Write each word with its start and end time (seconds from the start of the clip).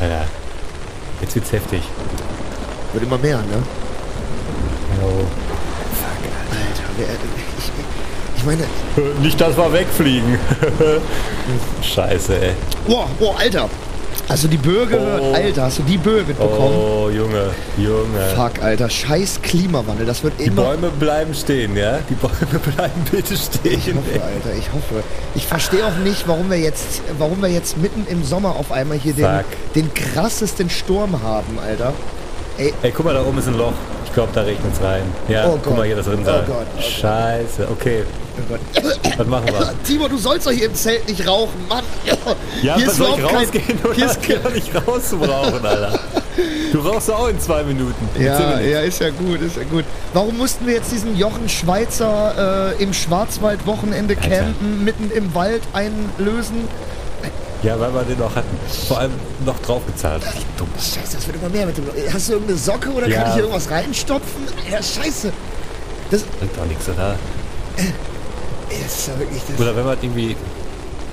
Alter. 0.00 0.24
Jetzt 1.20 1.34
wird's 1.34 1.52
heftig. 1.52 1.82
Wird 2.92 3.04
immer 3.04 3.18
mehr, 3.18 3.38
ne? 3.38 3.62
Oh. 5.02 5.24
Alter, 6.50 6.88
wer, 6.96 7.06
ich, 7.58 7.70
ich 8.36 8.44
meine, 8.44 8.64
Nicht, 9.20 9.40
dass 9.40 9.56
wir 9.56 9.72
wegfliegen. 9.72 10.38
Scheiße, 11.82 12.40
ey. 12.40 12.52
boah, 12.86 13.08
boah, 13.18 13.38
Alter. 13.38 13.68
Du 14.42 14.48
die 14.48 14.56
gehört? 14.86 15.20
Oh. 15.22 15.32
Alter, 15.34 15.62
hast 15.64 15.78
du 15.78 15.82
die 15.84 15.98
Böe 15.98 16.22
mitbekommen? 16.24 16.76
Oh, 16.76 17.08
Junge, 17.10 17.50
Junge. 17.78 18.20
Fuck, 18.34 18.62
Alter, 18.62 18.90
scheiß 18.90 19.40
Klimawandel, 19.42 20.04
das 20.04 20.22
wird 20.24 20.34
Die 20.40 20.44
immer... 20.44 20.62
Bäume 20.62 20.90
bleiben 20.90 21.32
stehen, 21.32 21.76
ja? 21.76 21.98
Die 22.10 22.14
Bäume 22.14 22.58
bleiben 22.76 23.04
bitte 23.10 23.34
Ich 23.34 23.40
stehen. 23.44 23.96
hoffe, 23.96 24.22
Alter, 24.22 24.58
ich 24.58 24.72
hoffe. 24.72 25.02
Ich 25.34 25.46
verstehe 25.46 25.86
auch 25.86 25.96
nicht, 26.04 26.26
warum 26.26 26.50
wir 26.50 26.58
jetzt, 26.58 27.02
warum 27.18 27.40
wir 27.40 27.48
jetzt 27.48 27.78
mitten 27.78 28.04
im 28.08 28.24
Sommer 28.24 28.56
auf 28.56 28.72
einmal 28.72 28.98
hier 28.98 29.14
den, 29.14 29.28
den 29.74 29.94
krassesten 29.94 30.70
Sturm 30.70 31.22
haben, 31.22 31.58
Alter. 31.64 31.92
Ey, 32.58 32.74
Ey, 32.82 32.90
guck 32.90 33.04
mal, 33.06 33.14
da 33.14 33.22
oben 33.22 33.38
ist 33.38 33.48
ein 33.48 33.56
Loch. 33.56 33.72
Ich 34.06 34.12
glaube, 34.12 34.30
da 34.34 34.42
regnet's 34.42 34.80
rein. 34.82 35.02
Ja, 35.28 35.46
Oh 35.46 35.58
guck 35.62 35.76
mal 35.76 35.86
hier 35.86 35.96
das 35.96 36.08
Oh 36.08 36.10
Rinnsal. 36.12 36.44
Gott, 36.46 36.56
oh 36.62 36.74
Gott. 36.76 36.84
Scheiße, 36.84 37.68
okay. 37.70 38.02
Oh. 38.50 38.88
Was 39.18 39.26
machen 39.26 39.46
wir? 39.46 39.74
Timo, 39.84 40.08
du 40.08 40.18
sollst 40.18 40.46
doch 40.46 40.50
hier 40.52 40.66
im 40.66 40.74
Zelt 40.74 41.08
nicht 41.08 41.26
rauchen, 41.26 41.66
Mann. 41.68 41.84
Ja, 42.62 42.76
hier 42.76 42.86
was 42.88 42.96
soll 42.96 43.08
ich 43.18 43.24
kein- 43.26 43.36
rausgehen 43.36 43.78
oder 43.84 43.94
hier 43.94 44.06
ist 44.06 44.18
doch 44.44 44.52
nicht 44.52 44.86
rauszubrauchen, 44.88 45.64
Alter. 45.66 45.98
Du 46.72 46.80
rauchst 46.80 47.10
auch 47.10 47.28
in 47.28 47.40
zwei 47.40 47.62
Minuten. 47.62 47.94
In 48.14 48.22
Ja, 48.24 48.38
Minuten. 48.38 48.68
ja, 48.70 48.80
ist 48.80 49.00
ja 49.00 49.10
gut, 49.10 49.40
ist 49.40 49.56
ja 49.56 49.62
gut. 49.64 49.84
Warum 50.12 50.36
mussten 50.36 50.66
wir 50.66 50.74
jetzt 50.74 50.92
diesen 50.92 51.16
Jochen 51.16 51.48
Schweizer 51.48 52.74
äh, 52.78 52.82
im 52.82 52.92
Schwarzwald-Wochenende 52.92 54.16
campen, 54.16 54.84
mitten 54.84 55.10
im 55.10 55.34
Wald 55.34 55.62
einlösen? 55.72 56.68
ja, 57.62 57.80
weil 57.80 57.92
wir 57.94 58.02
den 58.02 58.18
noch 58.18 58.36
hatten. 58.36 58.54
Vor 58.86 58.98
allem 58.98 59.12
noch 59.44 59.58
draufgezahlt. 59.60 60.22
Dumm. 60.58 60.68
Scheiße, 60.76 61.16
das 61.16 61.26
wird 61.26 61.38
immer 61.38 61.48
mehr 61.48 61.66
mit 61.66 61.76
dem. 61.78 61.84
Hast 62.12 62.28
du 62.28 62.32
irgendeine 62.34 62.58
Socke 62.58 62.90
oder 62.90 63.08
Ja. 63.08 63.16
kann 63.22 63.28
ich 63.28 63.34
hier 63.34 63.42
irgendwas 63.44 63.70
reinstopfen? 63.70 64.42
Ja, 64.70 64.76
scheiße. 64.82 65.32
Das 66.10 66.22
Bringt 66.22 66.56
doch 66.56 66.66
nichts, 66.66 66.86
oder? 66.88 67.16
Ist 68.84 69.08
ja 69.08 69.18
wirklich 69.18 69.42
das. 69.48 69.60
Oder 69.60 69.76
wenn 69.76 69.84
man 69.84 69.96
irgendwie... 70.02 70.36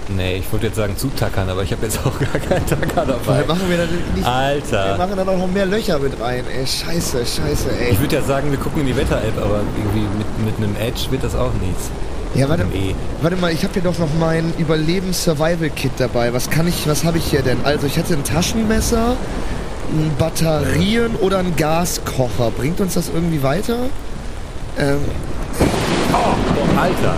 Nee, 0.10 0.36
ich 0.38 0.52
wollte 0.52 0.66
jetzt 0.68 0.76
sagen 0.76 0.98
zutackern, 0.98 1.48
aber 1.50 1.64
ich 1.64 1.72
habe 1.72 1.86
jetzt 1.86 1.98
auch 2.06 2.12
gar 2.20 2.42
keinen 2.42 2.66
Tacker 2.66 3.06
dabei. 3.06 3.38
Dann 3.40 3.48
machen 3.48 3.70
wir 3.70 3.78
dann 3.78 3.88
nicht. 4.14 4.26
Wir 4.26 4.28
Alter. 4.28 4.98
machen 4.98 5.14
dann 5.16 5.30
auch 5.30 5.38
noch 5.38 5.48
mehr 5.48 5.66
Löcher 5.66 5.98
mit 6.00 6.20
rein, 6.20 6.44
ey. 6.54 6.68
Scheiße, 6.68 7.20
scheiße, 7.26 7.70
ey. 7.80 7.92
Ich 7.92 8.00
würde 8.02 8.18
ja 8.18 8.22
sagen, 8.22 8.52
wir 8.52 8.58
gucken 8.60 8.82
in 8.82 8.88
die 8.88 8.98
Wetter-App, 8.98 9.38
aber 9.38 9.62
irgendwie 9.78 10.02
mit, 10.18 10.46
mit 10.46 10.58
einem 10.58 10.76
Edge 10.76 11.10
wird 11.10 11.24
das 11.24 11.36
auch 11.36 11.54
nichts. 11.66 11.90
Ja, 12.36 12.50
warte, 12.50 12.66
Mit 12.66 12.76
einem 12.76 12.90
E. 12.90 12.96
warte 13.22 13.38
mal, 13.38 13.52
ich 13.54 13.64
habe 13.64 13.74
hier 13.74 13.84
doch 13.84 13.98
noch 13.98 14.10
mein 14.20 14.54
Überlebens-Survival-Kit 14.58 15.92
dabei. 16.00 16.34
Was 16.34 16.50
kann 16.50 16.68
ich, 16.68 16.86
was 16.88 17.06
habe 17.06 17.18
ich 17.20 17.26
hier 17.26 17.42
denn? 17.44 17.60
Also, 17.64 17.88
ich 17.88 17.96
hätte 17.96 18.14
ein 18.14 18.24
Taschenmesser, 18.26 19.16
ein 19.92 20.12
Batterien 20.18 21.16
oder 21.16 21.38
ein 21.40 21.56
Gaskocher. 21.56 22.52
Bringt 22.52 22.82
uns 22.82 22.96
das 22.96 23.10
irgendwie 23.14 23.42
weiter? 23.42 23.78
Ähm, 24.78 24.98
Oh, 26.12 26.80
Alter. 26.80 27.16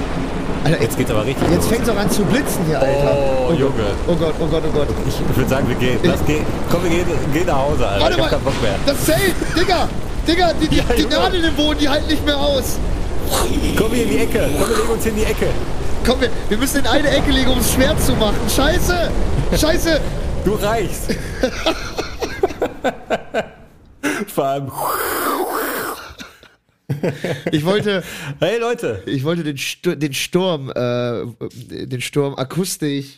Alter, 0.65 0.81
Jetzt 0.81 0.97
geht's 0.97 1.11
aber 1.11 1.23
richtig 1.25 1.47
jetzt 1.51 1.67
fängt 1.67 1.83
es 1.83 1.89
auch 1.89 1.95
an 1.97 2.09
zu 2.09 2.23
blitzen 2.25 2.65
hier, 2.65 2.79
Alter. 2.79 3.17
Oh, 3.47 3.53
Junge. 3.53 3.85
Oh 4.07 4.15
Gott, 4.15 4.33
oh 4.39 4.47
Gott, 4.47 4.63
oh 4.67 4.71
Gott. 4.73 4.87
Ich 5.07 5.37
würde 5.37 5.49
sagen, 5.49 5.67
wir 5.69 5.75
gehen. 5.75 5.99
Lass 6.01 6.25
gehen. 6.25 6.43
Komm, 6.71 6.83
wir 6.83 6.89
gehen, 6.89 7.05
gehen 7.31 7.45
nach 7.45 7.57
Hause, 7.57 7.87
Alter. 7.87 8.01
Warte 8.01 8.15
ich 8.15 8.21
hab 8.23 8.29
keinen 8.31 8.43
Bock 8.43 8.61
mehr. 8.63 8.75
das 8.87 9.05
Zelt, 9.05 9.35
Digga, 9.55 9.87
Digga, 10.27 10.53
die, 10.53 10.67
die, 10.67 10.77
Ja, 10.77 10.83
die. 10.97 11.05
Nadeln 11.05 11.43
im 11.43 11.53
Boden, 11.55 11.77
die 11.79 11.87
halten 11.87 12.07
nicht 12.07 12.25
mehr 12.25 12.37
aus. 12.37 12.77
Komm 13.77 13.91
hier 13.91 14.03
in 14.05 14.09
die 14.09 14.17
Ecke. 14.17 14.39
Komm, 14.57 14.69
wir 14.69 14.75
legen 14.75 14.89
uns 14.89 15.03
hier 15.03 15.11
in 15.11 15.17
die 15.19 15.25
Ecke. 15.25 15.47
Komm, 16.05 16.21
wir, 16.21 16.29
wir 16.49 16.57
müssen 16.57 16.79
in 16.79 16.87
eine 16.87 17.09
Ecke 17.09 17.31
legen, 17.31 17.51
um 17.51 17.59
es 17.59 17.71
schwer 17.71 17.95
zu 17.99 18.13
machen. 18.13 18.35
Scheiße, 18.55 19.11
scheiße. 19.55 20.01
Du 20.45 20.53
reichst. 20.55 21.13
Vor 24.33 24.45
allem. 24.45 24.71
Ich 27.51 27.65
wollte, 27.65 28.03
Hey 28.39 28.59
Leute. 28.59 29.01
ich 29.07 29.23
wollte 29.23 29.43
den, 29.43 29.57
Stu 29.57 29.95
den 29.95 30.13
Sturm, 30.13 30.69
äh, 30.69 31.25
den 31.85 32.01
Sturm 32.01 32.35
akustisch. 32.35 33.17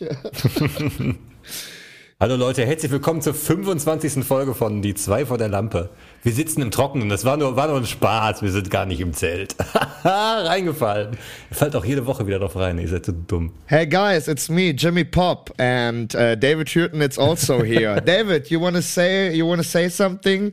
Hallo 2.20 2.34
Leute, 2.34 2.66
herzlich 2.66 2.90
willkommen 2.90 3.20
zur 3.20 3.34
25. 3.34 4.24
Folge 4.24 4.54
von 4.54 4.82
Die 4.82 4.94
zwei 4.94 5.24
vor 5.26 5.38
der 5.38 5.48
Lampe. 5.48 5.90
Wir 6.22 6.32
sitzen 6.32 6.62
im 6.62 6.70
Trockenen, 6.70 7.08
das 7.10 7.24
war 7.24 7.36
nur, 7.36 7.54
war 7.56 7.68
nur 7.68 7.76
ein 7.76 7.86
Spaß, 7.86 8.42
wir 8.42 8.50
sind 8.50 8.70
gar 8.70 8.86
nicht 8.86 9.00
im 9.00 9.12
Zelt. 9.12 9.54
Reingefallen. 10.04 11.16
Ihr 11.50 11.56
fallt 11.56 11.76
auch 11.76 11.84
jede 11.84 12.06
Woche 12.06 12.26
wieder 12.26 12.38
drauf 12.40 12.56
rein, 12.56 12.78
ihr 12.78 12.88
seid 12.88 13.06
so 13.06 13.12
dumm. 13.12 13.52
Hey 13.66 13.86
guys, 13.86 14.26
it's 14.28 14.48
me, 14.48 14.70
Jimmy 14.70 15.04
Pop, 15.04 15.52
and 15.60 16.12
uh, 16.14 16.34
David 16.34 16.68
Hürten 16.70 17.02
is 17.02 17.18
also 17.18 17.62
here. 17.62 18.00
David, 18.04 18.50
you 18.50 18.60
wanna 18.60 18.82
say, 18.82 19.32
you 19.36 19.46
wanna 19.46 19.62
say 19.62 19.88
something? 19.88 20.52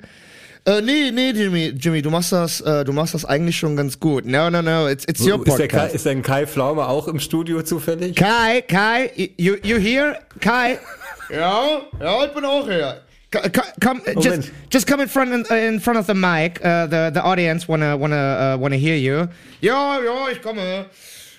Äh, 0.67 0.81
nee, 0.81 1.11
nee, 1.11 1.29
Jimmy, 1.29 1.73
Jimmy, 1.77 2.01
du 2.01 2.09
machst 2.09 2.31
das, 2.31 2.59
äh, 2.61 2.83
du 2.83 2.91
machst 2.91 3.13
das 3.13 3.23
eigentlich 3.23 3.55
schon 3.55 3.75
ganz 3.75 3.99
gut. 3.99 4.25
No, 4.25 4.49
no, 4.49 4.63
no, 4.63 4.87
it's, 4.87 5.05
it's 5.07 5.21
your 5.21 5.37
Ist 5.45 5.59
der, 5.59 5.67
Kai, 5.67 5.77
podcast. 5.77 5.95
ist 5.95 6.05
der 6.07 6.21
Kai 6.23 6.47
Pflaume 6.47 6.87
auch 6.87 7.07
im 7.07 7.19
Studio 7.19 7.61
zufällig? 7.61 8.15
Kai, 8.15 8.61
Kai, 8.61 9.11
you, 9.37 9.57
you 9.61 9.77
here? 9.77 10.17
Kai? 10.39 10.79
ja, 11.29 11.81
ja, 11.99 12.25
ich 12.25 12.31
bin 12.31 12.45
auch 12.45 12.67
hier. 12.67 13.01
Come, 13.79 14.01
uh, 14.07 14.19
just, 14.19 14.51
just 14.71 14.87
come 14.87 15.01
in 15.03 15.09
front 15.09 15.31
in, 15.31 15.45
in 15.55 15.79
front 15.79 15.99
of 15.99 16.07
the 16.07 16.13
mic. 16.15 16.59
Uh, 16.63 16.87
the 16.87 17.11
the 17.13 17.21
audience 17.21 17.67
wanna 17.67 17.95
wanna 17.97 18.55
uh, 18.55 18.57
wanna 18.57 18.77
hear 18.77 18.95
you. 18.95 19.27
Ja, 19.61 19.99
ja, 19.99 20.29
ich 20.31 20.41
komme. 20.41 20.85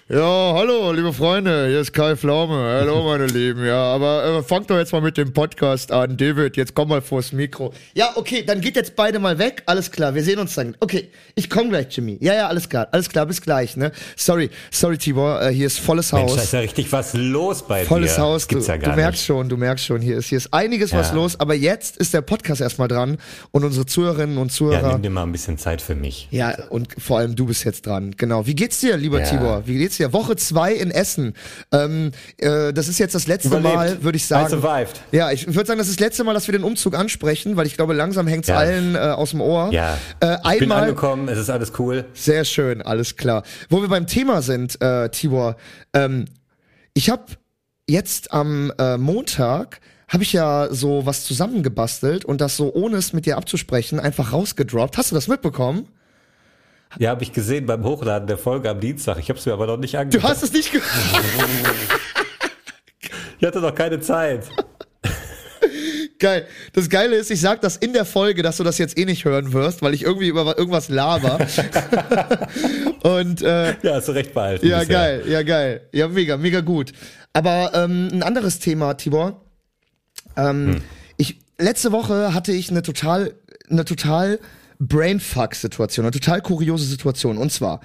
Ja, 0.09 0.53
hallo, 0.55 0.93
liebe 0.93 1.13
Freunde, 1.13 1.67
hier 1.67 1.81
ist 1.81 1.93
Kai 1.93 2.15
Pflaume. 2.15 2.55
Hallo, 2.55 3.03
meine 3.07 3.27
Lieben. 3.27 3.67
Ja, 3.67 3.83
aber 3.93 4.25
äh, 4.39 4.43
fangt 4.45 4.71
doch 4.71 4.77
jetzt 4.79 4.93
mal 4.93 5.01
mit 5.01 5.17
dem 5.17 5.33
Podcast 5.33 5.91
an. 5.91 6.17
David, 6.17 6.57
jetzt 6.57 6.77
komm 6.77 6.91
mal 6.91 7.03
vors 7.03 7.33
Mikro. 7.33 7.73
Ja, 7.93 8.11
okay, 8.15 8.45
dann 8.47 8.61
geht 8.61 8.77
jetzt 8.77 8.95
beide 8.95 9.19
mal 9.19 9.37
weg. 9.41 9.65
Alles 9.67 9.91
klar, 9.91 10.15
wir 10.15 10.23
sehen 10.23 10.39
uns 10.39 10.55
dann. 10.55 10.77
Okay, 10.79 11.09
ich 11.35 11.51
komm 11.51 11.71
gleich, 11.71 11.89
Jimmy. 11.91 12.19
Ja, 12.21 12.35
ja, 12.35 12.47
alles 12.47 12.69
klar. 12.69 12.87
Alles 12.93 13.09
klar, 13.09 13.27
bis 13.27 13.41
gleich, 13.43 13.77
ne? 13.77 13.91
Sorry, 14.15 14.49
sorry, 14.71 14.97
Tibor, 14.97 15.43
äh, 15.43 15.53
hier 15.53 15.67
ist 15.67 15.81
volles 15.81 16.13
Mensch, 16.13 16.31
Haus. 16.31 16.37
da 16.37 16.43
ist 16.45 16.53
ja 16.53 16.61
richtig 16.61 16.93
was 16.93 17.13
los 17.15 17.67
bei 17.67 17.85
Volles 17.85 18.15
dir. 18.15 18.23
Haus, 18.23 18.43
Das 18.43 18.49
gibt's 18.49 18.67
du, 18.67 18.73
ja 18.73 18.79
gar 18.79 18.91
du 18.91 18.97
merkst 19.01 19.19
nicht. 19.19 19.27
schon, 19.27 19.49
du 19.49 19.57
merkst 19.57 19.85
schon, 19.87 20.01
hier 20.01 20.19
ist, 20.19 20.29
hier 20.29 20.39
ist 20.39 20.55
einiges 20.55 20.93
was 20.93 21.09
Ja. 21.09 21.15
los, 21.17 21.41
aber 21.41 21.55
jetzt 21.57 21.97
ist 21.97 22.15
der 22.15 22.21
Podcast 22.21 22.61
erstmal 22.61 22.87
dran 22.87 23.19
und 23.51 23.65
unsere 23.65 23.87
Zuhörerinnen 23.87 24.39
und 24.39 24.53
Ja, 24.53 24.57
Zuhörer. 24.57 24.93
nimm 24.93 25.03
dir 25.03 25.11
mal 25.11 25.25
ein 25.25 25.33
bisschen 25.33 25.59
Zeit 25.59 25.83
für 25.83 25.97
mich. 25.97 26.29
Ja, 26.31 26.55
und 26.71 26.95
vor 26.97 27.19
allem 27.19 27.35
du 27.35 27.47
bist 27.47 27.65
jetzt 27.65 27.87
dran. 27.87 28.15
Genau. 28.17 28.47
Wie 28.47 28.55
geht's 28.55 28.79
dir, 28.79 28.97
lieber 28.97 29.19
Ja. 29.19 29.25
Tibor? 29.27 29.63
Wie 29.67 29.79
geht's 29.79 29.96
dir? 29.97 30.13
Woche 30.13 30.37
zwei 30.37 30.73
in 30.73 30.91
Essen. 30.91 31.35
Ähm, 31.73 32.13
äh, 32.39 32.73
das 32.73 32.89
ist 32.89 32.99
jetzt 32.99 33.15
das 33.15 33.27
letzte 33.27 33.49
Überlebt. 33.49 33.75
Mal, 33.75 34.03
würde 34.03 34.17
ich 34.17 34.25
I 34.25 34.27
sagen. 34.27 34.49
survived. 34.49 35.01
Ja, 35.13 35.31
ich 35.31 35.47
würde 35.47 35.67
sagen, 35.67 35.79
das 35.79 35.89
ist 35.89 36.01
das 36.01 36.07
letzte 36.07 36.25
Mal, 36.25 36.35
dass 36.35 36.47
wir 36.49 36.53
den 36.53 36.65
Umzug 36.65 36.95
ansprechen, 36.95 37.57
weil 37.57 37.67
ich 37.67 37.77
glaube, 37.77 37.95
langsam 37.95 38.27
hängt's 38.27 38.49
Ja. 38.49 38.57
allen 38.57 38.95
äh, 38.95 38.99
aus 38.99 39.31
dem 39.31 39.41
Ohr. 39.41 39.71
Ja. 39.73 39.99
Äh, 40.21 40.37
ich 40.55 40.61
bin 40.61 40.71
einmal, 40.71 40.83
angekommen, 40.83 41.29
es 41.29 41.39
ist 41.39 41.51
alles 41.51 41.73
cool. 41.79 42.05
sehr 42.15 42.45
schön, 42.45 42.83
alles 42.83 43.17
klar. 43.17 43.43
Wo 43.69 43.81
wir 43.81 43.89
beim 43.89 44.07
Thema 44.07 44.43
sind, 44.43 44.81
äh, 44.81 45.09
Tibor, 45.11 45.57
ähm, 45.93 46.27
ich 46.95 47.11
habe 47.11 47.25
jetzt 47.89 48.33
am 48.33 48.73
äh, 48.79 48.97
Montag 48.97 49.81
habe 50.09 50.23
ich 50.23 50.33
ja 50.33 50.69
so 50.71 51.05
was 51.05 51.25
zusammengebastelt 51.25 52.25
und 52.25 52.41
das 52.41 52.57
so 52.57 52.73
ohne 52.73 52.97
es 52.97 53.13
mit 53.13 53.27
dir 53.27 53.37
abzusprechen 53.37 53.99
einfach 53.99 54.33
rausgedroppt. 54.33 54.97
Hast 54.97 55.11
du 55.11 55.15
das 55.17 55.27
mitbekommen? 55.29 55.89
Ja, 56.99 57.11
habe 57.11 57.23
ich 57.23 57.33
gesehen 57.33 57.67
beim 57.67 57.85
Hochladen 57.85 58.27
der 58.27 58.39
Folge 58.39 58.71
am 58.71 58.81
Dienstag. 58.81 59.19
Ich 59.19 59.29
habe 59.29 59.39
es 59.39 59.45
mir 59.47 59.53
aber 59.53 59.67
noch 59.67 59.77
nicht 59.77 59.95
Du 59.95 59.99
angeschaut. 59.99 60.23
hast 60.31 60.43
es 60.43 60.53
nicht 60.53 60.73
ge 60.73 60.81
Ich 63.39 63.47
hatte 63.47 63.61
noch 63.61 63.75
keine 63.75 64.01
Zeit. 64.01 64.45
Geil. 66.19 66.47
Das 66.73 66.89
Geile 66.89 67.17
ist, 67.17 67.31
ich 67.31 67.41
sag 67.43 67.61
das 67.61 67.77
in 67.77 67.93
der 67.93 68.07
Folge, 68.07 68.43
dass 68.43 68.57
du 68.57 68.65
das 68.65 68.79
jetzt 68.79 68.97
eh 68.99 69.05
nicht 69.05 69.27
hören 69.27 69.53
wirst, 69.53 69.83
weil 69.83 69.93
ich 69.93 70.03
irgendwie 70.05 70.29
über 70.29 70.57
irgendwas 70.57 70.89
laber. 70.89 71.39
und 73.03 73.43
äh, 73.43 73.75
Ja, 73.83 73.97
hast 73.97 74.09
du 74.09 74.13
recht 74.13 74.33
behalten. 74.33 74.67
ja, 74.67 74.79
bisher. 74.81 74.95
geil, 74.95 75.25
ja, 75.29 75.43
geil. 75.43 75.83
Ja, 75.93 76.09
mega, 76.09 76.39
mega 76.39 76.61
gut. 76.61 76.93
Aber 77.35 77.73
ähm, 77.75 78.09
ein 78.11 78.23
anderes 78.23 78.59
Thema, 78.59 78.95
Tibor. 78.95 79.43
Ähm, 80.39 80.81
ich, 81.19 81.39
letzte 81.59 81.93
Woche 81.93 82.33
hatte 82.33 82.53
ich 82.53 82.71
eine 82.71 82.81
total, 82.83 83.35
eine 83.71 83.85
total 83.85 84.39
Brainfuck-Situation, 84.79 86.07
eine 86.07 86.13
total 86.13 86.41
kuriose 86.41 86.85
Situation. 86.85 87.39
Und 87.39 87.53
zwar, 87.53 87.81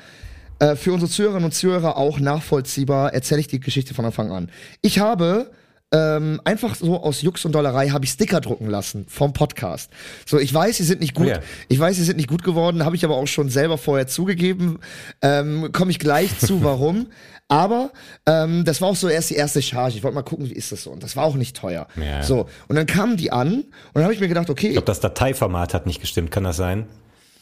äh, 0.59 0.75
für 0.75 0.93
unsere 0.93 1.09
Zuhörerinnen 1.09 1.45
und 1.45 1.53
Zuhörer 1.53 1.97
auch 1.97 2.19
nachvollziehbar, 2.19 3.13
erzähle 3.13 3.41
ich 3.41 3.47
die 3.47 3.59
Geschichte 3.59 3.93
von 3.93 4.05
Anfang 4.05 4.31
an. 4.31 4.49
Ich 4.81 4.99
habe 4.99 5.51
ähm, 5.91 6.39
einfach 6.45 6.75
so 6.75 7.01
aus 7.01 7.21
Jux 7.21 7.43
und 7.45 7.53
Dollerei 7.53 7.89
habe 7.89 8.05
ich 8.05 8.11
Sticker 8.11 8.39
drucken 8.39 8.67
lassen 8.67 9.05
vom 9.07 9.33
Podcast. 9.33 9.91
So, 10.25 10.39
ich 10.39 10.53
weiß, 10.53 10.77
sie 10.77 10.83
sind 10.83 11.01
nicht 11.01 11.13
gut. 11.13 11.27
Oh 11.27 11.29
ja. 11.31 11.39
Ich 11.67 11.79
weiß, 11.79 11.95
sie 11.95 12.03
sind 12.03 12.17
nicht 12.17 12.29
gut 12.29 12.43
geworden, 12.43 12.85
habe 12.85 12.95
ich 12.95 13.03
aber 13.03 13.17
auch 13.17 13.27
schon 13.27 13.49
selber 13.49 13.77
vorher 13.77 14.07
zugegeben. 14.07 14.79
Ähm, 15.21 15.71
Komme 15.73 15.91
ich 15.91 15.99
gleich 15.99 16.39
zu, 16.39 16.63
warum. 16.63 17.07
Aber 17.47 17.91
ähm, 18.25 18.63
das 18.63 18.79
war 18.79 18.87
auch 18.87 18.95
so 18.95 19.09
erst 19.09 19.29
die 19.29 19.35
erste 19.35 19.61
Charge. 19.61 19.97
Ich 19.97 20.03
wollte 20.03 20.15
mal 20.15 20.21
gucken, 20.21 20.49
wie 20.49 20.53
ist 20.53 20.71
das 20.71 20.83
so. 20.83 20.91
Und 20.91 21.03
das 21.03 21.17
war 21.17 21.25
auch 21.25 21.35
nicht 21.35 21.57
teuer. 21.57 21.87
Ja. 22.01 22.23
So, 22.23 22.47
und 22.69 22.77
dann 22.77 22.85
kamen 22.85 23.17
die 23.17 23.33
an 23.33 23.53
und 23.55 23.65
dann 23.93 24.03
habe 24.03 24.13
ich 24.13 24.21
mir 24.21 24.29
gedacht, 24.29 24.49
okay, 24.49 24.67
Ich 24.67 24.73
glaube, 24.73 24.85
das 24.85 25.01
Dateiformat 25.01 25.73
hat 25.73 25.85
nicht 25.85 25.99
gestimmt. 25.99 26.31
Kann 26.31 26.45
das 26.45 26.55
sein? 26.55 26.85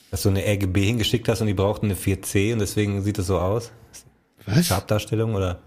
Dass 0.09 0.23
du 0.23 0.29
eine 0.29 0.43
RGB 0.43 0.83
hingeschickt 0.83 1.29
hast 1.29 1.41
und 1.41 1.47
die 1.47 1.53
brauchten 1.53 1.85
eine 1.85 1.95
4C 1.95 2.53
und 2.53 2.59
deswegen 2.59 3.03
sieht 3.03 3.19
es 3.19 3.27
so 3.27 3.37
aus? 3.37 3.71
Was? 4.53 4.67
Farbdarstellung 4.67 5.35
oder? 5.35 5.59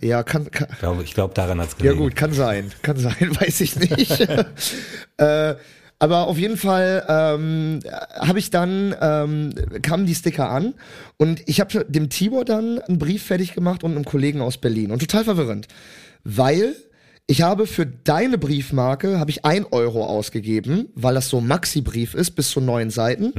Ja, 0.00 0.22
kann, 0.22 0.50
kann 0.50 0.68
Ich 0.72 0.78
glaube, 0.78 1.02
ich 1.02 1.14
glaube 1.14 1.34
daran 1.34 1.60
hat's 1.60 1.72
Ja 1.78 1.92
gelegen. 1.92 1.98
gut, 1.98 2.16
kann 2.16 2.32
sein, 2.32 2.70
kann 2.82 2.96
sein, 2.96 3.14
weiß 3.40 3.60
ich 3.60 3.76
nicht. 3.78 4.20
äh, 5.16 5.54
aber 6.00 6.28
auf 6.28 6.38
jeden 6.38 6.56
Fall 6.56 7.04
ähm, 7.08 7.80
habe 8.14 8.38
ich 8.38 8.50
dann 8.50 8.94
ähm, 9.00 9.52
kamen 9.82 10.06
die 10.06 10.14
Sticker 10.14 10.48
an 10.48 10.74
und 11.16 11.42
ich 11.46 11.60
habe 11.60 11.84
dem 11.88 12.08
Tibor 12.08 12.44
dann 12.44 12.78
einen 12.80 12.98
Brief 12.98 13.24
fertig 13.24 13.54
gemacht 13.54 13.82
und 13.82 13.92
einem 13.92 14.04
Kollegen 14.04 14.40
aus 14.40 14.58
Berlin 14.58 14.92
und 14.92 15.00
total 15.00 15.24
verwirrend, 15.24 15.66
weil 16.22 16.76
ich 17.30 17.42
habe 17.42 17.66
für 17.66 17.84
deine 17.84 18.38
Briefmarke 18.38 19.20
habe 19.20 19.30
ich 19.30 19.44
ein 19.44 19.66
Euro 19.66 20.06
ausgegeben, 20.06 20.88
weil 20.94 21.14
das 21.14 21.28
so 21.28 21.42
Maxi-Brief 21.42 22.14
ist 22.14 22.30
bis 22.30 22.48
zu 22.48 22.62
neun 22.62 22.88
Seiten, 22.88 23.34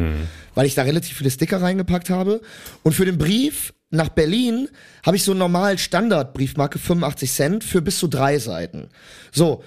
weil 0.53 0.67
ich 0.67 0.75
da 0.75 0.83
relativ 0.83 1.17
viele 1.17 1.31
Sticker 1.31 1.59
reingepackt 1.59 2.11
habe. 2.11 2.39
Und 2.83 2.93
für 2.93 3.05
den 3.05 3.17
Brief 3.17 3.73
nach 3.89 4.09
Berlin 4.09 4.69
habe 5.03 5.17
ich 5.17 5.23
so 5.23 5.33
normalen 5.33 5.79
Standard-Briefmarke 5.79 6.77
85 6.77 7.31
Cent 7.31 7.63
für 7.63 7.81
bis 7.81 7.97
zu 7.97 8.07
drei 8.07 8.37
Seiten. 8.37 8.89
So, 9.31 9.63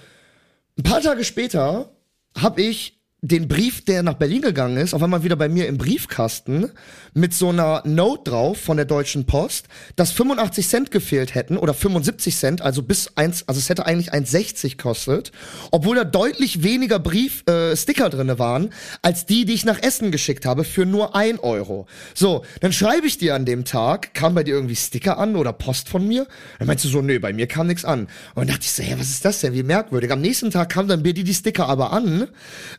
ein 0.79 0.85
paar 0.85 1.01
Tage 1.01 1.25
später 1.25 1.91
habe 2.39 2.63
ich 2.63 3.01
den 3.25 3.47
Brief, 3.47 3.85
der 3.85 4.03
nach 4.03 4.15
Berlin 4.15 4.43
gegangen 4.43 4.77
ist, 4.77 4.95
auf 4.95 5.03
einmal 5.03 5.23
wieder 5.23 5.37
bei 5.37 5.49
mir 5.49 5.69
im 5.69 5.79
Briefkasten 5.79 6.73
mit 7.15 7.33
so 7.33 7.51
einer 7.51 7.81
Note 7.85 8.29
drauf 8.29 8.59
von 8.59 8.77
der 8.77 8.85
Deutschen 8.85 9.27
Post, 9.27 9.69
dass 9.95 10.11
85 10.11 10.67
Cent 10.67 10.91
gefehlt 10.91 11.37
hätten 11.37 11.57
oder 11.57 11.73
75 11.73 12.37
Cent, 12.37 12.63
also 12.63 12.83
bis 12.83 13.17
eins, 13.17 13.47
also 13.47 13.61
es 13.61 13.69
hätte 13.69 13.87
eigentlich 13.87 14.13
1,60 14.13 14.77
kostet, 14.77 15.31
obwohl 15.71 15.95
da 15.95 16.03
deutlich 16.03 16.65
weniger 16.65 16.99
Brief, 16.99 17.45
äh, 17.49 17.77
Sticker 17.77 18.11
drinne 18.11 18.41
waren, 18.41 18.71
als 19.03 19.25
die, 19.25 19.45
die 19.45 19.53
ich 19.53 19.65
nach 19.65 19.81
Essen 19.81 20.11
geschickt 20.11 20.45
habe 20.45 20.65
für 20.65 20.85
nur 20.85 21.15
ein 21.15 21.39
Euro. 21.39 21.87
So, 22.15 22.45
dann 22.61 22.73
schreibe 22.73 23.07
ich 23.07 23.19
dir 23.19 23.37
an 23.37 23.45
dem 23.45 23.65
Tag, 23.65 24.15
kam 24.15 24.35
bei 24.35 24.43
dir 24.43 24.55
irgendwie 24.55 24.75
Sticker 24.75 25.19
an 25.19 25.37
oder 25.37 25.53
Post 25.53 25.89
von 25.89 26.09
mir? 26.09 26.27
Dann 26.59 26.67
meinst 26.67 26.85
du 26.85 26.89
so, 26.89 27.03
nee, 27.03 27.21
bei 27.21 27.33
mir 27.33 27.47
kam 27.47 27.69
nichts 27.69 27.85
an. 27.85 28.09
Und 28.35 28.49
dann 28.49 28.49
dachte 28.49 28.63
ich 28.63 28.73
so, 28.73 28.83
hey, 28.83 28.99
was 28.99 29.11
ist 29.11 29.25
das 29.25 29.41
denn? 29.43 29.55
Wie 29.55 29.63
merkwürdig. 29.63 30.11
Am 30.11 30.21
nächsten 30.21 30.51
Tag 30.51 30.71
kam 30.71 30.89
dann 30.89 31.05
bei 31.05 31.13
dir 31.13 31.23
die 31.23 31.35
Sticker 31.35 31.69
aber 31.69 31.93
an, 31.93 32.27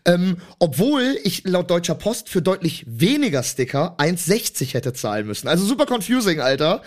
ähm, 0.03 0.32
obwohl 0.59 1.17
ich 1.23 1.43
laut 1.45 1.69
Deutscher 1.69 1.95
Post 1.95 2.29
für 2.29 2.41
deutlich 2.41 2.85
weniger 2.87 3.43
Sticker 3.43 3.95
1,60 3.99 4.73
hätte 4.73 4.93
zahlen 4.93 5.27
müssen. 5.27 5.47
Also 5.47 5.65
super 5.65 5.85
confusing, 5.85 6.39
Alter. 6.39 6.81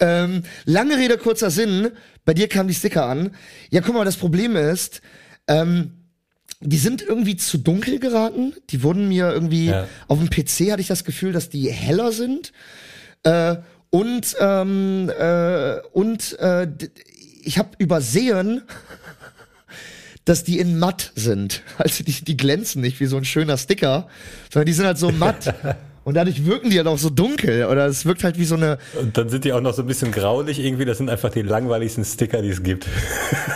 Ähm, 0.00 0.42
lange 0.64 0.96
Rede, 0.96 1.18
kurzer 1.18 1.50
Sinn. 1.50 1.90
Bei 2.24 2.34
dir 2.34 2.48
kamen 2.48 2.68
die 2.68 2.74
Sticker 2.74 3.06
an. 3.06 3.34
Ja, 3.70 3.80
guck 3.80 3.94
mal, 3.94 4.04
das 4.04 4.16
Problem 4.16 4.56
ist, 4.56 5.00
ähm, 5.48 5.92
die 6.60 6.78
sind 6.78 7.02
irgendwie 7.02 7.36
zu 7.36 7.58
dunkel 7.58 7.98
geraten. 7.98 8.54
Die 8.70 8.82
wurden 8.82 9.08
mir 9.08 9.32
irgendwie 9.32 9.66
Ja. 9.66 9.88
auf 10.08 10.18
dem 10.18 10.30
PC 10.30 10.70
hatte 10.70 10.80
ich 10.80 10.86
das 10.88 11.04
Gefühl, 11.04 11.32
dass 11.32 11.48
die 11.48 11.70
heller 11.70 12.12
sind. 12.12 12.52
Äh, 13.24 13.56
und 13.90 14.36
ähm, 14.40 15.10
äh, 15.18 15.78
und 15.92 16.38
äh, 16.38 16.68
ich 17.44 17.58
habe 17.58 17.70
übersehen, 17.78 18.62
dass 20.24 20.44
die 20.44 20.58
in 20.58 20.78
matt 20.78 21.12
sind. 21.14 21.62
Also 21.78 22.04
die, 22.04 22.24
die 22.24 22.36
glänzen 22.36 22.80
nicht 22.80 23.00
wie 23.00 23.06
so 23.06 23.16
ein 23.16 23.24
schöner 23.24 23.56
Sticker, 23.56 24.06
sondern 24.52 24.66
die 24.66 24.72
sind 24.72 24.86
halt 24.86 24.98
so 24.98 25.10
matt. 25.10 25.54
Und 26.04 26.14
dadurch 26.14 26.44
wirken 26.44 26.70
die 26.70 26.78
halt 26.78 26.88
auch 26.88 26.98
so 26.98 27.10
dunkel. 27.10 27.66
Oder 27.66 27.86
es 27.86 28.04
wirkt 28.04 28.24
halt 28.24 28.38
wie 28.38 28.44
so 28.44 28.56
eine. 28.56 28.78
Und 29.00 29.16
dann 29.16 29.28
sind 29.28 29.44
die 29.44 29.52
auch 29.52 29.60
noch 29.60 29.72
so 29.72 29.82
ein 29.82 29.86
bisschen 29.86 30.10
graulich 30.10 30.58
irgendwie. 30.58 30.84
Das 30.84 30.98
sind 30.98 31.08
einfach 31.08 31.30
die 31.30 31.42
langweiligsten 31.42 32.04
Sticker, 32.04 32.42
die 32.42 32.48
es 32.48 32.62
gibt. 32.62 32.86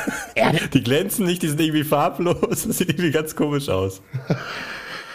die 0.74 0.82
glänzen 0.82 1.26
nicht, 1.26 1.42
die 1.42 1.48
sind 1.48 1.60
irgendwie 1.60 1.84
farblos. 1.84 2.66
Das 2.66 2.78
sieht 2.78 2.88
irgendwie 2.88 3.10
ganz 3.10 3.34
komisch 3.34 3.69
aus. 3.69 4.00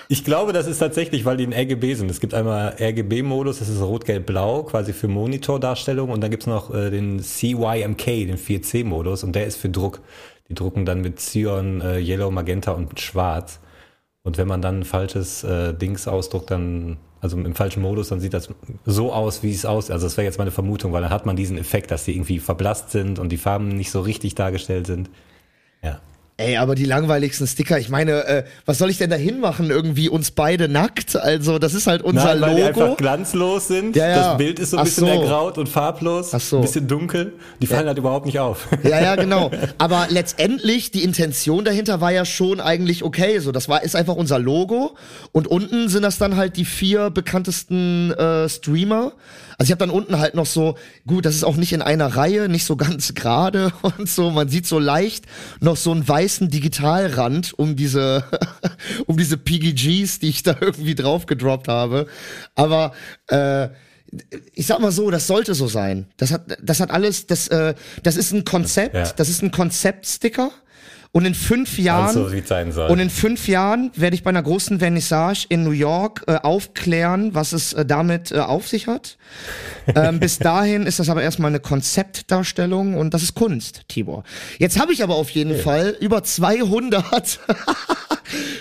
Ich 0.10 0.26
glaube, 0.26 0.52
das 0.52 0.68
ist 0.68 0.80
tatsächlich, 0.80 1.24
weil 1.24 1.38
die 1.38 1.46
in 1.46 1.54
RGB 1.54 1.94
sind. 1.94 2.12
Es 2.12 2.20
gibt 2.20 2.34
einmal 2.34 2.76
RGB-Modus, 2.78 3.60
das 3.60 3.70
ist 3.70 3.80
rot-gelb-blau, 3.80 4.64
quasi 4.64 4.92
für 4.92 5.08
Monitordarstellung. 5.08 6.10
Und 6.10 6.20
dann 6.20 6.32
gibt's 6.32 6.48
noch 6.48 6.74
äh, 6.74 6.90
den 6.90 7.24
CYMK, 7.24 8.04
den 8.04 8.38
4C-Modus. 8.38 9.24
Und 9.24 9.38
der 9.38 9.46
ist 9.46 9.56
für 9.56 9.70
Druck. 9.70 10.02
Die 10.52 10.56
drucken 10.56 10.86
dann 10.86 11.00
mit 11.00 11.22
Cyan, 11.22 11.80
äh, 11.80 12.00
Yellow, 12.00 12.30
Magenta 12.30 12.74
und 12.74 13.00
Schwarz. 13.00 13.62
Und 14.22 14.38
wenn 14.38 14.50
man 14.50 14.62
dann 14.62 14.82
ein 14.82 14.84
falsches 14.84 15.46
äh, 15.46 15.74
Dings 15.74 16.10
ausdruckt, 16.10 16.52
dann, 16.52 16.98
also 17.22 17.38
im 17.38 17.56
falschen 17.56 17.82
Modus, 17.82 18.10
dann 18.10 18.20
sieht 18.20 18.34
das 18.34 18.50
so 18.86 19.14
aus, 19.14 19.44
wie 19.44 19.54
es 19.54 19.66
aussieht. 19.66 19.92
Also 19.92 20.08
das 20.08 20.18
wäre 20.18 20.26
jetzt 20.26 20.40
meine 20.40 20.52
Vermutung, 20.52 20.92
weil 20.92 21.04
dann 21.04 21.10
hat 21.10 21.26
man 21.26 21.38
diesen 21.38 21.58
Effekt, 21.58 21.90
dass 21.90 22.04
die 22.04 22.12
irgendwie 22.18 22.40
verblasst 22.40 22.92
sind 22.92 23.18
und 23.18 23.30
die 23.30 23.38
Farben 23.38 23.70
nicht 23.70 23.92
so 23.92 24.02
richtig 24.02 24.36
dargestellt 24.36 24.88
sind. 24.88 25.10
Ja. 25.82 26.02
Ey, 26.42 26.58
aber 26.58 26.74
die 26.74 26.86
langweiligsten 26.86 27.46
Sticker, 27.46 27.78
ich 27.78 27.90
meine, 27.90 28.26
äh, 28.26 28.44
was 28.66 28.80
soll 28.80 28.90
ich 28.90 28.98
denn 28.98 29.12
da 29.12 29.16
hinmachen? 29.16 29.70
Irgendwie 29.70 30.10
uns 30.10 30.32
beide 30.32 30.68
nackt? 30.68 31.16
Also, 31.16 31.60
das 31.60 31.76
ist 31.76 31.86
halt 31.86 32.02
unser 32.02 32.36
Nein, 32.36 32.42
weil 32.42 32.56
die 32.56 32.62
Logo. 32.62 32.82
einfach 32.82 32.98
glanzlos 32.98 33.68
sind. 33.68 33.96
Ja, 33.96 34.10
ja. 34.10 34.16
Das 34.16 34.38
Bild 34.38 34.58
ist 34.60 34.72
so 34.72 34.78
ein 34.78 34.82
Ach 34.82 34.86
bisschen 34.86 35.06
so. 35.06 35.12
ergraut 35.12 35.58
und 35.60 35.70
farblos, 35.70 36.34
Ach 36.34 36.42
so. 36.42 36.58
ein 36.58 36.62
bisschen 36.64 36.88
dunkel. 36.88 37.34
Die 37.62 37.68
fallen 37.68 37.86
halt 37.88 37.98
überhaupt 37.98 38.26
nicht 38.26 38.40
auf. 38.40 38.68
Ja, 38.84 39.00
ja, 39.00 39.16
genau. 39.16 39.52
Aber 39.78 40.08
letztendlich, 40.10 40.90
die 40.90 41.04
Intention 41.04 41.64
dahinter 41.64 42.02
war 42.02 42.12
ja 42.12 42.26
schon 42.26 42.60
eigentlich 42.60 43.04
okay. 43.04 43.38
So, 43.40 43.52
das 43.52 43.70
war, 43.70 43.84
ist 43.84 43.96
einfach 43.96 44.16
unser 44.16 44.40
Logo. 44.40 44.96
Und 45.32 45.48
unten 45.48 45.88
sind 45.88 46.02
das 46.02 46.18
dann 46.18 46.36
halt 46.36 46.58
die 46.58 46.66
vier 46.66 47.12
bekanntesten 47.12 48.12
äh, 48.12 48.50
Streamer. 48.50 49.14
Also 49.62 49.68
ich 49.70 49.72
habe 49.74 49.86
dann 49.86 49.96
unten 49.96 50.18
halt 50.18 50.34
noch 50.34 50.48
so, 50.48 50.76
gut, 51.06 51.24
das 51.24 51.36
ist 51.36 51.44
auch 51.44 51.56
nicht 51.56 51.72
in 51.72 51.84
einer 51.84 52.08
Reihe, 52.08 52.50
nicht 52.50 52.66
so 52.66 52.76
ganz 52.76 53.14
gerade 53.14 53.72
und 53.84 54.10
so. 54.10 54.32
Man 54.32 54.50
sieht 54.50 54.66
so 54.66 54.80
leicht 54.80 55.26
noch 55.60 55.78
so 55.78 55.92
einen 55.92 56.08
weißen 56.08 56.50
Digitalrand 56.50 57.54
um 57.60 57.76
diese, 57.76 58.24
um 59.06 59.18
diese 59.18 59.38
PGGs, 59.38 60.18
die 60.18 60.30
ich 60.30 60.42
da 60.42 60.56
irgendwie 60.62 60.96
drauf 60.96 61.28
gedroppt 61.28 61.68
habe. 61.68 62.08
Aber 62.56 62.94
äh, 63.28 63.68
ich 64.56 64.66
sag 64.66 64.80
mal 64.80 64.92
so, 64.92 65.12
das 65.12 65.28
sollte 65.28 65.54
so 65.54 65.68
sein. 65.68 66.08
Das 66.18 66.32
hat, 66.32 66.58
das 66.60 66.80
hat 66.80 66.90
alles, 66.90 67.28
das, 67.28 67.48
äh, 67.50 67.76
das 68.02 68.16
ist 68.18 68.32
ein 68.34 68.44
Konzept, 68.46 68.96
Ja. 68.96 69.12
das 69.16 69.30
ist 69.30 69.44
ein 69.44 69.52
Konzeptsticker. 69.52 70.50
Und 71.14 71.26
in 71.26 71.36
fünf 71.36 71.78
Jahren, 71.78 72.32
soll. 72.72 72.90
und 72.90 73.00
in 73.00 73.10
fünf 73.10 73.50
Jahren 73.50 73.92
werde 73.96 74.16
ich 74.16 74.24
bei 74.24 74.30
einer 74.30 74.44
großen 74.44 74.80
Vernissage 74.80 75.46
in 75.50 75.66
New 75.66 75.72
York 75.72 76.24
äh, 76.28 76.36
aufklären, 76.36 77.36
was 77.36 77.52
es 77.52 77.74
äh, 77.74 77.86
damit 77.86 78.32
äh, 78.32 78.40
auf 78.40 78.70
sich 78.70 78.88
hat. 78.88 79.18
ähm, 79.96 80.22
bis 80.22 80.40
dahin 80.40 80.86
ist 80.86 81.00
das 81.00 81.10
aber 81.10 81.22
erstmal 81.22 81.50
eine 81.50 81.60
Konzeptdarstellung 81.60 82.96
und 82.96 83.14
das 83.14 83.24
ist 83.24 83.36
Kunst, 83.36 83.82
Tibor. 83.90 84.24
Jetzt 84.58 84.80
habe 84.80 84.94
ich 84.94 85.04
aber 85.04 85.16
auf 85.16 85.30
jeden 85.32 85.58
Fall 85.58 85.98
über 86.00 86.24
200 86.24 87.40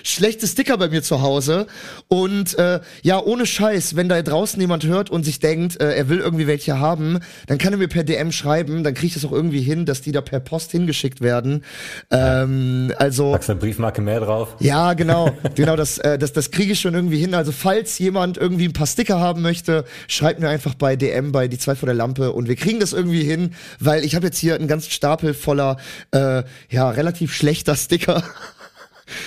schlechte 0.02 0.46
Sticker 0.46 0.76
bei 0.78 0.88
mir 0.88 1.02
zu 1.02 1.22
Hause 1.22 1.66
und 2.08 2.58
äh, 2.58 2.80
ja, 3.02 3.20
ohne 3.22 3.46
Scheiß, 3.46 3.96
wenn 3.96 4.08
da 4.08 4.20
draußen 4.20 4.60
jemand 4.60 4.84
hört 4.84 5.10
und 5.10 5.24
sich 5.24 5.40
denkt, 5.40 5.80
äh, 5.80 5.94
er 5.94 6.08
will 6.08 6.18
irgendwie 6.18 6.46
welche 6.46 6.78
haben, 6.78 7.20
dann 7.46 7.58
kann 7.58 7.72
er 7.72 7.78
mir 7.78 7.88
per 7.88 8.04
DM 8.04 8.32
schreiben, 8.32 8.84
dann 8.84 8.94
kriege 8.94 9.08
ich 9.08 9.14
das 9.14 9.24
auch 9.24 9.32
irgendwie 9.32 9.60
hin, 9.60 9.86
dass 9.86 10.00
die 10.00 10.12
da 10.12 10.20
per 10.20 10.40
Post 10.40 10.72
hingeschickt 10.72 11.20
werden. 11.20 11.64
Ähm, 12.10 12.92
also 12.98 13.32
Packst 13.32 13.50
eine 13.50 13.58
Briefmarke 13.58 14.00
mehr 14.02 14.20
drauf. 14.20 14.56
ja, 14.60 14.94
genau, 14.94 15.30
genau, 15.54 15.76
das, 15.76 15.98
äh, 15.98 16.18
das, 16.18 16.32
das 16.32 16.50
kriege 16.50 16.72
ich 16.72 16.80
schon 16.80 16.94
irgendwie 16.94 17.18
hin. 17.18 17.34
Also 17.34 17.52
falls 17.52 17.98
jemand 17.98 18.36
irgendwie 18.36 18.66
ein 18.66 18.72
paar 18.72 18.86
Sticker 18.86 19.20
haben 19.20 19.42
möchte, 19.42 19.84
schreibt 20.08 20.40
mir 20.40 20.48
einfach 20.48 20.74
bei 20.74 20.96
DM 20.96 21.32
bei 21.32 21.48
die 21.48 21.58
zwei 21.58 21.74
vor 21.74 21.86
der 21.86 21.94
Lampe 21.94 22.32
und 22.32 22.48
wir 22.48 22.56
kriegen 22.56 22.80
das 22.80 22.92
irgendwie 22.92 23.22
hin, 23.22 23.54
weil 23.78 24.04
ich 24.04 24.14
habe 24.14 24.26
jetzt 24.26 24.38
hier 24.38 24.54
einen 24.54 24.68
ganzen 24.68 24.90
Stapel 24.90 25.34
voller, 25.34 25.76
äh, 26.12 26.42
ja, 26.70 26.90
relativ 26.90 27.32
schlechter 27.32 27.76
Sticker. 27.76 28.22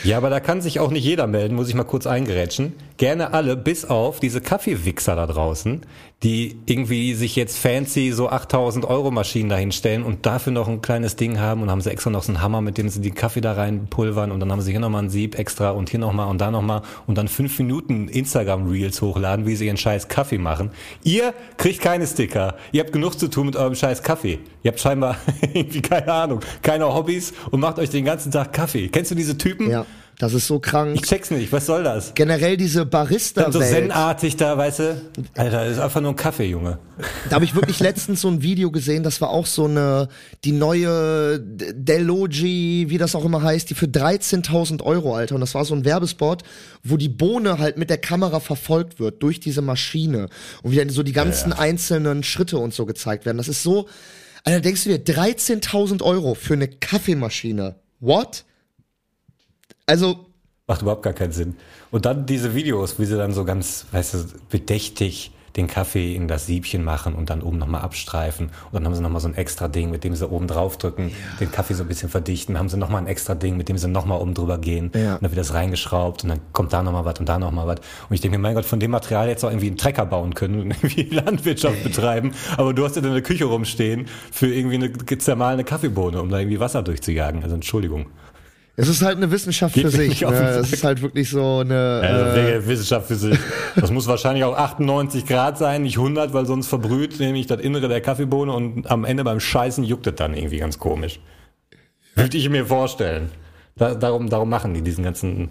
Ja, 0.04 0.18
aber 0.18 0.30
da 0.30 0.40
kann 0.40 0.62
sich 0.62 0.80
auch 0.80 0.92
nicht 0.92 1.04
jeder 1.04 1.28
melden, 1.28 1.56
muss 1.56 1.70
ich 1.70 1.76
mal 1.76 1.84
kurz 1.84 2.08
eingerätschen. 2.08 2.74
Gerne 2.98 3.34
alle, 3.34 3.58
bis 3.58 3.86
auf 3.86 4.20
diese 4.20 4.40
Kaffeewichser 4.40 5.16
da 5.16 5.26
draußen, 5.26 5.82
die 6.22 6.56
irgendwie 6.68 7.16
sich 7.16 7.36
jetzt 7.36 7.58
fancy 7.58 8.12
so 8.12 8.30
8000 8.30 8.86
Euro 8.86 9.10
Maschinen 9.10 9.50
dahinstellen 9.50 10.04
und 10.04 10.28
dafür 10.28 10.54
noch 10.54 10.68
ein 10.68 10.82
kleines 10.82 11.16
Ding 11.16 11.40
haben 11.40 11.64
und 11.64 11.72
haben 11.72 11.82
sie 11.82 11.90
extra 11.90 12.12
noch 12.12 12.22
so 12.22 12.32
einen 12.32 12.42
Hammer, 12.42 12.62
mit 12.62 12.78
dem 12.78 12.90
sie 12.90 13.02
den 13.02 13.16
Kaffee 13.16 13.42
da 13.42 13.54
reinpulvern 13.54 14.32
und 14.32 14.40
dann 14.40 14.52
haben 14.52 14.62
sie 14.62 14.72
hier 14.72 14.80
nochmal 14.80 15.04
ein 15.04 15.10
Sieb 15.10 15.40
extra 15.40 15.72
und 15.72 15.90
hier 15.90 16.00
nochmal 16.00 16.28
und 16.30 16.40
da 16.40 16.52
nochmal 16.52 16.84
und 17.08 17.18
dann 17.18 17.28
fünf 17.28 17.58
Minuten 17.58 18.08
Instagram 18.10 18.70
Reels 18.70 19.02
hochladen, 19.02 19.48
wie 19.48 19.56
sie 19.56 19.66
ihren 19.66 19.78
scheiß 19.78 20.08
Kaffee 20.08 20.38
machen. 20.38 20.70
Ihr 21.04 21.34
kriegt 21.58 21.82
keine 21.82 22.06
Sticker. 22.06 22.56
Ihr 22.72 22.82
habt 22.82 22.94
genug 22.94 23.18
zu 23.18 23.28
tun 23.28 23.48
mit 23.48 23.56
eurem 23.56 23.76
scheiß 23.76 24.04
Kaffee. 24.04 24.40
Ihr 24.62 24.72
habt 24.72 24.80
scheinbar 24.80 25.18
irgendwie 25.54 25.82
keine 25.82 26.14
Ahnung, 26.14 26.42
keine 26.62 26.94
Hobbys 26.94 27.34
und 27.50 27.60
macht 27.60 27.80
euch 27.80 27.90
den 27.90 28.06
ganzen 28.06 28.32
Tag 28.32 28.54
Kaffee. 28.54 28.88
Kennst 28.90 29.10
du 29.10 29.16
diese 29.16 29.38
Typen? 29.38 29.70
Ja, 29.70 29.86
das 30.20 30.34
ist 30.34 30.48
so 30.48 30.60
krank. 30.60 30.96
Ich 30.96 31.02
check's 31.02 31.32
nicht, 31.32 31.52
was 31.52 31.66
soll 31.66 31.84
das? 31.84 32.14
Generell 32.14 32.56
diese 32.58 32.86
Dann 32.86 32.86
so 32.86 32.90
Barista-Welt. 32.92 33.70
zenartig 33.92 34.38
da, 34.38 34.58
weißt 34.58 34.80
du? 34.80 35.02
Alter, 35.36 35.64
das 35.66 35.74
ist 35.74 35.80
einfach 35.80 36.02
nur 36.02 36.12
ein 36.12 36.16
Kaffee, 36.16 36.46
Junge. 36.46 36.78
Da 37.30 37.36
habe 37.36 37.46
ich 37.46 37.56
wirklich 37.56 37.80
letztens 37.80 38.22
so 38.22 38.28
ein 38.30 38.42
Video 38.44 38.70
gesehen, 38.72 39.04
das 39.04 39.20
war 39.22 39.30
auch 39.30 39.46
so 39.48 39.66
eine, 39.66 40.08
die 40.44 40.52
neue 40.52 41.40
Delogi, 41.40 42.86
wie 42.90 42.98
das 42.98 43.16
auch 43.16 43.26
immer 43.26 43.42
heißt, 43.42 43.70
die 43.70 43.74
für 43.76 43.86
13.000 43.88 44.84
Euro, 44.84 45.16
Alter. 45.16 45.36
Und 45.36 45.42
das 45.42 45.56
war 45.56 45.66
so 45.66 45.74
ein 45.76 45.86
Werbespot, 45.86 46.44
wo 46.84 46.98
die 46.98 47.10
Bohne 47.10 47.58
halt 47.60 47.78
mit 47.78 47.90
der 47.90 47.98
Kamera 47.98 48.40
verfolgt 48.40 49.00
wird 49.00 49.22
durch 49.24 49.40
diese 49.40 49.62
Maschine. 49.62 50.30
Und 50.62 50.72
wie 50.72 50.78
dann 50.78 50.90
so 50.90 51.04
die 51.04 51.12
ganzen 51.14 51.52
Ja. 51.52 51.58
einzelnen 51.60 52.24
Schritte 52.24 52.58
und 52.58 52.74
so 52.74 52.86
gezeigt 52.86 53.26
werden. 53.26 53.38
Das 53.38 53.48
ist 53.48 53.64
so, 53.64 53.88
Alter, 54.44 54.62
denkst 54.62 54.84
du 54.84 54.90
dir, 54.98 55.04
13.000 55.04 56.02
Euro 56.02 56.36
für 56.36 56.54
eine 56.54 56.68
Kaffeemaschine. 56.68 57.76
What? 58.00 58.44
Also, 59.86 60.28
Macht 60.66 60.82
überhaupt 60.82 61.04
gar 61.04 61.12
keinen 61.12 61.34
Sinn. 61.34 61.58
Und 61.92 62.06
dann 62.06 62.26
diese 62.26 62.56
Videos, 62.56 62.98
wie 62.98 63.06
sie 63.06 63.18
dann 63.18 63.34
so 63.34 63.44
ganz, 63.44 63.86
weißt 63.92 64.14
du, 64.14 64.18
bedächtig 64.50 65.32
den 65.58 65.68
Kaffee 65.68 66.16
in 66.16 66.28
das 66.28 66.46
Siebchen 66.46 66.84
machen 66.84 67.14
und 67.14 67.30
dann 67.30 67.42
oben 67.42 67.58
nochmal 67.58 67.82
abstreifen. 67.82 68.48
Und 68.48 68.74
dann 68.74 68.86
haben 68.86 68.96
sie 68.96 69.02
nochmal 69.02 69.22
so 69.22 69.28
ein 69.28 69.36
extra 69.36 69.68
Ding, 69.68 69.92
mit 69.92 70.04
dem 70.04 70.16
sie 70.16 70.28
oben 70.28 70.48
drauf 70.48 70.78
drücken, 70.78 71.12
den 71.40 71.52
Kaffee 71.52 71.74
so 71.74 71.84
ein 71.84 71.88
bisschen 71.88 72.10
verdichten. 72.10 72.56
Dann 72.56 72.62
haben 72.62 72.70
sie 72.70 72.78
nochmal 72.78 73.02
ein 73.02 73.08
extra 73.08 73.36
Ding, 73.36 73.58
mit 73.58 73.70
dem 73.70 73.78
sie 73.78 73.88
nochmal 73.88 74.20
oben 74.20 74.34
drüber 74.34 74.58
gehen. 74.58 74.90
Ja. 74.96 75.16
Und 75.16 75.24
dann 75.24 75.32
wird 75.32 75.38
das 75.38 75.54
reingeschraubt 75.54 76.24
und 76.24 76.30
dann 76.30 76.40
kommt 76.54 76.74
da 76.74 76.82
nochmal 76.82 77.06
was 77.06 77.20
und 77.20 77.30
da 77.30 77.38
nochmal 77.38 77.68
was. 77.68 77.80
Und 78.10 78.16
ich 78.16 78.22
denke 78.22 78.38
mir, 78.38 78.42
mein 78.42 78.56
Gott, 78.56 78.66
von 78.66 78.80
dem 78.80 78.92
Material 78.92 79.28
jetzt 79.28 79.44
auch 79.44 79.50
irgendwie 79.50 79.68
einen 79.68 79.78
Trecker 79.78 80.06
bauen 80.06 80.34
können 80.34 80.62
und 80.62 80.72
irgendwie 80.84 81.04
Landwirtschaft 81.04 81.84
betreiben. 81.84 82.32
Aber 82.58 82.74
du 82.74 82.84
hast 82.86 82.96
ja 82.96 83.02
dann 83.02 83.12
in 83.12 83.16
der 83.16 83.24
Küche 83.24 83.46
rumstehen 83.46 84.08
für 84.32 84.48
irgendwie 84.48 84.76
eine 84.76 85.18
zermahlene 85.20 85.66
Kaffeebohne, 85.66 86.22
um 86.22 86.30
da 86.30 86.40
irgendwie 86.40 86.60
Wasser 86.60 86.82
durchzujagen. 86.82 87.44
Also 87.44 87.54
Entschuldigung. 87.56 88.08
Es 88.76 88.88
ist 88.88 89.04
halt 89.04 89.18
eine 89.18 89.30
Wissenschaft 89.30 89.76
Geht 89.76 89.84
für 89.84 89.92
sich. 89.92 90.22
Ne? 90.22 90.36
Es 90.62 90.74
ist 90.74 90.84
halt 90.84 91.02
wirklich 91.04 91.30
so 91.30 91.60
eine. 91.60 92.02
Also 92.04 92.40
äh, 92.42 92.68
Wissenschaft 92.68 93.08
für 93.08 93.16
sich. 93.16 93.38
Das 93.76 93.92
muss 93.92 94.08
wahrscheinlich 94.08 94.44
auch 94.46 94.58
98 94.58 95.28
Grad 95.28 95.60
sein, 95.60 95.84
nicht 95.84 95.98
100, 95.98 96.34
weil 96.34 96.48
sonst 96.48 96.68
verbrüht 96.68 97.20
nämlich 97.20 97.46
das 97.46 97.60
Innere 97.62 97.88
der 97.88 98.02
Kaffeebohne 98.02 98.52
und 98.52 98.90
am 98.90 99.06
Ende 99.06 99.24
beim 99.24 99.40
Scheißen 99.40 99.84
juckt 99.84 100.08
es 100.08 100.16
dann 100.16 100.34
irgendwie 100.36 100.58
ganz 100.58 100.80
komisch. 100.80 101.20
Würde 102.16 102.36
ich 102.38 102.50
mir 102.50 102.66
vorstellen. 102.66 103.30
Da, 103.76 103.94
darum, 103.94 104.30
darum 104.30 104.50
machen 104.50 104.74
die 104.74 104.82
diesen 104.82 105.04
ganzen 105.04 105.50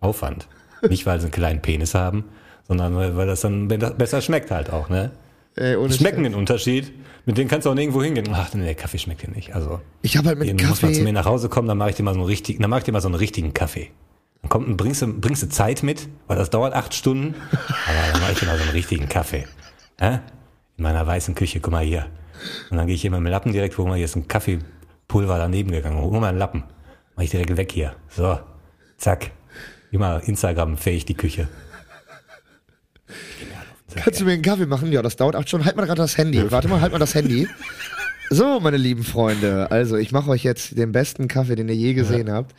Aufwand. 0.00 0.48
Nicht, 0.88 1.06
weil 1.06 1.20
sie 1.20 1.26
einen 1.26 1.32
kleinen 1.32 1.62
Penis 1.62 1.94
haben, 1.94 2.24
sondern 2.66 2.96
weil, 3.16 3.26
das 3.26 3.42
dann 3.42 3.68
be- 3.68 3.78
besser 3.78 4.20
schmeckt 4.20 4.50
halt 4.50 4.70
auch, 4.72 4.88
ne? 4.88 5.12
Ey, 5.56 5.74
schmecken 5.90 6.22
Scheiß. 6.24 6.32
den 6.32 6.34
Unterschied. 6.34 6.92
Mit 7.24 7.38
denen 7.38 7.48
kannst 7.48 7.66
du 7.66 7.70
auch 7.70 7.74
nirgendwo 7.74 8.02
hingehen. 8.02 8.26
Ach, 8.32 8.52
nee, 8.54 8.64
der 8.64 8.74
Kaffee 8.74 8.98
schmeckt 8.98 9.22
dir 9.22 9.30
nicht. 9.30 9.54
Also, 9.54 9.80
Ich 10.02 10.16
habe 10.16 10.28
halt 10.28 10.38
mit 10.40 10.48
Ihr 10.48 10.54
muss 10.66 10.82
mal 10.82 10.88
zu 10.92 11.00
mir 11.00 11.04
Kaffee. 11.06 11.12
nach 11.12 11.24
Hause 11.26 11.48
kommen, 11.48 11.68
dann 11.68 11.78
mache 11.78 11.90
ich 11.90 11.96
dir 11.96 12.02
mal 12.02 12.14
so 12.14 12.20
einen 12.20 12.26
richtigen, 12.28 12.60
dann 12.62 12.70
mache 12.70 12.78
ich 12.80 12.84
dir 12.84 12.92
mal 12.92 13.00
so 13.00 13.08
einen 13.08 13.14
richtigen 13.14 13.54
Kaffee. 13.54 13.90
Dann 14.42 14.48
kommt, 14.48 14.76
bringst 14.76 15.02
du, 15.02 15.06
bringst 15.20 15.42
du 15.44 15.48
Zeit 15.48 15.84
mit, 15.84 16.08
weil 16.26 16.36
das 16.36 16.50
dauert 16.50 16.74
acht 16.74 16.94
Stunden. 16.94 17.34
Aber 17.52 18.12
dann 18.12 18.20
mache 18.20 18.32
ich 18.32 18.40
dir 18.40 18.46
mal 18.46 18.56
so 18.56 18.62
einen 18.64 18.72
richtigen 18.72 19.08
Kaffee. 19.08 19.46
Hä? 20.00 20.18
In 20.78 20.82
meiner 20.82 21.06
weißen 21.06 21.34
Küche, 21.36 21.60
guck 21.60 21.70
mal 21.72 21.84
hier. 21.84 22.06
Und 22.70 22.76
dann 22.76 22.86
gehe 22.88 22.96
ich 22.96 23.02
hier 23.02 23.10
mit 23.12 23.18
dem 23.20 23.26
Lappen 23.26 23.52
direkt, 23.52 23.76
guck 23.76 23.86
mal, 23.86 23.94
hier 23.94 24.06
ist 24.06 24.16
ein 24.16 24.26
Kaffeepulver 24.26 25.38
daneben 25.38 25.70
gegangen. 25.70 26.00
Hol 26.00 26.10
mal 26.18 26.28
einen 26.28 26.38
Lappen. 26.38 26.64
Mach 27.14 27.22
ich 27.22 27.30
direkt 27.30 27.56
weg 27.56 27.70
hier. 27.70 27.94
So. 28.08 28.38
Zack. 28.96 29.30
Immer 29.92 30.22
Instagram-fähig 30.26 31.04
die 31.04 31.14
Küche. 31.14 31.46
Kannst 33.96 34.20
du 34.20 34.24
mir 34.24 34.32
einen 34.32 34.42
Kaffee 34.42 34.66
machen? 34.66 34.90
Ja, 34.92 35.02
das 35.02 35.16
dauert 35.16 35.36
acht 35.36 35.48
Stunden. 35.48 35.66
Halt 35.66 35.76
mal 35.76 35.86
gerade 35.86 36.00
das 36.02 36.16
Handy. 36.18 36.50
Warte 36.50 36.68
mal, 36.68 36.80
halt 36.80 36.92
mal 36.92 36.98
das 36.98 37.14
Handy. 37.14 37.48
So, 38.30 38.60
meine 38.60 38.78
lieben 38.78 39.04
Freunde, 39.04 39.70
also 39.70 39.96
ich 39.96 40.10
mache 40.10 40.30
euch 40.30 40.42
jetzt 40.42 40.78
den 40.78 40.90
besten 40.92 41.28
Kaffee, 41.28 41.54
den 41.54 41.68
ihr 41.68 41.74
je 41.74 41.92
gesehen 41.92 42.32
habt. 42.32 42.54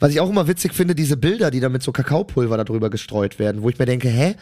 Was 0.00 0.10
ich 0.10 0.20
auch 0.20 0.30
immer 0.30 0.48
witzig 0.48 0.72
finde, 0.72 0.94
diese 0.94 1.18
Bilder, 1.18 1.50
die 1.50 1.60
da 1.60 1.68
mit 1.68 1.82
so 1.82 1.92
Kakaopulver 1.92 2.56
darüber 2.56 2.88
gestreut 2.88 3.38
werden, 3.38 3.60
wo 3.62 3.68
ich 3.68 3.78
mir 3.78 3.84
denke, 3.84 4.08
hä? 4.08 4.36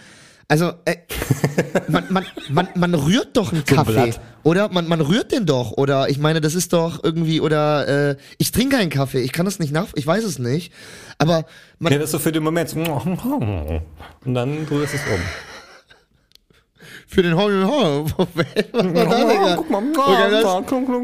Also, 0.47 0.75
äh, 0.85 0.95
man, 1.89 2.05
man, 2.11 2.25
man, 2.51 2.69
man 2.77 2.95
rührt 2.95 3.37
doch 3.37 3.53
einen 3.53 3.65
So 3.67 3.75
Kaffee, 3.75 3.93
Blatt. 3.95 4.21
oder? 4.45 4.69
Man, 4.69 4.87
man 4.87 5.01
rührt 5.01 5.33
den 5.33 5.45
doch, 5.45 5.73
oder? 5.73 6.09
Ich 6.09 6.19
meine, 6.19 6.41
das 6.41 6.55
ist 6.55 6.73
doch 6.73 7.03
irgendwie, 7.03 7.41
oder 7.41 8.11
äh, 8.11 8.17
ich 8.39 8.53
trinke 8.53 8.77
keinen 8.77 8.91
Kaffee, 8.91 9.23
ich 9.23 9.33
kann 9.33 9.45
das 9.45 9.59
nicht 9.59 9.73
nach, 9.73 9.89
ich 9.97 10.07
weiß 10.07 10.23
es 10.23 10.39
nicht. 10.39 10.73
Aber 11.19 11.47
man, 11.81 11.93
Ja, 11.93 11.99
das 11.99 12.11
ist 12.11 12.13
so 12.13 12.19
für 12.21 12.31
den 12.31 12.45
Moment. 12.45 12.73
Und 12.77 14.35
dann 14.35 14.53
rührst 14.71 14.93
du 14.93 14.99
es 14.99 15.03
um. 15.13 15.21
Für 17.07 17.23
den 17.23 17.37
Hong 17.37 17.65
Hong, 17.65 18.13
was 18.17 18.27
war 18.37 18.45
das? 19.45 19.57
Guck 19.57 19.71
mal, 19.71 19.83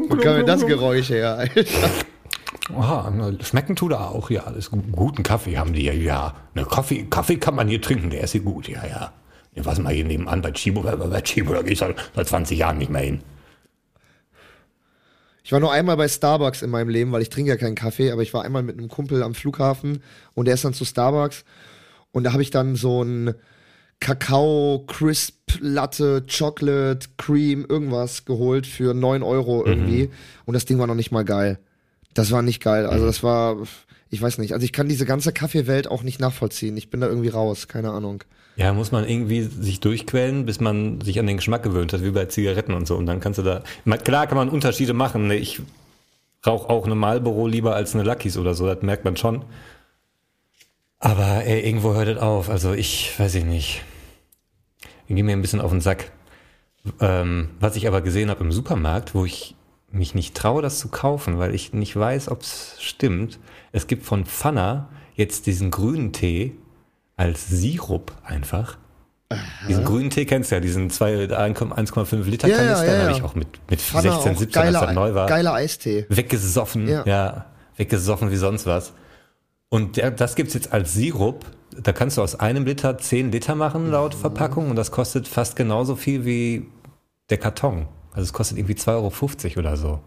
Wo 0.09 0.15
kam 0.17 0.35
denn 0.37 0.45
das. 0.45 0.65
Geräusch 0.65 1.09
her, 1.09 1.37
Alter? 1.37 1.63
Aha, 2.75 3.11
schmecken 3.41 3.75
tut 3.75 3.91
er 3.91 4.09
auch, 4.09 4.29
ja. 4.29 4.49
Das 4.51 4.69
guten 4.71 5.23
Kaffee 5.23 5.57
haben 5.57 5.73
die 5.73 5.83
ja, 5.83 5.93
ja. 5.93 6.33
Ne, 6.53 6.65
Kaffee, 6.65 7.05
Kaffee 7.09 7.37
kann 7.37 7.55
man 7.55 7.67
hier 7.67 7.81
trinken, 7.81 8.09
der 8.09 8.21
ist 8.21 8.31
hier 8.31 8.41
gut, 8.41 8.67
ja, 8.67 8.85
ja. 8.85 9.13
Ja, 9.55 9.65
was 9.65 9.79
mal 9.79 9.93
hier 9.93 10.05
nebenan 10.05 10.41
bei 10.41 10.51
Chibo, 10.51 10.81
bei, 10.81 10.95
bei 10.95 11.21
Chibo, 11.21 11.53
da 11.53 11.61
gehe 11.61 11.73
ich 11.73 11.79
seit, 11.79 11.95
seit 12.15 12.27
20 12.27 12.57
Jahren 12.57 12.77
nicht 12.77 12.89
mehr 12.89 13.01
hin. 13.01 13.21
Ich 15.43 15.51
war 15.51 15.59
nur 15.59 15.71
einmal 15.71 15.97
bei 15.97 16.07
Starbucks 16.07 16.61
in 16.61 16.69
meinem 16.69 16.89
Leben, 16.89 17.11
weil 17.11 17.21
ich 17.21 17.29
trinke 17.29 17.49
ja 17.51 17.57
keinen 17.57 17.75
Kaffee, 17.75 18.11
aber 18.11 18.21
ich 18.21 18.33
war 18.33 18.43
einmal 18.43 18.63
mit 18.63 18.77
einem 18.77 18.87
Kumpel 18.87 19.21
am 19.23 19.35
Flughafen 19.35 20.01
und 20.33 20.45
der 20.45 20.53
ist 20.53 20.63
dann 20.63 20.73
zu 20.73 20.85
Starbucks 20.85 21.43
und 22.11 22.23
da 22.23 22.31
habe 22.31 22.41
ich 22.41 22.49
dann 22.49 22.75
so 22.75 23.03
ein 23.03 23.35
Kakao, 24.03 24.83
Crisp, 24.85 25.33
Latte, 25.61 26.25
Chocolate, 26.27 27.07
Cream, 27.17 27.65
irgendwas 27.67 28.25
geholt 28.25 28.67
für 28.67 28.93
9 28.93 29.23
Euro 29.23 29.65
irgendwie 29.65 30.09
und 30.43 30.53
das 30.53 30.65
Ding 30.65 30.77
war 30.77 30.87
noch 30.87 30.95
nicht 30.95 31.11
mal 31.11 31.23
geil. 31.23 31.57
Das 32.13 32.29
war 32.31 32.41
nicht 32.41 32.61
geil. 32.61 32.85
Also 32.85 33.05
das 33.05 33.23
war, 33.23 33.55
ich 34.09 34.21
weiß 34.21 34.39
nicht, 34.39 34.51
also 34.51 34.65
ich 34.65 34.73
kann 34.73 34.89
diese 34.89 35.05
ganze 35.05 35.31
Kaffeewelt 35.31 35.87
auch 35.87 36.03
nicht 36.03 36.19
nachvollziehen. 36.19 36.75
Ich 36.75 36.89
bin 36.89 36.99
da 36.99 37.07
irgendwie 37.07 37.29
raus, 37.29 37.69
keine 37.69 37.91
Ahnung. 37.91 38.25
Ja, 38.57 38.73
muss 38.73 38.91
man 38.91 39.07
irgendwie 39.07 39.41
sich 39.43 39.79
durchquellen, 39.79 40.45
bis 40.45 40.59
man 40.59 40.99
sich 40.99 41.17
an 41.17 41.25
den 41.25 41.37
Geschmack 41.37 41.63
gewöhnt 41.63 41.93
hat, 41.93 42.03
wie 42.03 42.11
bei 42.11 42.25
Zigaretten 42.25 42.73
und 42.73 42.85
so. 42.85 42.97
Und 42.97 43.05
dann 43.05 43.21
kannst 43.21 43.39
du 43.39 43.43
da, 43.43 43.63
klar 44.03 44.27
kann 44.27 44.37
man 44.37 44.49
Unterschiede 44.49 44.93
machen. 44.93 45.31
Ich 45.31 45.61
rauche 46.45 46.69
auch 46.69 46.85
eine 46.85 46.95
Marlboro 46.95 47.47
lieber 47.47 47.73
als 47.73 47.95
eine 47.95 48.03
Lucky's 48.03 48.37
oder 48.37 48.53
so, 48.53 48.67
das 48.67 48.81
merkt 48.81 49.05
man 49.05 49.15
schon. 49.15 49.45
Aber 50.99 51.45
ey, 51.45 51.65
irgendwo 51.65 51.93
hört 51.93 52.09
es 52.09 52.17
auf. 52.17 52.49
Also 52.49 52.73
ich 52.73 53.17
weiß 53.17 53.35
ich 53.35 53.45
nicht. 53.45 53.81
Ich 55.07 55.15
gehe 55.15 55.23
mir 55.23 55.33
ein 55.33 55.41
bisschen 55.41 55.61
auf 55.61 55.71
den 55.71 55.81
Sack. 55.81 56.11
Ähm, 56.99 57.49
was 57.59 57.75
ich 57.75 57.87
aber 57.87 58.01
gesehen 58.01 58.29
habe 58.29 58.43
im 58.43 58.51
Supermarkt, 58.51 59.15
wo 59.15 59.25
ich 59.25 59.55
mich 59.91 60.15
nicht 60.15 60.35
traue, 60.35 60.61
das 60.61 60.79
zu 60.79 60.89
kaufen, 60.89 61.37
weil 61.39 61.53
ich 61.55 61.71
nicht 61.73 61.95
weiß, 61.95 62.29
ob 62.29 62.41
es 62.41 62.75
stimmt. 62.79 63.39
Es 63.71 63.87
gibt 63.87 64.05
von 64.05 64.25
Pfanner 64.25 64.89
jetzt 65.15 65.45
diesen 65.45 65.71
grünen 65.71 66.11
Tee 66.11 66.55
als 67.15 67.47
Sirup 67.47 68.11
einfach. 68.23 68.77
Diesen 69.67 69.83
grünen 69.85 70.09
Tee 70.09 70.25
kennst 70.25 70.51
du 70.51 70.55
ja, 70.55 70.59
diesen 70.61 70.89
zwei- 70.89 71.25
1,5 71.25 72.23
Liter 72.29 72.47
Ja, 72.47 72.57
Kanister, 72.57 72.85
ja, 72.87 72.93
ja. 72.93 73.01
habe 73.07 73.11
ich 73.17 73.23
auch 73.23 73.33
mit, 73.35 73.47
mit 73.69 73.81
Pfanne 73.81 74.11
16, 74.11 74.31
auch 74.33 74.37
17, 74.37 74.61
als 74.61 74.73
geiler, 74.73 74.85
das 74.87 74.95
neu 74.95 75.13
war 75.15 75.27
geiler 75.27 75.53
Eistee. 75.53 76.05
weggesoffen, 76.09 76.87
Ja. 76.87 77.03
ja. 77.05 77.45
weggesoffen 77.77 78.29
wie 78.31 78.35
sonst 78.35 78.65
was. 78.67 78.93
Und 79.69 79.97
der, 79.97 80.11
das 80.11 80.35
gibt's 80.35 80.53
jetzt 80.53 80.71
als 80.73 80.93
Sirup. 80.93 81.45
Da 81.81 81.91
kannst 81.93 82.17
du 82.17 82.21
aus 82.21 82.39
einem 82.39 82.65
Liter 82.65 82.97
10 82.97 83.31
Liter 83.31 83.55
machen 83.55 83.89
laut 83.89 84.15
Verpackung 84.15 84.69
und 84.69 84.75
das 84.75 84.91
kostet 84.91 85.27
fast 85.27 85.55
genauso 85.55 85.95
viel 85.95 86.25
wie 86.25 86.67
der 87.29 87.37
Karton. 87.37 87.87
Also 88.11 88.23
es 88.23 88.33
kostet 88.33 88.57
irgendwie 88.57 88.73
2,50 88.75 88.89
Euro 89.55 89.59
oder 89.59 89.77
so. 89.77 89.99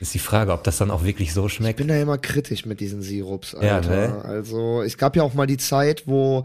Ist 0.00 0.14
die 0.14 0.18
Frage, 0.20 0.52
ob 0.52 0.62
das 0.62 0.78
dann 0.78 0.90
auch 0.92 1.02
wirklich 1.04 1.34
so 1.34 1.46
Ich 1.46 1.54
schmeckt. 1.54 1.78
bin 1.78 1.88
da 1.88 1.96
immer 2.00 2.18
kritisch 2.18 2.64
mit 2.66 2.78
diesen 2.80 3.02
Sirups. 3.02 3.56
Ja, 3.60 3.76
Alter. 3.76 3.90
ne? 3.90 4.24
Also 4.24 4.82
es 4.82 4.96
gab 4.96 5.16
ja 5.16 5.22
auch 5.24 5.34
mal 5.34 5.46
die 5.46 5.56
Zeit, 5.56 6.04
wo 6.06 6.44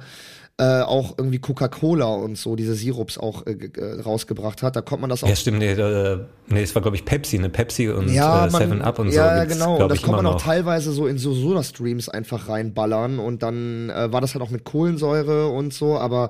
äh, 0.59 0.81
auch 0.81 1.15
irgendwie 1.17 1.39
Coca-Cola 1.39 2.05
und 2.05 2.37
so 2.37 2.55
diese 2.55 2.75
Sirups 2.75 3.17
auch 3.17 3.47
äh, 3.47 3.53
äh, 3.53 4.01
rausgebracht 4.01 4.61
hat. 4.61 4.75
Da 4.75 4.81
kommt 4.81 5.01
man 5.01 5.09
das 5.09 5.23
auch. 5.23 5.27
Ja, 5.27 5.35
stimmt, 5.35 5.57
nee, 5.57 5.71
äh, 5.71 6.19
nee 6.47 6.61
es 6.61 6.75
war 6.75 6.83
glaube 6.83 6.95
ich 6.95 7.05
Pepsi, 7.05 7.39
ne 7.39 7.49
Pepsi 7.49 7.89
und 7.89 8.13
ja, 8.13 8.45
äh, 8.45 8.51
man, 8.51 8.61
Seven 8.61 8.81
Up 8.83 8.99
und 8.99 9.09
so. 9.09 9.17
ja, 9.17 9.45
genau. 9.45 9.81
Und 9.81 9.89
das 9.89 10.03
kann 10.03 10.11
man 10.11 10.27
auch 10.27 10.33
noch. 10.33 10.41
teilweise 10.41 10.91
so 10.91 11.07
in 11.07 11.17
so 11.17 11.33
Soda-Streams 11.33 12.07
einfach 12.07 12.49
reinballern 12.49 13.17
und 13.17 13.41
dann 13.41 13.89
äh, 13.89 14.11
war 14.11 14.21
das 14.21 14.35
halt 14.35 14.43
auch 14.43 14.51
mit 14.51 14.63
Kohlensäure 14.63 15.47
und 15.47 15.73
so, 15.73 15.97
aber 15.97 16.29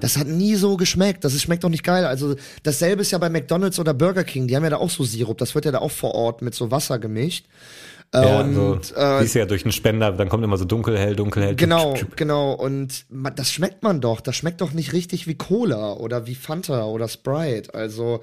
das 0.00 0.16
hat 0.16 0.26
nie 0.26 0.54
so 0.54 0.76
geschmeckt. 0.76 1.24
Das 1.24 1.34
ist, 1.34 1.42
schmeckt 1.42 1.62
doch 1.62 1.68
nicht 1.68 1.84
geil. 1.84 2.06
Also 2.06 2.36
dasselbe 2.62 3.02
ist 3.02 3.10
ja 3.10 3.18
bei 3.18 3.28
McDonalds 3.28 3.78
oder 3.78 3.92
Burger 3.92 4.24
King. 4.24 4.46
Die 4.46 4.56
haben 4.56 4.64
ja 4.64 4.70
da 4.70 4.76
auch 4.78 4.90
so 4.90 5.04
Sirup. 5.04 5.36
Das 5.38 5.54
wird 5.54 5.64
ja 5.64 5.72
da 5.72 5.78
auch 5.78 5.90
vor 5.90 6.14
Ort 6.14 6.42
mit 6.42 6.54
so 6.54 6.70
Wasser 6.70 6.98
gemischt. 6.98 7.46
Ja, 8.14 8.40
und 8.40 8.54
so, 8.54 8.74
äh, 8.96 9.20
siehst 9.20 9.34
du 9.34 9.38
ja 9.40 9.44
durch 9.46 9.64
den 9.64 9.72
Spender, 9.72 10.10
dann 10.12 10.28
kommt 10.30 10.42
immer 10.42 10.56
so 10.56 10.64
dunkelhell, 10.64 11.14
dunkelhell. 11.14 11.54
Genau, 11.56 11.92
tschüp, 11.94 12.08
tschüp. 12.08 12.16
genau. 12.16 12.52
Und 12.52 13.04
ma- 13.10 13.30
das 13.30 13.52
schmeckt 13.52 13.82
man 13.82 14.00
doch. 14.00 14.20
Das 14.22 14.34
schmeckt 14.34 14.60
doch 14.62 14.72
nicht 14.72 14.92
richtig 14.94 15.26
wie 15.26 15.34
Cola 15.34 15.92
oder 15.92 16.26
wie 16.26 16.34
Fanta 16.34 16.84
oder 16.86 17.06
Sprite. 17.08 17.74
Also, 17.74 18.20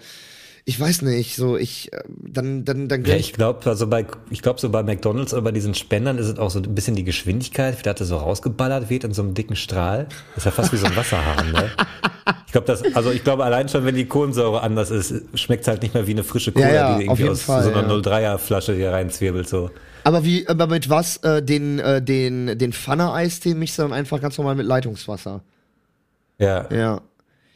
ich 0.67 0.79
weiß 0.79 1.03
nicht, 1.03 1.35
so 1.35 1.57
ich, 1.57 1.93
äh, 1.93 2.01
dann, 2.07 2.65
dann, 2.65 2.87
dann 2.87 3.05
Ja, 3.05 3.15
ich 3.15 3.33
glaube, 3.33 3.69
also 3.69 3.85
bei, 3.85 4.07
ich 4.31 4.41
glaube, 4.41 4.59
so 4.59 4.69
bei 4.69 4.81
McDonalds 4.81 5.31
oder 5.31 5.43
bei 5.43 5.51
diesen 5.51 5.75
Spendern 5.75 6.17
ist 6.17 6.27
es 6.27 6.39
auch 6.39 6.49
so 6.49 6.59
ein 6.59 6.73
bisschen 6.73 6.95
die 6.95 7.03
Geschwindigkeit, 7.03 7.77
wie 7.77 7.83
das 7.83 7.99
so 7.99 8.17
rausgeballert 8.17 8.89
wird 8.89 9.03
in 9.03 9.13
so 9.13 9.21
einem 9.21 9.35
dicken 9.35 9.55
Strahl. 9.55 10.07
Das 10.33 10.37
ist 10.39 10.45
ja 10.45 10.51
fast 10.51 10.73
wie 10.73 10.77
so 10.77 10.87
ein 10.87 10.95
Wasserhahn, 10.95 11.51
ne? 11.51 11.69
Ich 12.47 12.51
glaube, 12.51 12.65
das, 12.65 12.81
also 12.95 13.11
ich 13.11 13.23
glaube, 13.23 13.43
allein 13.43 13.69
schon, 13.69 13.85
wenn 13.85 13.93
die 13.93 14.07
Kohlensäure 14.07 14.61
anders 14.61 14.89
ist, 14.89 15.13
schmeckt 15.35 15.61
es 15.63 15.67
halt 15.67 15.83
nicht 15.83 15.93
mehr 15.93 16.07
wie 16.07 16.11
eine 16.11 16.23
frische 16.23 16.51
Cola, 16.51 16.67
Ja, 16.67 16.73
ja, 16.73 16.97
die 16.97 17.03
irgendwie 17.03 17.29
aus 17.29 17.43
Fall, 17.43 17.63
so 17.63 17.69
einer 17.71 17.87
ja. 17.87 17.93
03er 17.93 18.37
Flasche 18.39 18.73
hier 18.73 18.91
reinzwirbelt, 18.91 19.47
so. 19.47 19.69
Aber 20.03 20.25
wie, 20.25 20.47
aber 20.47 20.65
mit 20.65 20.89
was? 20.89 21.17
Äh, 21.17 21.43
den, 21.43 21.77
äh, 21.77 22.01
den, 22.01 22.57
den 22.57 22.73
Pfanne-Eistee 22.73 23.53
mischst 23.53 23.77
du 23.77 23.83
dann 23.83 23.93
einfach 23.93 24.19
ganz 24.19 24.37
normal 24.39 24.55
mit 24.55 24.65
Leitungswasser. 24.65 25.41
Ja. 26.39 26.67
Ja. 26.71 27.01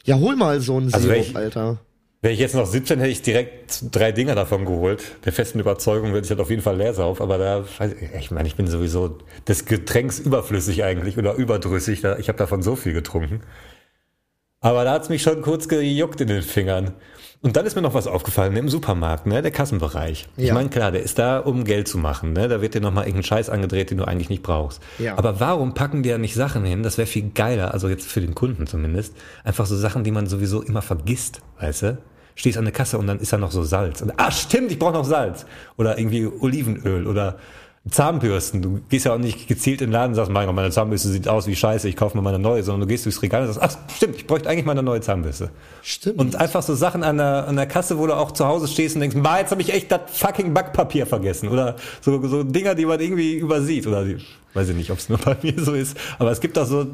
Ja, 0.04 0.18
hol 0.20 0.36
mal 0.36 0.62
so 0.62 0.78
einen 0.78 0.94
Also 0.94 1.10
Sirup, 1.10 1.36
Alter. 1.36 1.80
Wäre 2.22 2.34
ich 2.34 2.40
jetzt 2.40 2.56
noch 2.56 2.66
17, 2.66 3.00
hätte 3.00 3.12
ich 3.12 3.22
direkt 3.22 3.84
drei 3.92 4.12
Dinger 4.12 4.36
davon 4.36 4.66
geholt. 4.66 5.02
Der 5.24 5.32
festen 5.32 5.60
Überzeugung 5.60 6.14
werde 6.14 6.26
ich 6.26 6.30
halt 6.30 6.42
auf 6.42 6.50
jeden 6.50 6.62
Fall 6.62 6.76
leer 6.76 6.94
sauf, 6.94 7.22
aber 7.22 7.38
da, 7.38 7.64
ich, 8.20 8.30
meine, 8.30 8.46
ich 8.48 8.56
bin 8.56 8.68
sowieso 8.68 9.20
des 9.48 9.64
Getränks 9.64 10.20
überflüssig 10.20 10.84
eigentlich 10.84 11.18
oder 11.18 11.36
überdrüssig. 11.36 12.04
Ich 12.04 12.28
habe 12.28 12.38
davon 12.38 12.62
so 12.62 12.76
viel 12.76 12.92
getrunken. 12.92 13.42
Aber 14.60 14.84
da 14.84 14.92
hat's 14.92 15.08
mich 15.08 15.22
schon 15.22 15.42
kurz 15.42 15.70
gejuckt 15.70 16.20
in 16.20 16.28
den 16.28 16.42
Fingern. 16.42 16.94
Und 17.42 17.56
dann 17.56 17.66
ist 17.66 17.76
mir 17.76 17.82
noch 17.82 17.94
was 17.94 18.06
aufgefallen 18.06 18.54
im 18.58 18.68
Supermarkt, 18.68 19.26
ne, 19.26 19.42
der 19.42 19.52
Kassenbereich. 19.52 20.28
Ich 20.36 20.48
Ja. 20.48 20.54
meine, 20.54 20.68
klar, 20.70 20.92
der 20.92 21.02
ist 21.04 21.18
da, 21.20 21.40
um 21.40 21.64
Geld 21.64 21.88
zu 21.88 21.98
machen, 21.98 22.34
ne? 22.34 22.50
Da 22.50 22.62
wird 22.62 22.74
dir 22.74 22.82
nochmal 22.82 23.06
irgendein 23.06 23.24
Scheiß 23.24 23.50
angedreht, 23.50 23.92
den 23.92 23.98
du 23.98 24.04
eigentlich 24.06 24.30
nicht 24.30 24.44
brauchst. 24.44 24.82
Ja. 24.98 25.18
Aber 25.18 25.40
warum 25.40 25.74
packen 25.74 26.04
die 26.04 26.10
ja 26.10 26.18
nicht 26.18 26.34
Sachen 26.36 26.66
hin? 26.66 26.84
Das 26.84 26.98
wäre 26.98 27.08
viel 27.08 27.30
geiler, 27.34 27.74
also 27.74 27.88
jetzt 27.88 28.08
für 28.08 28.20
den 28.20 28.36
Kunden 28.36 28.68
zumindest. 28.68 29.16
Einfach 29.46 29.66
so 29.68 29.78
Sachen, 29.78 30.04
die 30.04 30.12
man 30.12 30.28
sowieso 30.28 30.62
immer 30.62 30.82
vergisst, 30.82 31.40
weißt 31.62 31.82
du? 31.84 31.98
Stehst 32.36 32.58
an 32.58 32.66
der 32.66 32.74
Kasse 32.74 32.98
und 32.98 33.08
dann 33.08 33.20
ist 33.20 33.32
da 33.32 33.38
noch 33.38 33.52
so 33.52 33.64
Salz. 33.64 34.02
Und, 34.02 34.12
ah, 34.18 34.32
stimmt, 34.32 34.72
ich 34.74 34.80
brauche 34.80 34.94
noch 34.94 35.06
Salz. 35.06 35.46
Oder 35.78 35.98
irgendwie 35.98 36.26
Olivenöl 36.28 37.08
oder 37.08 37.38
Zahnbürsten. 37.90 38.62
Du 38.62 38.80
gehst 38.90 39.06
ja 39.06 39.14
auch 39.14 39.18
nicht 39.18 39.48
gezielt 39.48 39.82
in 39.82 39.88
den 39.88 39.94
Laden 39.94 40.10
und 40.10 40.16
sagst, 40.16 40.32
mein 40.32 40.46
Gott, 40.46 40.56
meine 40.56 40.72
Zahnbürste 40.72 41.10
sieht 41.10 41.28
aus 41.28 41.48
wie 41.48 41.56
Scheiße, 41.56 41.88
ich 41.88 41.96
kaufe 41.96 42.18
mir 42.18 42.24
mal 42.24 42.34
eine 42.34 42.42
neue, 42.42 42.64
sondern 42.64 42.82
du 42.82 42.88
gehst 42.88 43.06
durchs 43.06 43.22
Regal 43.22 43.42
und 43.42 43.54
sagst, 43.54 43.62
ach, 43.62 43.96
stimmt, 43.96 44.16
ich 44.16 44.28
bräuchte 44.28 44.50
eigentlich 44.50 44.66
mal 44.66 44.74
eine 44.74 44.84
neue 44.84 45.02
Zahnbürste. 45.02 45.50
Stimmt. 45.82 46.20
Und 46.20 46.36
einfach 46.36 46.62
so 46.64 46.76
Sachen 46.76 47.04
an 47.04 47.18
der, 47.18 47.48
an 47.48 47.56
der 47.56 47.66
Kasse, 47.66 47.98
wo 47.98 48.08
du 48.08 48.16
auch 48.16 48.32
zu 48.32 48.46
Hause 48.46 48.68
stehst 48.68 48.96
und 48.96 49.02
denkst, 49.02 49.18
bah, 49.20 49.40
jetzt 49.40 49.52
habe 49.52 49.62
ich 49.62 49.74
echt 49.74 49.92
das 49.92 50.02
fucking 50.14 50.54
Backpapier 50.54 51.06
vergessen. 51.06 51.50
Oder 51.50 51.76
so, 52.02 52.26
so 52.28 52.44
Dinger, 52.44 52.76
die 52.76 52.86
man 52.86 53.00
irgendwie 53.00 53.36
übersieht. 53.36 53.88
Oder 53.88 54.06
die, 54.06 54.18
weiß 54.54 54.70
ich 54.70 54.76
nicht, 54.76 54.92
ob 54.92 54.98
es 54.98 55.10
nur 55.10 55.18
bei 55.24 55.38
mir 55.42 55.54
so 55.58 55.74
ist. 55.74 55.98
Aber 56.18 56.32
es 56.32 56.40
gibt 56.42 56.58
auch 56.58 56.66
so 56.66 56.88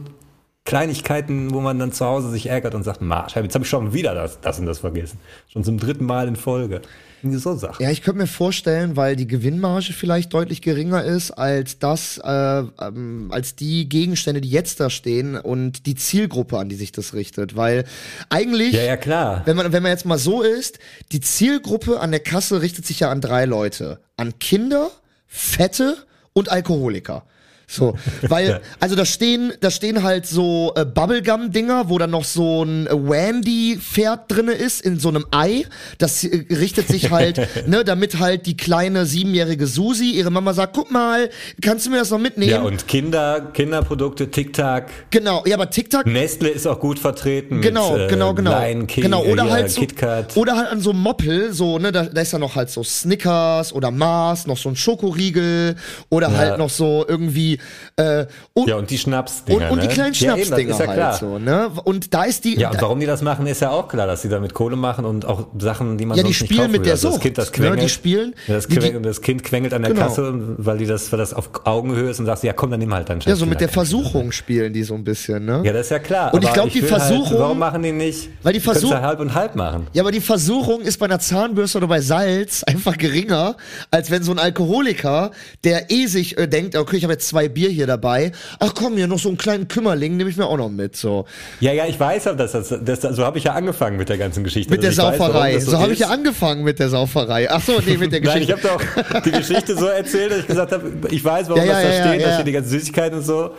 Kleinigkeiten, 0.66 1.54
wo 1.54 1.62
man 1.62 1.78
dann 1.78 1.92
zu 1.92 2.06
Hause 2.06 2.32
sich 2.32 2.48
ärgert 2.48 2.74
und 2.74 2.84
sagt, 2.84 3.00
Marsch, 3.00 3.36
jetzt 3.36 3.54
habe 3.54 3.64
ich 3.64 3.70
schon 3.70 3.94
wieder 3.94 4.16
das, 4.16 4.42
das 4.42 4.60
und 4.60 4.66
das 4.66 4.80
vergessen. 4.80 5.20
Schon 5.48 5.64
zum 5.64 5.78
dritten 5.80 6.06
Mal 6.06 6.28
in 6.28 6.36
Folge. 6.36 6.82
Irgendwie 7.26 7.40
so 7.40 7.56
Sachen. 7.56 7.82
Ja, 7.82 7.90
ich 7.90 8.04
könnte 8.04 8.22
mir 8.22 8.28
vorstellen, 8.28 8.96
weil 8.96 9.16
die 9.16 9.26
Gewinnmarge 9.26 9.94
vielleicht 9.94 10.32
deutlich 10.32 10.62
geringer 10.62 11.04
ist 11.04 11.32
als 11.32 11.80
das, 11.80 12.20
äh, 12.24 12.30
ähm, 12.30 13.30
als 13.32 13.56
die 13.56 13.90
Gegenstände, 13.90 14.42
die 14.42 14.52
jetzt 14.52 14.80
da 14.80 14.92
stehen 14.92 15.36
und 15.36 15.88
die 15.88 15.96
Zielgruppe, 15.96 16.60
an 16.60 16.70
die 16.70 16.76
sich 16.76 16.92
das 16.92 17.16
richtet. 17.16 17.56
Weil 17.56 17.86
eigentlich, 18.30 18.74
Ja, 18.74 18.84
ja, 18.84 18.96
klar. 18.96 19.42
wenn 19.46 19.58
man, 19.58 19.74
wenn 19.74 19.82
man 19.82 19.92
jetzt 19.92 20.06
mal 20.06 20.20
so 20.20 20.44
ist, 20.44 20.78
die 21.12 21.20
Zielgruppe 21.20 22.00
an 22.00 22.12
der 22.12 22.20
Kasse 22.20 22.62
richtet 22.62 22.86
sich 22.86 23.00
ja 23.00 23.10
an 23.10 23.22
drei 23.22 23.46
Leute. 23.46 24.00
An 24.18 24.38
Kinder, 24.38 24.92
Fette 25.26 25.98
und 26.34 26.50
Alkoholiker. 26.52 27.26
So, 27.68 27.96
weil, 28.28 28.62
also 28.80 28.96
da 28.96 29.06
stehen, 29.06 29.54
da 29.62 29.72
stehen 29.72 30.04
halt 30.04 30.26
so 30.26 30.74
äh, 30.76 30.86
Bubblegum-Dinger, 30.86 31.90
wo 31.90 31.98
dann 31.98 32.12
noch 32.12 32.24
so 32.24 32.64
ein 32.64 32.88
äh, 32.88 32.92
Wandy-Pferd 32.92 34.32
drinne 34.32 34.54
ist 34.54 34.82
in 34.82 35.00
so 35.00 35.10
einem 35.10 35.26
Ei. 35.32 35.66
Das 35.98 36.24
äh, 36.24 36.46
richtet 36.52 36.88
sich 36.88 37.12
halt, 37.12 37.40
ne, 37.68 37.84
damit 37.84 38.20
halt 38.20 38.46
die 38.46 38.58
kleine 38.58 39.06
siebenjährige 39.06 39.68
Susi 39.68 40.12
ihre 40.12 40.32
Mama 40.32 40.54
sagt, 40.54 40.76
guck 40.76 40.92
mal, 40.92 41.30
kannst 41.62 41.86
du 41.86 41.90
mir 41.92 41.98
das 41.98 42.10
noch 42.12 42.20
mitnehmen? 42.20 42.52
Ja, 42.52 42.62
und 42.62 42.88
Kinder, 42.88 43.52
Kinderprodukte, 43.54 44.30
TikTok, 44.30 44.84
genau, 45.10 45.44
ja, 45.46 45.56
aber 45.56 45.70
TikTok, 45.70 46.06
Nestle 46.06 46.50
ist 46.50 46.68
auch 46.68 46.80
gut 46.80 47.00
vertreten. 47.00 47.62
Genau, 47.62 47.94
mit, 47.94 48.02
äh, 48.02 48.08
genau, 48.08 48.34
genau. 48.34 48.60
Lion 48.60 48.88
King, 48.88 49.04
genau, 49.04 49.24
oder 49.24 49.46
äh, 49.46 49.52
halt 49.52 49.72
so, 49.72 49.82
KitKat. 49.82 50.38
oder 50.38 50.56
halt 50.58 50.70
an 50.70 50.82
so 50.82 50.94
Moppel, 50.94 51.54
so, 51.54 51.80
ne, 51.80 51.92
da, 51.92 52.04
da 52.04 52.22
ist 52.22 52.32
ja 52.34 52.40
noch 52.40 52.56
halt 52.56 52.70
so 52.70 52.84
Snickers 52.84 53.74
oder 53.74 53.92
Mars, 53.92 54.48
noch 54.48 54.58
so 54.58 54.70
ein 54.70 54.76
Schokoriegel 54.76 55.76
oder 56.10 56.30
Ja. 56.30 56.38
halt 56.38 56.58
noch 56.58 56.70
so 56.70 57.06
irgendwie, 57.08 57.55
äh, 57.98 58.26
und, 58.54 58.68
Ja, 58.68 58.76
und 58.78 58.90
die 58.90 58.98
Schnapsdinger. 58.98 59.66
und, 59.66 59.72
und 59.72 59.82
die 59.84 59.88
ne? 59.88 59.94
kleinen 59.94 60.14
ja, 60.14 60.36
das 60.36 60.46
Schnapsdinger 60.48 60.72
ist 60.72 60.80
ja 60.80 60.88
halt 60.88 60.98
klar. 60.98 61.18
so, 61.18 61.40
ne, 61.40 61.70
und 61.84 62.14
da 62.14 62.24
ist 62.24 62.44
die, 62.46 62.58
Ja, 62.60 62.72
und 62.72 62.82
warum 62.82 63.00
die 63.00 63.06
das 63.06 63.22
machen, 63.22 63.48
ist 63.48 63.62
ja 63.62 63.72
auch 63.72 63.88
klar, 63.88 64.08
dass 64.08 64.22
sie 64.22 64.30
damit 64.30 64.54
Kohle 64.54 64.76
machen 64.76 65.06
und 65.06 65.26
auch 65.26 65.48
Sachen, 65.60 65.98
die 65.98 66.06
man 66.06 66.18
Ja, 66.18 66.24
die 66.24 66.34
sonst 66.34 66.42
nicht 66.42 66.48
spielen 66.50 66.60
kaufen 66.62 66.72
mit 66.72 66.82
will. 66.82 66.86
der 66.86 66.94
also 66.94 67.08
das 67.08 67.14
Sucht, 67.16 67.24
Kind, 67.24 67.38
das 67.38 67.48
ne? 67.52 67.58
quengelt, 67.58 67.82
Die 67.84 67.90
spielen- 67.90 68.36
ja, 68.48 68.54
das, 68.56 68.68
die- 68.68 68.74
die- 68.76 68.80
quengelt, 68.80 69.06
das 69.06 69.22
Kind 69.22 69.44
quengelt 69.44 69.74
an 69.74 69.82
der 69.84 69.92
Genau. 69.94 70.06
Kasse, 70.08 70.34
weil 70.58 70.78
die 70.78 70.86
das, 70.86 71.12
weil 71.12 71.20
das 71.20 71.34
auf 71.34 71.50
Augenhöhe 71.66 72.10
ist 72.10 72.20
und 72.20 72.26
sagst, 72.26 72.44
ja 72.44 72.54
komm, 72.54 72.72
dann 72.72 72.80
nimm 72.80 72.94
halt 72.94 73.10
deinen 73.10 73.22
Scheiß. 73.22 73.30
ja, 73.32 73.36
so 73.36 73.46
mit 73.46 73.62
der. 73.62 73.70
Versuchung 73.76 74.32
spielen 74.32 74.72
die 74.74 74.84
so 74.84 74.94
ein 74.94 75.04
bisschen, 75.04 75.44
ne? 75.46 75.62
Ja, 75.66 75.74
das 75.74 75.88
ist 75.88 75.90
ja 75.92 76.00
klar. 76.00 76.34
Und 76.34 76.42
ich 76.44 76.48
aber 76.48 76.54
glaub, 76.62 76.70
die 76.72 76.82
will 76.82 76.88
Versuchung- 76.88 77.30
Halt, 77.32 77.40
warum 77.40 77.60
machen 77.60 77.84
die 77.84 77.92
nicht? 77.92 78.30
Weil 78.42 78.54
die 78.54 78.60
Die 78.60 78.66
können's 78.66 78.80
Versuch- 78.82 78.92
ja 78.96 79.02
halb 79.02 79.20
und 79.20 79.34
halb 79.34 79.56
machen. 79.56 79.88
Ja, 79.94 80.02
aber 80.04 80.12
die 80.12 80.22
Versuchung 80.22 80.82
ist 80.82 80.98
bei 80.98 81.06
einer 81.08 81.20
Zahnbürste 81.20 81.80
oder 81.80 81.88
bei 81.88 82.00
Salz 82.00 82.64
einfach 82.64 82.98
geringer, 82.98 83.58
als 83.92 84.12
wenn 84.12 84.24
so 84.24 84.32
ein 84.32 84.40
Alkoholiker, 84.40 85.32
der 85.64 85.92
eh 85.92 86.06
sich 86.08 86.38
äh, 86.38 86.48
denkt, 86.48 86.76
okay, 86.76 86.98
ich 86.98 87.04
habe 87.04 87.14
jetzt 87.14 87.28
zwei 87.28 87.45
Bier 87.50 87.70
hier 87.70 87.88
dabei, 87.88 88.32
ach 88.60 88.74
komm, 88.76 88.96
hier 88.96 89.08
noch 89.08 89.20
so 89.20 89.30
einen 89.30 89.38
kleinen 89.38 89.68
Kümmerling, 89.68 90.18
nehme 90.18 90.30
ich 90.30 90.38
mir 90.38 90.46
auch 90.46 90.58
noch 90.58 90.70
mit, 90.70 90.96
so. 90.96 91.26
Ja, 91.60 91.74
ja, 91.74 91.86
ich 91.86 92.00
weiß, 92.00 92.28
aber 92.28 92.38
das, 92.38 92.52
das, 92.52 92.70
das, 92.84 93.16
so 93.16 93.26
habe 93.26 93.38
ich 93.38 93.44
ja 93.46 93.54
angefangen 93.54 93.98
mit 93.98 94.10
der 94.10 94.18
ganzen 94.18 94.44
Geschichte. 94.44 94.72
Mit 94.72 94.84
der 94.84 94.90
Also 94.90 95.04
weiß, 95.04 95.20
warum 95.20 95.34
Sauferei. 95.34 95.54
das 95.54 95.66
so 95.66 95.80
habe 95.80 95.94
ich 95.94 96.00
ja 96.00 96.08
angefangen 96.10 96.64
mit 96.64 96.80
der 96.80 96.90
Sauferei. 96.90 97.50
Ach 97.50 97.62
so, 97.62 97.74
nee, 97.86 97.98
mit 97.98 98.12
der 98.12 98.22
Nein, 98.22 98.40
Geschichte. 98.40 98.60
ich 98.60 98.66
habe 98.66 98.82
doch 99.14 99.22
die 99.22 99.32
Geschichte 99.32 99.76
so 99.78 99.86
erzählt, 99.88 100.32
dass 100.32 100.40
ich 100.40 100.48
gesagt 100.48 100.72
habe, 100.72 100.92
ich 101.10 101.24
weiß, 101.24 101.50
warum 101.50 101.64
Ja, 101.66 101.74
das 101.74 101.84
ja, 101.84 101.90
da 101.90 101.96
ja, 101.96 102.14
steht, 102.14 102.26
da 102.26 102.34
steht 102.36 102.48
die 102.48 102.52
ganzen 102.52 102.70
Süßigkeiten 102.70 103.18
und 103.20 103.26
so, 103.26 103.52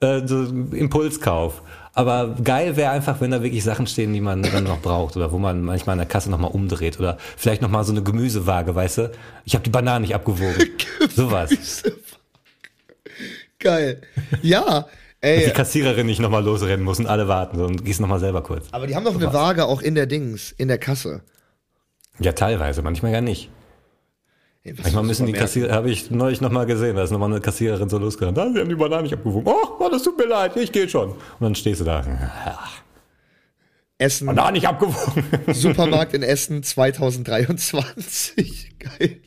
äh, 0.00 0.20
so 0.26 0.44
Impulskauf. 0.72 1.62
Aber 1.94 2.36
geil 2.44 2.76
wäre 2.76 2.90
einfach, 2.90 3.22
wenn 3.22 3.30
da 3.30 3.42
wirklich 3.42 3.64
Sachen 3.64 3.86
stehen, 3.86 4.12
die 4.12 4.20
man 4.20 4.42
dann 4.42 4.64
noch 4.64 4.82
braucht 4.82 5.16
oder 5.16 5.32
wo 5.32 5.38
man 5.38 5.62
manchmal 5.62 5.94
an 5.94 5.98
der 6.00 6.06
Kasse 6.06 6.30
nochmal 6.30 6.50
umdreht 6.50 7.00
oder 7.00 7.16
vielleicht 7.38 7.62
nochmal 7.62 7.84
so 7.84 7.92
eine 7.92 8.02
Gemüsewaage, 8.02 8.74
weißt 8.74 8.98
du? 8.98 9.10
Ich 9.46 9.54
habe 9.54 9.64
die 9.64 9.70
Bananen 9.70 10.02
nicht 10.02 10.14
abgewogen. 10.14 10.62
Sowas. 11.14 11.82
Geil. 13.58 14.00
Ja, 14.42 14.86
Die 15.22 15.26
ey. 15.28 15.50
Kassiererin 15.50 16.06
nicht 16.06 16.20
nochmal 16.20 16.44
losrennen 16.44 16.84
muss 16.84 16.98
und 16.98 17.06
alle 17.06 17.28
warten 17.28 17.58
so, 17.58 17.64
und 17.64 17.84
gehst 17.84 18.00
nochmal 18.00 18.20
selber 18.20 18.42
kurz. 18.42 18.66
Aber 18.72 18.86
die 18.86 18.94
haben 18.94 19.04
doch 19.04 19.14
eine 19.14 19.32
Waage 19.32 19.64
auch 19.64 19.82
in 19.82 19.94
der 19.94 20.06
Dings, 20.06 20.52
in 20.52 20.68
der 20.68 20.78
Kasse. 20.78 21.22
Ja, 22.18 22.32
teilweise, 22.32 22.82
manchmal 22.82 23.12
gar 23.12 23.20
nicht. 23.20 23.50
Ey, 24.62 24.76
was 24.76 24.84
Manchmal 24.84 25.04
müssen 25.04 25.26
die? 25.26 25.32
Kassierer, 25.32 25.72
habe 25.72 25.90
ich 25.90 26.10
neulich 26.10 26.40
nochmal 26.40 26.66
gesehen, 26.66 26.96
da 26.96 27.04
ist 27.04 27.10
nochmal 27.12 27.30
eine 27.30 27.40
Kassiererin 27.40 27.88
so 27.88 27.98
losgerannt. 27.98 28.38
Ah, 28.38 28.50
sie 28.52 28.60
haben 28.60 28.68
die 28.68 28.74
Bananen 28.74 29.04
nicht 29.04 29.14
abgewogen. 29.14 29.46
Oh, 29.46 29.76
oh, 29.78 29.88
das 29.90 30.02
tut 30.02 30.18
mir 30.18 30.26
leid, 30.26 30.56
ich 30.56 30.72
gehe 30.72 30.88
schon. 30.88 31.10
Und 31.12 31.18
dann 31.40 31.54
stehst 31.54 31.80
du 31.80 31.84
da. 31.84 32.04
Ach, 32.44 32.72
Essen, 33.98 34.26
Bananen 34.26 34.54
nicht 34.54 34.68
abgewogen. 34.68 35.24
Supermarkt 35.54 36.12
in 36.14 36.22
Essen 36.22 36.62
2023. 36.62 38.76
Geil. 38.78 39.20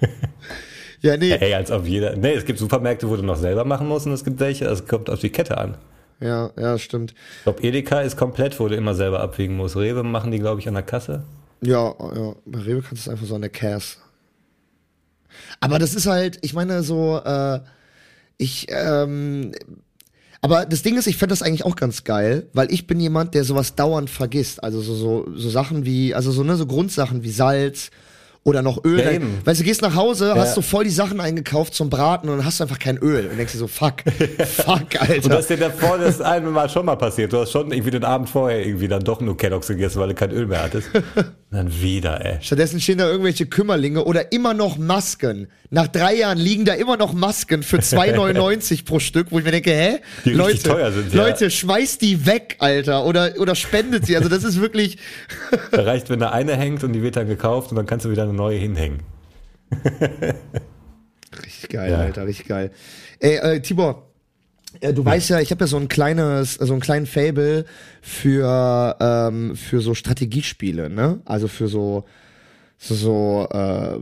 Ja, 1.00 1.16
nee. 1.16 1.32
Ey, 1.32 1.54
als 1.54 1.70
ob 1.70 1.86
jeder. 1.86 2.16
Nee, 2.16 2.34
es 2.34 2.44
gibt 2.44 2.58
Supermärkte, 2.58 3.08
wo 3.08 3.16
du 3.16 3.22
noch 3.22 3.36
selber 3.36 3.64
machen 3.64 3.86
musst 3.86 4.06
und 4.06 4.12
es 4.12 4.24
gibt 4.24 4.40
welche, 4.40 4.66
es 4.66 4.86
kommt 4.86 5.10
auf 5.10 5.20
die 5.20 5.30
Kette 5.30 5.58
an. 5.58 5.76
Ja, 6.20 6.50
ja, 6.58 6.78
stimmt. 6.78 7.14
Ich 7.38 7.42
glaube, 7.44 7.62
Edeka 7.62 8.00
ist 8.00 8.16
komplett, 8.16 8.58
wo 8.58 8.66
du 8.68 8.74
immer 8.74 8.94
selber 8.94 9.20
abwiegen 9.20 9.56
musst. 9.56 9.76
Rewe 9.76 10.02
machen 10.02 10.32
die, 10.32 10.40
glaube 10.40 10.60
ich, 10.60 10.66
an 10.66 10.74
der 10.74 10.82
Kasse. 10.82 11.22
Ja, 11.60 11.94
ja, 12.14 12.34
bei 12.44 12.58
Rewe 12.60 12.82
kannst 12.82 13.06
du 13.06 13.08
es 13.08 13.08
einfach 13.08 13.26
so 13.26 13.36
an 13.36 13.42
der 13.42 13.50
Cass. 13.50 13.98
Aber 15.60 15.78
das 15.78 15.94
ist 15.94 16.06
halt, 16.06 16.38
ich 16.42 16.54
meine, 16.54 16.82
so, 16.82 17.20
äh, 17.24 17.60
ich, 18.36 18.66
ähm, 18.70 19.52
aber 20.40 20.66
das 20.66 20.82
Ding 20.82 20.96
ist, 20.96 21.06
ich 21.06 21.16
fände 21.16 21.32
das 21.32 21.42
eigentlich 21.42 21.64
auch 21.64 21.76
ganz 21.76 22.04
geil, 22.04 22.48
weil 22.52 22.72
ich 22.72 22.86
bin 22.86 23.00
jemand, 23.00 23.34
der 23.34 23.44
sowas 23.44 23.74
dauernd 23.74 24.10
vergisst. 24.10 24.62
Also 24.62 24.80
so, 24.80 24.94
so, 24.94 25.28
so 25.34 25.50
Sachen 25.50 25.84
wie, 25.84 26.14
also 26.14 26.30
so, 26.32 26.42
ne, 26.42 26.56
so 26.56 26.66
Grundsachen 26.66 27.22
wie 27.22 27.30
Salz 27.30 27.90
oder 28.48 28.62
noch 28.62 28.82
Öl. 28.84 29.00
Ja, 29.00 29.10
eben. 29.12 29.38
weißt 29.44 29.60
du, 29.60 29.64
gehst 29.64 29.82
nach 29.82 29.94
Hause, 29.94 30.28
Ja. 30.28 30.36
hast 30.36 30.56
du 30.56 30.62
voll 30.62 30.84
die 30.84 30.90
Sachen 30.90 31.20
eingekauft 31.20 31.74
zum 31.74 31.90
Braten 31.90 32.28
und 32.28 32.38
dann 32.38 32.46
hast 32.46 32.60
du 32.60 32.64
einfach 32.64 32.78
kein 32.78 32.96
Öl. 32.98 33.26
Und 33.30 33.36
denkst 33.36 33.52
dir 33.52 33.58
so, 33.58 33.68
fuck, 33.68 33.96
fuck, 34.46 35.00
Alter. 35.00 35.14
Und 35.24 35.28
das 35.30 35.40
ist 35.40 35.50
dir 35.50 35.56
davor 35.58 35.98
das 35.98 36.20
eine 36.20 36.48
Mal 36.48 36.68
schon 36.68 36.86
mal 36.86 36.96
passiert. 36.96 37.32
Du 37.32 37.38
hast 37.38 37.52
schon 37.52 37.70
irgendwie 37.70 37.90
den 37.90 38.04
Abend 38.04 38.28
vorher 38.30 38.64
irgendwie 38.66 38.88
dann 38.88 39.04
doch 39.04 39.20
nur 39.20 39.36
Kelloggs 39.36 39.68
gegessen, 39.68 40.00
weil 40.00 40.08
du 40.08 40.14
kein 40.14 40.30
Öl 40.32 40.46
mehr 40.46 40.62
hattest. 40.62 40.88
Dann 41.50 41.72
wieder, 41.80 42.22
ey. 42.22 42.36
Stattdessen 42.42 42.78
stehen 42.78 42.98
da 42.98 43.08
irgendwelche 43.08 43.46
Kümmerlinge 43.46 44.04
oder 44.04 44.32
immer 44.32 44.52
noch 44.52 44.76
Masken. 44.76 45.48
Nach 45.70 45.86
drei 45.86 46.16
Jahren 46.16 46.36
liegen 46.36 46.66
da 46.66 46.74
immer 46.74 46.98
noch 46.98 47.14
Masken 47.14 47.62
für 47.62 47.78
2,99 47.78 48.84
pro 48.84 48.98
Stück, 48.98 49.28
wo 49.30 49.38
ich 49.38 49.46
mir 49.46 49.52
denke, 49.52 49.70
hä? 49.70 49.98
Die 50.26 50.34
Leute, 50.34 50.62
teuer 50.62 50.92
sind, 50.92 51.14
ja. 51.14 51.22
Leute, 51.24 51.50
schmeißt 51.50 52.02
die 52.02 52.26
weg, 52.26 52.56
Alter. 52.58 53.06
Oder, 53.06 53.32
oder 53.38 53.54
spendet 53.54 54.04
sie. 54.04 54.16
Also 54.18 54.28
das 54.28 54.44
ist 54.44 54.60
wirklich 54.60 54.98
Da 55.70 55.82
reicht, 55.84 56.10
wenn 56.10 56.20
da 56.20 56.30
eine 56.32 56.54
hängt 56.54 56.84
und 56.84 56.92
die 56.92 57.02
wird 57.02 57.16
dann 57.16 57.26
gekauft 57.28 57.70
und 57.70 57.76
dann 57.76 57.86
kannst 57.86 58.04
du 58.04 58.10
wieder 58.10 58.24
eine 58.24 58.32
neue 58.38 58.56
hinhängen. 58.56 59.00
richtig 61.44 61.68
geil, 61.70 61.90
Ja. 61.90 61.98
Alter, 61.98 62.26
richtig 62.26 62.48
geil. 62.48 62.70
Ey, 63.20 63.36
äh, 63.36 63.60
Tibor, 63.60 64.10
äh, 64.80 64.92
du 64.92 65.04
weißt 65.04 65.30
ja, 65.30 65.40
ich 65.40 65.50
habe 65.50 65.60
ja 65.64 65.66
so 65.66 65.76
ein 65.76 65.88
kleines, 65.88 66.54
so 66.54 66.72
ein 66.74 66.80
kleinen 66.80 67.06
Fable 67.06 67.64
für, 68.00 68.96
ähm, 69.00 69.56
für 69.56 69.80
so 69.80 69.94
Strategiespiele, 69.94 70.88
ne? 70.90 71.20
Also 71.24 71.48
für 71.48 71.68
so, 71.68 72.04
so, 72.78 72.94
so 72.94 73.48
äh, 73.50 73.98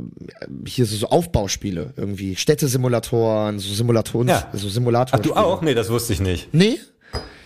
hier 0.68 0.87
so, 0.87 0.96
so 0.96 1.09
Aufbauspiele 1.09 1.94
irgendwie, 1.96 2.37
Städtesimulatoren, 2.37 3.59
so 3.59 3.72
Simulatoren, 3.75 4.29
Ja. 4.29 4.49
so 4.53 4.68
Ach, 4.68 4.72
Simulator. 4.72 5.20
du 5.20 5.35
auch? 5.35 5.62
Nee, 5.62 5.75
das 5.75 5.88
wusste 5.90 6.12
ich 6.12 6.20
nicht. 6.20 6.53
Nee? 6.53 6.79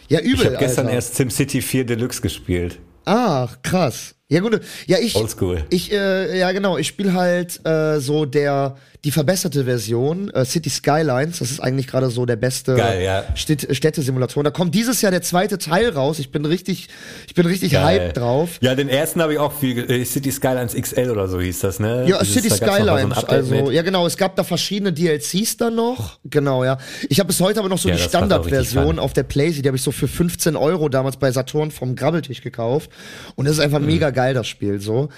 Ja, 0.09 0.20
übel. 0.20 0.33
Ich 0.40 0.44
habe 0.46 0.57
gestern 0.57 0.88
erst 0.88 1.14
SimCity 1.14 1.62
4 1.62 1.87
Deluxe 1.87 2.20
gespielt. 2.20 2.81
Ach, 3.05 3.62
krass. 3.62 4.16
Ja 4.31 4.40
gut, 4.40 4.61
ja 4.87 4.97
ich, 4.99 5.16
Oldschool. 5.16 5.64
ich, 5.71 5.93
äh, 5.93 6.38
ja 6.38 6.53
genau, 6.53 6.79
ich 6.79 6.87
spiele 6.87 7.12
halt 7.14 7.61
äh, 7.66 7.99
so 8.01 8.25
der 8.25 8.77
die 9.03 9.12
verbesserte 9.12 9.64
Version 9.64 10.29
äh, 10.35 10.45
City 10.45 10.69
Skylines. 10.69 11.38
Das 11.38 11.51
ist 11.51 11.59
eigentlich 11.61 11.87
gerade 11.87 12.11
so 12.11 12.27
der 12.27 12.37
beste 12.37 12.75
Geil, 12.75 13.03
ja. 13.03 13.25
Städt 13.35 13.75
Städtesimulation. 13.75 14.45
Da 14.45 14.51
kommt 14.51 14.75
dieses 14.75 15.01
Jahr 15.01 15.11
der 15.11 15.23
zweite 15.23 15.57
Teil 15.57 15.88
raus. 15.88 16.19
Ich 16.19 16.31
bin 16.31 16.45
richtig, 16.45 16.88
ich 17.27 17.33
bin 17.35 17.47
richtig 17.47 17.73
Geil. 17.73 17.99
hyped 17.99 18.19
drauf. 18.19 18.59
Ja, 18.61 18.75
den 18.75 18.90
ersten 18.90 19.23
habe 19.23 19.33
ich 19.33 19.38
auch 19.38 19.55
viel. 19.55 19.90
äh, 19.90 20.05
City 20.05 20.31
Skylines 20.31 20.75
XL 20.75 21.11
oder 21.11 21.29
so 21.29 21.40
hieß 21.40 21.61
das, 21.61 21.81
ne? 21.81 22.05
Ja, 22.07 22.19
Dieses- 22.19 22.35
City 22.35 22.51
so 22.51 22.57
Skylines. 22.57 23.16
Update 23.16 23.31
also, 23.31 23.55
mit. 23.55 23.71
ja 23.73 23.81
genau, 23.81 24.07
es 24.07 24.19
gab 24.19 24.37
da 24.37 24.45
verschiedene 24.45 24.93
DLCs 24.93 25.57
dann 25.57 25.77
noch. 25.77 26.19
Genau, 26.27 26.62
ja. 26.64 26.77
Ich 27.09 27.19
habe 27.21 27.29
bis 27.29 27.40
heute 27.40 27.59
aber 27.61 27.71
noch 27.71 27.79
so 27.79 27.88
Ja, 27.88 27.97
die 27.97 28.03
Standardversion 28.03 28.99
auf 28.99 29.14
der 29.14 29.23
Playsee, 29.23 29.62
die 29.62 29.69
habe 29.69 29.79
ich 29.79 29.83
so 29.83 29.93
für 29.93 30.09
15 30.09 30.57
Euro 30.57 30.90
damals 30.90 31.16
bei 31.16 31.33
Saturn 31.33 31.71
vom 31.71 31.97
Grabbeltisch 31.97 32.43
gekauft. 32.43 32.90
Und 33.35 33.47
das 33.47 33.53
ist 33.55 33.59
Mhm. 33.61 33.64
einfach 33.64 33.81
mega 33.81 34.11
geil, 34.11 34.20
das 34.35 34.47
Spiel 34.47 34.81
so. 34.81 35.09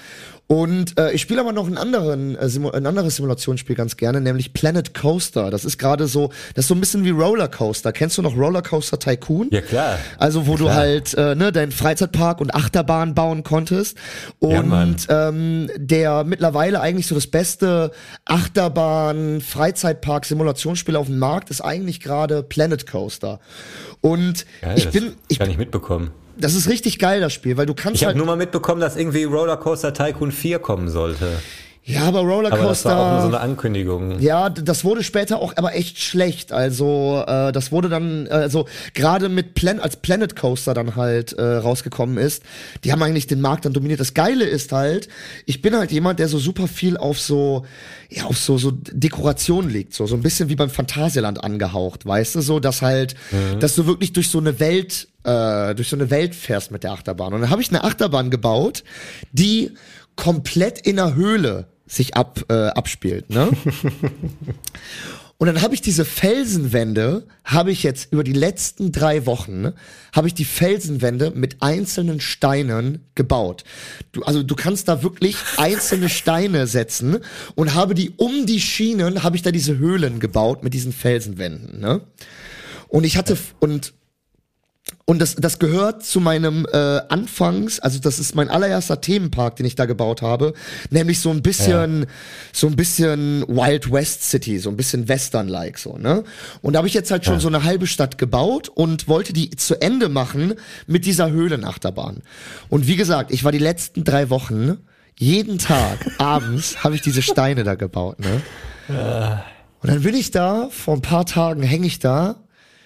Und 0.47 0.99
äh, 0.99 1.13
ich 1.13 1.21
spiele 1.21 1.39
aber 1.39 1.53
noch 1.53 1.67
einen 1.67 1.77
anderen, 1.77 2.35
äh, 2.35 2.49
Simu 2.49 2.69
ein 2.69 2.85
anderes 2.85 3.15
Simulationsspiel 3.15 3.75
ganz 3.75 3.95
gerne, 3.95 4.19
nämlich 4.19 4.53
Planet 4.53 4.93
Coaster. 4.93 5.49
Das 5.49 5.63
ist 5.63 5.77
gerade 5.77 6.05
so, 6.05 6.29
das 6.53 6.65
ist 6.65 6.67
so 6.67 6.75
ein 6.75 6.79
bisschen 6.79 7.05
wie 7.05 7.11
Rollercoaster. 7.11 7.93
Kennst 7.93 8.17
du 8.17 8.21
noch 8.21 8.35
Rollercoaster 8.35 8.99
Tycoon? 8.99 9.47
Ja, 9.51 9.61
klar. 9.61 9.97
Also 10.17 10.45
wo 10.45 10.57
du 10.57 10.65
Klar. 10.65 10.75
halt 10.75 11.13
äh, 11.15 11.35
ne, 11.35 11.51
deinen 11.51 11.71
Freizeitpark 11.71 12.41
und 12.41 12.53
Achterbahn 12.53 13.15
bauen 13.15 13.43
konntest. 13.43 13.97
Ja. 14.41 14.59
Und 14.59 15.07
ähm, 15.09 15.69
der 15.77 16.23
mittlerweile 16.25 16.81
eigentlich 16.81 17.07
so 17.07 17.15
das 17.15 17.27
beste 17.27 17.91
Achterbahn, 18.25 19.39
Freizeitpark, 19.41 20.25
Simulationsspiel 20.25 20.97
auf 20.97 21.07
dem 21.07 21.19
Markt 21.19 21.51
ist 21.51 21.61
eigentlich 21.61 22.01
gerade 22.01 22.43
Planet 22.43 22.85
Coaster. 22.85 23.39
Und 24.01 24.45
Geil, 24.61 24.77
ich 24.77 24.89
bin, 24.89 25.13
ich, 25.29 25.39
kann 25.39 25.49
ich 25.49 25.57
mitbekommen. 25.57 26.11
Das 26.37 26.55
ist 26.55 26.69
richtig 26.69 26.99
geil, 26.99 27.21
das 27.21 27.33
Spiel, 27.33 27.57
weil 27.57 27.65
du 27.65 27.73
kannst 27.73 27.95
Ich 27.95 28.03
habe 28.03 28.09
halt. 28.09 28.17
nur 28.17 28.25
mal 28.25 28.35
mitbekommen, 28.35 28.81
dass 28.81 28.95
irgendwie 28.95 29.23
Rollercoaster 29.23 29.93
Tycoon 29.93 30.31
4 30.31 30.59
kommen 30.59 30.89
sollte. 30.89 31.27
Ja, 31.85 32.03
aber 32.03 32.19
Aber 32.19 32.27
das 32.27 32.35
Rollercoaster. 32.37 32.89
war 32.89 32.97
auch 32.99 33.11
nur 33.13 33.21
so 33.21 33.27
eine 33.27 33.39
Ankündigung. 33.41 34.19
Ja, 34.19 34.49
das 34.49 34.85
wurde 34.85 35.03
später 35.03 35.39
auch 35.39 35.57
aber 35.57 35.75
echt 35.75 35.99
schlecht. 35.99 36.53
Also 36.53 37.23
äh, 37.27 37.51
das 37.51 37.73
wurde 37.73 37.89
dann, 37.89 38.25
äh, 38.27 38.29
also 38.29 38.67
gerade 38.93 39.27
mit 39.27 39.53
Plan 39.53 39.79
als 39.81 39.97
Planet 39.97 40.35
Coaster 40.35 40.73
dann 40.73 40.95
halt 40.95 41.33
äh, 41.33 41.43
rausgekommen 41.43 42.17
ist, 42.17 42.43
die 42.85 42.93
haben 42.93 43.03
eigentlich 43.03 43.27
den 43.27 43.41
Markt 43.41 43.65
dann 43.65 43.73
dominiert. 43.73 43.99
Das 43.99 44.13
Geile 44.13 44.45
ist 44.45 44.71
halt, 44.71 45.09
ich 45.45 45.61
bin 45.61 45.75
halt 45.75 45.91
jemand, 45.91 46.19
der 46.19 46.29
so 46.29 46.39
super 46.39 46.67
viel 46.69 46.95
auf 46.95 47.19
so, 47.19 47.65
ja, 48.09 48.25
auf 48.25 48.37
so 48.37 48.57
so 48.57 48.71
Dekoration 48.71 49.69
liegt, 49.69 49.93
so 49.93 50.05
so 50.05 50.15
ein 50.15 50.21
bisschen 50.21 50.47
wie 50.47 50.55
beim 50.55 50.69
Phantasialand 50.69 51.43
angehaucht, 51.43 52.05
weißt 52.05 52.35
du, 52.35 52.41
so, 52.41 52.59
dass 52.61 52.81
halt, 52.81 53.15
dass 53.59 53.75
du 53.75 53.85
wirklich 53.87 54.13
durch 54.13 54.29
so 54.29 54.37
eine 54.39 54.59
Welt 54.59 55.07
äh, 55.25 55.75
durch 55.75 55.89
so 55.89 55.95
eine 55.95 56.09
Welt 56.09 56.33
fährst 56.35 56.71
mit 56.71 56.83
der 56.83 56.91
Achterbahn. 56.93 57.33
Und 57.33 57.41
dann 57.41 57.49
habe 57.49 57.61
ich 57.61 57.69
eine 57.69 57.83
Achterbahn 57.83 58.29
gebaut, 58.29 58.83
die 59.31 59.71
komplett 60.15 60.79
in 60.79 60.99
einer 60.99 61.15
Höhle 61.15 61.67
sich 61.85 62.15
ab, 62.15 62.43
äh, 62.49 62.67
abspielt. 62.67 63.29
Ne? 63.29 63.49
Und 65.43 65.47
dann 65.47 65.61
habe 65.61 65.73
ich 65.73 65.81
diese 65.81 66.05
Felsenwände, 66.05 67.27
habe 67.43 67.71
ich 67.71 67.83
jetzt 67.83 68.13
über 68.13 68.23
die 68.23 68.31
letzten 68.31 68.93
drei 68.93 69.25
Wochen, 69.25 69.61
ne, 69.61 69.73
habe 70.13 70.27
ich 70.27 70.33
die 70.33 70.45
Felsenwände 70.45 71.33
mit 71.35 71.61
einzelnen 71.61 72.21
Steinen 72.21 73.03
gebaut. 73.13 73.65
Du, 74.13 74.21
also 74.21 74.41
du 74.41 74.55
kannst 74.55 74.87
da 74.87 75.03
wirklich 75.03 75.35
einzelne 75.57 76.07
Steine 76.07 76.65
setzen 76.65 77.17
und 77.55 77.73
habe 77.73 77.93
die 77.93 78.11
um 78.11 78.45
die 78.45 78.61
Schienen, 78.61 79.23
habe 79.23 79.35
ich 79.35 79.41
da 79.41 79.51
diese 79.51 79.77
Höhlen 79.77 80.21
gebaut 80.21 80.63
mit 80.63 80.73
diesen 80.73 80.93
Felsenwänden. 80.93 81.81
Ne? 81.81 81.99
Und 82.87 83.03
ich 83.03 83.17
hatte, 83.17 83.37
und 83.59 83.93
und 85.05 85.19
das, 85.19 85.35
das 85.35 85.59
gehört 85.59 86.03
zu 86.03 86.19
meinem 86.19 86.65
äh, 86.71 86.77
Anfangs, 87.09 87.79
also 87.79 87.99
das 87.99 88.19
ist 88.19 88.35
mein 88.35 88.49
allererster 88.49 89.01
Themenpark, 89.01 89.55
den 89.57 89.65
ich 89.65 89.75
da 89.75 89.85
gebaut 89.85 90.21
habe, 90.21 90.53
nämlich 90.91 91.19
so 91.19 91.29
ein 91.29 91.41
bisschen, 91.41 92.05
so 92.51 92.67
ein 92.67 92.75
bisschen 92.75 93.43
Wild 93.47 93.91
West 93.91 94.23
City, 94.29 94.59
so 94.59 94.69
ein 94.69 94.77
bisschen 94.77 95.09
Western-like 95.09 95.77
so, 95.77 95.97
ne? 95.97 96.23
Und 96.61 96.73
da 96.73 96.77
habe 96.77 96.87
ich 96.87 96.93
jetzt 96.93 97.11
halt 97.11 97.25
schon 97.25 97.39
so 97.39 97.47
eine 97.49 97.63
halbe 97.63 97.87
Stadt 97.87 98.17
gebaut 98.17 98.69
und 98.69 99.07
wollte 99.07 99.33
die 99.33 99.49
zu 99.51 99.81
Ende 99.81 100.07
machen 100.09 100.55
mit 100.87 101.05
dieser 101.05 101.31
Höhlenachterbahn. 101.31 102.21
Und 102.69 102.87
wie 102.87 102.95
gesagt, 102.95 103.31
ich 103.31 103.43
war 103.43 103.51
die 103.51 103.59
letzten 103.59 104.03
drei 104.03 104.29
Wochen 104.29 104.77
jeden 105.17 105.59
Tag 105.59 105.99
abends 106.17 106.83
habe 106.83 106.95
ich 106.95 107.01
diese 107.01 107.21
Steine 107.21 107.63
da 107.63 107.75
gebaut, 107.75 108.19
ne? 108.19 108.41
Und 109.81 109.89
dann 109.89 110.01
bin 110.01 110.15
ich 110.15 110.31
da, 110.31 110.69
vor 110.71 110.95
ein 110.95 111.01
paar 111.01 111.25
Tagen 111.25 111.61
hänge 111.61 111.87
ich 111.87 111.99
da, 111.99 112.42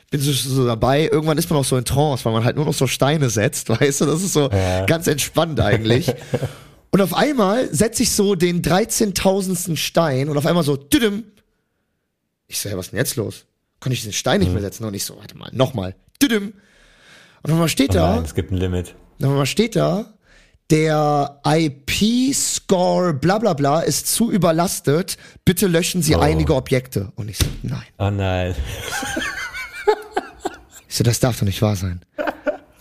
bin 0.10 0.22
so, 0.22 0.32
so 0.32 0.66
dabei, 0.66 1.10
irgendwann 1.12 1.38
ist 1.38 1.50
man 1.50 1.60
auch 1.60 1.66
so 1.66 1.76
in 1.78 1.86
Trance, 1.86 2.24
weil 2.26 2.34
man 2.34 2.44
halt 2.46 2.56
nur 2.56 2.66
noch 2.66 2.74
so 2.74 2.88
Steine 2.88 3.30
setzt, 3.30 3.70
weißt 3.82 4.02
du, 4.02 4.06
das 4.06 4.22
ist 4.24 4.34
so 4.34 4.50
ganz 4.88 5.08
entspannt 5.08 5.60
eigentlich. 5.60 6.14
und 6.92 7.02
auf 7.02 7.14
einmal 7.14 7.74
setze 7.74 8.04
ich 8.04 8.12
so 8.12 8.36
den 8.36 8.62
13.000. 8.62 9.76
Stein 9.76 10.30
und 10.30 10.38
auf 10.38 10.46
einmal 10.46 10.64
so, 10.64 10.76
düdüm. 10.78 11.24
Ich 12.48 12.60
so, 12.60 12.70
ja, 12.70 12.78
was 12.78 12.86
ist 12.88 12.92
denn 12.94 13.00
jetzt 13.00 13.16
los? 13.18 13.46
Konnte 13.82 13.94
ich 13.96 14.04
den 14.04 14.14
Stein 14.14 14.40
nicht 14.40 14.52
mehr 14.52 14.62
setzen? 14.62 14.86
Und 14.86 14.94
ich 14.94 15.04
so, 15.04 15.18
warte 15.18 15.38
mal, 15.38 15.50
nochmal, 15.54 15.96
düdüm. 16.22 16.54
Und 17.44 17.52
auf 17.52 17.52
einmal 17.52 17.70
steht 17.70 17.94
da, 17.94 18.16
Nein, 18.16 18.24
es 18.24 18.34
gibt 18.34 18.52
ein 18.52 18.58
Limit. 18.58 18.96
dann 19.20 19.36
mal 19.36 19.46
steht 19.46 19.76
da, 19.76 20.14
der 20.72 21.40
IP-Score 21.46 23.14
bla 23.14 23.38
bla 23.38 23.54
bla 23.54 23.82
ist 23.82 24.08
zu 24.08 24.32
überlastet, 24.32 25.18
bitte 25.46 25.68
löschen 25.68 26.02
Sie 26.02 26.16
Oh. 26.16 26.20
einige 26.20 26.56
Objekte. 26.56 27.12
Und 27.16 27.30
ich 27.30 27.38
so, 27.38 27.46
nein. 27.64 27.84
Oh 28.00 28.10
nein. 28.10 28.56
So, 30.98 31.04
das 31.04 31.20
darf 31.20 31.38
doch 31.38 31.46
nicht 31.46 31.62
wahr 31.62 31.76
sein. 31.76 32.02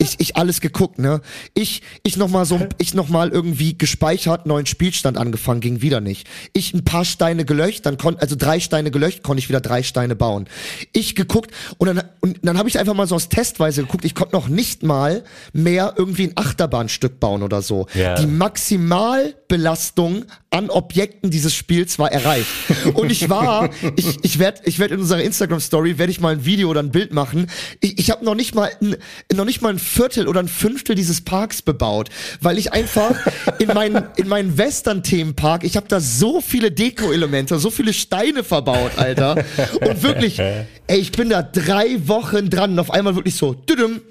Ich, 0.07 0.19
ich 0.19 0.35
alles 0.37 0.61
geguckt, 0.61 0.99
ne? 0.99 1.21
Ich, 1.53 1.81
ich 2.03 2.15
noch 2.17 2.29
mal 2.29 2.45
so, 2.45 2.59
ich 2.77 2.93
noch 2.93 3.09
mal 3.09 3.29
irgendwie 3.29 3.77
gespeichert, 3.77 4.45
neuen 4.45 4.65
Spielstand 4.65 5.17
angefangen, 5.17 5.59
ging 5.59 5.81
wieder 5.81 5.99
nicht. 5.99 6.27
Ich 6.53 6.73
ein 6.73 6.83
paar 6.83 7.03
Steine 7.03 7.43
gelöscht, 7.45 7.85
dann 7.85 7.97
konnte, 7.97 8.21
also 8.21 8.35
drei 8.37 8.59
Steine 8.59 8.91
gelöscht, 8.91 9.23
konnte 9.23 9.39
ich 9.39 9.49
wieder 9.49 9.59
drei 9.59 9.83
Steine 9.83 10.15
bauen. 10.15 10.47
Ich 10.93 11.15
geguckt 11.15 11.51
und 11.77 11.87
dann, 11.87 12.03
und 12.21 12.39
dann 12.43 12.57
habe 12.57 12.69
ich 12.69 12.79
einfach 12.79 12.93
mal 12.93 13.07
so 13.07 13.15
aus 13.15 13.27
Testweise 13.29 13.81
geguckt, 13.81 14.05
ich 14.05 14.15
konnte 14.15 14.35
noch 14.35 14.47
nicht 14.47 14.83
mal 14.83 15.23
mehr 15.51 15.93
irgendwie 15.97 16.27
ein 16.27 16.33
Achterbahnstück 16.35 17.19
bauen 17.19 17.43
oder 17.43 17.61
so. 17.61 17.87
Ja. 17.93 18.15
Die 18.15 18.27
Maximalbelastung 18.27 20.25
an 20.49 20.69
Objekten 20.69 21.29
dieses 21.29 21.53
Spiels 21.53 21.99
war 21.99 22.11
erreicht. 22.11 22.47
Und 22.93 23.11
ich 23.11 23.29
war, 23.29 23.69
ich, 23.95 24.23
ich 24.23 24.39
werde 24.39 24.61
ich 24.65 24.79
werd 24.79 24.91
in 24.91 24.99
unserer 24.99 25.21
Instagram-Story, 25.21 25.97
werde 25.97 26.11
ich 26.11 26.19
mal 26.21 26.33
ein 26.33 26.45
Video 26.45 26.69
oder 26.69 26.81
ein 26.81 26.91
Bild 26.91 27.13
machen. 27.13 27.47
Ich, 27.81 27.99
ich 27.99 28.11
habe 28.11 28.23
noch 28.23 28.35
nicht 28.35 28.55
mal 28.55 28.71
ein, 28.81 28.95
noch 29.33 29.45
nicht 29.45 29.61
mal 29.61 29.69
ein 29.69 29.79
Viertel 29.97 30.27
oder 30.27 30.41
ein 30.41 30.47
Fünftel 30.47 30.93
dieses 30.93 31.21
Parks 31.21 31.63
bebaut, 31.63 32.09
weil 32.39 32.59
ich 32.59 32.71
einfach 32.71 33.15
in 33.59 33.69
meinen, 33.69 34.03
in 34.15 34.27
meinen 34.27 34.55
Western-Themenpark, 34.55 35.63
ich 35.63 35.75
habe 35.75 35.87
da 35.87 35.99
so 35.99 36.39
viele 36.39 36.71
Deko-Elemente, 36.71 37.57
so 37.57 37.71
viele 37.71 37.93
Steine 37.93 38.43
verbaut, 38.43 38.91
Alter. 38.97 39.43
Und 39.81 40.03
wirklich, 40.03 40.37
ey, 40.39 40.65
ich 40.87 41.11
bin 41.11 41.29
da 41.29 41.41
drei 41.41 42.07
Wochen 42.07 42.51
dran 42.51 42.73
und 42.73 42.79
auf 42.79 42.91
einmal 42.91 43.15
wirklich 43.15 43.33
so, 43.33 43.55
düdüm, 43.55 44.01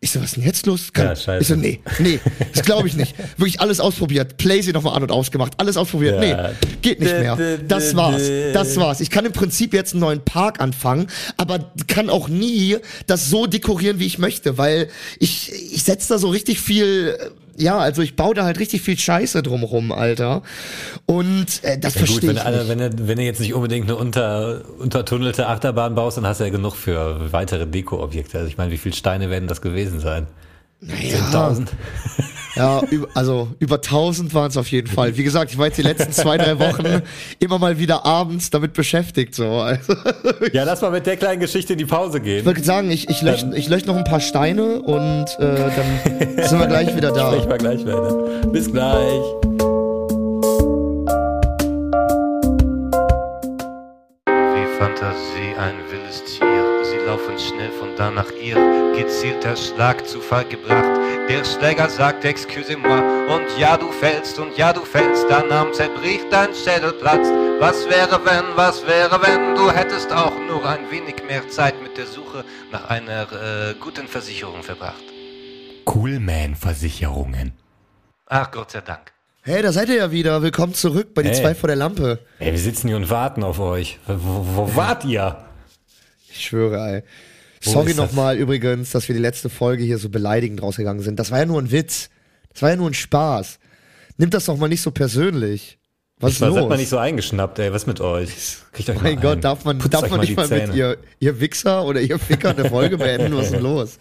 ich 0.00 0.12
so, 0.12 0.20
was 0.20 0.26
ist 0.26 0.36
denn 0.36 0.44
jetzt 0.44 0.64
los? 0.66 0.92
Kann, 0.92 1.06
Ja, 1.06 1.16
scheiße. 1.16 1.40
ich 1.42 1.48
so, 1.48 1.54
nee, 1.56 1.80
nee, 1.98 2.20
das 2.54 2.64
glaube 2.64 2.86
ich 2.86 2.94
nicht. 2.94 3.14
Wirklich 3.36 3.60
alles 3.60 3.80
ausprobiert. 3.80 4.36
Playsee 4.36 4.72
nochmal 4.72 4.94
an 4.94 5.02
und 5.02 5.10
ausgemacht. 5.10 5.54
Alles 5.58 5.76
ausprobiert. 5.76 6.22
Ja. 6.22 6.50
Nee, 6.50 6.54
geht 6.82 7.00
nicht 7.00 7.12
mehr. 7.12 7.36
Das 7.66 7.96
war's. 7.96 8.22
Das 8.52 8.76
war's. 8.76 9.00
Ich 9.00 9.10
kann 9.10 9.24
im 9.24 9.32
Prinzip 9.32 9.74
jetzt 9.74 9.94
einen 9.94 10.00
neuen 10.00 10.24
Park 10.24 10.60
anfangen, 10.60 11.08
aber 11.36 11.72
kann 11.88 12.10
auch 12.10 12.28
nie 12.28 12.76
das 13.06 13.28
so 13.28 13.46
dekorieren, 13.46 13.98
wie 13.98 14.06
ich 14.06 14.18
möchte, 14.18 14.56
weil 14.56 14.88
ich, 15.18 15.52
ich 15.72 15.82
setze 15.82 16.08
da 16.10 16.18
so 16.18 16.28
richtig 16.28 16.60
viel, 16.60 17.16
äh, 17.18 17.30
ja, 17.58 17.78
also 17.78 18.02
ich 18.02 18.16
baue 18.16 18.34
da 18.34 18.44
halt 18.44 18.58
richtig 18.58 18.82
viel 18.82 18.98
Scheiße 18.98 19.42
drumrum, 19.42 19.92
Alter. 19.92 20.42
Und 21.06 21.46
äh, 21.62 21.78
das 21.78 21.94
Ja, 21.94 22.00
gut, 22.00 22.08
verstehe 22.08 22.30
wenn, 22.30 22.36
ich 22.36 22.42
alle, 22.44 22.58
nicht. 22.58 22.68
wenn, 22.68 22.78
du, 22.78 23.08
wenn 23.08 23.16
du 23.18 23.22
jetzt 23.24 23.40
nicht 23.40 23.54
unbedingt 23.54 23.86
eine 23.86 23.96
unter, 23.96 24.62
untertunnelte 24.78 25.48
Achterbahn 25.48 25.94
baust, 25.94 26.16
dann 26.16 26.26
hast 26.26 26.40
du 26.40 26.44
ja 26.44 26.50
genug 26.50 26.76
für 26.76 27.32
weitere 27.32 27.66
Deko-Objekte. 27.66 28.38
Also 28.38 28.48
ich 28.48 28.56
meine, 28.56 28.70
wie 28.70 28.78
viele 28.78 28.94
Steine 28.94 29.28
werden 29.30 29.48
das 29.48 29.60
gewesen 29.60 30.00
sein? 30.00 30.26
Naja, 30.80 31.18
10.000? 31.32 31.66
Ja, 32.58 32.82
also 33.14 33.48
über 33.58 33.76
1000 33.76 34.34
waren 34.34 34.48
es 34.50 34.56
auf 34.56 34.68
jeden 34.70 34.88
Fall. 34.88 35.16
Wie 35.16 35.22
gesagt, 35.24 35.50
ich 35.52 35.58
war 35.58 35.66
jetzt 35.66 35.78
die 35.78 35.82
letzten 35.82 36.12
zwei, 36.12 36.36
drei 36.36 36.58
Wochen 36.58 37.02
immer 37.38 37.58
mal 37.58 37.78
wieder 37.78 38.04
abends 38.04 38.50
damit 38.50 38.72
beschäftigt. 38.72 39.34
So. 39.34 39.46
Also, 39.60 39.94
Ja, 40.52 40.64
lass 40.64 40.80
mal 40.82 40.90
mit 40.90 41.06
der 41.06 41.16
kleinen 41.16 41.40
Geschichte 41.40 41.72
in 41.74 41.78
die 41.78 41.84
Pause 41.86 42.18
ich 42.18 42.24
gehen. 42.24 42.44
würde 42.44 42.62
sagen, 42.62 42.90
ich, 42.90 43.08
ich 43.08 43.22
lösche 43.22 43.50
ich 43.54 43.68
lösch 43.68 43.84
noch 43.86 43.96
ein 43.96 44.04
paar 44.04 44.20
Steine 44.20 44.80
und 44.82 45.26
äh, 45.38 45.56
dann 45.56 46.44
sind 46.48 46.58
wir 46.58 46.66
gleich 46.66 46.94
wieder 46.96 47.12
da. 47.12 47.32
Sprech 47.32 47.48
mal 47.48 47.58
gleich 47.58 47.86
weiter. 47.86 48.46
Bis 48.48 48.70
gleich. 48.70 49.22
Wie 54.26 54.66
Fantasie 54.78 55.54
ein 55.58 55.74
wildes 55.90 56.24
Tier. 56.24 56.47
Laufen 57.08 57.38
schnell 57.38 57.70
von 57.70 57.96
da 57.96 58.10
nach 58.10 58.30
ihr. 58.32 58.54
Gezielter 58.94 59.56
Schlag, 59.56 60.06
Zufall 60.06 60.44
gebracht. 60.44 60.84
Der 61.26 61.42
Schläger 61.42 61.88
sagt 61.88 62.22
Excusez-moi. 62.22 62.98
Und 63.34 63.46
ja, 63.58 63.78
du 63.78 63.90
fällst, 63.92 64.38
und 64.38 64.54
ja, 64.58 64.74
du 64.74 64.82
fällst. 64.82 65.24
Dein 65.30 65.50
Arm 65.50 65.72
zerbricht, 65.72 66.26
dein 66.30 66.50
Schädel 66.54 66.92
platzt. 66.92 67.32
Was 67.60 67.88
wäre, 67.88 68.20
wenn, 68.26 68.44
was 68.56 68.86
wäre, 68.86 69.18
wenn 69.22 69.54
du 69.54 69.70
hättest 69.70 70.12
auch 70.12 70.34
nur 70.50 70.68
ein 70.68 70.90
wenig 70.90 71.14
mehr 71.26 71.48
Zeit 71.48 71.82
mit 71.82 71.96
der 71.96 72.04
Suche 72.04 72.44
nach 72.70 72.90
einer 72.90 73.22
äh, 73.32 73.74
guten 73.80 74.06
Versicherung 74.06 74.62
verbracht? 74.62 75.02
Coolman-Versicherungen. 75.86 77.52
Ach, 78.26 78.50
Gott 78.50 78.72
sei 78.72 78.82
Dank. 78.82 79.12
Hey, 79.40 79.62
da 79.62 79.72
seid 79.72 79.88
ihr 79.88 79.94
ja 79.96 80.10
wieder. 80.12 80.42
Willkommen 80.42 80.74
zurück 80.74 81.14
bei 81.14 81.22
die 81.22 81.30
Hey. 81.30 81.40
zwei 81.40 81.54
vor 81.54 81.68
der 81.68 81.76
Lampe. 81.76 82.18
Ey, 82.38 82.52
wir 82.52 82.58
sitzen 82.58 82.88
hier 82.88 82.98
und 82.98 83.08
warten 83.08 83.42
auf 83.42 83.58
euch. 83.60 83.98
Wo, 84.06 84.14
wo, 84.14 84.56
wo 84.68 84.76
wart 84.76 85.06
ihr? 85.06 85.38
Ich 86.38 86.46
schwöre, 86.46 86.76
ey. 86.78 87.02
Wo 87.62 87.70
Sorry 87.72 87.90
ist 87.90 87.96
nochmal 87.96 88.36
übrigens, 88.36 88.90
dass 88.92 89.08
wir 89.08 89.14
die 89.14 89.20
letzte 89.20 89.48
Folge 89.48 89.82
hier 89.82 89.98
so 89.98 90.08
beleidigend 90.08 90.62
rausgegangen 90.62 91.02
sind. 91.02 91.18
Das 91.18 91.30
war 91.30 91.40
ja 91.40 91.46
nur 91.46 91.60
ein 91.60 91.72
Witz. 91.72 92.10
Das 92.52 92.62
war 92.62 92.70
ja 92.70 92.76
nur 92.76 92.88
ein 92.88 92.94
Spaß. 92.94 93.58
Nimmt 94.16 94.34
das 94.34 94.44
doch 94.44 94.56
mal 94.56 94.68
nicht 94.68 94.80
so 94.80 94.90
persönlich. 94.92 95.78
Was 96.20 96.32
ist 96.32 96.40
Was 96.40 96.48
los? 96.48 96.58
seid 96.58 96.68
man 96.68 96.78
nicht 96.78 96.88
so 96.88 96.98
eingeschnappt, 96.98 97.58
ey? 97.58 97.72
Was 97.72 97.86
mit 97.86 98.00
euch? 98.00 98.30
Kriegt 98.72 98.90
euch 98.90 99.00
mein 99.00 99.14
mal 99.16 99.22
Gott, 99.22 99.38
ein. 99.38 99.40
darf 99.40 99.64
man, 99.64 99.78
Putzt 99.78 99.94
darf 99.94 100.02
man 100.02 100.10
mal 100.10 100.18
nicht 100.18 100.30
die 100.30 100.34
mal 100.36 100.48
mit 100.48 100.74
ihr, 100.74 100.98
ihr 101.20 101.40
Wichser 101.40 101.84
oder 101.84 102.00
ihr 102.00 102.18
Ficker 102.18 102.50
eine 102.50 102.68
Folge 102.68 102.98
beenden? 102.98 103.36
Was 103.36 103.46
ist 103.46 103.54
denn 103.54 103.62
los? 103.62 103.98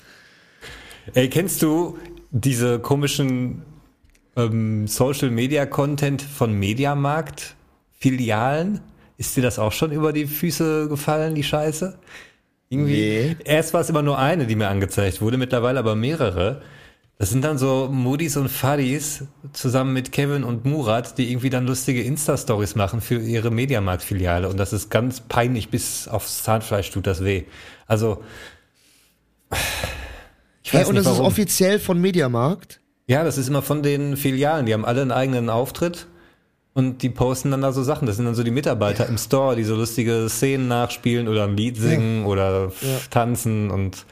Ey, 1.13 1.29
kennst 1.29 1.61
du 1.61 1.97
diese 2.31 2.79
komischen 2.79 3.63
ähm, 4.35 4.87
Social 4.87 5.29
Media 5.29 5.65
Content 5.65 6.21
von 6.21 6.53
Mediamarkt 6.53 7.55
Filialen? 7.99 8.81
Ist 9.17 9.35
dir 9.35 9.41
das 9.41 9.57
auch 9.57 9.71
schon 9.71 9.91
über 9.91 10.13
die 10.13 10.25
Füße 10.27 10.87
gefallen, 10.89 11.33
die 11.33 11.43
Scheiße? 11.43 11.97
Irgendwie. 12.69 12.95
Nee. 12.95 13.35
Erst 13.45 13.73
war 13.73 13.81
es 13.81 13.89
immer 13.89 14.01
nur 14.01 14.17
eine, 14.19 14.45
die 14.47 14.55
mir 14.55 14.67
angezeigt 14.67 15.21
wurde, 15.21 15.37
mittlerweile 15.37 15.79
aber 15.79 15.95
mehrere. 15.95 16.61
Das 17.19 17.31
sind 17.31 17.43
dann 17.43 17.57
so 17.57 17.89
Moody's 17.91 18.37
und 18.37 18.47
Fadis 18.49 19.23
zusammen 19.53 19.93
mit 19.93 20.11
Kevin 20.11 20.43
und 20.43 20.65
Murat, 20.65 21.17
die 21.17 21.31
irgendwie 21.31 21.49
dann 21.49 21.65
lustige 21.65 22.03
Insta-Stories 22.03 22.75
machen 22.75 23.01
für 23.01 23.19
ihre 23.19 23.49
Mediamarkt-Filiale. 23.49 24.47
Und 24.49 24.57
das 24.57 24.71
ist 24.71 24.89
ganz 24.91 25.21
peinlich, 25.21 25.69
bis 25.69 26.07
aufs 26.07 26.43
Zahnfleisch 26.43 26.91
tut 26.91 27.07
das 27.07 27.23
weh. 27.23 27.45
Also, 27.87 28.21
ich 30.63 30.73
Hey, 30.73 30.81
weiß 30.81 30.89
und 30.89 30.95
nicht 30.95 31.05
das 31.05 31.13
ist 31.13 31.19
warum. 31.19 31.31
offiziell 31.31 31.79
von 31.79 31.99
Mediamarkt? 31.99 32.81
Ja, 33.07 33.23
das 33.23 33.37
ist 33.37 33.47
immer 33.47 33.61
von 33.61 33.81
den 33.83 34.17
Filialen. 34.17 34.65
Die 34.65 34.73
haben 34.73 34.85
alle 34.85 35.01
einen 35.01 35.11
eigenen 35.11 35.49
Auftritt 35.49 36.07
und 36.77 37.01
die 37.01 37.09
posten 37.09 37.49
dann 37.49 37.63
da 37.63 37.71
so 37.71 37.81
Sachen. 37.81 38.05
Das 38.05 38.17
sind 38.17 38.25
dann 38.25 38.35
so 38.35 38.43
die 38.43 38.51
Mitarbeiter 38.51 39.07
im 39.07 39.17
Store, 39.17 39.55
die 39.55 39.63
so 39.63 39.75
lustige 39.75 40.27
Szenen 40.29 40.67
nachspielen 40.67 41.27
oder 41.27 41.45
ein 41.45 41.57
Lied 41.57 41.75
singen 41.75 42.27
oder 42.27 42.71
tanzen 43.09 43.71
und 43.71 44.05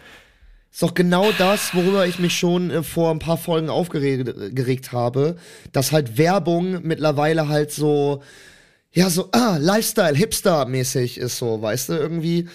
Ist 0.71 0.81
doch 0.81 0.95
genau 0.95 1.27
das, 1.37 1.75
worüber 1.75 2.07
ich 2.07 2.17
mich 2.17 2.35
schon 2.35 2.71
äh, 2.71 2.81
vor 2.81 3.11
ein 3.11 3.19
paar 3.19 3.37
Folgen 3.37 3.69
aufgeregt 3.69 4.55
geregt 4.55 4.91
habe, 4.93 5.35
dass 5.73 5.91
halt 5.91 6.17
Werbung 6.17 6.79
mittlerweile 6.81 7.49
halt 7.49 7.69
so, 7.71 8.23
ja, 8.91 9.11
so, 9.11 9.29
ah, 9.31 9.57
Lifestyle, 9.59 10.15
Hipster-mäßig 10.15 11.19
ist 11.19 11.37
so, 11.37 11.61
weißt 11.61 11.89
du, 11.89 11.93
irgendwie. 11.93 12.47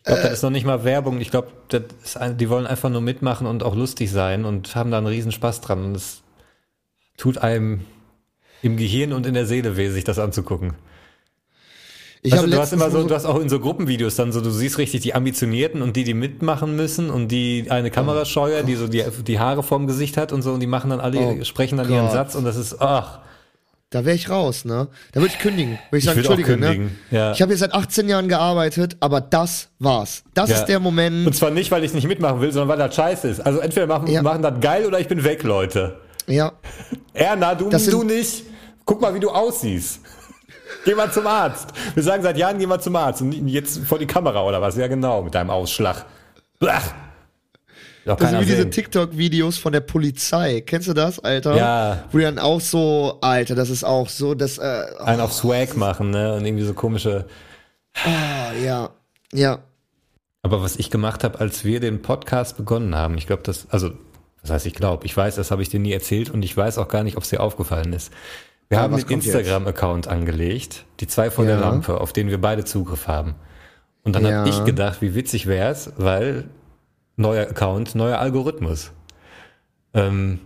ich 0.00 0.04
glaube, 0.04 0.20
das 0.20 0.32
ist 0.34 0.42
noch 0.42 0.50
nicht 0.50 0.66
mal 0.66 0.84
Werbung. 0.84 1.22
Ich 1.22 1.30
glaube, 1.30 1.48
das 1.68 2.18
die 2.36 2.50
wollen 2.50 2.66
einfach 2.66 2.90
nur 2.90 3.00
mitmachen 3.00 3.46
und 3.46 3.62
auch 3.62 3.74
lustig 3.74 4.10
sein 4.10 4.44
und 4.44 4.76
haben 4.76 4.90
da 4.90 4.98
einen 4.98 5.06
riesen 5.06 5.32
Spaß 5.32 5.62
dran. 5.62 5.82
Und 5.82 5.96
es 5.96 6.20
tut 7.16 7.38
einem 7.38 7.86
im 8.62 8.76
Gehirn 8.76 9.12
und 9.12 9.26
in 9.26 9.34
der 9.34 9.46
Seele 9.46 9.76
weh, 9.76 9.88
sich 9.90 10.04
das 10.04 10.18
anzugucken. 10.18 10.74
Ich 12.22 12.32
habe 12.36 12.48
du, 12.48 12.58
hast 12.58 12.72
immer 12.72 12.90
so, 12.90 13.06
du 13.06 13.14
hast 13.14 13.24
auch 13.24 13.38
in 13.38 13.48
so 13.48 13.60
Gruppenvideos 13.60 14.16
dann 14.16 14.32
so, 14.32 14.40
du 14.40 14.50
siehst 14.50 14.78
richtig 14.78 15.00
die 15.02 15.14
Ambitionierten 15.14 15.80
und 15.80 15.94
die, 15.96 16.02
die 16.02 16.14
mitmachen 16.14 16.74
müssen 16.74 17.08
und 17.10 17.28
die 17.28 17.66
eine 17.70 17.90
Kamerascheuer, 17.92 18.64
die 18.64 18.74
so 18.74 18.88
die, 18.88 19.04
die 19.24 19.38
Haare 19.38 19.62
vorm 19.62 19.86
Gesicht 19.86 20.16
hat 20.16 20.32
und 20.32 20.42
so 20.42 20.52
und 20.52 20.58
die 20.60 20.66
machen 20.66 20.90
dann 20.90 20.98
alle, 20.98 21.18
Oh 21.20 21.44
sprechen 21.44 21.78
dann 21.78 21.88
ihren 21.88 22.06
Gott. 22.06 22.12
Satz 22.12 22.34
und 22.34 22.44
das 22.44 22.56
ist, 22.56 22.80
ach, 22.80 23.20
Da 23.90 24.04
wäre 24.04 24.16
ich 24.16 24.28
raus, 24.28 24.64
ne? 24.64 24.88
Da 25.12 25.20
würde 25.20 25.32
ich 25.32 25.38
kündigen. 25.38 25.78
Würde 25.90 25.98
ich 25.98 26.04
sagen, 26.04 26.18
auch 26.26 26.36
Entschuldige, 26.36 26.56
ne? 26.56 26.90
ja. 27.12 27.30
Ich 27.30 27.40
habe 27.42 27.50
hier 27.52 27.58
seit 27.58 27.72
18 27.74 28.08
Jahren 28.08 28.26
gearbeitet, 28.28 28.96
aber 28.98 29.20
das 29.20 29.68
war's. 29.78 30.24
Das 30.34 30.50
Ja. 30.50 30.56
ist 30.56 30.64
der 30.64 30.80
Moment. 30.80 31.28
Und 31.28 31.34
zwar 31.36 31.52
nicht, 31.52 31.70
weil 31.70 31.84
ich 31.84 31.94
nicht 31.94 32.08
mitmachen 32.08 32.40
will, 32.40 32.50
sondern 32.50 32.70
weil 32.76 32.78
das 32.88 32.96
scheiße 32.96 33.28
ist. 33.28 33.40
Also 33.40 33.60
entweder 33.60 33.86
machen, 33.86 34.08
Ja. 34.08 34.22
machen 34.22 34.42
das 34.42 34.58
geil 34.60 34.84
oder 34.86 34.98
ich 34.98 35.06
bin 35.06 35.22
weg, 35.22 35.44
Leute. 35.44 36.00
Ja. 36.26 36.52
Erna, 37.14 37.54
du, 37.54 37.70
sind- 37.76 37.92
du 37.92 38.02
nicht. 38.02 38.44
Guck 38.84 39.00
mal, 39.00 39.14
wie 39.14 39.20
du 39.20 39.30
aussiehst. 39.30 40.00
Geh 40.84 40.94
mal 40.94 41.10
zum 41.12 41.26
Arzt. 41.26 41.68
Wir 41.94 42.02
sagen 42.02 42.22
seit 42.22 42.36
Jahren, 42.36 42.58
geh 42.58 42.66
mal 42.66 42.80
zum 42.80 42.94
Arzt. 42.96 43.20
Und 43.22 43.32
jetzt 43.48 43.78
vor 43.86 43.98
die 43.98 44.06
Kamera 44.06 44.44
oder 44.44 44.60
was? 44.62 44.76
Ja, 44.76 44.86
genau, 44.86 45.22
mit 45.22 45.34
deinem 45.34 45.50
Ausschlag. 45.50 46.04
Blach. 46.60 46.82
Das 48.04 48.30
sind 48.30 48.40
wie 48.40 48.44
diese 48.44 48.58
sehen. 48.62 48.70
TikTok-Videos 48.70 49.58
von 49.58 49.72
der 49.72 49.80
Polizei. 49.80 50.60
Kennst 50.60 50.86
du 50.86 50.92
das, 50.92 51.18
Alter? 51.18 51.56
Ja. 51.56 52.04
Wo 52.12 52.18
die 52.18 52.24
dann 52.24 52.38
auch 52.38 52.60
so, 52.60 53.18
Alter, 53.20 53.56
das 53.56 53.68
ist 53.68 53.82
auch 53.82 54.08
so, 54.08 54.34
das, 54.34 54.58
äh, 54.58 54.84
einen 55.00 55.20
auf 55.20 55.32
Swag 55.32 55.76
machen, 55.76 56.10
ne? 56.10 56.34
Und 56.34 56.44
irgendwie 56.46 56.64
so 56.64 56.72
komische. 56.74 57.26
ah, 58.04 58.52
ja. 58.64 58.90
Ja. 59.32 59.58
Aber 60.42 60.62
was 60.62 60.76
ich 60.76 60.90
gemacht 60.92 61.24
habe, 61.24 61.40
als 61.40 61.64
wir 61.64 61.80
den 61.80 62.00
Podcast 62.02 62.56
begonnen 62.56 62.94
haben, 62.94 63.18
ich 63.18 63.26
glaube, 63.26 63.42
das, 63.42 63.66
also, 63.70 63.90
was 64.48 64.54
heißt 64.54 64.66
ich 64.66 64.74
glaube, 64.74 65.04
ich 65.06 65.16
weiß, 65.16 65.34
das 65.36 65.50
habe 65.50 65.62
ich 65.62 65.68
dir 65.68 65.80
nie 65.80 65.92
erzählt 65.92 66.30
und 66.30 66.42
ich 66.44 66.56
weiß 66.56 66.78
auch 66.78 66.88
gar 66.88 67.02
nicht, 67.02 67.16
ob 67.16 67.22
es 67.24 67.30
dir 67.30 67.40
aufgefallen 67.40 67.92
ist. 67.92 68.12
Wir 68.68 68.78
Ja, 68.78 68.82
haben 68.84 68.94
einen? 68.94 69.08
Instagram-Account 69.08 70.08
angelegt, 70.08 70.84
die 71.00 71.06
zwei 71.06 71.30
vor 71.30 71.44
der 71.44 71.54
Ja. 71.56 71.60
Lampe, 71.60 72.00
auf 72.00 72.12
den 72.12 72.28
wir 72.30 72.40
beide 72.40 72.64
Zugriff 72.64 73.06
haben. 73.08 73.34
Und 74.02 74.14
dann 74.14 74.24
Ja. 74.24 74.38
habe 74.40 74.48
ich 74.48 74.64
gedacht, 74.64 75.02
wie 75.02 75.14
witzig 75.14 75.46
wär's, 75.46 75.92
weil 75.96 76.44
neuer 77.16 77.48
Account, 77.48 77.94
neuer 77.94 78.18
Algorithmus. 78.18 78.92
Ähm, 79.94 80.40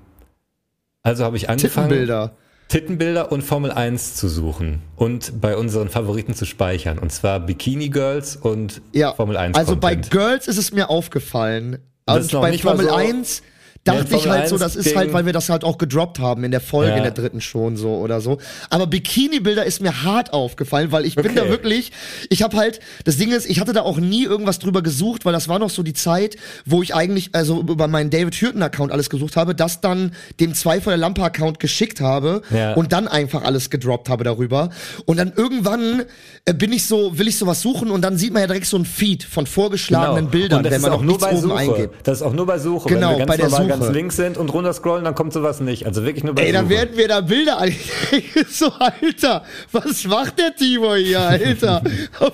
also 1.02 1.24
habe 1.24 1.36
ich 1.36 1.48
angefangen. 1.48 1.88
Tittenbilder. 1.88 2.32
Tittenbilder 2.68 3.32
und 3.32 3.42
Formel 3.42 3.72
1 3.72 4.14
zu 4.14 4.28
suchen 4.28 4.80
und 4.94 5.40
bei 5.40 5.56
unseren 5.56 5.88
Favoriten 5.88 6.34
zu 6.34 6.44
speichern. 6.44 6.98
Und 7.00 7.10
zwar 7.10 7.40
Bikini 7.40 7.88
Girls 7.88 8.36
und 8.36 8.80
Ja. 8.92 9.12
Formel 9.14 9.36
1. 9.36 9.56
Also 9.58 9.74
bei 9.76 9.94
Content. 9.94 10.10
Girls 10.12 10.46
ist 10.48 10.56
es 10.56 10.72
mir 10.72 10.88
aufgefallen. 10.88 11.78
Das 12.06 12.30
noch 12.32 12.42
bei 12.42 12.50
nicht 12.50 12.62
Formel 12.62 12.86
so- 12.86 12.94
1 12.94 13.42
dachte 13.84 14.14
ich 14.16 14.28
halt 14.28 14.48
so, 14.48 14.58
das 14.58 14.76
1 14.76 14.86
ist 14.86 14.96
halt, 14.96 15.12
weil 15.12 15.24
wir 15.26 15.32
das 15.32 15.48
halt 15.48 15.64
auch 15.64 15.78
gedroppt 15.78 16.18
haben 16.18 16.44
in 16.44 16.50
der 16.50 16.60
Folge, 16.60 16.90
Ja. 16.90 16.96
in 16.98 17.02
der 17.02 17.12
dritten 17.12 17.40
schon 17.40 17.76
so 17.76 17.94
oder 17.96 18.20
so. 18.20 18.38
Aber 18.68 18.86
Bikini-Bilder 18.86 19.64
ist 19.64 19.80
mir 19.80 20.02
hart 20.04 20.32
aufgefallen, 20.34 20.92
weil 20.92 21.06
ich 21.06 21.14
bin 21.16 21.34
da 21.34 21.42
Okay. 21.42 21.50
wirklich, 21.50 21.92
ich 22.28 22.42
habe 22.42 22.56
halt, 22.56 22.80
das 23.04 23.16
Ding 23.16 23.32
ist, 23.32 23.48
ich 23.48 23.58
hatte 23.58 23.72
da 23.72 23.80
auch 23.82 23.98
nie 23.98 24.24
irgendwas 24.24 24.58
drüber 24.58 24.82
gesucht, 24.82 25.24
weil 25.24 25.32
das 25.32 25.48
war 25.48 25.58
noch 25.58 25.70
so 25.70 25.82
die 25.82 25.94
Zeit, 25.94 26.36
wo 26.66 26.82
ich 26.82 26.94
eigentlich, 26.94 27.30
also 27.34 27.60
über 27.60 27.88
meinen 27.88 28.10
David 28.10 28.34
Hürten-Account 28.34 28.92
alles 28.92 29.08
gesucht 29.08 29.36
habe, 29.36 29.54
das 29.54 29.80
dann 29.80 30.12
dem 30.40 30.52
zwei 30.54 30.80
von 30.80 30.90
der 30.90 30.98
Lampe-Account 30.98 31.58
geschickt 31.58 32.00
habe 32.02 32.42
Ja. 32.54 32.74
und 32.74 32.92
dann 32.92 33.08
einfach 33.08 33.42
alles 33.44 33.70
gedroppt 33.70 34.08
habe 34.10 34.24
darüber. 34.24 34.70
Und 35.06 35.16
dann 35.18 35.32
irgendwann 35.34 36.04
äh, 36.44 36.52
bin 36.54 36.72
ich 36.72 36.84
so, 36.86 37.18
will 37.18 37.28
ich 37.28 37.38
sowas 37.38 37.62
suchen 37.62 37.90
und 37.90 38.02
dann 38.02 38.18
sieht 38.18 38.32
man 38.32 38.42
ja 38.42 38.46
direkt 38.46 38.66
so 38.66 38.76
ein 38.76 38.84
Feed 38.84 39.24
von 39.24 39.46
vorgeschlagenen 39.46 40.30
Bildern, 40.30 40.62
Genau. 40.62 40.70
Das 40.70 40.72
wenn 40.72 40.82
man 40.82 40.90
auch 40.92 40.96
noch 41.02 41.04
nur 41.04 41.12
nichts 41.16 41.24
bei 41.24 41.30
oben 41.32 41.40
Suche. 41.42 41.56
eingibt. 41.56 41.94
Das 42.06 42.18
ist 42.18 42.22
auch 42.22 42.32
nur 42.32 42.46
bei 42.46 42.58
Suche. 42.58 42.88
Genau, 42.88 43.18
bei 43.24 43.36
der 43.36 43.48
Suche. 43.50 43.69
Ganz 43.70 43.88
links 43.90 44.16
sind 44.16 44.36
und 44.36 44.52
runter 44.52 44.72
scrollen, 44.72 45.04
dann 45.04 45.14
kommt 45.14 45.32
sowas 45.32 45.60
nicht. 45.60 45.86
Also 45.86 46.04
wirklich 46.04 46.24
nur 46.24 46.34
bei 46.34 46.44
Ey, 46.44 46.52
dann 46.52 46.66
Suche. 46.66 46.76
werden 46.76 46.96
wir 46.96 47.08
da 47.08 47.20
Bilder 47.20 47.58
an. 47.58 47.72
so, 48.48 48.70
Alter, 48.78 49.44
was 49.72 50.04
macht 50.04 50.38
der 50.38 50.54
Timo 50.54 50.94
hier, 50.94 51.20
Alter? 51.20 51.82
auf, 52.20 52.32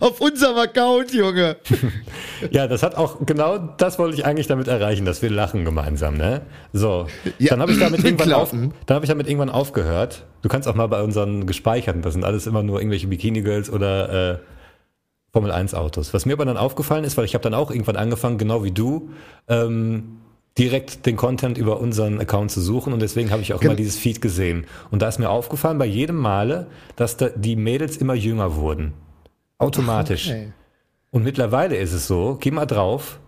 auf 0.00 0.20
unserem 0.20 0.56
Account, 0.58 1.12
Junge. 1.12 1.56
Ja, 2.50 2.66
das 2.66 2.82
hat 2.82 2.96
auch, 2.96 3.24
genau 3.24 3.56
das 3.56 4.00
wollte 4.00 4.16
ich 4.16 4.26
eigentlich 4.26 4.48
damit 4.48 4.66
erreichen, 4.66 5.04
dass 5.04 5.22
wir 5.22 5.30
lachen 5.30 5.64
gemeinsam, 5.64 6.16
ne? 6.16 6.40
So. 6.72 7.06
Ja. 7.38 7.50
Dann 7.50 7.62
habe 7.62 7.70
ich 7.70 7.78
damit 7.78 8.02
irgendwann 8.04 8.32
auf, 8.32 8.50
dann 8.50 8.72
habe 8.94 9.04
ich 9.04 9.08
damit 9.08 9.28
irgendwann 9.28 9.48
aufgehört. 9.48 10.24
Du 10.42 10.48
kannst 10.48 10.66
auch 10.66 10.74
mal 10.74 10.88
bei 10.88 11.02
unseren 11.02 11.46
gespeicherten, 11.46 12.02
das 12.02 12.14
sind 12.14 12.24
alles 12.24 12.48
immer 12.48 12.64
nur 12.64 12.80
irgendwelche 12.80 13.06
Bikini 13.06 13.42
Girls 13.42 13.70
oder 13.70 14.32
äh, 14.32 14.38
Formel 15.32 15.50
1 15.50 15.74
Autos. 15.74 16.12
Was 16.12 16.26
mir 16.26 16.34
aber 16.34 16.44
dann 16.44 16.58
aufgefallen 16.58 17.04
ist, 17.04 17.16
weil 17.16 17.24
ich 17.24 17.34
habe 17.34 17.42
dann 17.42 17.54
auch 17.54 17.70
irgendwann 17.70 17.96
angefangen, 17.96 18.36
genau 18.36 18.64
wie 18.64 18.72
du, 18.72 19.10
ähm, 19.48 20.18
direkt 20.58 21.06
den 21.06 21.16
Content 21.16 21.56
über 21.56 21.80
unseren 21.80 22.20
Account 22.20 22.50
zu 22.50 22.60
suchen 22.60 22.92
und 22.92 23.00
deswegen 23.00 23.30
habe 23.30 23.42
ich 23.42 23.54
auch 23.54 23.62
immer 23.62 23.74
dieses 23.74 23.96
Feed 23.96 24.20
gesehen. 24.20 24.66
Und 24.90 25.02
da 25.02 25.08
ist 25.08 25.18
mir 25.18 25.30
aufgefallen 25.30 25.78
bei 25.78 25.86
jedem 25.86 26.16
Male, 26.16 26.66
dass 26.96 27.16
da 27.16 27.30
die 27.30 27.56
Mädels 27.56 27.96
immer 27.96 28.14
jünger 28.14 28.56
wurden. 28.56 28.92
Automatisch. 29.58 30.28
Okay. 30.28 30.52
Und 31.10 31.24
mittlerweile 31.24 31.76
ist 31.76 31.92
es 31.92 32.06
so, 32.06 32.36
geh 32.40 32.50
mal 32.50 32.66
drauf, 32.66 33.18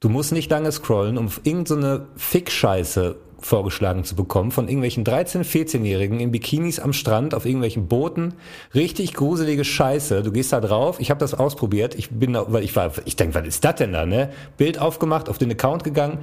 du 0.00 0.08
musst 0.08 0.32
nicht 0.32 0.50
lange 0.50 0.72
scrollen, 0.72 1.16
um 1.18 1.30
irgendeine 1.44 2.08
Fick-Scheiße 2.16 3.16
vorgeschlagen 3.38 4.04
zu 4.04 4.16
bekommen 4.16 4.50
von 4.50 4.66
irgendwelchen 4.66 5.04
13-, 5.04 5.44
14-Jährigen 5.44 6.20
in 6.20 6.32
Bikinis 6.32 6.80
am 6.80 6.92
Strand, 6.92 7.34
auf 7.34 7.44
irgendwelchen 7.44 7.86
Booten. 7.86 8.34
Richtig 8.74 9.14
gruselige 9.14 9.64
Scheiße. 9.64 10.22
Du 10.22 10.32
gehst 10.32 10.52
da 10.52 10.60
drauf, 10.60 11.00
ich 11.00 11.10
habe 11.10 11.20
das 11.20 11.34
ausprobiert, 11.34 11.94
ich 11.94 12.10
bin 12.10 12.32
da, 12.32 12.46
weil 12.48 12.64
ich 12.64 12.74
war, 12.74 12.92
ich 13.04 13.16
denke, 13.16 13.34
was 13.34 13.46
ist 13.46 13.64
das 13.64 13.76
denn 13.76 13.92
da, 13.92 14.06
ne? 14.06 14.30
Bild 14.56 14.78
aufgemacht, 14.78 15.28
auf 15.28 15.38
den 15.38 15.50
Account 15.50 15.84
gegangen, 15.84 16.18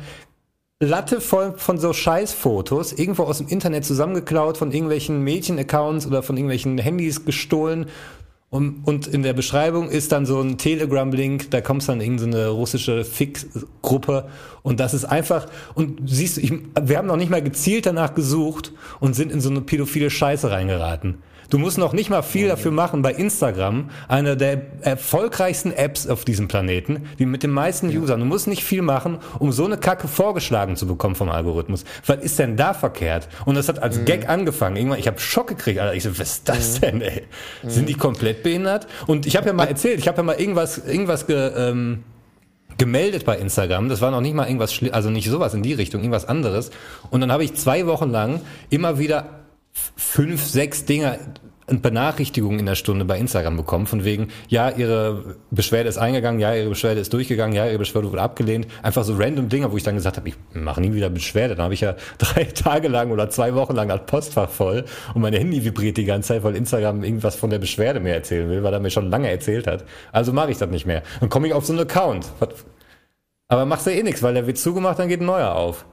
Latte 0.85 1.21
voll 1.21 1.53
von 1.57 1.77
so 1.77 1.93
Scheißfotos, 1.93 2.93
irgendwo 2.93 3.23
aus 3.23 3.37
dem 3.37 3.47
Internet 3.47 3.85
zusammengeklaut, 3.85 4.57
von 4.57 4.71
irgendwelchen 4.71 5.21
Mädchen-Accounts 5.21 6.07
oder 6.07 6.23
von 6.23 6.37
irgendwelchen 6.37 6.77
Handys 6.77 7.25
gestohlen. 7.25 7.87
Und, 8.49 8.83
und 8.85 9.07
in 9.07 9.23
der 9.23 9.33
Beschreibung 9.33 9.89
ist 9.89 10.11
dann 10.11 10.27
so 10.27 10.39
ein 10.39 10.59
Telegram-Link, 10.59 11.49
da 11.49 11.61
kommst 11.61 11.89
dann 11.89 12.01
in 12.01 12.17
irgendeine 12.19 12.49
russische 12.49 13.03
Fix-Gruppe 13.03 14.29
und 14.61 14.79
das 14.79 14.93
ist 14.93 15.05
einfach, 15.05 15.47
und 15.73 16.01
siehst 16.05 16.37
du, 16.37 16.59
wir 16.79 16.97
haben 16.99 17.07
noch 17.07 17.17
nicht 17.17 17.31
mal 17.31 17.41
gezielt 17.41 17.87
danach 17.87 18.13
gesucht 18.13 18.71
und 18.99 19.15
sind 19.15 19.31
in 19.31 19.41
so 19.41 19.49
eine 19.49 19.61
pädophile 19.61 20.11
Scheiße 20.11 20.51
reingeraten. 20.51 21.23
Du 21.53 21.59
musst 21.59 21.77
noch 21.77 21.93
nicht 21.93 22.09
mal 22.09 22.23
viel 22.23 22.47
dafür 22.47 22.71
machen 22.71 23.03
bei 23.03 23.13
Instagram, 23.13 23.91
einer 24.07 24.35
der 24.35 24.59
erfolgreichsten 24.81 25.71
Apps 25.71 26.07
auf 26.07 26.25
diesem 26.25 26.47
Planeten, 26.47 27.03
die 27.19 27.27
mit 27.27 27.43
den 27.43 27.51
meisten 27.51 27.95
Usern. 27.95 28.21
Du 28.21 28.25
musst 28.25 28.47
nicht 28.47 28.63
viel 28.63 28.81
machen, 28.81 29.19
um 29.37 29.51
so 29.51 29.63
eine 29.63 29.77
Kacke 29.77 30.07
vorgeschlagen 30.07 30.77
zu 30.77 30.87
bekommen 30.87 31.13
vom 31.13 31.29
Algorithmus. 31.29 31.85
Was 32.07 32.23
ist 32.23 32.39
denn 32.39 32.57
da 32.57 32.73
verkehrt? 32.73 33.27
Und 33.45 33.53
das 33.53 33.69
hat 33.69 33.83
als 33.83 33.99
Mhm. 33.99 34.05
Gag 34.05 34.29
angefangen. 34.29 34.77
Irgendwann, 34.77 34.97
ich 34.97 35.05
habe 35.05 35.19
Schock 35.19 35.45
gekriegt, 35.45 35.77
Alter. 35.79 35.93
Ich 35.93 36.01
so, 36.01 36.17
was 36.17 36.37
ist 36.37 36.49
das 36.49 36.79
denn, 36.79 37.01
ey? 37.03 37.21
Sind 37.67 37.87
die 37.87 37.93
komplett 37.93 38.41
behindert? 38.41 38.87
Und 39.05 39.27
ich 39.27 39.35
habe 39.35 39.45
ja 39.45 39.53
mal 39.53 39.67
erzählt, 39.67 39.99
ich 39.99 40.07
habe 40.07 40.17
ja 40.17 40.23
mal 40.23 40.39
irgendwas, 40.39 40.79
irgendwas 40.79 41.27
ge, 41.27 41.51
ähm, 41.55 42.03
gemeldet 42.79 43.25
bei 43.25 43.37
Instagram. 43.37 43.89
Das 43.89 44.01
war 44.01 44.09
noch 44.09 44.21
nicht 44.21 44.33
mal 44.33 44.47
irgendwas, 44.47 44.73
also 44.91 45.11
nicht 45.11 45.29
sowas 45.29 45.53
in 45.53 45.61
die 45.61 45.73
Richtung, 45.73 46.01
irgendwas 46.01 46.25
anderes. 46.27 46.71
Und 47.11 47.21
dann 47.21 47.31
habe 47.31 47.43
ich 47.43 47.53
zwei 47.53 47.85
Wochen 47.85 48.09
lang 48.09 48.41
immer 48.71 48.97
wieder 48.97 49.42
fünf, 49.95 50.45
sechs 50.45 50.85
Dinge 50.85 51.19
und 51.67 51.81
Benachrichtigungen 51.81 52.59
in 52.59 52.65
der 52.65 52.75
Stunde 52.75 53.05
bei 53.05 53.17
Instagram 53.17 53.57
bekommen, 53.57 53.87
von 53.87 54.03
wegen, 54.03 54.29
ja, 54.49 54.69
ihre 54.69 55.37
Beschwerde 55.49 55.89
ist 55.89 55.97
eingegangen, 55.97 56.39
ja, 56.39 56.53
ihre 56.53 56.69
Beschwerde 56.69 56.99
ist 56.99 57.13
durchgegangen, 57.13 57.55
ja, 57.55 57.65
ihre 57.67 57.79
Beschwerde 57.79 58.11
wurde 58.11 58.21
abgelehnt. 58.21 58.67
Einfach 58.81 59.03
so 59.03 59.15
random 59.15 59.49
Dinge, 59.49 59.71
wo 59.71 59.77
ich 59.77 59.83
dann 59.83 59.95
gesagt 59.95 60.17
habe, 60.17 60.27
ich 60.27 60.35
mache 60.53 60.81
nie 60.81 60.93
wieder 60.93 61.09
Beschwerde. 61.09 61.55
Dann 61.55 61.63
habe 61.63 61.73
ich 61.73 61.81
ja 61.81 61.95
drei 62.17 62.43
Tage 62.43 62.87
lang 62.89 63.11
oder 63.11 63.29
zwei 63.29 63.55
Wochen 63.55 63.75
lang 63.75 63.87
das 63.87 64.05
Postfach 64.05 64.49
voll 64.49 64.85
und 65.13 65.21
meine 65.21 65.37
Handy 65.39 65.63
vibriert 65.63 65.97
die 65.97 66.05
ganze 66.05 66.29
Zeit, 66.29 66.43
weil 66.43 66.55
Instagram 66.55 67.03
irgendwas 67.03 67.35
von 67.35 67.49
der 67.49 67.59
Beschwerde 67.59 67.99
mir 67.99 68.13
erzählen 68.13 68.49
will, 68.49 68.63
weil 68.63 68.73
er 68.73 68.79
mir 68.79 68.91
schon 68.91 69.09
lange 69.09 69.29
erzählt 69.29 69.67
hat. 69.67 69.85
Also 70.11 70.33
mache 70.33 70.51
ich 70.51 70.57
das 70.57 70.69
nicht 70.69 70.85
mehr. 70.85 71.03
Dann 71.21 71.29
komme 71.29 71.47
ich 71.47 71.53
auf 71.53 71.65
so 71.65 71.73
einen 71.73 71.81
Account. 71.81 72.27
Aber 73.47 73.65
machst 73.65 73.87
du 73.87 73.91
eh 73.91 74.03
nichts, 74.03 74.23
weil 74.23 74.33
der 74.33 74.47
wird 74.47 74.57
zugemacht, 74.57 74.99
dann 74.99 75.09
geht 75.09 75.21
ein 75.21 75.25
neuer 75.25 75.53
auf. 75.55 75.85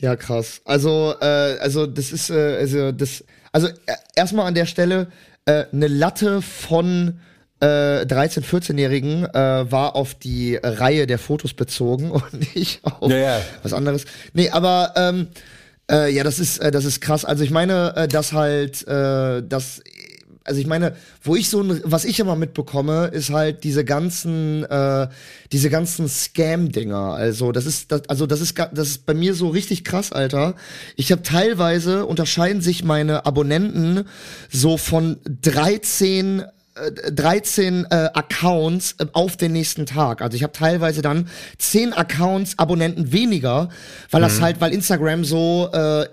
Ja, 0.00 0.16
krass. 0.16 0.60
Also, 0.64 1.14
äh, 1.20 1.24
also 1.24 1.86
das 1.86 2.12
ist, 2.12 2.30
äh, 2.30 2.56
also 2.58 2.92
das, 2.92 3.24
also 3.52 3.68
äh, 3.68 3.72
erstmal 4.14 4.46
an 4.46 4.54
der 4.54 4.66
Stelle 4.66 5.08
äh, 5.44 5.64
eine 5.72 5.88
Latte 5.88 6.40
von 6.42 7.20
äh, 7.60 7.66
13-, 8.04 8.44
14-Jährigen 8.44 9.24
äh, 9.24 9.70
war 9.70 9.96
auf 9.96 10.14
die 10.14 10.56
Reihe 10.56 11.06
der 11.06 11.18
Fotos 11.18 11.54
bezogen 11.54 12.10
und 12.12 12.54
nicht 12.54 12.80
auf 12.84 13.10
Ja, 13.10 13.16
ja. 13.16 13.40
was 13.62 13.72
anderes. 13.72 14.04
Nee, 14.32 14.50
aber 14.50 14.92
ähm, 14.96 15.28
äh, 15.90 16.12
ja, 16.12 16.22
das 16.22 16.38
ist, 16.38 16.58
äh, 16.58 16.70
das 16.70 16.84
ist 16.84 17.00
krass. 17.00 17.24
Also 17.24 17.42
ich 17.42 17.50
meine, 17.50 17.94
äh, 17.96 18.08
dass 18.08 18.32
halt, 18.32 18.86
äh, 18.86 19.42
das 19.42 19.82
also 20.48 20.60
ich 20.60 20.66
meine, 20.66 20.96
wo 21.22 21.36
ich 21.36 21.48
so, 21.48 21.60
ein- 21.62 21.80
was 21.84 22.04
ich 22.04 22.18
immer 22.18 22.34
mitbekomme, 22.36 23.06
ist 23.06 23.30
halt 23.30 23.62
diese 23.64 23.84
ganzen, 23.84 24.64
äh, 24.64 25.06
diese 25.52 25.70
ganzen 25.70 26.08
Scam-Dinger. 26.08 27.12
Also 27.14 27.52
das 27.52 27.66
ist, 27.66 27.92
das, 27.92 28.08
also 28.08 28.26
das 28.26 28.40
ist, 28.40 28.58
das 28.58 28.88
ist 28.88 29.06
bei 29.06 29.14
mir 29.14 29.34
so 29.34 29.48
richtig 29.48 29.84
krass, 29.84 30.10
Alter. 30.12 30.54
Ich 30.96 31.12
habe 31.12 31.22
teilweise 31.22 32.06
unterscheiden 32.06 32.60
sich 32.62 32.82
meine 32.82 33.26
Abonnenten 33.26 34.04
so 34.50 34.76
von 34.76 35.18
13 35.42 36.40
äh, 36.40 36.46
13 37.10 37.86
äh, 37.90 37.94
Accounts 38.14 38.94
äh, 38.98 39.06
auf 39.12 39.36
den 39.36 39.52
nächsten 39.52 39.86
Tag. 39.86 40.22
Also 40.22 40.36
ich 40.36 40.42
habe 40.42 40.52
teilweise 40.52 41.02
dann 41.02 41.28
10 41.58 41.92
Accounts 41.92 42.58
Abonnenten 42.58 43.12
weniger, 43.12 43.68
weil 44.10 44.20
das 44.20 44.40
halt, 44.40 44.60
weil 44.60 44.72
Instagram 44.72 45.24
so 45.24 45.70
äh, 45.72 46.02
äh, 46.02 46.08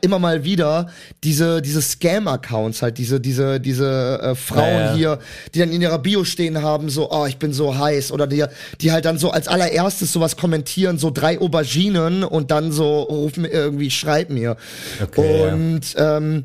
immer 0.00 0.18
mal 0.18 0.44
wieder 0.44 0.88
diese 1.24 1.62
diese 1.62 1.82
Scam 1.82 2.28
Accounts 2.28 2.82
halt 2.82 2.98
diese 2.98 3.20
diese 3.20 3.60
diese 3.60 4.20
äh, 4.22 4.34
Frauen 4.34 4.64
Ja, 4.64 4.86
ja. 4.86 4.94
hier, 4.94 5.18
die 5.54 5.58
dann 5.60 5.70
in 5.70 5.80
ihrer 5.80 5.98
Bio 5.98 6.24
stehen 6.24 6.62
haben, 6.62 6.90
so 6.90 7.10
oh, 7.10 7.26
ich 7.26 7.38
bin 7.38 7.52
so 7.52 7.76
heiß 7.76 8.12
oder 8.12 8.26
die 8.26 8.44
die 8.80 8.92
halt 8.92 9.04
dann 9.04 9.18
so 9.18 9.30
als 9.30 9.48
allererstes 9.48 10.12
sowas 10.12 10.36
kommentieren, 10.36 10.98
so 10.98 11.10
drei 11.10 11.40
Auberginen 11.40 12.24
und 12.24 12.50
dann 12.50 12.72
so 12.72 13.02
rufen 13.02 13.44
irgendwie 13.44 13.90
schreib 13.90 14.30
mir. 14.30 14.56
Okay, 15.02 15.46
ja. 15.46 15.52
und 15.52 15.80
ähm, 15.96 16.44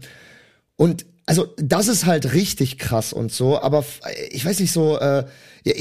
und 0.76 1.06
also 1.28 1.54
das 1.58 1.90
ist 1.90 2.06
halt 2.06 2.34
richtig 2.34 2.80
krass 2.80 3.14
und 3.14 3.32
so, 3.32 3.62
aber 3.62 3.86
ich 4.32 4.44
weiß 4.44 4.60
nicht 4.62 4.72
so, 4.72 4.98
äh, 4.98 5.26
ja, 5.66 5.74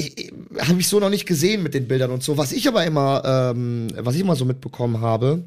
habe 0.59 0.79
ich 0.79 0.87
so 0.89 0.99
noch 0.99 1.09
nicht 1.09 1.25
gesehen 1.25 1.63
mit 1.63 1.73
den 1.73 1.87
Bildern 1.87 2.11
und 2.11 2.21
so. 2.21 2.37
Was 2.37 2.51
ich 2.51 2.67
aber 2.67 2.85
immer, 2.85 3.53
ähm, 3.55 3.87
was 3.95 4.15
ich 4.15 4.21
immer 4.21 4.35
so 4.35 4.43
mitbekommen 4.43 4.99
habe, 4.99 5.45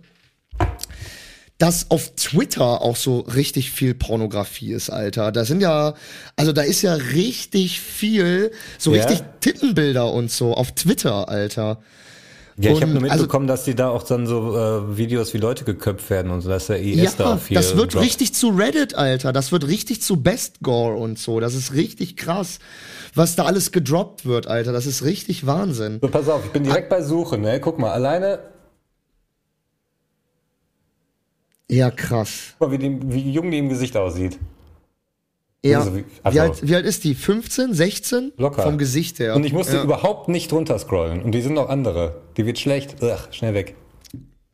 dass 1.59 1.91
auf 1.91 2.15
Twitter 2.17 2.81
auch 2.81 2.97
so 2.97 3.21
richtig 3.21 3.71
viel 3.71 3.93
Pornografie 3.93 4.73
ist, 4.73 4.89
Alter. 4.89 5.31
Da 5.31 5.45
sind 5.45 5.61
ja, 5.61 5.95
also 6.35 6.53
da 6.53 6.63
ist 6.63 6.81
ja 6.81 6.95
richtig 6.95 7.81
viel, 7.81 8.53
so 8.79 8.95
Ja? 8.95 9.05
richtig 9.05 9.23
Tittenbilder 9.41 10.11
und 10.11 10.31
so 10.31 10.55
auf 10.55 10.73
Twitter, 10.73 11.29
Alter. 11.29 11.79
Ja, 12.63 12.73
ich 12.73 12.83
habe 12.83 12.93
nur 12.93 13.03
also- 13.05 13.15
mitbekommen, 13.23 13.47
dass 13.47 13.65
die 13.65 13.75
da 13.75 13.89
auch 13.89 14.03
dann 14.03 14.27
so 14.27 14.57
äh, 14.57 14.97
Videos, 14.97 15.33
wie 15.33 15.39
Leute 15.39 15.65
geköpft 15.65 16.11
werden 16.11 16.31
und 16.31 16.43
so, 16.43 16.49
dass 16.51 16.67
der 16.67 16.81
IS 16.83 17.17
da 17.17 17.25
Ja, 17.25 17.35
auf 17.35 17.43
viel 17.45 17.55
das 17.57 17.77
wird 17.77 17.95
droppt. 17.95 18.05
richtig 18.05 18.35
zu 18.35 18.51
Reddit, 18.51 18.95
Alter. 18.95 19.33
Das 19.33 19.51
wird 19.53 19.67
richtig 19.67 20.03
zu 20.03 20.17
Best 20.23 20.61
Gore 20.63 20.97
und 20.97 21.19
so. 21.19 21.41
Das 21.41 21.55
ist 21.55 21.73
richtig 21.75 22.17
krass, 22.17 22.59
was 23.15 23.35
da 23.37 23.45
alles 23.45 23.73
gedroppt 23.73 24.27
wird, 24.27 24.47
Alter. 24.47 24.73
Das 24.73 24.85
ist 24.87 25.05
richtig 25.05 25.47
Wahnsinn. 25.47 25.99
So, 26.03 26.09
pass 26.09 26.29
auf, 26.29 26.45
ich 26.45 26.51
bin 26.53 26.65
direkt 26.65 26.89
bei 26.91 27.03
Suche, 27.03 27.39
ne? 27.39 27.61
Guck 27.61 27.79
mal, 27.79 27.93
alleine, 27.93 28.41
Ja, 31.69 31.91
krass. 31.91 32.55
guck 32.59 32.69
mal, 32.71 32.75
wie, 32.75 32.79
die, 32.79 32.99
wie 33.13 33.31
jung 33.33 33.51
die 33.51 33.59
im 33.59 33.69
Gesicht 33.69 33.97
aussieht. 33.97 34.39
Ja. 35.65 35.81
Also 35.81 35.97
wie- 35.97 36.05
wie, 36.05 36.05
also- 36.23 36.41
alt, 36.41 36.69
wie 36.69 36.75
alt 36.75 36.87
ist 36.87 37.05
die? 37.05 37.15
15, 37.15 37.75
16? 37.75 38.33
Locker. 38.37 38.63
Vom 38.63 38.79
Gesicht 38.79 39.19
her. 39.19 39.35
Und 39.37 39.45
ich 39.45 39.53
musste 39.53 39.77
ja. 39.77 39.83
überhaupt 39.83 40.29
nicht 40.29 40.51
drunter 40.51 40.79
scrollen. 40.79 41.23
Und 41.23 41.33
die 41.33 41.43
sind 41.43 41.55
noch 41.55 41.69
andere. 41.69 42.21
Die 42.37 42.47
wird 42.47 42.59
schlecht. 42.59 43.03
Ugh, 43.03 43.19
schnell 43.31 43.55
weg. 43.55 43.75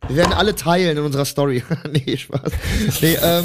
Wir 0.08 0.16
werden 0.16 0.32
alle 0.32 0.54
teilen 0.54 0.98
in 0.98 1.04
unserer 1.04 1.24
Story. 1.24 1.62
nee, 1.92 2.16
Spaß. 2.16 2.52
Nee, 3.00 3.16
ähm, 3.22 3.44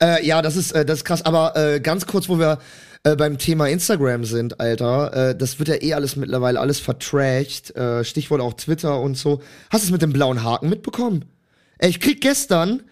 äh, 0.00 0.24
ja, 0.26 0.42
das 0.42 0.56
ist, 0.56 0.72
äh, 0.72 0.84
das 0.84 0.98
ist 0.98 1.04
krass. 1.04 1.24
Aber 1.24 1.56
äh, 1.56 1.80
ganz 1.80 2.06
kurz, 2.06 2.28
wo 2.28 2.38
wir 2.38 2.58
äh, 3.04 3.16
beim 3.16 3.38
Thema 3.38 3.68
Instagram 3.68 4.24
sind, 4.24 4.60
Alter, 4.60 5.30
äh, 5.30 5.36
das 5.36 5.58
wird 5.58 5.68
ja 5.68 5.82
eh 5.82 5.94
alles 5.94 6.16
mittlerweile 6.16 6.60
alles 6.60 6.80
vertrashed. 6.80 7.74
Äh, 7.76 8.04
Stichwort 8.04 8.40
auch 8.40 8.54
Twitter 8.54 9.00
und 9.00 9.16
so. 9.16 9.40
Hast 9.70 9.84
du 9.84 9.86
es 9.88 9.92
mit 9.92 10.02
dem 10.02 10.12
blauen 10.12 10.42
Haken 10.44 10.68
mitbekommen? 10.68 11.24
Ey, 11.78 11.90
ich 11.90 12.00
krieg 12.00 12.20
gestern, 12.20 12.82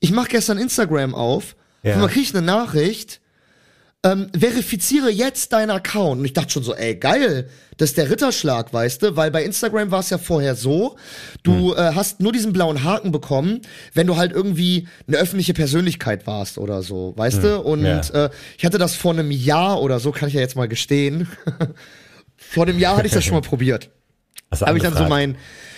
ich 0.00 0.12
mach 0.12 0.28
gestern 0.28 0.58
Instagram 0.58 1.14
auf, 1.14 1.56
Ja. 1.86 1.96
man 1.98 2.08
kriegt 2.10 2.34
eine 2.34 2.44
Nachricht, 2.44 3.20
ähm, 4.02 4.28
verifiziere 4.38 5.10
jetzt 5.10 5.52
deinen 5.52 5.70
Account. 5.70 6.20
Und 6.20 6.24
ich 6.24 6.32
dachte 6.32 6.50
schon 6.50 6.62
so, 6.62 6.74
ey, 6.74 6.94
geil, 6.94 7.48
das 7.76 7.90
ist 7.90 7.98
der 7.98 8.08
Ritterschlag, 8.10 8.72
weißt 8.72 9.02
du? 9.02 9.16
Weil 9.16 9.30
bei 9.30 9.42
Instagram 9.42 9.90
war 9.90 10.00
es 10.00 10.10
ja 10.10 10.18
vorher 10.18 10.54
so, 10.54 10.96
du 11.42 11.74
Hm. 11.74 11.78
äh, 11.78 11.94
hast 11.94 12.20
nur 12.20 12.32
diesen 12.32 12.52
blauen 12.52 12.84
Haken 12.84 13.10
bekommen, 13.10 13.62
wenn 13.94 14.06
du 14.06 14.16
halt 14.16 14.32
irgendwie 14.32 14.86
eine 15.08 15.16
öffentliche 15.16 15.54
Persönlichkeit 15.54 16.26
warst 16.26 16.58
oder 16.58 16.82
so, 16.82 17.14
weißt 17.16 17.42
du? 17.42 17.60
Und 17.60 17.80
Hm. 17.80 17.86
ja. 17.86 18.24
äh, 18.26 18.30
ich 18.58 18.64
hatte 18.64 18.78
das 18.78 18.94
vor 18.94 19.12
einem 19.12 19.30
Jahr 19.30 19.80
oder 19.80 19.98
so, 19.98 20.12
kann 20.12 20.28
ich 20.28 20.34
ja 20.34 20.40
jetzt 20.40 20.56
mal 20.56 20.68
gestehen. 20.68 21.28
vor 22.36 22.64
einem 22.66 22.78
Jahr 22.78 22.96
hatte 22.96 23.06
ich 23.06 23.12
das 23.12 23.24
schon 23.24 23.34
mal 23.34 23.40
probiert 23.48 23.90
habe 24.60 24.76
ich 24.78 24.84
dann 24.84 24.94
so 24.96 25.04
mein, 25.04 25.36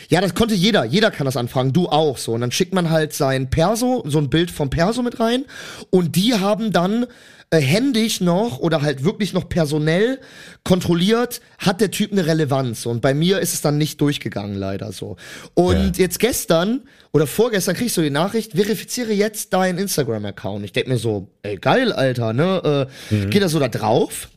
ja, 0.09 0.21
das 0.21 0.35
konnte 0.35 0.55
jeder, 0.55 0.85
jeder 0.85 1.11
kann 1.11 1.27
das 1.27 1.37
anfangen, 1.37 1.73
du 1.73 1.89
auch 1.89 2.17
so. 2.17 2.33
Und 2.33 2.41
dann 2.41 2.51
schickt 2.51 2.75
man 2.75 2.91
halt 2.91 3.13
sein 3.13 3.51
Perso, 3.51 4.03
so 4.07 4.19
ein 4.19 4.31
Bild 4.31 4.51
vom 4.51 4.71
Perso 4.71 5.03
mit 5.03 5.21
rein 5.21 5.45
und 5.91 6.17
die 6.17 6.35
haben 6.35 6.73
dann 6.73 7.07
äh, 7.51 7.61
händisch 7.61 8.21
noch 8.21 8.59
oder 8.59 8.83
halt 8.83 9.05
wirklich 9.05 9.33
noch 9.33 9.49
personell 9.49 10.19
kontrolliert, 10.65 11.41
hat 11.59 11.81
der 11.81 11.91
Typ 11.91 12.13
eine 12.13 12.27
Relevanz. 12.27 12.85
Und 12.85 13.01
bei 13.01 13.15
mir 13.15 13.41
ist 13.41 13.55
es 13.55 13.63
dann 13.63 13.79
nicht 13.79 14.01
durchgegangen, 14.01 14.55
leider 14.55 14.93
so. 14.93 15.17
Und 15.55 15.97
jetzt 15.97 16.19
gestern 16.19 16.83
oder 17.13 17.27
vorgestern 17.27 17.75
kriegst 17.75 17.97
du 17.97 18.03
die 18.03 18.11
Nachricht, 18.11 18.53
verifiziere 18.53 19.13
jetzt 19.13 19.53
deinen 19.55 19.79
Instagram-Account. 19.79 20.65
Ich 20.65 20.73
denk 20.73 20.89
mir 20.89 20.99
so, 20.99 21.29
ey, 21.43 21.57
geil, 21.57 21.93
Alter, 21.93 22.35
ne? 22.35 22.89
Äh, 23.11 23.27
Geht 23.29 23.41
er 23.41 23.49
so 23.49 23.59
da 23.59 23.69
drauf? 23.69 24.29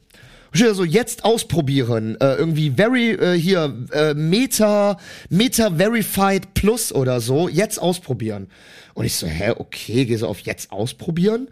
Steht 0.54 0.76
so, 0.76 0.84
jetzt 0.84 1.24
ausprobieren. 1.24 2.18
Äh, 2.20 2.36
irgendwie 2.36 2.72
very, 2.72 3.12
äh, 3.12 3.40
hier, 3.40 3.74
äh, 3.92 4.14
Meta, 4.14 4.98
Meta 5.30 5.72
Verified 5.78 6.54
Plus 6.54 6.94
oder 6.94 7.22
so. 7.22 7.48
Jetzt 7.48 7.82
ausprobieren. 7.82 8.48
Und 8.94 9.06
ich 9.06 9.16
so, 9.16 9.28
hä, 9.28 9.54
okay, 9.58 10.06
geh 10.06 10.16
so 10.18 10.28
auf 10.28 10.40
jetzt 10.42 10.72
ausprobieren. 10.72 11.48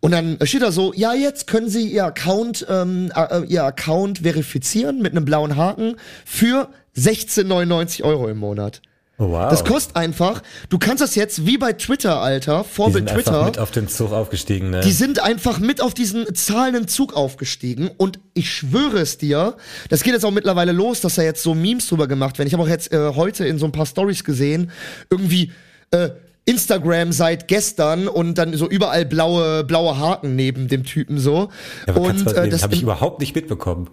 Und 0.00 0.10
dann 0.10 0.36
steht 0.42 0.62
da 0.62 0.72
so, 0.72 0.92
ja, 0.92 1.14
jetzt 1.14 1.46
können 1.46 1.68
Sie 1.68 1.86
Ihr 1.86 2.04
Account, 2.04 2.66
ähm, 2.68 3.12
äh, 3.14 3.44
Ihr 3.46 3.62
Account 3.62 4.18
verifizieren 4.18 5.00
mit 5.00 5.12
einem 5.12 5.24
blauen 5.24 5.56
Haken 5.56 5.94
für 6.24 6.68
16,99 6.96 8.02
Euro 8.02 8.28
im 8.28 8.38
Monat. 8.38 8.82
Oh, 9.22 9.30
wow. 9.30 9.48
Das 9.50 9.64
kostet 9.64 9.94
einfach, 9.94 10.42
du 10.68 10.78
kannst 10.78 11.00
das 11.00 11.14
jetzt 11.14 11.46
wie 11.46 11.56
bei 11.56 11.72
Twitter, 11.74 12.20
Alter, 12.20 12.64
die 12.64 12.74
Vorbild 12.74 13.08
sind 13.08 13.16
einfach 13.16 13.32
Twitter. 13.32 13.44
mit 13.44 13.58
auf 13.60 13.70
den 13.70 13.86
Zug 13.86 14.12
aufgestiegen, 14.12 14.70
ne? 14.70 14.80
Die 14.80 14.90
sind 14.90 15.22
einfach 15.22 15.60
mit 15.60 15.80
auf 15.80 15.94
diesen 15.94 16.34
zahlenden 16.34 16.88
Zug 16.88 17.14
aufgestiegen 17.14 17.88
und 17.96 18.18
ich 18.34 18.52
schwöre 18.52 18.98
es 18.98 19.18
dir, 19.18 19.56
das 19.90 20.02
geht 20.02 20.12
jetzt 20.12 20.24
auch 20.24 20.32
mittlerweile 20.32 20.72
los, 20.72 21.00
dass 21.02 21.14
da 21.14 21.22
jetzt 21.22 21.42
so 21.44 21.54
Memes 21.54 21.86
drüber 21.86 22.08
gemacht 22.08 22.38
werden. 22.38 22.48
Ich 22.48 22.52
habe 22.52 22.64
auch 22.64 22.68
jetzt 22.68 22.92
äh, 22.92 23.12
heute 23.14 23.44
in 23.46 23.58
so 23.58 23.66
ein 23.66 23.72
paar 23.72 23.86
Stories 23.86 24.24
gesehen, 24.24 24.72
irgendwie 25.08 25.52
äh, 25.92 26.10
Instagram 26.44 27.12
seit 27.12 27.46
gestern 27.46 28.08
und 28.08 28.38
dann 28.38 28.56
so 28.56 28.68
überall 28.68 29.06
blaue 29.06 29.62
blaue 29.62 29.96
Haken 29.98 30.34
neben 30.34 30.66
dem 30.66 30.82
Typen 30.82 31.18
so. 31.18 31.50
Ja, 31.86 31.94
und 31.94 32.26
äh, 32.26 32.48
das 32.48 32.64
habe 32.64 32.74
ich 32.74 32.82
überhaupt 32.82 33.20
nicht 33.20 33.36
mitbekommen. 33.36 33.88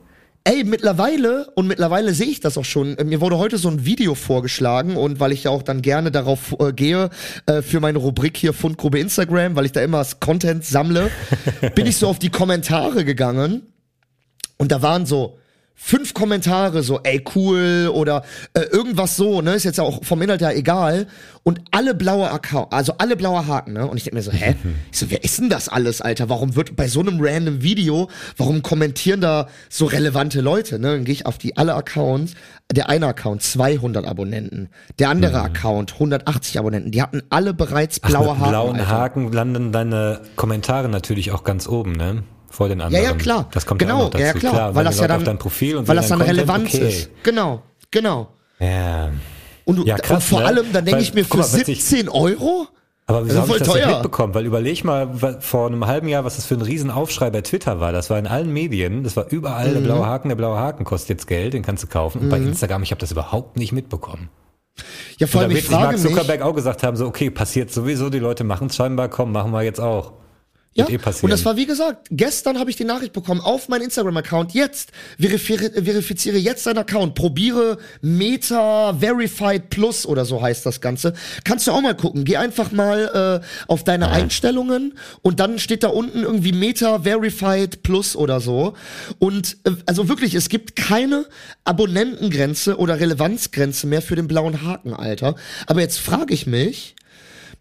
Ey, 0.45 0.63
mittlerweile, 0.63 1.51
und 1.55 1.67
mittlerweile 1.67 2.13
sehe 2.13 2.27
ich 2.27 2.39
das 2.39 2.57
auch 2.57 2.65
schon, 2.65 2.97
äh, 2.97 3.03
mir 3.03 3.21
wurde 3.21 3.37
heute 3.37 3.57
so 3.57 3.69
ein 3.69 3.85
Video 3.85 4.15
vorgeschlagen 4.15 4.95
und 4.95 5.19
weil 5.19 5.31
ich 5.31 5.43
ja 5.43 5.51
auch 5.51 5.63
dann 5.63 5.81
gerne 5.81 6.11
darauf 6.11 6.55
äh, 6.59 6.71
gehe, 6.71 7.09
äh, 7.45 7.61
für 7.61 7.79
meine 7.79 7.99
Rubrik 7.99 8.37
hier 8.37 8.53
Fundgrube 8.53 8.99
Instagram, 8.99 9.55
weil 9.55 9.65
ich 9.65 9.73
da 9.73 9.81
immer 9.81 9.99
das 9.99 10.19
Content 10.19 10.65
sammle, 10.65 11.11
bin 11.75 11.85
ich 11.85 11.97
so 11.97 12.07
auf 12.07 12.19
die 12.19 12.29
Kommentare 12.29 13.03
gegangen 13.03 13.63
und 14.57 14.71
da 14.71 14.81
waren 14.81 15.05
so 15.05 15.37
fünf 15.81 16.13
Kommentare, 16.13 16.83
so, 16.83 16.99
ey, 17.03 17.23
cool, 17.35 17.89
oder 17.93 18.23
äh, 18.53 18.61
irgendwas 18.63 19.15
so, 19.15 19.41
ne, 19.41 19.53
ist 19.53 19.63
jetzt 19.63 19.77
ja 19.77 19.83
auch 19.85 20.03
vom 20.03 20.21
Inhalt 20.21 20.41
ja 20.41 20.51
egal. 20.51 21.07
Und 21.43 21.61
alle 21.71 21.95
blaue 21.95 22.29
Account, 22.29 22.73
also 22.73 22.93
alle 22.97 23.15
blaue 23.15 23.47
Haken, 23.47 23.73
ne? 23.73 23.87
Und 23.87 23.95
ich 23.97 24.03
denke 24.03 24.17
mir 24.17 24.21
so, 24.21 24.31
hä? 24.31 24.55
Ich 24.91 24.99
so, 24.99 25.09
wer 25.09 25.23
ist 25.23 25.39
denn 25.39 25.49
das 25.49 25.69
alles, 25.69 26.01
Alter? 26.01 26.27
Warum 26.29 26.55
wird 26.55 26.75
bei 26.75 26.87
so 26.89 26.99
einem 26.99 27.17
random 27.21 27.63
Video, 27.63 28.09
warum 28.37 28.61
kommentieren 28.61 29.21
da 29.21 29.47
so 29.69 29.85
relevante 29.85 30.41
Leute, 30.41 30.77
ne? 30.79 30.91
Dann 30.91 31.05
gehe 31.05 31.13
ich 31.13 31.25
auf 31.25 31.37
die 31.37 31.55
alle 31.57 31.73
Accounts, 31.75 32.33
der 32.71 32.89
eine 32.89 33.07
Account 33.07 33.41
200 33.41 34.05
Abonnenten, 34.05 34.69
der 34.99 35.09
andere 35.09 35.39
Mhm. 35.39 35.45
Account 35.45 35.93
180 35.93 36.59
Abonnenten, 36.59 36.91
die 36.91 37.01
hatten 37.01 37.23
alle 37.29 37.53
bereits 37.53 37.99
blaue 38.01 38.33
Mit 38.33 38.39
Haken. 38.41 38.49
blauen 38.49 38.75
Alter. 38.75 38.87
Haken 38.89 39.31
landen 39.31 39.71
deine 39.71 40.21
Kommentare 40.35 40.89
natürlich 40.89 41.31
auch 41.31 41.43
ganz 41.45 41.67
oben, 41.67 41.93
ne? 41.93 42.23
Vor 42.51 42.67
den 42.67 42.79
Ja, 42.79 42.85
anderen. 42.85 43.03
ja, 43.03 43.13
klar. 43.13 43.47
Das 43.51 43.65
kommt 43.65 43.79
genau, 43.79 43.99
ja 43.99 44.05
auch 44.05 44.09
dazu. 44.09 44.23
ja, 44.23 44.33
klar, 44.33 44.53
Klar, 44.53 44.75
weil 44.75 44.83
das 44.85 44.99
ja 44.99 45.07
dann, 45.07 45.17
auf 45.17 45.23
dein 45.23 45.37
Profil 45.37 45.77
und 45.77 45.87
weil 45.87 45.95
das 45.95 46.07
dann 46.09 46.19
Content, 46.19 46.37
Relevanz 46.37 46.73
okay. 46.73 46.87
ist. 46.89 47.09
Genau, 47.23 47.61
genau. 47.91 48.29
Ja. 48.59 49.11
Und, 49.65 49.75
du, 49.77 49.85
Ja, 49.85 49.97
krass, 49.97 50.23
und 50.23 50.23
vor 50.23 50.39
ne? 50.41 50.45
allem, 50.47 50.65
dann 50.73 50.83
denke 50.85 51.01
ich 51.01 51.13
mir, 51.13 51.23
für 51.25 51.37
mal, 51.37 51.43
wenn 51.53 51.65
sich- 51.65 51.83
17 51.85 52.09
Euro? 52.09 52.67
Aber 53.05 53.25
wieso 53.25 53.41
habe 53.41 53.51
ich 53.53 53.57
das 53.57 53.67
nicht 53.67 53.81
teuer. 53.83 53.93
mitbekommen? 53.93 54.33
Weil 54.35 54.45
überleg 54.45 54.83
mal, 54.83 55.09
vor 55.39 55.65
einem 55.67 55.87
halben 55.87 56.07
Jahr, 56.07 56.25
was 56.25 56.35
das 56.35 56.45
für 56.45 56.53
ein 56.55 56.61
Riesenaufschrei 56.61 57.31
bei 57.31 57.41
Twitter 57.41 57.79
war. 57.79 57.91
Das 57.91 58.09
war 58.11 58.19
in 58.19 58.27
allen 58.27 58.51
Medien, 58.53 59.03
das 59.03 59.15
war 59.15 59.25
überall 59.31 59.69
Mhm. 59.69 59.73
der 59.73 59.81
blaue 59.81 60.05
Haken, 60.05 60.29
der 60.29 60.35
blaue 60.35 60.57
Haken 60.59 60.83
kostet 60.85 61.09
jetzt 61.09 61.27
Geld, 61.27 61.53
den 61.53 61.63
kannst 61.63 61.81
du 61.83 61.87
kaufen. 61.87 62.19
Und 62.21 62.29
bei 62.29 62.37
Instagram, 62.37 62.83
ich 62.83 62.91
habe 62.91 62.99
das 63.01 63.11
überhaupt 63.11 63.57
nicht 63.57 63.71
mitbekommen. 63.71 64.29
Ja, 65.17 65.25
vor 65.27 65.41
allem, 65.41 65.51
ich 65.51 65.61
sich 65.61 65.71
Mark 65.71 65.83
frage 65.85 65.97
mich, 65.97 66.07
Zuckerberg 66.07 66.41
auch 66.43 66.53
gesagt 66.53 66.83
haben, 66.83 66.95
so 66.97 67.07
okay, 67.07 67.29
passiert 67.31 67.71
sowieso, 67.71 68.09
die 68.11 68.19
Leute 68.19 68.43
machen 68.43 68.67
es 68.67 68.75
scheinbar, 68.75 69.09
komm, 69.09 69.31
machen 69.31 69.51
wir 69.51 69.63
jetzt 69.63 69.79
auch. 69.81 70.13
Ja, 70.75 70.87
eh 70.87 70.99
und 71.21 71.31
das 71.31 71.45
war 71.45 71.57
wie 71.57 71.65
gesagt, 71.65 72.07
gestern 72.11 72.59
habe 72.59 72.69
ich 72.69 72.75
die 72.75 72.83
Nachricht 72.83 73.11
bekommen 73.11 73.41
auf 73.41 73.69
meinen 73.69 73.83
Instagram-Account, 73.83 74.53
jetzt, 74.53 74.91
verifiziere, 75.19 75.83
verifiziere 75.83 76.37
jetzt 76.37 76.67
deinen 76.67 76.77
Account, 76.77 77.15
probiere 77.15 77.79
Meta 78.01 78.93
Verified 78.99 79.71
Plus 79.71 80.05
oder 80.05 80.25
so 80.25 80.41
heißt 80.41 80.65
das 80.67 80.79
Ganze. 80.79 81.13
Kannst 81.43 81.65
du 81.65 81.71
auch 81.71 81.81
mal 81.81 81.95
gucken, 81.95 82.23
geh 82.23 82.37
einfach 82.37 82.71
mal 82.71 83.41
äh, 83.43 83.45
auf 83.67 83.83
deine 83.83 84.09
Einstellungen 84.09 84.93
und 85.23 85.39
dann 85.39 85.57
steht 85.57 85.83
da 85.83 85.87
unten 85.87 86.21
irgendwie 86.21 86.51
Meta 86.51 86.99
Verified 86.99 87.81
Plus 87.81 88.15
oder 88.15 88.39
so. 88.39 88.73
Und 89.17 89.57
äh, 89.63 89.71
also 89.87 90.07
wirklich, 90.07 90.35
es 90.35 90.49
gibt 90.49 90.75
keine 90.75 91.25
Abonnentengrenze 91.63 92.77
oder 92.77 92.99
Relevanzgrenze 92.99 93.87
mehr 93.87 94.03
für 94.03 94.15
den 94.15 94.27
blauen 94.27 94.61
Haken, 94.61 94.93
Alter. 94.93 95.35
Aber 95.65 95.81
jetzt 95.81 95.99
frage 95.99 96.33
ich 96.33 96.45
mich, 96.45 96.95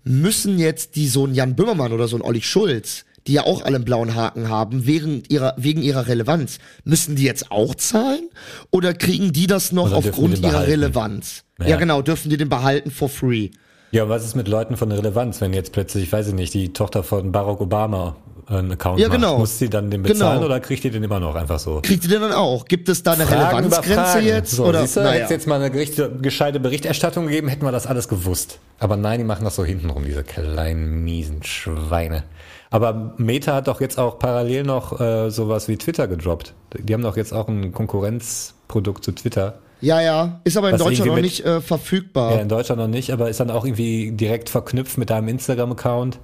müssen 0.05 0.59
jetzt 0.59 0.97
die 0.97 1.09
so 1.09 1.26
ein 1.26 1.34
Jan 1.34 1.57
Böhmermann 1.57 1.93
oder 1.93 2.09
so 2.09 2.16
ein 2.16 2.22
Olli 2.22 2.43
Schulz, 2.43 3.05
die 3.26 3.34
ja 3.34 3.45
auch 3.45 3.62
alle 3.62 3.76
einen 3.76 3.84
blauen 3.84 4.14
Haken 4.14 4.49
haben, 4.49 4.86
während 4.86 5.30
ihrer, 5.30 5.55
wegen 5.59 5.82
ihrer 5.82 6.07
Relevanz, 6.07 6.59
müssen 6.84 7.16
die 7.16 7.24
jetzt 7.24 7.51
auch 7.51 7.74
zahlen? 7.74 8.28
Oder 8.70 8.95
kriegen 8.95 9.32
die 9.32 9.47
das 9.47 9.72
noch 9.72 9.93
aufgrund 9.93 10.39
ihrer? 10.39 10.66
Relevanz? 10.66 11.45
Ja. 11.61 11.68
Ja. 11.68 11.76
genau, 11.76 12.03
dürfen 12.03 12.30
die 12.30 12.36
den 12.36 12.49
behalten 12.49 12.91
for 12.91 13.09
free. 13.09 13.51
Ja, 13.91 14.05
und 14.05 14.11
was 14.11 14.24
ist 14.24 14.34
mit 14.34 14.49
Leuten 14.49 14.76
von 14.76 14.93
Relevanz, 14.93 15.41
wenn 15.41 15.53
jetzt 15.53 15.72
plötzlich, 15.72 16.05
ich 16.05 16.12
weiß 16.12 16.28
ich 16.28 16.34
nicht, 16.34 16.55
die 16.55 16.72
Tochter 16.72 17.03
von 17.03 17.32
Barack 17.32 17.61
Obama 17.61 18.16
einen 18.49 18.72
Account 18.72 18.99
Ja, 19.01 19.09
macht? 19.09 19.16
genau. 19.18 19.38
Muss 19.38 19.59
sie 19.59 19.68
dann 19.68 19.90
den 19.90 20.03
bezahlen 20.03 20.36
Genau. 20.36 20.46
oder 20.46 20.61
kriegt 20.61 20.84
die 20.84 20.90
den 20.90 21.03
immer 21.03 21.20
noch 21.20 21.34
einfach 21.34 21.59
so? 21.59 21.80
Kriegt 21.82 22.05
die 22.05 22.09
den 22.09 22.20
dann 22.20 22.32
auch? 22.32 22.64
Gibt 22.64 22.88
es 22.88 23.03
da 23.03 23.12
eine 23.12 23.26
Fragen 23.26 23.57
Relevanzgrenze 23.66 24.20
jetzt? 24.20 24.51
So, 24.53 24.64
oder? 24.66 24.86
naja. 24.96 25.11
hätte 25.22 25.34
jetzt 25.34 25.46
mal 25.46 25.61
eine 25.61 25.70
gescheite 25.70 26.61
Berichterstattung 26.61 27.26
gegeben, 27.26 27.49
hätten 27.49 27.64
wir 27.64 27.72
das 27.72 27.86
alles 27.86 28.09
gewusst. 28.09 28.59
Aber 28.78 28.96
nein, 28.96 29.18
die 29.18 29.24
machen 29.24 29.44
das 29.44 29.57
so 29.57 29.64
hintenrum, 29.64 30.05
diese 30.05 30.22
kleinen, 30.24 31.05
miesen 31.05 31.42
Schweine. 31.42 32.24
Aber 32.70 33.14
Meta 33.16 33.55
hat 33.55 33.68
doch 33.68 33.80
jetzt 33.80 33.99
auch 33.99 34.18
parallel 34.18 34.62
noch 34.64 35.01
äh, 35.01 35.30
sowas 35.30 35.68
wie 35.68 35.76
Twitter 35.78 36.07
gedroppt. 36.07 36.55
Die 36.78 36.92
haben 36.92 37.03
doch 37.03 37.16
jetzt 37.16 37.32
auch 37.32 37.49
ein 37.49 37.72
Konkurrenzprodukt 37.72 39.05
zu 39.05 39.12
Twitter. 39.12 39.59
ja, 39.80 40.01
ja. 40.03 40.40
Ist 40.44 40.57
aber 40.57 40.68
in 40.68 40.74
Was 40.74 40.82
Deutschland 40.82 41.11
noch 41.11 41.20
nicht 41.20 41.44
äh, 41.46 41.61
verfügbar. 41.61 42.32
Ja, 42.34 42.40
in 42.40 42.49
Deutschland 42.49 42.80
noch 42.80 42.88
nicht, 42.88 43.11
aber 43.12 43.28
ist 43.30 43.40
dann 43.40 43.51
auch 43.51 43.64
irgendwie 43.64 44.11
direkt 44.12 44.51
verknüpft 44.51 44.99
mit 44.99 45.11
deinem 45.11 45.28
Instagram-Account. 45.28 46.18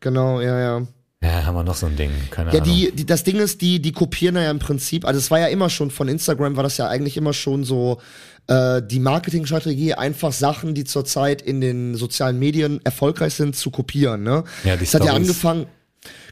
Genau, 0.00 0.40
ja, 0.40 0.58
ja. 0.60 0.82
Ja, 1.24 1.46
haben 1.46 1.54
wir 1.54 1.64
noch 1.64 1.74
so 1.74 1.86
ein 1.86 1.96
Ding, 1.96 2.10
keine 2.30 2.52
Ja, 2.52 2.60
Ahnung. 2.60 2.74
die, 2.74 2.92
die, 2.92 3.06
das 3.06 3.24
Ding 3.24 3.38
ist, 3.38 3.62
die, 3.62 3.80
die 3.80 3.92
kopieren 3.92 4.36
ja 4.36 4.50
im 4.50 4.58
Prinzip, 4.58 5.06
also 5.06 5.18
es 5.18 5.30
war 5.30 5.40
ja 5.40 5.46
immer 5.46 5.70
schon 5.70 5.90
von 5.90 6.06
Instagram, 6.06 6.56
war 6.56 6.62
das 6.62 6.76
ja 6.76 6.86
eigentlich 6.88 7.16
immer 7.16 7.32
schon 7.32 7.64
so 7.64 7.98
äh, 8.46 8.82
die 8.82 9.00
Marketingstrategie, 9.00 9.94
einfach 9.94 10.32
Sachen, 10.32 10.74
die 10.74 10.84
zurzeit 10.84 11.40
in 11.40 11.62
den 11.62 11.94
sozialen 11.94 12.38
Medien 12.38 12.80
erfolgreich 12.84 13.34
sind, 13.34 13.56
zu 13.56 13.70
kopieren. 13.70 14.22
Ne? 14.22 14.44
Ja, 14.64 14.76
die 14.76 14.84
das 14.84 14.94
hat 14.94 15.04
ja 15.04 15.14
angefangen. 15.14 15.66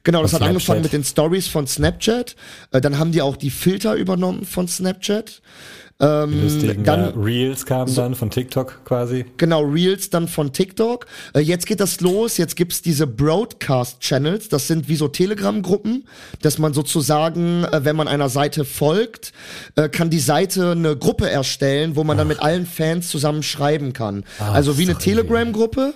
Genau, 0.04 0.20
das 0.20 0.34
hat 0.34 0.42
angefangen 0.42 0.82
mit 0.82 0.92
den 0.92 1.04
Stories 1.04 1.46
von 1.48 1.66
Snapchat. 1.66 2.36
Äh, 2.72 2.80
dann 2.82 2.98
haben 2.98 3.12
die 3.12 3.22
auch 3.22 3.36
die 3.36 3.50
Filter 3.50 3.94
übernommen 3.94 4.44
von 4.44 4.68
Snapchat. 4.68 5.40
Lustigen 6.06 6.82
dann- 6.84 7.14
Reels 7.14 7.64
kamen 7.64 7.94
dann 7.94 8.14
von 8.14 8.28
TikTok 8.28 8.80
quasi. 8.84 9.24
Genau, 9.36 9.62
Reels 9.62 10.10
dann 10.10 10.26
von 10.26 10.52
TikTok. 10.52 11.06
Äh, 11.34 11.40
jetzt 11.40 11.66
geht 11.66 11.80
das 11.80 12.00
los, 12.00 12.36
jetzt 12.38 12.56
gibt's 12.56 12.82
diese 12.82 13.06
Broadcast-Channels, 13.06 14.48
das 14.48 14.66
sind 14.66 14.88
wie 14.88 14.96
so 14.96 15.08
Telegram-Gruppen, 15.08 16.04
dass 16.42 16.58
man 16.58 16.74
sozusagen, 16.74 17.64
äh, 17.64 17.84
wenn 17.84 17.96
man 17.96 18.08
einer 18.08 18.28
Seite 18.28 18.64
folgt, 18.64 19.32
äh, 19.76 19.88
kann 19.88 20.10
die 20.10 20.18
Seite 20.18 20.72
eine 20.72 20.96
Gruppe 20.96 21.30
erstellen, 21.30 21.94
wo 21.96 22.04
man 22.04 22.18
dann 22.18 22.28
mit 22.28 22.40
allen 22.42 22.66
Fans 22.66 23.08
zusammen 23.08 23.42
schreiben 23.42 23.92
kann. 23.92 24.24
also 24.38 24.78
wie 24.78 24.82
eine. 24.82 24.98
Telegram-Gruppe. 24.98 25.94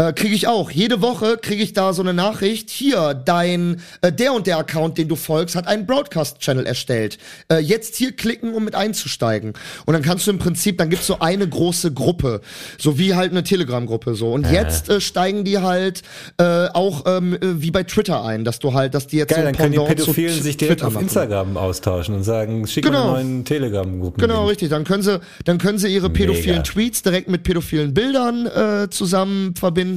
Äh, 0.00 0.14
kriege 0.14 0.34
ich 0.34 0.46
auch. 0.48 0.70
Jede 0.70 1.02
Woche 1.02 1.36
kriege 1.36 1.62
ich 1.62 1.74
da 1.74 1.92
so 1.92 2.00
eine 2.00 2.14
Nachricht. 2.14 2.70
Hier, 2.70 3.12
dein, 3.12 3.82
äh, 4.00 4.10
der 4.10 4.32
und 4.32 4.46
der 4.46 4.56
Account, 4.56 4.96
den 4.96 5.08
du 5.08 5.16
folgst, 5.16 5.56
hat 5.56 5.66
einen 5.66 5.84
Broadcast-Channel 5.84 6.64
erstellt. 6.64 7.18
Äh, 7.52 7.58
jetzt 7.58 7.96
hier 7.96 8.12
klicken, 8.12 8.54
um 8.54 8.64
mit 8.64 8.74
einzusteigen. 8.74 9.52
Und 9.84 9.92
dann 9.92 10.02
kannst 10.02 10.26
du 10.26 10.30
im 10.30 10.38
Prinzip, 10.38 10.78
dann 10.78 10.88
gibt's 10.88 11.06
so 11.06 11.18
eine 11.18 11.46
große 11.46 11.92
Gruppe. 11.92 12.40
So 12.78 12.98
wie 12.98 13.14
halt 13.14 13.32
eine 13.32 13.42
Telegram-Gruppe 13.44 14.14
so. 14.14 14.32
Und 14.32 14.50
jetzt 14.50 14.88
äh, 14.88 15.02
steigen 15.02 15.44
die 15.44 15.58
halt 15.58 16.00
äh, 16.38 16.68
auch 16.68 17.04
ähm, 17.06 17.34
äh, 17.34 17.38
wie 17.60 17.70
bei 17.70 17.82
Twitter 17.82 18.24
ein, 18.24 18.44
dass 18.44 18.58
du 18.58 18.72
halt, 18.72 18.94
dass 18.94 19.06
die 19.06 19.18
jetzt 19.18 19.28
Geil, 19.30 19.40
so 19.40 19.44
dann 19.44 19.56
können 19.56 19.72
die 19.72 19.78
Pädophilen 19.78 20.42
sich 20.42 20.56
direkt 20.56 20.78
Twitter 20.78 20.86
auf 20.86 20.94
machen. 20.94 21.04
Instagram 21.04 21.58
austauschen 21.58 22.14
und 22.14 22.22
sagen, 22.22 22.66
schick 22.66 22.84
Genau. 22.84 23.08
mal 23.12 23.16
einen 23.20 23.32
neuen 23.32 23.44
Telegram-Gruppen. 23.44 24.18
Genau, 24.18 24.46
richtig. 24.46 24.70
Dann 24.70 24.84
können 24.84 25.02
sie, 25.02 25.20
dann 25.44 25.58
können 25.58 25.76
sie 25.76 25.88
ihre 25.92 26.08
pädophilen 26.08 26.58
Mega. 26.58 26.62
Tweets 26.62 27.02
direkt 27.02 27.28
mit 27.28 27.42
pädophilen 27.42 27.92
Bildern 27.92 28.46
äh, 28.46 28.88
zusammen 28.88 29.54
verbinden. 29.56 29.89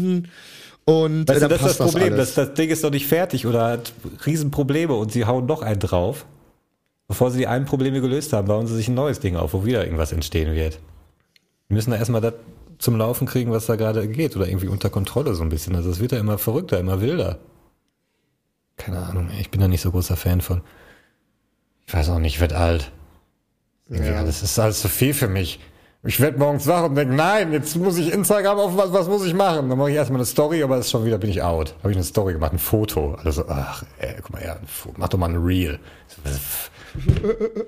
Und 0.86 1.30
Weißt 1.30 1.41
äh, 1.41 1.48
du, 1.48 1.48
das 1.48 1.62
ist 1.62 1.80
das 1.80 1.91
Problem, 1.91 2.14
alles. 2.14 2.36
das, 2.36 2.48
das 2.48 2.56
Ding 2.56 2.70
ist 2.70 2.84
doch 2.84 2.91
nicht 2.91 3.08
fertig 3.08 3.46
oder 3.48 3.66
hat 3.66 3.94
Riesenprobleme 4.26 4.94
und 4.94 5.12
sie 5.12 5.26
hauen 5.26 5.46
noch 5.46 5.62
einen 5.62 5.80
drauf, 5.80 6.26
bevor 7.08 7.32
sie 7.32 7.39
die 7.39 7.48
einen 7.48 7.66
Probleme 7.66 8.02
gelöst 8.02 8.34
haben, 8.34 8.48
bauen 8.48 8.68
sie 8.68 8.76
sich 8.76 8.89
ein 8.89 8.96
neues 8.96 9.20
Ding 9.20 9.38
auf, 9.38 9.54
wo 9.54 9.66
wieder 9.66 9.84
irgendwas 9.86 10.12
entstehen 10.12 10.54
wird. 10.54 10.80
Wir 11.70 11.76
müssen 11.76 11.91
da 11.91 11.98
erstmal 11.98 12.22
das 12.22 12.34
zum 12.80 12.98
Laufen 12.98 13.28
kriegen, 13.28 13.52
was 13.52 13.66
da 13.66 13.78
gerade 13.78 14.06
geht 14.08 14.36
oder 14.36 14.48
irgendwie 14.48 14.68
unter 14.68 14.89
Kontrolle 14.89 15.34
so 15.36 15.44
ein 15.44 15.50
bisschen. 15.50 15.76
Also 15.76 15.89
es 15.89 16.00
wird 16.00 16.12
ja 16.12 16.20
immer 16.20 16.38
verrückter, 16.38 16.80
immer 16.80 17.00
wilder. 17.00 17.39
Keine 18.76 19.00
Ahnung, 19.00 19.30
ich 19.39 19.50
bin 19.50 19.62
da 19.62 19.68
nicht 19.68 19.82
so 19.82 19.91
großer 19.91 20.18
Fan 20.18 20.41
von. 20.41 20.62
Ich 21.88 21.94
weiß 21.94 22.10
auch 22.10 22.20
nicht, 22.20 22.36
ich 22.36 22.41
werd 22.41 22.54
alt. 22.54 22.91
Ja. 23.89 24.24
Das 24.24 24.44
ist 24.44 24.60
alles 24.60 24.82
zu 24.82 24.89
viel 24.89 25.14
für 25.14 25.28
mich. 25.28 25.60
Ich 26.06 26.20
werd 26.20 26.38
morgens 26.38 26.68
wach 26.68 26.84
und 26.84 26.95
denke, 26.95 27.16
nein, 27.16 27.54
jetzt 27.54 27.78
muss 27.78 27.97
ich 27.97 28.12
Instagram 28.12 28.58
auf 28.60 28.76
was, 28.76 28.91
was 28.91 29.08
muss 29.08 29.26
ich 29.26 29.34
machen? 29.34 29.70
Dann 29.70 29.78
mache 29.78 29.89
ich 29.89 29.95
erstmal 29.95 30.20
eine 30.20 30.26
Story, 30.26 30.62
aber 30.62 30.76
das 30.76 30.88
ist 30.88 30.91
schon 30.91 31.06
wieder, 31.06 31.18
bin 31.18 31.30
ich 31.30 31.41
out. 31.41 31.76
Habe 31.80 31.91
ich 31.91 31.97
eine 31.97 32.04
Story 32.04 32.34
gemacht, 32.34 32.51
ein 32.51 32.60
Foto. 32.60 33.16
Also, 33.24 33.45
ach, 33.47 33.84
ey, 33.99 34.16
guck 34.22 34.32
mal 34.34 34.41
her, 34.41 34.60
mach 34.97 35.08
doch 35.08 35.18
mal 35.18 35.30
ein 35.30 35.38
Reel. 35.41 35.80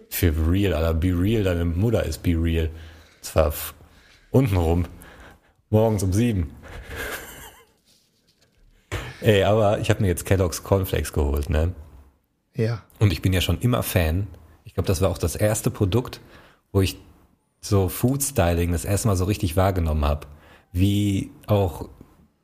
Für 0.09 0.33
real, 0.51 0.73
Alter, 0.73 0.93
be 0.93 1.17
real, 1.17 1.43
deine 1.43 1.63
Mutter 1.63 2.03
ist 2.03 2.23
be 2.23 2.31
real. 2.31 2.69
Zwar 3.21 3.47
f- 3.47 3.73
untenrum. 4.31 4.85
Morgens 5.69 6.03
um 6.03 6.11
sieben. 6.11 6.51
Ey, 9.21 9.43
aber 9.43 9.79
ich 9.79 9.89
habe 9.89 10.01
mir 10.01 10.07
jetzt 10.07 10.25
Kellogg's 10.25 10.63
Cornflakes 10.63 11.13
geholt, 11.13 11.49
ne? 11.49 11.73
ja. 12.53 12.81
Und 12.99 13.11
ich 13.11 13.21
bin 13.21 13.33
ja 13.33 13.41
schon 13.41 13.59
immer 13.59 13.81
Fan. 13.81 14.27
Ich 14.65 14.73
glaube, 14.73 14.87
das 14.87 15.01
war 15.01 15.09
auch 15.09 15.17
das 15.17 15.35
erste 15.35 15.71
Produkt, 15.71 16.19
wo 16.71 16.81
ich 16.81 16.97
so 17.67 17.89
Food 17.89 18.21
Styling 18.23 18.71
das 18.71 18.85
erste 18.85 19.07
Mal 19.07 19.15
so 19.15 19.25
richtig 19.25 19.55
wahrgenommen 19.57 20.05
habe. 20.05 20.27
Wie 20.71 21.31
auch 21.47 21.89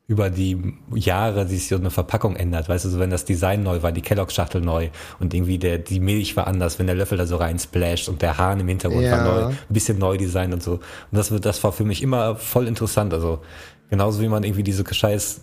über 0.08 0.28
die 0.30 0.74
Jahre 0.94 1.46
sich 1.46 1.68
so 1.68 1.76
eine 1.76 1.90
Verpackung 1.90 2.36
ändert. 2.36 2.68
Weißt 2.68 2.84
du, 2.84 2.88
so 2.90 2.98
wenn 2.98 3.08
das 3.08 3.24
Design 3.24 3.62
neu 3.62 3.82
war, 3.82 3.92
die 3.92 4.02
Kellogg-Schachtel 4.02 4.60
neu 4.60 4.90
und 5.20 5.32
irgendwie 5.32 5.58
der, 5.58 5.78
die 5.78 6.00
Milch 6.00 6.36
war 6.36 6.46
anders, 6.48 6.78
wenn 6.78 6.86
der 6.86 6.96
Löffel 6.96 7.16
da 7.16 7.26
so 7.26 7.36
rein 7.36 7.58
splasht 7.58 8.08
und 8.08 8.20
der 8.20 8.36
Hahn 8.36 8.60
im 8.60 8.68
Hintergrund 8.68 9.04
Ja. 9.04 9.12
war 9.12 9.24
neu, 9.24 9.44
ein 9.46 9.56
bisschen 9.70 9.98
neu 9.98 10.16
designt 10.18 10.52
und 10.52 10.62
so. 10.62 10.72
Und 10.72 10.80
das, 11.12 11.30
wird- 11.30 11.46
das 11.46 11.62
war 11.64 11.72
für 11.72 11.84
mich 11.84 12.02
immer 12.02 12.36
voll 12.36 12.66
interessant. 12.66 13.14
Also 13.14 13.40
genauso 13.90 14.20
wie 14.20 14.28
man 14.28 14.42
irgendwie 14.42 14.64
diese 14.64 14.84
scheiß 14.92 15.42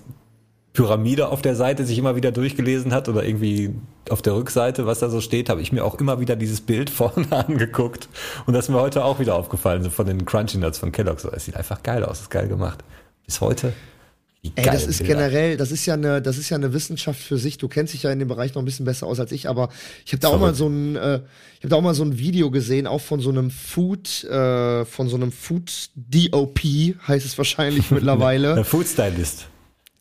Pyramide 0.74 1.30
auf 1.30 1.41
der 1.41 1.55
Seite 1.55 1.86
sich 1.86 1.97
immer 1.97 2.15
wieder 2.15 2.32
durchgelesen 2.32 2.93
hat 2.93 3.09
oder 3.09 3.24
irgendwie 3.24 3.72
auf 4.09 4.22
der 4.22 4.36
Rückseite, 4.36 4.86
was 4.86 4.99
da 4.99 5.09
so 5.09 5.20
steht, 5.20 5.49
habe 5.49 5.61
ich 5.61 5.72
mir 5.72 5.84
auch 5.84 5.95
immer 5.99 6.20
wieder 6.20 6.36
dieses 6.36 6.61
Bild 6.61 6.89
vorne 6.89 7.32
angeguckt. 7.32 8.07
Und 8.45 8.53
das 8.53 8.65
ist 8.65 8.70
mir 8.70 8.80
heute 8.80 9.03
auch 9.03 9.20
wieder 9.20 9.36
aufgefallen, 9.36 9.84
so 9.84 9.89
von 9.89 10.05
den 10.05 10.26
Crunchy 10.26 10.57
Nuts 10.57 10.78
von 10.78 10.91
Kellogg's. 10.91 11.26
Es 11.26 11.45
sieht 11.45 11.55
einfach 11.55 11.84
geil 11.84 12.03
aus, 12.03 12.22
ist 12.22 12.30
geil 12.30 12.47
gemacht. 12.47 12.84
Bis 13.26 13.41
heute. 13.41 13.74
Ey, 14.41 14.63
das 14.63 14.88
ist 14.88 14.99
Bilder. 14.99 15.15
generell, 15.15 15.57
das 15.57 15.70
ist 15.70 15.86
ja 15.86 15.95
eine, 15.95 16.22
das 16.22 16.38
ist 16.38 16.49
ja 16.49 16.55
eine 16.55 16.72
Wissenschaft 16.72 17.20
für 17.20 17.38
sich. 17.38 17.57
Du 17.57 17.67
kennst 17.67 17.93
dich 17.93 18.03
ja 18.03 18.11
in 18.11 18.20
dem 18.20 18.30
Bereich 18.30 18.55
noch 18.55 18.61
ein 18.61 18.65
bisschen 18.65 18.86
besser 18.86 19.05
aus 19.05 19.20
als 19.20 19.34
ich, 19.34 19.49
aber 19.49 19.67
ich 20.05 20.13
habe 20.13 20.22
da 20.22 20.30
auch 20.30 20.39
mal 20.39 20.53
so 20.53 20.67
ein, 20.67 20.95
äh, 20.95 21.20
ich 21.57 21.63
habe 21.65 21.70
da 21.70 21.76
auch 21.76 21.82
mal 21.82 21.93
so 21.93 22.03
ein 22.03 22.17
Video 22.17 22.49
gesehen, 22.49 22.88
auch 22.88 23.01
von 23.01 23.20
so 23.20 23.32
einem 23.32 23.51
Food, 23.51 24.24
äh, 24.24 24.86
von 24.86 25.09
so 25.09 25.17
einem 25.17 25.34
Food 25.34 25.89
DOP 25.95 26.59
heißt 27.05 27.26
es 27.26 27.38
wahrscheinlich 27.38 27.91
mittlerweile. 27.91 28.55
Der 28.55 28.63
Food 28.63 28.88
Stylist. 28.88 29.47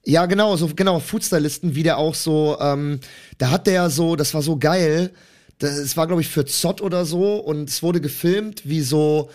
Ja, 0.09 0.25
genau, 0.25 0.57
so 0.57 0.69
genau 0.75 1.01
Foodstylisten, 1.01 1.75
wie 1.75 1.83
der 1.83 1.99
auch 1.99 2.15
so, 2.15 2.57
ähm, 2.61 2.99
da 3.37 3.51
hat 3.51 3.67
der 3.67 3.91
so, 3.91 4.17
das 4.17 4.33
war 4.33 4.41
so 4.41 4.57
geil. 4.57 5.11
Das 5.59 5.99
war 5.99 6.07
glaube 6.07 6.23
ich 6.23 6.29
für 6.29 6.47
Zott 6.47 6.81
oder 6.81 7.05
so 7.05 7.37
und 7.37 7.69
es 7.69 7.83
wurde 7.83 8.01
gefilmt, 8.01 8.63
wie 8.67 8.81
so 8.81 9.29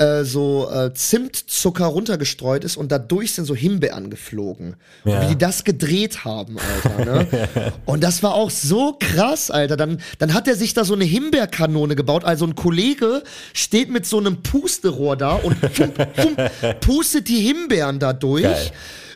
äh, 0.00 0.24
so 0.24 0.70
äh, 0.70 0.94
Zimtzucker 0.94 1.84
runtergestreut 1.84 2.64
ist 2.64 2.78
und 2.78 2.90
dadurch 2.90 3.34
sind 3.34 3.44
so 3.44 3.54
Himbeeren 3.54 4.08
geflogen. 4.08 4.76
Ja. 5.04 5.18
Und 5.18 5.24
wie 5.24 5.28
die 5.34 5.38
das 5.38 5.62
gedreht 5.62 6.24
haben, 6.24 6.56
Alter. 6.58 7.04
Ne? 7.04 7.72
und 7.84 8.02
das 8.02 8.22
war 8.22 8.32
auch 8.32 8.48
so 8.48 8.96
krass, 8.98 9.50
Alter. 9.50 9.76
Dann, 9.76 10.00
dann 10.18 10.32
hat 10.32 10.48
er 10.48 10.56
sich 10.56 10.72
da 10.72 10.84
so 10.86 10.94
eine 10.94 11.04
Himbeerkanone 11.04 11.96
gebaut. 11.96 12.24
Also 12.24 12.46
ein 12.46 12.54
Kollege 12.54 13.22
steht 13.52 13.90
mit 13.90 14.06
so 14.06 14.16
einem 14.16 14.42
Pusterohr 14.42 15.16
da 15.16 15.34
und 15.34 15.60
pum, 15.60 15.92
pum, 15.92 16.36
pustet 16.80 17.28
die 17.28 17.40
Himbeeren 17.40 17.98
da 17.98 18.14
durch. 18.14 18.44
Geil. 18.44 18.72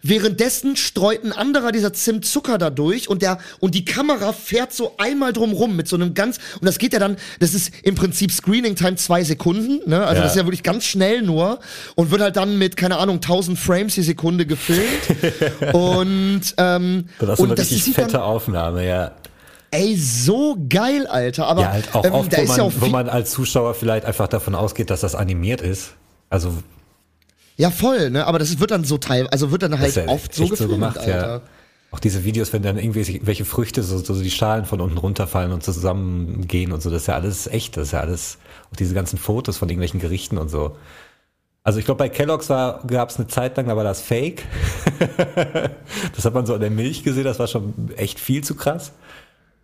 Währenddessen 0.07 0.77
streut 0.77 1.25
ein 1.25 1.33
anderer 1.33 1.73
dieser 1.73 1.95
Zimtzucker 1.95 2.59
da 2.59 2.69
durch 2.69 3.09
und 3.09 3.23
der, 3.23 3.39
und 3.59 3.75
die 3.75 3.87
Kamera 3.87 4.35
fährt 4.35 4.71
so 4.71 4.99
einmal 4.99 5.33
drumrum 5.33 5.77
mit 5.77 5.89
so 5.89 5.97
einem 5.97 6.13
ganz, 6.13 6.37
und 6.61 6.67
das 6.67 6.77
geht 6.77 6.93
ja 6.93 6.99
dann, 6.99 7.17
das 7.41 7.55
ist 7.55 7.73
im 7.85 7.95
Prinzip 7.95 8.31
Screening 8.31 8.77
Time 8.77 8.97
zwei 8.97 9.25
Sekunden, 9.25 9.81
ne? 9.89 10.05
Also 10.05 10.17
ja. 10.17 10.23
das 10.25 10.33
ist 10.33 10.37
ja 10.37 10.45
wirklich 10.45 10.63
ganz 10.63 10.74
schnell 10.81 11.23
nur 11.23 11.61
und 11.95 12.11
wird 12.11 12.23
halt 12.23 12.37
dann 12.37 12.59
mit, 12.59 12.77
keine 12.77 12.99
Ahnung, 12.99 13.17
1000 13.17 13.59
Frames 13.59 13.95
die 13.95 14.03
Sekunde 14.03 14.47
gefilmt. 14.47 14.85
und, 15.73 16.43
ähm, 16.57 17.09
das 17.19 17.39
ist 17.39 17.45
eine 17.45 17.59
richtig 17.59 17.95
fette 17.95 18.13
dann, 18.13 18.23
Aufnahme, 18.23 18.87
ja. 18.87 19.13
Ey, 19.71 19.97
so 19.97 20.57
geil, 20.69 21.07
Alter. 21.07 21.47
Aber 21.47 21.63
ja, 21.63 21.73
halt 21.73 21.95
auch 21.95 22.05
ähm, 22.05 22.13
oft, 22.13 22.33
wo, 22.37 22.45
man, 22.45 22.57
ja 22.57 22.81
wo 22.81 22.87
man 22.87 23.09
als 23.09 23.33
Zuschauer 23.33 23.75
vielleicht 23.75 24.05
einfach 24.05 24.29
davon 24.29 24.55
ausgeht, 24.55 24.89
dass 24.91 25.01
das 25.01 25.15
animiert 25.15 25.61
ist. 25.61 25.95
Also 26.31 26.53
ja, 27.57 27.71
voll, 27.71 28.11
ne? 28.11 28.27
Aber 28.27 28.39
das 28.39 28.59
wird 28.59 28.71
dann 28.71 28.85
so 28.85 28.99
teil, 28.99 29.29
also 29.29 29.51
wird 29.51 29.63
dann 29.63 29.79
halt 29.79 29.95
ja 29.95 30.09
oft 30.09 30.35
so, 30.35 30.49
gefilmt, 30.49 30.71
so 30.71 30.77
gemacht, 30.77 30.99
Alter. 30.99 31.29
ja. 31.29 31.41
Auch 31.95 32.01
diese 32.01 32.25
Videos, 32.25 32.53
wenn 32.53 32.63
dann 32.63 32.77
irgendwie 32.77 33.21
welche 33.25 33.45
Früchte 33.45 33.85
so, 33.85 33.99
so 33.99 34.21
die 34.21 34.29
Schalen 34.29 34.65
von 34.65 34.81
unten 34.81 34.99
runterfallen 34.99 35.53
und 35.53 35.63
zusammengehen 35.63 36.73
und 36.73 36.83
so, 36.83 36.91
das 36.91 37.03
ist 37.03 37.07
ja 37.07 37.15
alles 37.15 37.47
echt, 37.47 37.77
das 37.77 37.85
ist 37.85 37.93
ja 37.93 38.01
alles, 38.01 38.39
auch 38.73 38.77
diese 38.77 38.95
ganzen 38.95 39.17
Fotos 39.17 39.59
von 39.59 39.69
irgendwelchen 39.69 40.01
Gerichten 40.01 40.37
und 40.37 40.49
so. 40.49 40.77
Also 41.63 41.79
ich 41.79 41.85
glaube, 41.85 41.99
bei 41.99 42.09
Kellogg's 42.09 42.49
gab 42.49 43.11
es 43.11 43.17
eine 43.17 43.29
Zeit 43.29 43.57
lang, 43.57 43.69
da 43.69 43.77
war 43.77 43.85
das 43.85 44.01
Fake. 44.01 44.43
das 46.17 46.25
hat 46.25 46.35
man 46.35 46.47
so 46.47 46.55
an 46.55 46.61
der 46.61 46.71
Milch 46.71 47.05
gesehen, 47.05 47.23
das 47.23 47.39
war 47.39 47.47
schon 47.47 47.93
echt 47.97 48.19
viel 48.19 48.43
zu 48.43 48.57
krass. 48.57 48.91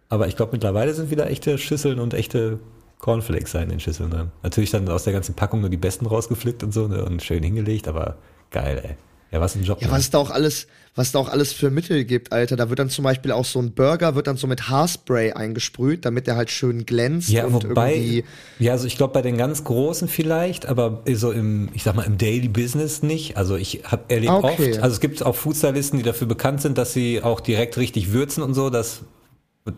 Aber 0.09 0.29
ich 0.29 0.37
glaube, 0.37 0.53
mittlerweile 0.53 0.95
sind 0.95 1.11
wieder 1.11 1.29
echte 1.29 1.59
Schüsseln 1.59 1.99
und 1.99 2.15
echte 2.15 2.61
Cornflakes 3.01 3.55
in 3.55 3.71
den 3.71 3.81
Schüsseln. 3.81 4.11
Ne? 4.11 4.31
Natürlich 4.45 4.71
dann 4.71 4.89
aus 4.89 5.03
der 5.03 5.15
ganzen 5.15 5.35
Packung 5.35 5.63
nur 5.63 5.71
die 5.71 5.77
besten 5.77 6.07
rausgepflückt 6.07 6.63
und 6.63 6.73
so 6.73 6.87
ne? 6.87 7.05
und 7.05 7.25
schön 7.25 7.43
hingelegt, 7.43 7.89
aber 7.89 8.19
geil, 8.53 8.81
ey. 8.85 8.97
Ja, 9.33 9.41
was 9.41 9.55
ein 9.55 9.63
Job. 9.63 9.81
Ja, 9.81 9.89
ne? 9.89 9.93
was 9.93 10.11
da 10.11 10.19
auch 10.19 10.31
alles, 10.31 10.67
was 10.97 11.13
da 11.13 11.21
auch 11.21 11.29
alles 11.29 11.53
für 11.53 11.71
Mittel 11.71 12.05
gibt, 12.05 12.33
Alter. 12.33 12.57
Da 12.57 12.69
wird 12.69 12.81
dann 12.81 12.91
zum 12.91 13.05
Beispiel 13.05 13.31
auch 13.31 13.45
so 13.45 13.61
ein 13.61 13.73
Burger, 13.73 14.17
wird 14.17 14.27
dann 14.27 14.37
so 14.37 14.47
mit 14.47 14.69
Haarspray 14.69 15.33
eingesprüht, 15.33 16.05
damit 16.05 16.27
der 16.27 16.35
halt 16.35 16.51
schön 16.51 16.85
glänzt. 16.85 17.29
Ja, 17.29 17.47
und 17.47 17.53
wobei, 17.53 17.95
irgendwie 17.95 18.25
ja, 18.59 18.73
also 18.73 18.87
ich 18.87 18.97
glaube 18.97 19.13
bei 19.13 19.23
den 19.23 19.37
ganz 19.37 19.63
Großen 19.63 20.09
vielleicht, 20.09 20.67
aber 20.67 21.03
so 21.13 21.31
im, 21.31 21.69
ich 21.75 21.85
sag 21.85 21.95
mal, 21.95 22.03
im 22.03 22.19
Daily 22.19 22.49
Business 22.49 23.03
nicht. 23.03 23.37
Also 23.37 23.57
ich 23.57 23.83
habe 23.85 24.05
erlebt 24.09 24.33
okay. 24.33 24.73
oft, 24.73 24.83
also 24.83 24.95
es 24.95 25.01
gibt 25.01 25.25
auch 25.25 25.37
Foodstylisten, 25.37 25.99
die 25.99 26.05
dafür 26.05 26.27
bekannt 26.27 26.61
sind, 26.61 26.77
dass 26.77 26.93
sie 26.93 27.23
auch 27.23 27.41
direkt 27.41 27.77
richtig 27.77 28.13
würzen 28.13 28.43
und 28.43 28.55
so, 28.55 28.69
dass 28.69 29.03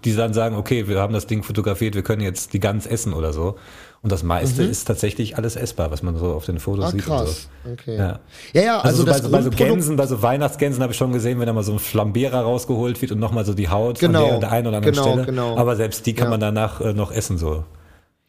die 0.04 0.14
dann 0.14 0.32
sagen, 0.32 0.56
okay, 0.56 0.88
wir 0.88 1.00
haben 1.00 1.12
das 1.12 1.26
Ding 1.26 1.42
fotografiert, 1.42 1.94
wir 1.94 2.02
können 2.02 2.22
jetzt 2.22 2.52
die 2.52 2.60
Gans 2.60 2.86
essen 2.86 3.12
oder 3.12 3.32
so. 3.32 3.58
Und 4.02 4.10
das 4.10 4.24
meiste 4.24 4.64
mhm. 4.64 4.70
ist 4.70 4.84
tatsächlich 4.84 5.36
alles 5.36 5.54
essbar, 5.54 5.92
was 5.92 6.02
man 6.02 6.16
so 6.16 6.34
auf 6.34 6.44
den 6.44 6.58
Fotos 6.58 6.86
ah, 6.86 6.90
sieht. 6.90 7.04
Krass. 7.04 7.48
So. 7.64 7.70
Okay. 7.70 7.96
Ja. 7.96 8.18
ja, 8.52 8.62
ja, 8.62 8.80
also, 8.80 9.02
also 9.02 9.04
das 9.04 9.22
bei, 9.22 9.26
so, 9.26 9.30
bei 9.30 9.42
so 9.42 9.50
Gänsen, 9.50 9.96
bei 9.96 10.06
so 10.06 10.22
Weihnachtsgänsen 10.22 10.82
habe 10.82 10.92
ich 10.92 10.98
schon 10.98 11.12
gesehen, 11.12 11.38
wenn 11.38 11.46
da 11.46 11.52
mal 11.52 11.62
so 11.62 11.72
ein 11.72 11.78
Flambierer 11.78 12.40
rausgeholt 12.40 13.00
wird 13.00 13.12
und 13.12 13.20
nochmal 13.20 13.44
so 13.44 13.54
die 13.54 13.68
Haut 13.68 14.00
genau. 14.00 14.22
von 14.22 14.28
der, 14.30 14.38
der 14.40 14.52
einen 14.52 14.66
oder 14.66 14.78
anderen 14.78 14.94
genau, 14.94 15.08
Stelle. 15.08 15.26
Genau. 15.26 15.56
Aber 15.56 15.76
selbst 15.76 16.04
die 16.04 16.14
kann 16.14 16.26
ja. 16.26 16.30
man 16.30 16.40
danach 16.40 16.80
äh, 16.80 16.92
noch 16.92 17.12
essen 17.12 17.38
so. 17.38 17.64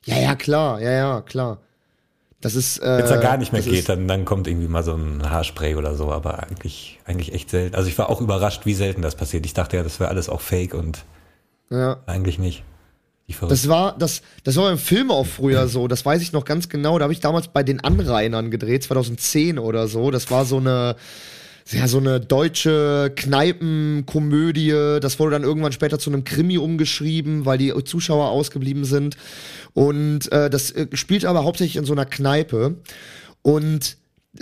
Ja, 0.06 0.20
ja, 0.20 0.36
klar, 0.36 0.80
ja, 0.80 0.92
ja, 0.92 1.22
klar. 1.22 1.58
Das 2.40 2.56
ist. 2.56 2.78
Äh, 2.80 2.98
Wenn 2.98 3.06
es 3.06 3.10
da 3.10 3.18
gar 3.18 3.38
nicht 3.38 3.52
mehr 3.52 3.62
geht, 3.62 3.90
dann, 3.90 4.08
dann 4.08 4.26
kommt 4.26 4.48
irgendwie 4.48 4.68
mal 4.68 4.84
so 4.84 4.94
ein 4.94 5.28
Haarspray 5.28 5.76
oder 5.76 5.96
so, 5.96 6.12
aber 6.12 6.44
eigentlich, 6.44 7.00
eigentlich 7.06 7.34
echt 7.34 7.50
selten. 7.50 7.76
Also 7.76 7.88
ich 7.88 7.98
war 7.98 8.10
auch 8.12 8.22
überrascht, 8.22 8.66
wie 8.66 8.74
selten 8.76 9.02
das 9.02 9.16
passiert. 9.16 9.46
Ich 9.46 9.54
dachte 9.54 9.78
ja, 9.78 9.84
das 9.84 10.00
wäre 10.00 10.10
alles 10.10 10.30
auch 10.30 10.42
fake 10.42 10.76
und 10.76 11.04
ja. 11.72 11.98
Eigentlich 12.06 12.38
nicht. 12.38 12.64
Das 13.50 13.68
war, 13.68 13.98
das, 13.98 14.22
das 14.44 14.58
war 14.58 14.72
im 14.72 14.78
Film 14.78 15.10
auch 15.10 15.26
früher 15.26 15.68
so, 15.68 15.88
das 15.88 16.06
weiß 16.06 16.22
ich 16.22 16.34
noch 16.34 16.46
ganz 16.46 16.68
genau. 16.68 17.00
Da 17.00 17.04
habe 17.04 17.14
ich 17.14 17.22
damals 17.22 17.48
bei 17.48 17.64
den 17.64 17.80
Anrainern 17.80 18.52
gedreht, 18.52 18.84
2010 18.84 19.60
oder 19.60 19.88
so. 19.88 20.12
Das 20.12 20.30
war 20.30 20.46
so 20.46 20.58
eine, 20.58 20.98
ja, 21.72 21.88
so 21.88 22.00
eine 22.00 22.20
deutsche 22.20 23.14
Kneipenkomödie. 23.16 25.00
Das 25.00 25.20
wurde 25.20 25.32
dann 25.32 25.44
irgendwann 25.44 25.72
später 25.72 26.00
zu 26.00 26.10
einem 26.10 26.26
Krimi 26.26 26.58
umgeschrieben, 26.58 27.46
weil 27.46 27.58
die 27.58 27.74
Zuschauer 27.86 28.30
ausgeblieben 28.30 28.84
sind. 28.84 29.16
Und 29.74 30.32
äh, 30.32 30.50
das 30.50 30.72
äh, 30.72 30.88
spielt 30.94 31.24
aber 31.24 31.46
hauptsächlich 31.46 31.78
in 31.78 31.86
so 31.86 31.94
einer 31.94 32.06
Kneipe. 32.06 32.76
Und 33.42 33.98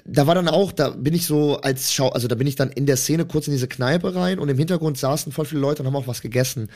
da 0.06 0.26
war 0.26 0.36
dann 0.36 0.48
auch, 0.48 0.72
da 0.72 0.92
bin 0.92 1.14
ich 1.14 1.26
so 1.26 1.60
als 1.60 1.94
Schau, 1.94 2.10
also 2.10 2.30
da 2.30 2.36
bin 2.36 2.48
ich 2.48 2.56
dann 2.56 2.70
in 2.70 2.86
der 2.86 2.96
Szene 2.96 3.26
kurz 3.26 3.48
in 3.48 3.54
diese 3.54 3.68
Kneipe 3.68 4.16
rein 4.16 4.40
und 4.40 4.48
im 4.48 4.58
Hintergrund 4.58 4.98
saßen 4.98 5.34
voll 5.34 5.46
viele 5.46 5.60
Leute 5.60 5.82
und 5.82 5.88
haben 5.88 5.96
auch 5.98 6.08
was 6.08 6.22
gegessen. 6.22 6.70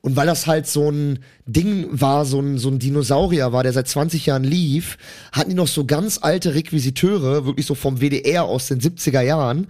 Und 0.00 0.16
weil 0.16 0.26
das 0.26 0.46
halt 0.46 0.66
so 0.66 0.90
ein 0.90 1.18
Ding 1.44 1.88
war, 1.90 2.24
so 2.24 2.40
ein, 2.40 2.56
so 2.56 2.70
ein 2.70 2.78
Dinosaurier 2.78 3.52
war, 3.52 3.62
der 3.62 3.74
seit 3.74 3.88
20 3.88 4.24
Jahren 4.24 4.44
lief, 4.44 4.96
hatten 5.32 5.50
die 5.50 5.56
noch 5.56 5.68
so 5.68 5.84
ganz 5.84 6.18
alte 6.22 6.54
Requisiteure, 6.54 7.44
wirklich 7.44 7.66
so 7.66 7.74
vom 7.74 8.00
WDR 8.00 8.44
aus 8.44 8.68
den 8.68 8.80
70er 8.80 9.20
Jahren. 9.20 9.66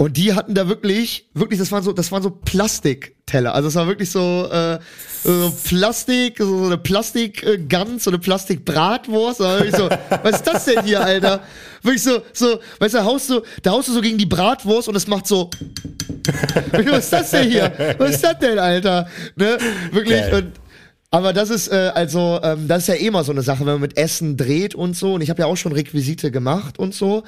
Und 0.00 0.16
die 0.16 0.32
hatten 0.32 0.54
da 0.54 0.66
wirklich, 0.66 1.28
wirklich, 1.34 1.60
das 1.60 1.70
waren 1.72 1.82
so, 1.82 1.92
das 1.92 2.10
waren 2.10 2.22
so 2.22 2.30
Plastikteller. 2.30 3.54
Also 3.54 3.68
es 3.68 3.74
war 3.74 3.86
wirklich 3.86 4.10
so, 4.10 4.48
äh, 4.50 4.78
so 5.22 5.52
Plastik, 5.62 6.38
so 6.38 6.64
eine 6.64 6.78
Plastikgans, 6.78 8.04
so 8.04 8.10
eine 8.10 8.18
Plastikbratwurst. 8.18 9.40
Da 9.40 9.62
ich 9.62 9.76
so, 9.76 9.90
was 10.22 10.36
ist 10.36 10.46
das 10.46 10.64
denn 10.64 10.84
hier, 10.84 11.04
Alter? 11.04 11.42
Wirklich 11.82 12.02
so, 12.02 12.22
so, 12.32 12.60
weißt 12.78 12.94
du, 12.94 12.98
da 12.98 13.04
haust 13.04 13.28
du, 13.28 13.42
da 13.62 13.72
haust 13.72 13.88
du 13.88 13.92
so 13.92 14.00
gegen 14.00 14.16
die 14.16 14.24
Bratwurst 14.24 14.88
und 14.88 14.96
es 14.96 15.06
macht 15.06 15.26
so. 15.26 15.50
was 16.72 17.04
ist 17.04 17.12
das 17.12 17.30
denn 17.32 17.50
hier? 17.50 17.94
Was 17.98 18.12
ist 18.12 18.24
das 18.24 18.38
denn, 18.38 18.58
Alter? 18.58 19.06
Ne? 19.36 19.58
Wirklich. 19.92 20.18
Geil. 20.18 20.34
Und 20.34 20.69
aber 21.12 21.32
das 21.32 21.50
ist 21.50 21.68
äh, 21.68 21.90
also, 21.92 22.38
ähm, 22.42 22.68
das 22.68 22.82
ist 22.82 22.86
ja 22.88 22.94
eh 22.94 23.06
immer 23.08 23.24
so 23.24 23.32
eine 23.32 23.42
Sache, 23.42 23.60
wenn 23.60 23.72
man 23.72 23.80
mit 23.80 23.96
Essen 23.96 24.36
dreht 24.36 24.76
und 24.76 24.96
so. 24.96 25.14
Und 25.14 25.22
ich 25.22 25.30
habe 25.30 25.40
ja 25.40 25.46
auch 25.46 25.56
schon 25.56 25.72
Requisite 25.72 26.30
gemacht 26.30 26.78
und 26.78 26.94
so. 26.94 27.24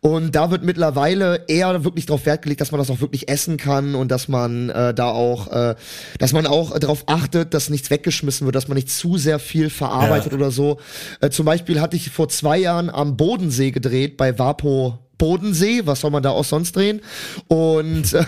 Und 0.00 0.34
da 0.34 0.50
wird 0.50 0.64
mittlerweile 0.64 1.44
eher 1.46 1.84
wirklich 1.84 2.06
darauf 2.06 2.24
Wert 2.24 2.42
gelegt, 2.42 2.62
dass 2.62 2.72
man 2.72 2.78
das 2.78 2.90
auch 2.90 3.00
wirklich 3.00 3.28
essen 3.28 3.58
kann 3.58 3.94
und 3.94 4.10
dass 4.10 4.28
man 4.28 4.70
äh, 4.70 4.94
da 4.94 5.10
auch, 5.10 5.52
äh, 5.52 5.74
dass 6.18 6.32
man 6.32 6.46
auch 6.46 6.78
darauf 6.78 7.04
achtet, 7.08 7.52
dass 7.52 7.68
nichts 7.68 7.90
weggeschmissen 7.90 8.46
wird, 8.46 8.56
dass 8.56 8.68
man 8.68 8.76
nicht 8.76 8.90
zu 8.90 9.18
sehr 9.18 9.38
viel 9.38 9.68
verarbeitet 9.68 10.32
ja. 10.32 10.38
oder 10.38 10.50
so. 10.50 10.78
Äh, 11.20 11.28
zum 11.28 11.44
Beispiel 11.44 11.82
hatte 11.82 11.96
ich 11.96 12.10
vor 12.10 12.30
zwei 12.30 12.56
Jahren 12.56 12.88
am 12.88 13.18
Bodensee 13.18 13.70
gedreht 13.70 14.16
bei 14.16 14.38
Vapo 14.38 15.05
Bodensee, 15.18 15.86
was 15.86 16.00
soll 16.00 16.10
man 16.10 16.22
da 16.22 16.30
auch 16.30 16.44
sonst 16.44 16.76
drehen? 16.76 17.00
Und 17.48 18.12
äh, 18.12 18.24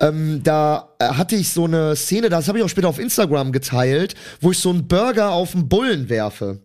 ähm, 0.00 0.42
da 0.42 0.88
hatte 1.00 1.36
ich 1.36 1.50
so 1.50 1.64
eine 1.64 1.96
Szene, 1.96 2.28
das 2.28 2.48
habe 2.48 2.58
ich 2.58 2.64
auch 2.64 2.68
später 2.68 2.88
auf 2.88 2.98
Instagram 2.98 3.52
geteilt, 3.52 4.14
wo 4.40 4.50
ich 4.50 4.58
so 4.58 4.70
einen 4.70 4.88
Burger 4.88 5.32
auf 5.32 5.52
den 5.52 5.68
Bullen 5.68 6.08
werfe. 6.08 6.60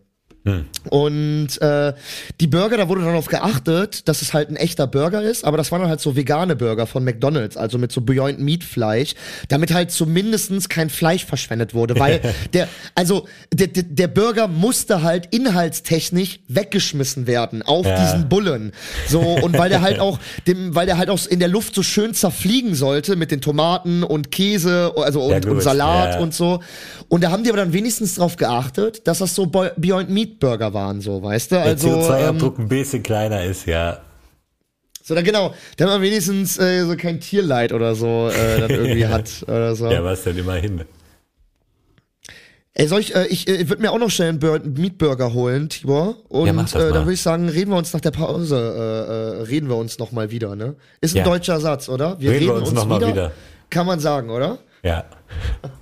Hm. 0.48 0.64
Und 0.90 1.60
äh, 1.60 1.92
die 2.40 2.46
Burger, 2.46 2.76
da 2.76 2.88
wurde 2.88 3.00
dann 3.02 3.10
darauf 3.10 3.26
geachtet, 3.26 4.08
dass 4.08 4.22
es 4.22 4.32
halt 4.32 4.48
ein 4.48 4.56
echter 4.56 4.86
Burger 4.86 5.22
ist, 5.22 5.44
aber 5.44 5.56
das 5.56 5.70
waren 5.70 5.80
dann 5.80 5.90
halt 5.90 6.00
so 6.00 6.16
vegane 6.16 6.56
Burger 6.56 6.86
von 6.86 7.04
McDonalds, 7.04 7.56
also 7.56 7.78
mit 7.78 7.92
so 7.92 8.00
Beyond 8.00 8.40
Meat 8.40 8.64
Fleisch, 8.64 9.14
damit 9.48 9.72
halt 9.72 9.90
zumindestens 9.90 10.68
kein 10.68 10.88
Fleisch 10.88 11.24
verschwendet 11.24 11.74
wurde, 11.74 11.98
weil 11.98 12.20
der, 12.52 12.68
also 12.94 13.26
der, 13.52 13.66
der, 13.66 13.82
der 13.82 14.08
Burger 14.08 14.48
musste 14.48 15.02
halt 15.02 15.26
inhaltstechnisch 15.30 16.40
weggeschmissen 16.48 17.26
werden 17.26 17.62
auf 17.62 17.86
ja. 17.86 18.00
diesen 18.00 18.28
Bullen. 18.28 18.72
So, 19.08 19.20
und 19.20 19.58
weil 19.58 19.68
der 19.68 19.82
halt 19.82 19.98
auch, 20.00 20.18
dem, 20.46 20.74
weil 20.74 20.86
der 20.86 20.96
halt 20.96 21.10
auch 21.10 21.26
in 21.26 21.38
der 21.38 21.48
Luft 21.48 21.74
so 21.74 21.82
schön 21.82 22.14
zerfliegen 22.14 22.74
sollte 22.74 23.16
mit 23.16 23.30
den 23.30 23.40
Tomaten 23.40 24.02
und 24.02 24.30
Käse, 24.30 24.92
also 24.96 25.22
und, 25.22 25.44
ja, 25.44 25.50
und 25.50 25.60
Salat 25.60 26.14
ja. 26.14 26.20
und 26.20 26.32
so. 26.32 26.60
Und 27.08 27.24
da 27.24 27.30
haben 27.30 27.42
die 27.42 27.50
aber 27.50 27.58
dann 27.58 27.72
wenigstens 27.72 28.14
darauf 28.16 28.36
geachtet, 28.36 29.06
dass 29.06 29.18
das 29.18 29.34
so 29.34 29.46
Beyond 29.46 30.10
Meat 30.10 30.37
Burger 30.38 30.72
waren, 30.74 31.00
so, 31.00 31.22
weißt 31.22 31.52
du? 31.52 31.60
Also, 31.60 31.88
Der 31.88 31.96
CO2-Abdruck 31.96 32.58
ähm, 32.58 32.64
ein 32.64 32.68
bisschen 32.68 33.02
kleiner 33.02 33.44
ist, 33.44 33.66
ja. 33.66 34.00
So, 35.02 35.14
dann 35.14 35.24
genau, 35.24 35.54
damit 35.76 35.94
man 35.94 36.02
wenigstens 36.02 36.58
äh, 36.58 36.84
so 36.84 36.94
kein 36.96 37.18
Tierleid 37.20 37.72
oder 37.72 37.94
so 37.94 38.28
äh, 38.28 38.60
dann 38.60 38.70
irgendwie 38.70 39.06
hat 39.08 39.30
oder 39.46 39.74
so. 39.74 39.90
Ja, 39.90 40.04
was 40.04 40.24
denn 40.24 40.36
immerhin? 40.36 40.82
Ey, 42.74 42.86
soll 42.86 43.00
ich, 43.00 43.14
äh, 43.16 43.26
ich, 43.26 43.48
äh, 43.48 43.68
würde 43.68 43.82
mir 43.82 43.90
auch 43.90 43.98
noch 43.98 44.10
schnell 44.10 44.28
einen 44.28 44.38
Bur 44.38 44.60
Meatburger 44.60 45.32
holen, 45.32 45.68
Tibor. 45.68 46.16
Und 46.28 46.46
Ja, 46.46 46.52
mach 46.52 46.70
das 46.70 46.74
äh, 46.80 46.92
dann 46.92 47.06
würde 47.06 47.14
ich 47.14 47.22
sagen, 47.22 47.48
reden 47.48 47.72
wir 47.72 47.76
uns 47.76 47.92
nach 47.92 48.00
der 48.00 48.12
Pause, 48.12 48.56
äh, 48.56 49.40
äh, 49.40 49.42
reden 49.48 49.68
wir 49.68 49.76
uns 49.76 49.98
noch 49.98 50.12
mal 50.12 50.30
wieder, 50.30 50.54
ne? 50.54 50.76
Ist 51.00 51.14
ein 51.14 51.18
Ja. 51.18 51.24
deutscher 51.24 51.58
Satz, 51.58 51.88
oder? 51.88 52.20
Wir 52.20 52.30
Reden 52.30 52.46
wir 52.46 52.54
uns 52.54 52.70
noch 52.72 52.86
mal 52.86 53.00
wieder. 53.00 53.32
Kann 53.70 53.86
man 53.86 53.98
sagen, 53.98 54.30
oder? 54.30 54.58
Ja. 54.82 55.04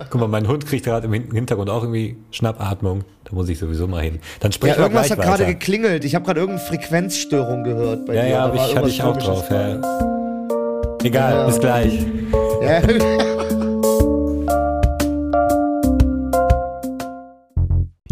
Guck 0.09 0.21
mal, 0.21 0.27
mein 0.27 0.47
Hund 0.47 0.65
kriegt 0.65 0.85
gerade 0.85 1.05
im 1.05 1.13
Hin- 1.13 1.31
Hintergrund 1.31 1.69
auch 1.69 1.83
irgendwie 1.83 2.17
Schnappatmung. 2.31 3.03
Da 3.25 3.33
muss 3.35 3.47
ich 3.49 3.59
sowieso 3.59 3.87
mal 3.87 4.01
hin. 4.01 4.19
Dann 4.39 4.51
Ja, 4.51 4.55
sprechen 4.55 4.77
wir 4.77 4.83
irgendwas 4.83 5.11
hat 5.11 5.21
gerade 5.21 5.45
geklingelt. 5.45 6.03
Ich 6.05 6.15
habe 6.15 6.25
gerade 6.25 6.39
irgendeine 6.39 6.67
Frequenzstörung 6.67 7.63
gehört 7.63 8.05
bei 8.05 8.15
Ja, 8.15 8.21
dir. 8.23 8.29
ja, 8.29 8.47
war 8.55 8.55
ich, 8.69 8.75
hatte 8.75 8.89
ich 8.89 9.03
auch 9.03 9.17
drauf. 9.17 9.49
Ja. 9.51 9.79
Egal, 11.03 11.33
Ja. 11.33 11.45
bis 11.45 11.59
gleich. 11.59 12.05
Ja. 12.61 12.81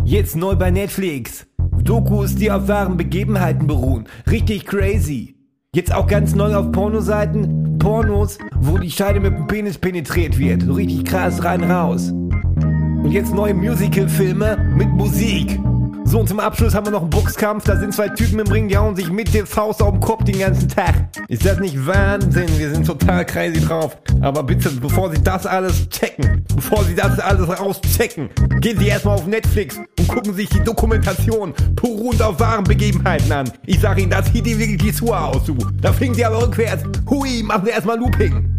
Jetzt 0.04 0.36
neu 0.36 0.56
bei 0.56 0.72
Netflix. 0.72 1.48
Dokus, 1.84 2.36
die 2.36 2.52
auf 2.52 2.68
wahren 2.68 2.98
Begebenheiten 2.98 3.68
beruhen. 3.68 4.08
Richtig 4.30 4.66
crazy. 4.66 5.36
Jetzt 5.74 5.94
auch 5.94 6.08
ganz 6.08 6.36
neu 6.36 6.56
auf 6.56 6.72
Pornoseiten. 6.72 7.64
Pornos, 7.80 8.38
wo 8.60 8.78
die 8.78 8.92
Scheide 8.92 9.20
mit 9.20 9.34
dem 9.34 9.48
Penis 9.48 9.78
penetriert 9.78 10.38
wird. 10.38 10.64
So 10.64 10.74
richtig 10.74 11.06
krass 11.06 11.44
rein 11.44 11.64
raus. 11.64 12.12
Und 12.12 13.12
jetzt 13.12 13.34
neue 13.34 13.54
Musical-Filme 13.54 14.58
mit 14.78 14.90
Musik. 14.90 15.60
So, 16.08 16.20
und 16.20 16.30
zum 16.30 16.39
Abschluss 16.39 16.76
haben 16.76 16.86
wir 16.86 16.91
noch 16.91 17.01
einen 17.01 17.10
Boxkampf. 17.10 17.64
Da 17.64 17.78
sind 17.78 17.91
zwei 17.91 18.10
Typen 18.10 18.38
im 18.38 18.47
Ring, 18.47 18.68
die 18.68 18.78
hauen 18.78 18.95
sich 18.95 19.10
mit 19.10 19.34
der 19.34 19.47
Faust 19.47 19.82
auf 19.82 19.91
den 19.91 19.99
Kopf 20.01 20.24
den 20.24 20.38
ganzen 20.38 20.70
Tag. 20.70 20.93
Ist 21.28 21.43
das 21.43 21.60
nicht 21.60 21.84
Wahnsinn? 21.88 22.47
Wir 22.60 22.70
sind 22.70 22.86
total 22.86 23.26
crazy 23.26 23.60
drauf. 23.60 23.97
Aber 24.22 24.43
bitte, 24.43 24.70
bevor 24.70 25.12
Sie 25.12 25.22
das 25.22 25.47
alles 25.47 25.89
checken, 25.89 26.45
bevor 26.56 26.84
Sie 26.84 26.93
das 26.93 27.20
alles 27.20 27.49
rauschecken, 27.60 28.30
gehen 28.62 28.78
Sie 28.78 28.88
erstmal 28.88 29.16
auf 29.16 29.26
Netflix 29.26 29.78
und 29.78 30.08
gucken 30.08 30.36
sich 30.36 30.47
die 30.49 30.64
Dokumentation 30.64 31.56
beruhend 31.74 32.22
auf 32.22 32.39
wahren 32.39 32.66
Begebenheiten 32.66 33.32
an. 33.32 33.51
Ich 33.66 33.80
sag 33.80 33.99
Ihnen, 33.99 34.12
das 34.12 34.28
sieht 34.32 34.45
die 34.45 34.60
wirklich 34.60 34.78
die 34.78 34.93
Schuhe 34.93 35.20
aus, 35.20 35.43
du. 35.45 35.58
Da 35.82 35.91
fliegen 35.91 36.14
Sie 36.14 36.24
aber 36.24 36.43
rückwärts. 36.43 36.84
Hui, 37.10 37.41
machen 37.41 37.66
Sie 37.66 37.72
erstmal 37.72 37.97
Looping. 37.97 38.51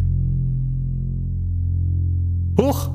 Huch, 2.60 2.90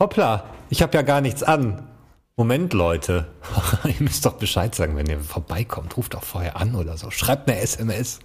hoppla, 0.00 0.44
ich 0.68 0.82
habe 0.82 0.94
ja 0.96 1.02
gar 1.02 1.20
nichts 1.20 1.44
an. 1.44 1.93
Moment, 2.36 2.72
Leute. 2.72 3.26
ihr 3.84 3.94
müsst 4.00 4.26
doch 4.26 4.34
Bescheid 4.34 4.74
sagen, 4.74 4.96
wenn 4.96 5.06
ihr 5.06 5.20
vorbeikommt. 5.20 5.96
Ruft 5.96 6.14
doch 6.14 6.24
vorher 6.24 6.56
an 6.56 6.74
oder 6.74 6.96
so. 6.96 7.10
Schreibt 7.10 7.48
eine 7.48 7.60
SMS. 7.60 8.18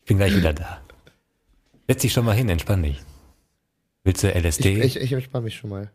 Ich 0.00 0.06
bin 0.06 0.16
gleich 0.16 0.34
wieder 0.34 0.52
da. 0.54 0.80
Setz 1.86 2.02
dich 2.02 2.12
schon 2.12 2.24
mal 2.24 2.34
hin, 2.34 2.48
entspann 2.48 2.82
dich. 2.82 2.98
Willst 4.04 4.22
du 4.22 4.28
Ich, 4.30 4.42
LSD? 4.44 4.80
ich, 4.82 4.96
ich 4.96 5.12
entspanne 5.12 5.44
mich 5.44 5.56
schon 5.56 5.70
mal. 5.70 5.90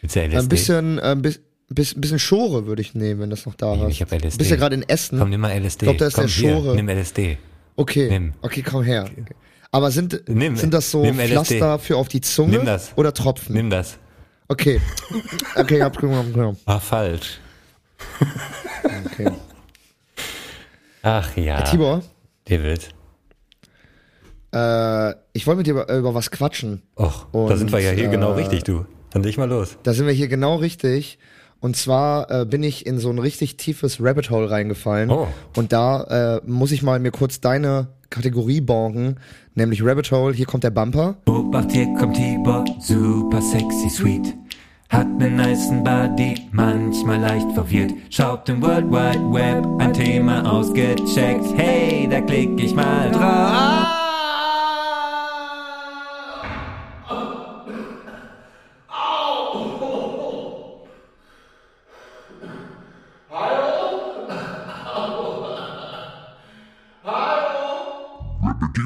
Willst 0.00 0.14
du 0.14 0.20
LSD? 0.20 0.36
Ein 0.38 0.48
bisschen, 0.48 0.98
äh, 0.98 1.16
bis, 1.18 1.40
bis, 1.68 2.00
bisschen 2.00 2.20
Schore 2.20 2.66
würde 2.66 2.80
ich 2.82 2.94
nehmen, 2.94 3.20
wenn 3.20 3.30
das 3.30 3.44
noch 3.46 3.54
da 3.56 3.76
hast. 3.76 3.90
ich 3.90 4.00
hab 4.00 4.12
LSD. 4.12 4.38
Bist 4.38 4.50
ja 4.50 4.56
gerade 4.56 4.76
in 4.76 4.88
Essen. 4.88 5.18
Komm, 5.18 5.30
nimm 5.30 5.40
mal 5.40 5.50
LSD. 5.50 5.86
Ich 5.86 5.88
glaub, 5.88 5.98
da 5.98 6.06
ist 6.06 6.14
Komm, 6.14 6.26
der 6.26 6.32
hier, 6.32 6.50
Schore. 6.52 6.76
Nimm 6.76 6.88
LSD. 6.88 7.38
Okay, 7.74 8.08
Nimm. 8.08 8.34
okay, 8.42 8.62
komm 8.62 8.84
her. 8.84 9.10
Aber 9.72 9.90
sind, 9.90 10.28
Nimm- 10.28 10.56
sind 10.56 10.72
das 10.72 10.90
so 10.90 11.02
nimm 11.02 11.18
LSD. 11.18 11.34
Pflaster 11.58 11.78
für 11.80 11.96
auf 11.96 12.08
die 12.08 12.20
Zunge 12.20 12.56
Nimm 12.58 12.66
das. 12.66 12.92
oder 12.96 13.12
Tropfen? 13.12 13.54
Nimm 13.54 13.68
das. 13.70 13.98
Okay. 14.48 14.80
Okay, 15.56 15.76
ich 15.76 15.82
hab 15.82 15.96
genommen. 15.98 16.32
genommen. 16.32 16.56
War 16.64 16.80
falsch. 16.80 17.38
Okay. 19.06 19.30
Ach 21.02 21.36
ja. 21.36 21.62
Tibor, 21.62 22.02
David. 22.46 22.88
äh, 24.52 25.14
ich 25.32 25.46
wollte 25.46 25.58
mit 25.58 25.66
dir 25.66 25.72
über, 25.72 25.88
über 25.94 26.14
was 26.14 26.30
quatschen. 26.30 26.82
Och, 26.96 27.26
da 27.32 27.38
Und, 27.38 27.58
sind 27.58 27.72
wir 27.72 27.80
ja 27.80 27.90
hier 27.92 28.08
genau 28.08 28.32
äh, 28.32 28.36
richtig, 28.36 28.64
du. 28.64 28.86
Dann 29.10 29.22
leg 29.22 29.36
mal 29.38 29.48
los. 29.48 29.76
Da 29.82 29.92
sind 29.92 30.06
wir 30.06 30.12
hier 30.12 30.28
genau 30.28 30.56
richtig. 30.56 31.18
Und 31.60 31.76
zwar 31.76 32.30
äh, 32.30 32.44
bin 32.44 32.62
ich 32.62 32.86
in 32.86 32.98
so 32.98 33.10
ein 33.10 33.18
richtig 33.18 33.56
tiefes 33.56 33.98
Rabbit 34.00 34.30
Hole 34.30 34.50
reingefallen. 34.50 35.10
Oh. 35.10 35.26
Und 35.56 35.72
da 35.72 36.36
äh, 36.36 36.40
muss 36.46 36.72
ich 36.72 36.82
mal 36.82 37.00
mir 37.00 37.10
kurz 37.10 37.40
deine 37.40 37.88
Kategorie 38.10 38.60
borgen, 38.60 39.16
nämlich 39.58 39.84
Rabbit 39.84 40.10
Hole. 40.10 40.32
Hier 40.32 40.46
kommt 40.46 40.64
der 40.64 40.70
Bumper. 40.70 41.16
Beobacht, 41.26 41.70
hier 41.72 41.86
kommt 41.98 42.16
Tibor, 42.16 42.64
super 42.80 43.42
sexy 43.42 43.90
sweet. 43.90 44.34
Hat 44.88 45.06
nen 45.18 45.36
nicen 45.36 45.84
Body, 45.84 46.34
manchmal 46.50 47.20
leicht 47.20 47.52
verwirrt. 47.52 47.92
Schaut 48.08 48.48
im 48.48 48.62
World 48.62 48.90
Wide 48.90 49.32
Web 49.32 49.66
ein 49.78 49.92
Thema 49.92 50.50
ausgecheckt. 50.50 51.44
Hey, 51.58 52.08
da 52.10 52.22
klick 52.22 52.58
ich 52.58 52.74
mal 52.74 53.10
drauf. 53.10 53.97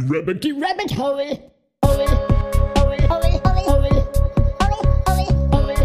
Rabbit 0.08 0.92
hole. 0.96 1.38
Hole. 1.84 2.06
Hole. 2.76 2.96
Hole. 3.08 3.40
Hole. 3.44 3.60
Hole. 3.68 3.92
Hole. 5.52 5.76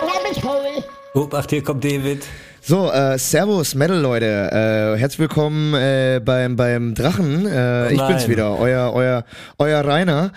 Rabbit 0.00 0.42
hole. 0.44 0.84
Obacht, 1.14 1.50
hier 1.50 1.62
kommt 1.62 1.84
David. 1.84 2.26
So, 2.60 2.90
äh, 2.90 3.18
Servus, 3.18 3.74
Metal 3.74 3.98
Leute. 3.98 4.50
Äh, 4.52 4.98
herzlich 4.98 5.20
willkommen 5.20 5.74
äh, 5.74 6.20
beim 6.22 6.56
beim 6.56 6.94
Drachen. 6.94 7.46
Äh, 7.46 7.92
ich 7.92 7.98
Nein. 7.98 8.08
bin's 8.08 8.28
wieder, 8.28 8.58
euer 8.58 8.92
euer 8.92 9.24
euer 9.58 9.84
Rainer. 9.84 10.32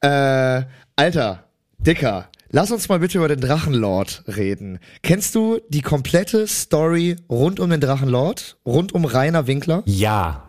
Äh, 0.00 0.62
Alter, 0.94 1.44
Dicker. 1.86 2.28
Lass 2.50 2.70
uns 2.70 2.88
mal 2.88 2.98
bitte 3.00 3.18
über 3.18 3.28
den 3.28 3.40
Drachenlord 3.40 4.24
reden. 4.36 4.78
Kennst 5.02 5.34
du 5.34 5.60
die 5.68 5.80
komplette 5.80 6.46
Story 6.46 7.16
rund 7.28 7.58
um 7.60 7.70
den 7.70 7.80
Drachenlord? 7.80 8.56
Rund 8.64 8.92
um 8.94 9.04
Rainer 9.04 9.46
Winkler? 9.46 9.82
Ja. 9.86 10.44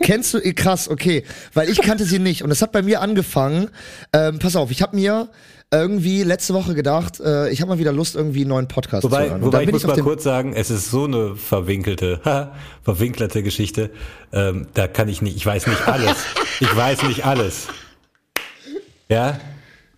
Kennst 0.00 0.32
du? 0.32 0.38
eh, 0.38 0.52
Krass, 0.54 0.88
okay. 0.88 1.24
Weil 1.52 1.68
ich 1.68 1.82
kannte 1.82 2.04
sie 2.04 2.18
nicht. 2.18 2.42
Und 2.42 2.50
es 2.50 2.62
hat 2.62 2.72
bei 2.72 2.82
mir 2.82 3.00
angefangen. 3.02 3.68
Ähm, 4.12 4.38
pass 4.38 4.54
auf, 4.56 4.70
ich 4.70 4.80
habe 4.80 4.96
mir 4.96 5.28
irgendwie 5.70 6.22
letzte 6.22 6.54
Woche 6.54 6.74
gedacht, 6.74 7.20
äh, 7.20 7.50
ich 7.50 7.60
habe 7.60 7.70
mal 7.70 7.78
wieder 7.78 7.92
Lust, 7.92 8.14
irgendwie 8.14 8.40
einen 8.42 8.50
neuen 8.50 8.68
Podcast 8.68 9.02
zu 9.02 9.10
Wobei, 9.10 9.28
hören. 9.28 9.40
Und 9.42 9.46
wobei 9.48 9.64
ich 9.64 9.72
muss 9.72 9.82
ich 9.82 9.88
mal 9.88 9.98
kurz 9.98 10.22
sagen, 10.22 10.52
es 10.54 10.70
ist 10.70 10.90
so 10.90 11.04
eine 11.04 11.34
verwinkelte, 11.36 12.20
ha, 12.24 12.54
verwinkelte 12.82 13.42
Geschichte. 13.42 13.90
Ähm, 14.32 14.68
da 14.74 14.86
kann 14.88 15.08
ich 15.08 15.20
nicht, 15.20 15.36
ich 15.36 15.44
weiß 15.44 15.66
nicht 15.66 15.86
alles. 15.88 16.16
ich 16.60 16.74
weiß 16.74 17.02
nicht 17.02 17.26
alles. 17.26 17.66
Ja? 19.08 19.38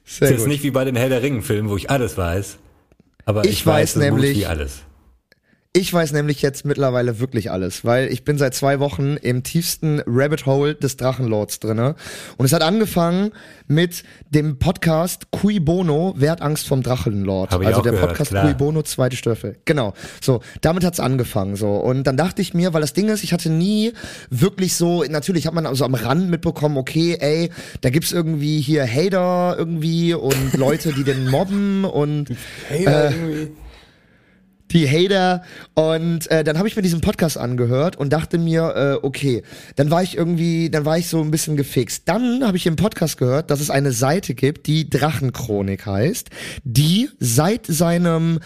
Sehr 0.07 0.29
es 0.29 0.35
ist 0.37 0.41
gut. 0.43 0.49
nicht 0.49 0.63
wie 0.63 0.71
bei 0.71 0.85
den 0.85 0.97
Herr 0.97 1.09
der 1.09 1.21
Ringen-Filmen, 1.23 1.69
wo 1.69 1.77
ich 1.77 1.91
alles 1.91 2.17
weiß. 2.17 2.59
Aber 3.25 3.45
ich, 3.45 3.51
Ich 3.51 3.67
weiß 3.67 3.95
so 3.95 4.01
gut 4.01 4.09
nämlich- 4.11 4.37
wie 4.39 4.47
alles. 4.47 4.83
Ich 5.77 5.93
weiß 5.93 6.13
nämlich 6.13 6.41
jetzt 6.41 6.65
mittlerweile 6.65 7.21
wirklich 7.21 7.51
alles, 7.51 7.85
weil 7.85 8.11
ich 8.11 8.25
bin 8.25 8.39
seit 8.39 8.55
zwei 8.55 8.81
Wochen 8.81 9.19
im 9.19 9.43
tiefsten 9.43 10.01
Rabbit 10.07 10.47
Hole 10.47 10.75
des 10.75 10.97
Drachenlords 10.97 11.61
drinne. 11.61 11.97
Und 12.39 12.47
es 12.47 12.55
hat 12.55 12.63
angefangen 12.63 13.33
mit 13.69 14.03
dem 14.31 14.59
Podcast 14.59 15.31
Cui 15.33 15.61
Bono, 15.61 16.15
Wer 16.17 16.31
hat 16.31 16.41
Angst 16.41 16.67
vom 16.67 16.83
Drachenlord? 16.83 17.51
Hab 17.51 17.61
ich 17.61 17.67
also 17.67 17.81
auch 17.81 17.83
der 17.83 17.93
gehört, 17.93 18.09
Podcast 18.09 18.31
klar. 18.31 18.47
Cui 18.47 18.55
Bono, 18.55 18.85
zweite 18.85 19.17
Staffel. 19.17 19.59
Genau. 19.67 19.93
So, 20.23 20.41
damit 20.63 20.83
hat's 20.83 20.99
angefangen. 20.99 21.57
So. 21.57 21.75
Und 21.75 22.05
dann 22.05 22.17
dachte 22.17 22.41
ich 22.41 22.55
mir, 22.55 22.73
weil 22.73 22.81
das 22.81 22.95
Ding 22.95 23.11
ist, 23.11 23.23
ich 23.23 23.35
hatte 23.35 23.51
nie 23.51 23.93
wirklich 24.31 24.77
so, 24.77 25.05
natürlich 25.05 25.47
hat 25.47 25.53
man 25.53 25.67
also 25.67 25.85
am 25.85 25.95
Rand 25.95 26.31
mitbekommen, 26.31 26.79
okay, 26.79 27.19
ey, 27.21 27.51
da 27.83 27.91
gibt's 27.91 28.13
irgendwie 28.13 28.63
hier 28.63 28.87
Hater 28.87 29.57
irgendwie 29.59 30.15
und 30.15 30.55
Leute, 30.55 30.95
die 30.95 31.05
den 31.05 31.29
mobben 31.29 31.85
und 31.85 32.31
die 34.73 34.89
Hater 34.89 35.43
und 35.75 36.31
äh, 36.31 36.45
dann 36.45 36.59
habe 36.59 36.69
ich 36.69 36.77
mir 36.77 36.83
diesen 36.83 37.01
Podcast 37.01 37.39
angehört 37.39 37.97
und 37.97 38.13
dachte 38.13 38.39
mir, 38.39 38.99
äh, 39.03 39.07
okay, 39.07 39.43
dann 39.77 39.91
war 39.91 40.03
ich 40.03 40.17
irgendwie, 40.17 40.71
dann 40.71 40.85
war 40.85 40.99
ich 40.99 41.09
so 41.09 41.21
ein 41.21 41.31
bisschen 41.31 41.57
gefixt. 41.57 42.03
Dann 42.07 42.45
habe 42.47 42.57
ich 42.57 42.67
im 42.67 42.77
Podcast 42.77 43.19
gehört, 43.19 43.51
dass 43.51 43.61
es 43.61 43.71
eine 43.71 43.93
Seite 43.93 44.35
gibt, 44.35 44.67
die 44.67 44.89
Drachenchronik 44.89 45.87
heißt, 45.87 46.31
die 46.65 47.09
seit 47.21 47.67
seinem 47.67 48.41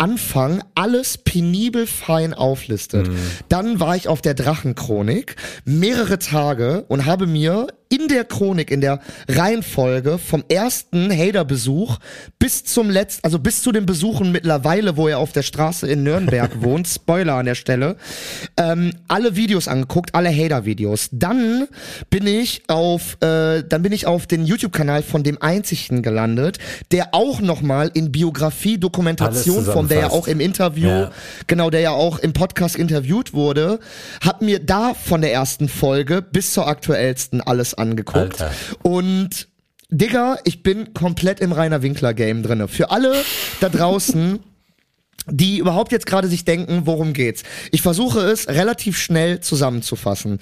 Anfang 0.00 0.64
alles 0.74 1.18
penibel 1.18 1.86
fein 1.86 2.32
auflistet. 2.32 3.10
Dann 3.50 3.80
war 3.80 3.96
ich 3.96 4.08
auf 4.08 4.22
der 4.22 4.32
Drachenchronik 4.32 5.36
mehrere 5.66 6.18
Tage 6.18 6.86
und 6.88 7.04
habe 7.04 7.26
mir 7.26 7.66
in 7.90 8.06
der 8.06 8.24
Chronik, 8.24 8.70
in 8.70 8.80
der 8.80 9.00
Reihenfolge 9.28 10.18
vom 10.18 10.44
ersten 10.48 11.10
Hater-Besuch 11.10 11.98
bis 12.38 12.64
zum 12.64 12.88
letzten, 12.88 13.24
also 13.24 13.40
bis 13.40 13.62
zu 13.62 13.72
den 13.72 13.84
Besuchen 13.84 14.30
mittlerweile, 14.30 14.96
wo 14.96 15.08
er 15.08 15.18
auf 15.18 15.32
der 15.32 15.42
Straße 15.42 15.88
in 15.88 16.04
Nürnberg 16.04 16.50
wohnt, 16.62 16.86
Spoiler 16.86 17.34
an 17.34 17.46
der 17.46 17.56
Stelle, 17.56 17.96
ähm, 18.56 18.92
alle 19.08 19.34
Videos 19.34 19.66
angeguckt, 19.66 20.14
alle 20.14 20.30
Hater-Videos. 20.30 21.08
Dann 21.10 21.66
bin 22.10 22.28
ich 22.28 22.62
auf, 22.68 23.18
äh, 23.22 23.64
dann 23.68 23.82
bin 23.82 23.92
ich 23.92 24.06
auf 24.06 24.28
den 24.28 24.46
YouTube-Kanal 24.46 25.02
von 25.02 25.24
dem 25.24 25.42
Einzigen 25.42 26.02
gelandet, 26.02 26.58
der 26.92 27.12
auch 27.12 27.40
nochmal 27.40 27.90
in 27.92 28.12
Biografie, 28.12 28.78
Dokumentation, 28.78 29.64
von 29.64 29.89
der 29.90 29.98
er 29.98 30.02
zusammenfasst. 30.04 30.28
auch 30.28 30.32
im 30.32 30.40
Interview, 30.40 30.88
Ja. 30.88 31.10
genau, 31.46 31.70
der 31.70 31.80
ja 31.80 31.90
auch 31.90 32.18
im 32.18 32.32
Podcast 32.32 32.76
interviewt 32.76 33.34
wurde, 33.34 33.78
hab 34.24 34.42
mir 34.42 34.58
da 34.58 34.94
von 34.94 35.20
der 35.20 35.32
ersten 35.32 35.68
Folge 35.68 36.22
bis 36.22 36.52
zur 36.54 36.66
aktuellsten 36.66 37.40
alles 37.40 37.74
angeguckt. 37.74 38.16
Alter. 38.40 38.50
Und 38.82 39.48
Digga, 39.92 40.38
ich 40.44 40.62
bin 40.62 40.94
komplett 40.94 41.40
im 41.40 41.50
Rainer 41.52 41.82
Winkler 41.82 42.14
Game 42.14 42.42
drinne. 42.44 42.68
Für 42.68 42.90
alle 42.92 43.12
da 43.60 43.68
draußen, 43.68 44.38
die 45.26 45.58
überhaupt 45.58 45.92
jetzt 45.92 46.06
gerade 46.06 46.28
sich 46.28 46.44
denken, 46.44 46.82
worum 46.84 47.12
geht's. 47.12 47.42
Ich 47.70 47.82
versuche 47.82 48.20
es 48.20 48.48
relativ 48.48 48.98
schnell 48.98 49.40
zusammenzufassen. 49.40 50.38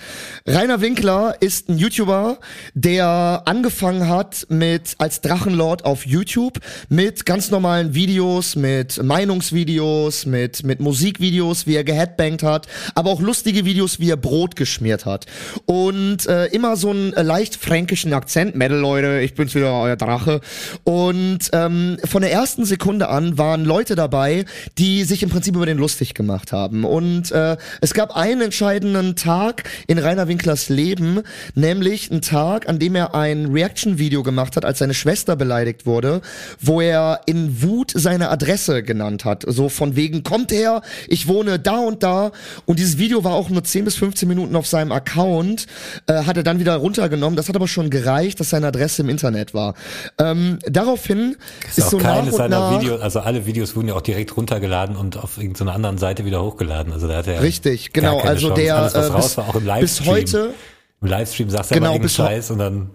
Rainer 0.47 0.81
Winkler 0.81 1.37
ist 1.41 1.69
ein 1.69 1.79
YouTuber, 1.79 2.39
der 2.75 3.43
angefangen 3.45 4.09
hat 4.09 4.47
mit 4.49 4.95
als 4.99 5.21
Drachenlord 5.21 5.85
auf 5.85 6.07
YouTube 6.07 6.59
mit 6.89 7.27
ganz 7.27 7.51
normalen 7.51 7.95
Videos, 7.95 8.57
mit 8.57 9.03
Meinungsvideos, 9.03 10.27
mit 10.27 10.63
mit 10.63 10.81
Musikvideos, 10.81 11.67
wie 11.67 11.75
er 11.75 11.85
geheadbangt 11.85 12.43
hat, 12.43 12.67
aber 12.95 13.11
auch 13.11 13.21
lustige 13.21 13.65
Videos, 13.65 14.01
wie 14.01 14.11
er 14.11 14.17
Brot 14.17 14.57
geschmiert 14.57 15.07
hat 15.07 15.27
und 15.67 16.27
äh, 16.27 16.47
immer 16.47 16.77
so 16.77 16.91
einen 16.91 17.13
äh, 17.15 17.23
leicht 17.23 17.57
fränkischen 17.57 18.13
Akzent. 18.13 18.55
Metal 18.55 18.79
Leute, 18.79 19.21
ich 19.21 19.35
bin's 19.35 19.55
wieder 19.55 19.73
euer 19.73 19.97
Drache. 19.97 20.41
Und 20.85 21.51
ähm, 21.53 21.99
von 22.05 22.23
der 22.23 22.33
ersten 22.33 22.65
Sekunde 22.65 23.09
an 23.09 23.39
waren 23.39 23.65
Leute 23.65 23.95
dabei, 23.95 24.45
die 24.79 25.05
sich 25.05 25.23
im 25.23 25.31
Prinzip 25.31 25.57
über 25.57 25.67
den 25.67 25.79
lustig 25.79 26.15
gemacht 26.15 26.53
haben. 26.53 26.85
Und 26.85 27.33
äh, 27.33 27.57
es 27.81 27.95
gab 27.95 28.17
einen 28.17 28.41
entscheidenden 28.43 29.17
Tag 29.17 29.65
in 29.87 29.99
Rainer 29.99 30.29
Winklers 30.29 30.69
Leben, 30.69 31.23
nämlich 31.55 32.11
einen 32.11 32.23
Tag, 32.23 32.69
an 32.69 32.79
dem 32.79 32.95
er 32.95 33.15
ein 33.15 33.47
Reaction-Video 33.47 34.23
gemacht 34.23 34.57
hat, 34.57 34.65
als 34.65 34.79
seine 34.79 34.95
Schwester 34.95 35.37
beleidigt 35.37 35.87
wurde, 35.87 36.21
wo 36.61 36.81
er 36.81 37.21
in 37.27 37.63
Wut 37.63 37.93
seine 37.95 38.31
Adresse 38.31 38.83
genannt 38.83 39.25
hat. 39.25 39.45
So 39.47 39.69
von 39.69 39.97
wegen, 39.97 40.23
kommt 40.23 40.53
her, 40.53 40.83
ich 41.09 41.27
wohne 41.27 41.59
da 41.59 41.79
und 41.79 42.03
da. 42.03 42.31
Und 42.67 42.79
dieses 42.79 42.99
Video 42.99 43.25
war 43.25 43.33
auch 43.33 43.51
nur 43.51 43.65
10 43.65 43.85
bis 43.85 43.97
15 43.97 44.29
Minuten 44.29 44.55
auf 44.55 44.67
seinem 44.67 44.93
Account, 44.93 45.67
äh, 46.07 46.25
hat 46.25 46.37
er 46.37 46.43
dann 46.43 46.61
wieder 46.61 46.77
runtergenommen. 46.77 47.37
Das 47.37 47.49
hat 47.49 47.57
aber 47.57 47.69
schon 47.69 47.91
gereicht, 47.91 48.39
dass 48.39 48.51
seine 48.51 48.69
Adresse 48.69 49.03
im 49.03 49.09
Internet 49.09 49.55
war. 49.55 49.75
Ähm, 50.19 50.59
daraufhin 50.67 51.37
ist, 51.69 51.79
Ist 51.79 51.91
so 51.91 51.99
nach 51.99 52.23
und 52.23 52.33
seiner 52.33 52.61
nach... 52.61 52.81
Videos, 52.81 53.01
also 53.01 53.21
alle 53.21 53.45
Videos 53.47 53.75
wurden 53.75 53.89
ja 53.89 53.95
auch 53.95 54.03
direkt 54.03 54.37
runtergeladen 54.69 54.97
und 54.97 55.17
auf 55.17 55.39
irgendeiner 55.39 55.75
anderen 55.75 55.99
Seite 55.99 56.25
wieder 56.25 56.43
hochgeladen. 56.43 56.93
Also 56.93 57.09
da 57.09 57.17
hat 57.19 57.27
er 57.27 57.43
Richtig, 57.43 57.93
gar 57.93 58.03
genau. 58.03 58.19
keine 58.19 58.31
Also 58.31 58.49
Chance. 58.49 58.63
der 58.63 58.77
Alles, 58.77 58.95
was 58.95 59.09
äh, 59.09 59.13
raus 59.13 59.25
bis, 59.27 59.37
war, 59.39 59.49
auch 59.49 59.55
im 59.55 59.61
bis 59.61 59.67
Livestream. 59.69 60.09
heute, 60.11 60.55
Im 61.03 61.09
Livestream 61.09 61.51
sagst 61.51 61.71
du 61.71 61.75
Genau, 61.75 61.87
genau, 61.93 61.95
irgendeinen 61.95 62.03
bis 62.03 62.15
Scheiß 62.15 62.51
und 62.51 62.59
dann. 62.59 62.91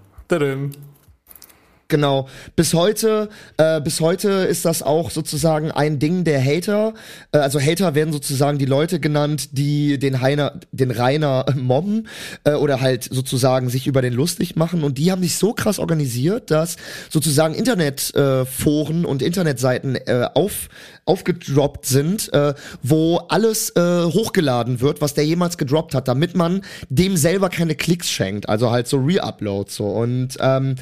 Genau, 1.94 2.28
bis 2.56 2.74
heute, 2.74 3.30
äh, 3.58 3.80
bis 3.80 4.02
heute 4.02 4.30
ist 4.30 4.66
das 4.66 4.82
auch 4.82 5.12
sozusagen 5.12 5.70
ein 5.70 6.00
Ding 6.00 6.24
der 6.24 6.44
Hater. 6.44 6.96
Äh, 7.32 7.38
also 7.38 7.62
Hater 7.62 7.94
werden 7.94 8.12
sozusagen 8.12 8.58
die 8.58 8.66
Leute 8.66 9.00
genannt, 9.00 9.50
die 9.52 10.00
den 10.00 10.20
Heiner, 10.20 10.60
den 10.72 10.90
Rainer 10.90 11.46
mobben 11.56 12.08
äh, 12.46 12.54
oder 12.54 12.82
halt 12.82 13.04
sozusagen 13.04 13.70
sich 13.70 13.86
über 13.86 14.02
den 14.02 14.14
lustig 14.14 14.56
machen. 14.56 14.84
Und 14.84 14.98
die 14.98 15.12
haben 15.12 15.22
sich 15.22 15.36
so 15.36 15.54
krass 15.54 15.78
organisiert, 15.78 16.50
dass 16.50 16.78
sozusagen 17.12 17.54
Internetforen 17.54 19.04
äh, 19.04 19.08
und 19.08 19.22
Internetseiten 19.22 19.96
äh, 19.96 20.30
auf 20.34 20.70
aufgedroppt 21.06 21.86
sind, 21.86 22.32
äh, 22.34 22.54
wo 22.82 23.18
alles 23.28 23.74
hochgeladen 23.76 24.80
wird, 24.80 25.02
was 25.02 25.14
der 25.14 25.26
jemals 25.26 25.58
gedroppt 25.58 25.94
hat, 25.94 26.08
damit 26.08 26.34
man 26.34 26.62
dem 26.88 27.18
selber 27.18 27.50
keine 27.50 27.76
Klicks 27.76 28.10
schenkt. 28.10 28.48
Also 28.48 28.72
halt 28.72 28.88
so 28.88 28.98
Reuploads 28.98 29.76
so 29.76 29.88
und 29.88 30.38
ähm, 30.40 30.76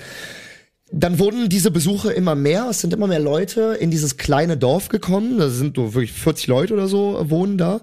dann 0.92 1.20
wurden 1.20 1.48
diese 1.48 1.72
Besuche 1.72 2.12
immer 2.12 2.36
mehr. 2.36 2.68
Es 2.70 2.82
sind 2.82 2.94
immer 2.94 3.08
mehr 3.08 3.20
Leute 3.20 3.78
in 3.80 3.92
dieses 3.92 4.18
kleine 4.18 4.58
Dorf 4.58 4.90
gekommen. 4.90 5.38
Da 5.38 5.50
sind 5.50 5.78
so 5.78 5.94
wirklich 5.94 6.12
40 6.12 6.48
Leute 6.48 6.74
oder 6.74 6.88
so 6.88 7.18
äh, 7.18 7.30
wohnen 7.30 7.58
da. 7.58 7.82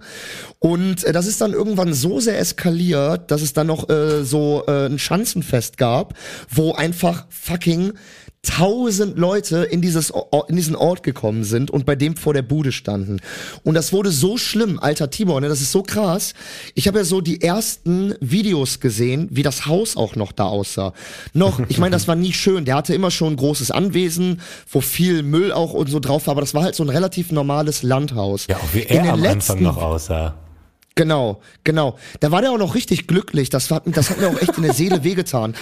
Und 0.59 1.05
äh, 1.05 1.13
das 1.13 1.27
ist 1.27 1.41
dann 1.41 1.53
irgendwann 1.53 1.95
so 1.95 2.21
sehr 2.21 2.39
eskaliert, 2.39 3.31
dass 3.31 3.41
es 3.41 3.55
dann 3.55 3.67
noch 3.67 3.89
äh, 3.89 4.25
so 4.25 4.65
äh, 4.67 4.87
ein 4.87 4.99
Schanzenfest 4.99 5.79
gab, 5.79 6.15
wo 6.51 6.73
einfach 6.73 7.27
fucking 7.31 7.95
tausend 8.43 9.19
Leute 9.19 9.65
in 9.65 9.83
dieses 9.83 10.13
in 10.49 10.57
diesen 10.57 10.77
Ort 10.77 11.03
gekommen 11.03 11.45
sind 11.45 11.71
und 11.71 11.85
bei 11.85 11.97
dem 11.97 12.17
vor 12.17 12.35
der 12.35 12.43
Bude 12.43 12.73
standen. 12.73 13.21
Und 13.65 13.75
das 13.75 13.93
wurde 13.93 14.11
so 14.11 14.39
schlimm, 14.39 14.79
alter 14.79 15.11
Tibor, 15.11 15.41
ne, 15.41 15.49
das 15.49 15.61
ist 15.61 15.73
so 15.73 15.83
krass. 15.83 16.35
Ich 16.75 16.87
habe 16.87 16.99
ja 16.99 17.05
so 17.05 17.21
die 17.21 17.43
ersten 17.43 18.15
Videos 18.21 18.81
gesehen, 18.81 19.29
wie 19.31 19.43
das 19.43 19.67
Haus 19.67 19.97
auch 19.97 20.15
noch 20.17 20.33
da 20.33 20.45
aussah. 20.45 20.93
Noch, 21.33 21.61
ich 21.69 21.79
meine, 21.79 21.93
das 21.93 22.07
war 22.07 22.15
nie 22.15 22.33
schön. 22.33 22.65
Der 22.65 22.77
hatte 22.77 22.95
immer 22.95 23.11
schon 23.11 23.35
ein 23.35 23.37
großes 23.37 23.71
Anwesen, 23.71 24.41
wo 24.71 24.81
viel 24.81 25.23
Müll 25.23 25.53
auch 25.53 25.73
und 25.73 25.91
so 25.91 25.99
drauf 25.99 26.27
war, 26.27 26.33
aber 26.33 26.41
das 26.41 26.55
war 26.55 26.63
halt 26.63 26.75
so 26.75 26.85
ein 26.85 26.91
relativ 26.91 27.33
normales 27.33 27.83
Landhaus. 27.83 28.47
Ja, 28.49 28.57
auch 28.57 28.75
wie 28.75 28.83
er 28.83 29.13
am 29.13 29.21
letzten 29.21 29.53
Anfang 29.53 29.63
noch 29.63 29.77
aussah. 29.77 30.35
Genau, 30.99 31.41
genau. 31.63 31.97
Da 32.19 32.33
war 32.33 32.43
der 32.43 32.51
auch 32.51 32.59
noch 32.59 32.75
richtig 32.75 33.07
glücklich. 33.07 33.51
Das 33.51 33.71
hat, 33.71 33.85
das 33.87 34.11
hat 34.11 34.21
mir 34.21 34.27
auch 34.31 34.43
echt 34.43 34.57
in 34.57 34.65
der 34.65 34.75
Seele 34.75 35.05
wehgetan. 35.05 35.55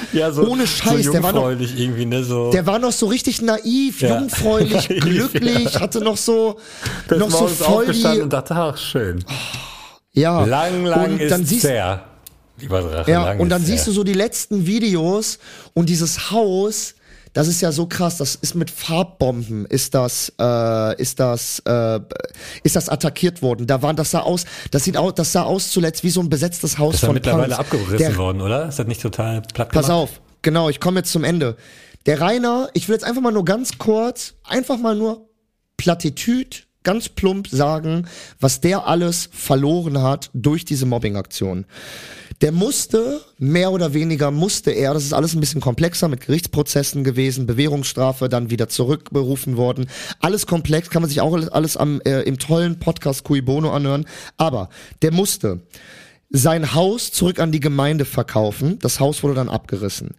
Ohne 0.48 0.66
Scheiß, 0.66 1.04
so 1.04 1.12
der 1.12 1.22
war 1.22 1.32
noch, 1.32 1.50
irgendwie, 1.50 2.06
ne, 2.06 2.24
so. 2.24 2.50
der 2.50 2.64
war 2.64 2.78
noch 2.78 2.90
so 2.92 3.04
richtig 3.06 3.42
naiv, 3.42 4.00
Ja. 4.00 4.18
jungfräulich, 4.18 4.88
Naiv, 4.88 5.00
glücklich, 5.02 5.74
ja. 5.74 5.80
hatte 5.80 6.00
noch 6.00 6.16
so, 6.16 6.56
ist 7.10 7.18
noch 7.18 7.30
so 7.30 7.46
voll 7.48 7.86
die, 7.92 8.20
und 8.22 8.32
dachte, 8.32 8.54
ach, 8.56 8.78
schön. 8.78 9.22
ja. 10.14 10.42
Lang, 10.46 10.86
lang 10.86 11.12
und 11.12 11.20
ist 11.20 11.30
dann 11.30 11.44
siehst, 11.44 11.66
zäh. 11.66 11.98
Lieber 12.58 12.80
Drache, 12.80 13.10
ja, 13.10 13.32
und 13.32 13.50
dann 13.50 13.60
ist 13.60 13.68
siehst 13.68 13.84
zäh. 13.84 13.90
du 13.90 13.94
so 13.94 14.04
die 14.04 14.14
letzten 14.14 14.66
Videos 14.66 15.38
und 15.74 15.90
dieses 15.90 16.30
Haus, 16.30 16.94
das 17.36 17.48
ist 17.48 17.60
ja 17.60 17.70
so 17.70 17.84
krass, 17.86 18.16
das 18.16 18.34
ist 18.36 18.54
mit 18.54 18.70
Farbbomben, 18.70 19.66
ist 19.66 19.94
das, 19.94 20.32
äh, 20.40 20.98
ist 20.98 21.20
das, 21.20 21.58
äh, 21.66 22.00
ist 22.62 22.76
das 22.76 22.88
attackiert 22.88 23.42
worden. 23.42 23.66
Da 23.66 23.82
waren, 23.82 23.94
das 23.94 24.12
sah 24.12 24.20
aus, 24.20 24.46
das 24.70 24.84
sieht 24.84 24.96
aus, 24.96 25.12
das 25.16 25.32
sah 25.32 25.42
aus 25.42 25.70
zuletzt 25.70 26.02
wie 26.02 26.08
so 26.08 26.20
ein 26.22 26.30
besetztes 26.30 26.78
Haus 26.78 26.92
Das 26.94 27.00
von 27.04 27.12
mittlerweile 27.12 27.54
Punks. 27.54 27.58
abgerissen 27.60 27.98
Der- 27.98 28.16
worden, 28.16 28.40
oder? 28.40 28.66
Ist 28.70 28.78
das 28.78 28.86
nicht 28.86 29.02
total 29.02 29.42
platt 29.42 29.70
Pass 29.70 29.86
gemacht? 29.88 30.02
auf, 30.02 30.20
genau, 30.40 30.70
ich 30.70 30.80
komme 30.80 31.00
jetzt 31.00 31.12
zum 31.12 31.24
Ende. 31.24 31.56
Der 32.06 32.22
Rainer, 32.22 32.70
ich 32.72 32.88
will 32.88 32.94
jetzt 32.94 33.04
einfach 33.04 33.20
mal 33.20 33.32
nur 33.32 33.44
ganz 33.44 33.76
kurz, 33.76 34.32
einfach 34.42 34.78
mal 34.78 34.96
nur 34.96 35.28
Plattitüd, 35.76 36.66
ganz 36.84 37.10
plump 37.10 37.48
sagen, 37.48 38.06
was 38.40 38.62
der 38.62 38.86
alles 38.86 39.28
verloren 39.30 40.00
hat 40.02 40.30
durch 40.32 40.64
diese 40.64 40.86
Mobbingaktion. 40.86 41.66
Der 42.42 42.52
musste, 42.52 43.22
mehr 43.38 43.72
oder 43.72 43.94
weniger 43.94 44.30
musste 44.30 44.70
er, 44.70 44.92
das 44.92 45.04
ist 45.04 45.14
alles 45.14 45.34
ein 45.34 45.40
bisschen 45.40 45.62
komplexer 45.62 46.08
mit 46.08 46.20
Gerichtsprozessen 46.20 47.02
gewesen, 47.02 47.46
Bewährungsstrafe, 47.46 48.28
dann 48.28 48.50
wieder 48.50 48.68
zurückberufen 48.68 49.56
worden. 49.56 49.86
Alles 50.20 50.46
komplex, 50.46 50.90
kann 50.90 51.02
man 51.02 51.08
sich 51.08 51.22
auch 51.22 51.34
alles 51.50 51.76
am, 51.76 52.00
äh, 52.02 52.22
im 52.22 52.38
tollen 52.38 52.78
Podcast 52.78 53.24
Cui 53.24 53.40
Bono 53.40 53.72
anhören. 53.72 54.04
Aber 54.36 54.68
der 55.00 55.12
musste 55.12 55.62
sein 56.28 56.74
Haus 56.74 57.12
zurück 57.12 57.40
an 57.40 57.52
die 57.52 57.60
Gemeinde 57.60 58.04
verkaufen. 58.04 58.78
Das 58.80 59.00
Haus 59.00 59.22
wurde 59.22 59.34
dann 59.34 59.48
abgerissen. 59.48 60.10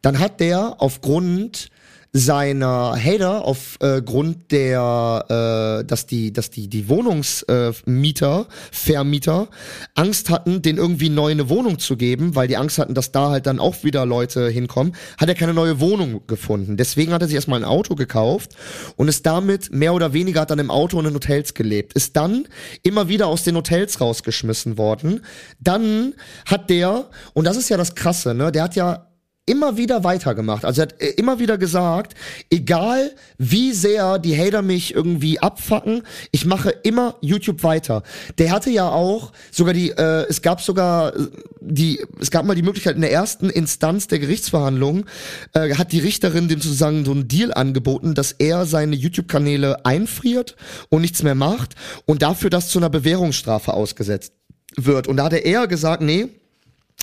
Dann 0.00 0.18
hat 0.18 0.40
der 0.40 0.76
aufgrund 0.78 1.68
seiner 2.16 2.96
Hater 2.96 3.44
aufgrund 3.44 4.50
der, 4.50 5.80
äh, 5.82 5.84
dass 5.84 6.06
die, 6.06 6.32
dass 6.32 6.50
die 6.50 6.68
die 6.68 6.88
Wohnungsmieter, 6.88 7.70
äh, 7.70 7.90
Mieter, 7.90 8.46
Vermieter 8.72 9.48
Angst 9.94 10.30
hatten, 10.30 10.62
den 10.62 10.78
irgendwie 10.78 11.10
neu 11.10 11.30
eine 11.30 11.50
Wohnung 11.50 11.78
zu 11.78 11.96
geben, 11.96 12.34
weil 12.34 12.48
die 12.48 12.56
Angst 12.56 12.78
hatten, 12.78 12.94
dass 12.94 13.12
da 13.12 13.30
halt 13.30 13.46
dann 13.46 13.58
auch 13.58 13.84
wieder 13.84 14.06
Leute 14.06 14.48
hinkommen, 14.48 14.94
hat 15.18 15.28
er 15.28 15.34
keine 15.34 15.52
neue 15.52 15.78
Wohnung 15.80 16.22
gefunden. 16.26 16.78
Deswegen 16.78 17.12
hat 17.12 17.20
er 17.20 17.28
sich 17.28 17.34
erstmal 17.34 17.60
ein 17.60 17.68
Auto 17.68 17.94
gekauft 17.94 18.52
und 18.96 19.08
ist 19.08 19.26
damit 19.26 19.72
mehr 19.72 19.92
oder 19.92 20.14
weniger 20.14 20.40
hat 20.40 20.50
dann 20.50 20.58
im 20.58 20.70
Auto 20.70 20.98
und 20.98 21.04
in 21.04 21.14
Hotels 21.14 21.52
gelebt. 21.52 21.92
Ist 21.92 22.16
dann 22.16 22.48
immer 22.82 23.08
wieder 23.08 23.26
aus 23.26 23.44
den 23.44 23.56
Hotels 23.56 24.00
rausgeschmissen 24.00 24.78
worden. 24.78 25.20
Dann 25.60 26.14
hat 26.46 26.70
der, 26.70 27.10
und 27.34 27.46
das 27.46 27.58
ist 27.58 27.68
ja 27.68 27.76
das 27.76 27.94
Krasse, 27.94 28.34
ne, 28.34 28.50
der 28.52 28.62
hat 28.62 28.74
ja 28.74 29.06
immer 29.46 29.76
wieder 29.76 30.04
weitergemacht. 30.04 30.64
Also 30.64 30.82
er 30.82 30.88
hat 30.88 31.00
äh, 31.00 31.10
immer 31.10 31.38
wieder 31.38 31.56
gesagt, 31.56 32.14
egal 32.50 33.12
wie 33.38 33.72
sehr 33.72 34.18
die 34.18 34.36
Hater 34.36 34.62
mich 34.62 34.94
irgendwie 34.94 35.38
abfacken, 35.38 36.02
ich 36.32 36.44
mache 36.44 36.70
immer 36.70 37.16
YouTube 37.20 37.62
weiter. 37.62 38.02
Der 38.38 38.50
hatte 38.50 38.70
ja 38.70 38.88
auch 38.88 39.32
sogar 39.52 39.72
die, 39.72 39.90
äh, 39.90 40.26
es 40.28 40.42
gab 40.42 40.60
sogar 40.60 41.16
äh, 41.16 41.28
die, 41.60 42.04
es 42.20 42.30
gab 42.30 42.44
mal 42.44 42.54
die 42.54 42.62
Möglichkeit 42.62 42.96
in 42.96 43.02
der 43.02 43.12
ersten 43.12 43.48
Instanz 43.48 44.08
der 44.08 44.18
Gerichtsverhandlung, 44.18 45.06
äh, 45.54 45.74
hat 45.74 45.92
die 45.92 46.00
Richterin 46.00 46.48
dem 46.48 46.60
sozusagen 46.60 47.04
so 47.04 47.12
einen 47.12 47.28
Deal 47.28 47.54
angeboten, 47.54 48.14
dass 48.14 48.32
er 48.32 48.66
seine 48.66 48.96
YouTube-Kanäle 48.96 49.84
einfriert 49.84 50.56
und 50.88 51.02
nichts 51.02 51.22
mehr 51.22 51.34
macht 51.34 51.74
und 52.04 52.22
dafür 52.22 52.50
das 52.50 52.68
zu 52.68 52.78
einer 52.78 52.90
Bewährungsstrafe 52.90 53.72
ausgesetzt 53.72 54.32
wird. 54.76 55.06
Und 55.06 55.16
da 55.18 55.24
hat 55.24 55.32
er 55.32 55.66
gesagt, 55.68 56.02
nee, 56.02 56.28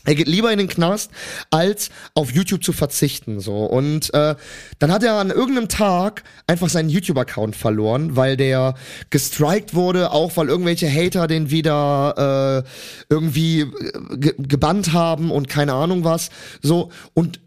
er 0.05 0.15
geht 0.15 0.27
lieber 0.27 0.51
in 0.51 0.57
den 0.57 0.67
Knast, 0.67 1.11
als 1.49 1.89
auf 2.13 2.31
YouTube 2.31 2.63
zu 2.63 2.73
verzichten. 2.73 3.39
So 3.39 3.65
Und 3.65 4.13
äh, 4.13 4.35
dann 4.79 4.91
hat 4.91 5.03
er 5.03 5.13
an 5.13 5.29
irgendeinem 5.29 5.69
Tag 5.69 6.23
einfach 6.45 6.69
seinen 6.69 6.89
YouTube-Account 6.89 7.55
verloren, 7.55 8.15
weil 8.15 8.35
der 8.35 8.75
gestrikt 9.09 9.73
wurde, 9.75 10.11
auch 10.11 10.35
weil 10.35 10.49
irgendwelche 10.49 10.91
Hater 10.91 11.27
den 11.27 11.51
wieder 11.51 12.63
äh, 12.65 12.69
irgendwie 13.09 13.61
äh, 13.61 14.17
ge 14.17 14.33
gebannt 14.37 14.93
haben 14.93 15.31
und 15.31 15.47
keine 15.47 15.73
Ahnung 15.73 16.03
was. 16.03 16.29
So 16.61 16.89
und 17.13 17.39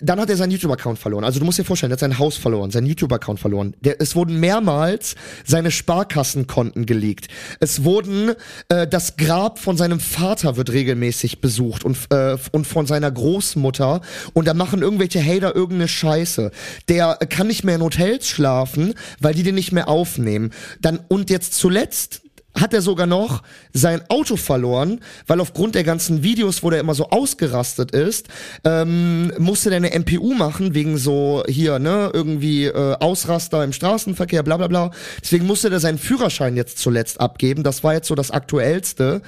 dann 0.00 0.20
hat 0.20 0.30
er 0.30 0.36
seinen 0.36 0.50
YouTube-Account 0.50 0.98
verloren. 0.98 1.24
Also 1.24 1.38
du 1.38 1.44
musst 1.44 1.58
dir 1.58 1.64
vorstellen, 1.64 1.92
er 1.92 1.94
hat 1.94 2.00
sein 2.00 2.18
Haus 2.18 2.36
verloren, 2.36 2.70
seinen 2.70 2.86
YouTube-Account 2.86 3.40
verloren. 3.40 3.74
Der, 3.80 4.00
es 4.00 4.16
wurden 4.16 4.40
mehrmals 4.40 5.14
seine 5.44 5.70
Sparkassenkonten 5.70 6.86
geleakt. 6.86 7.28
Es 7.60 7.84
wurden, 7.84 8.34
äh, 8.68 8.86
das 8.86 9.16
Grab 9.16 9.58
von 9.58 9.76
seinem 9.76 10.00
Vater 10.00 10.56
wird 10.56 10.70
regelmäßig 10.72 11.40
besucht 11.40 11.84
und, 11.84 11.98
äh, 12.10 12.36
und 12.52 12.66
von 12.66 12.86
seiner 12.86 13.10
Großmutter. 13.10 14.00
Und 14.32 14.46
da 14.46 14.54
machen 14.54 14.82
irgendwelche 14.82 15.24
Hater 15.24 15.54
irgendeine 15.54 15.88
Scheiße. 15.88 16.50
Der 16.88 17.16
kann 17.28 17.46
nicht 17.46 17.64
mehr 17.64 17.76
in 17.76 17.82
Hotels 17.82 18.28
schlafen, 18.28 18.94
weil 19.20 19.34
die 19.34 19.42
den 19.42 19.54
nicht 19.54 19.72
mehr 19.72 19.88
aufnehmen. 19.88 20.52
Dann, 20.80 21.00
und 21.08 21.30
jetzt 21.30 21.54
zuletzt, 21.54 22.22
hat 22.54 22.74
er 22.74 22.82
sogar 22.82 23.06
noch 23.06 23.42
sein 23.72 24.02
Auto 24.08 24.36
verloren, 24.36 25.00
weil 25.26 25.40
aufgrund 25.40 25.74
der 25.74 25.84
ganzen 25.84 26.22
Videos, 26.22 26.62
wo 26.62 26.70
der 26.70 26.80
immer 26.80 26.94
so 26.94 27.10
ausgerastet 27.10 27.92
ist, 27.92 28.26
ähm, 28.64 29.32
musste 29.38 29.70
der 29.70 29.76
eine 29.76 29.98
MPU 29.98 30.34
machen, 30.34 30.74
wegen 30.74 30.98
so 30.98 31.44
hier, 31.48 31.78
ne, 31.78 32.10
irgendwie 32.12 32.64
äh, 32.66 32.96
Ausraster 32.98 33.62
im 33.62 33.72
Straßenverkehr, 33.72 34.42
bla 34.42 34.56
bla 34.56 34.66
bla. 34.66 34.90
Deswegen 35.22 35.46
musste 35.46 35.70
der 35.70 35.80
seinen 35.80 35.98
Führerschein 35.98 36.56
jetzt 36.56 36.78
zuletzt 36.78 37.20
abgeben. 37.20 37.62
Das 37.62 37.84
war 37.84 37.94
jetzt 37.94 38.08
so 38.08 38.14
das 38.14 38.30
Aktuellste. 38.30 39.22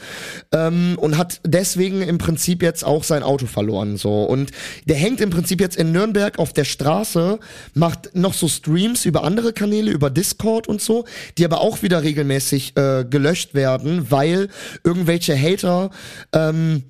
Ähm, 0.52 0.96
und 0.96 1.16
hat 1.16 1.40
deswegen 1.44 2.02
im 2.02 2.18
Prinzip 2.18 2.62
jetzt 2.62 2.84
auch 2.84 3.04
sein 3.04 3.22
Auto 3.22 3.46
verloren. 3.46 3.96
So. 3.96 4.24
Und 4.24 4.50
der 4.86 4.96
hängt 4.96 5.20
im 5.20 5.30
Prinzip 5.30 5.60
jetzt 5.60 5.76
in 5.76 5.92
Nürnberg 5.92 6.38
auf 6.38 6.52
der 6.52 6.64
Straße, 6.64 7.38
macht 7.74 8.14
noch 8.14 8.34
so 8.34 8.48
Streams 8.48 9.04
über 9.04 9.24
andere 9.24 9.52
Kanäle, 9.52 9.90
über 9.90 10.10
Discord 10.10 10.68
und 10.68 10.80
so, 10.80 11.04
die 11.38 11.44
aber 11.44 11.60
auch 11.60 11.82
wieder 11.82 12.02
regelmäßig 12.02 12.76
äh, 12.76 13.04
gelöscht 13.12 13.54
werden, 13.54 14.10
weil 14.10 14.48
irgendwelche 14.82 15.40
Hater 15.40 15.90
ähm, 16.32 16.82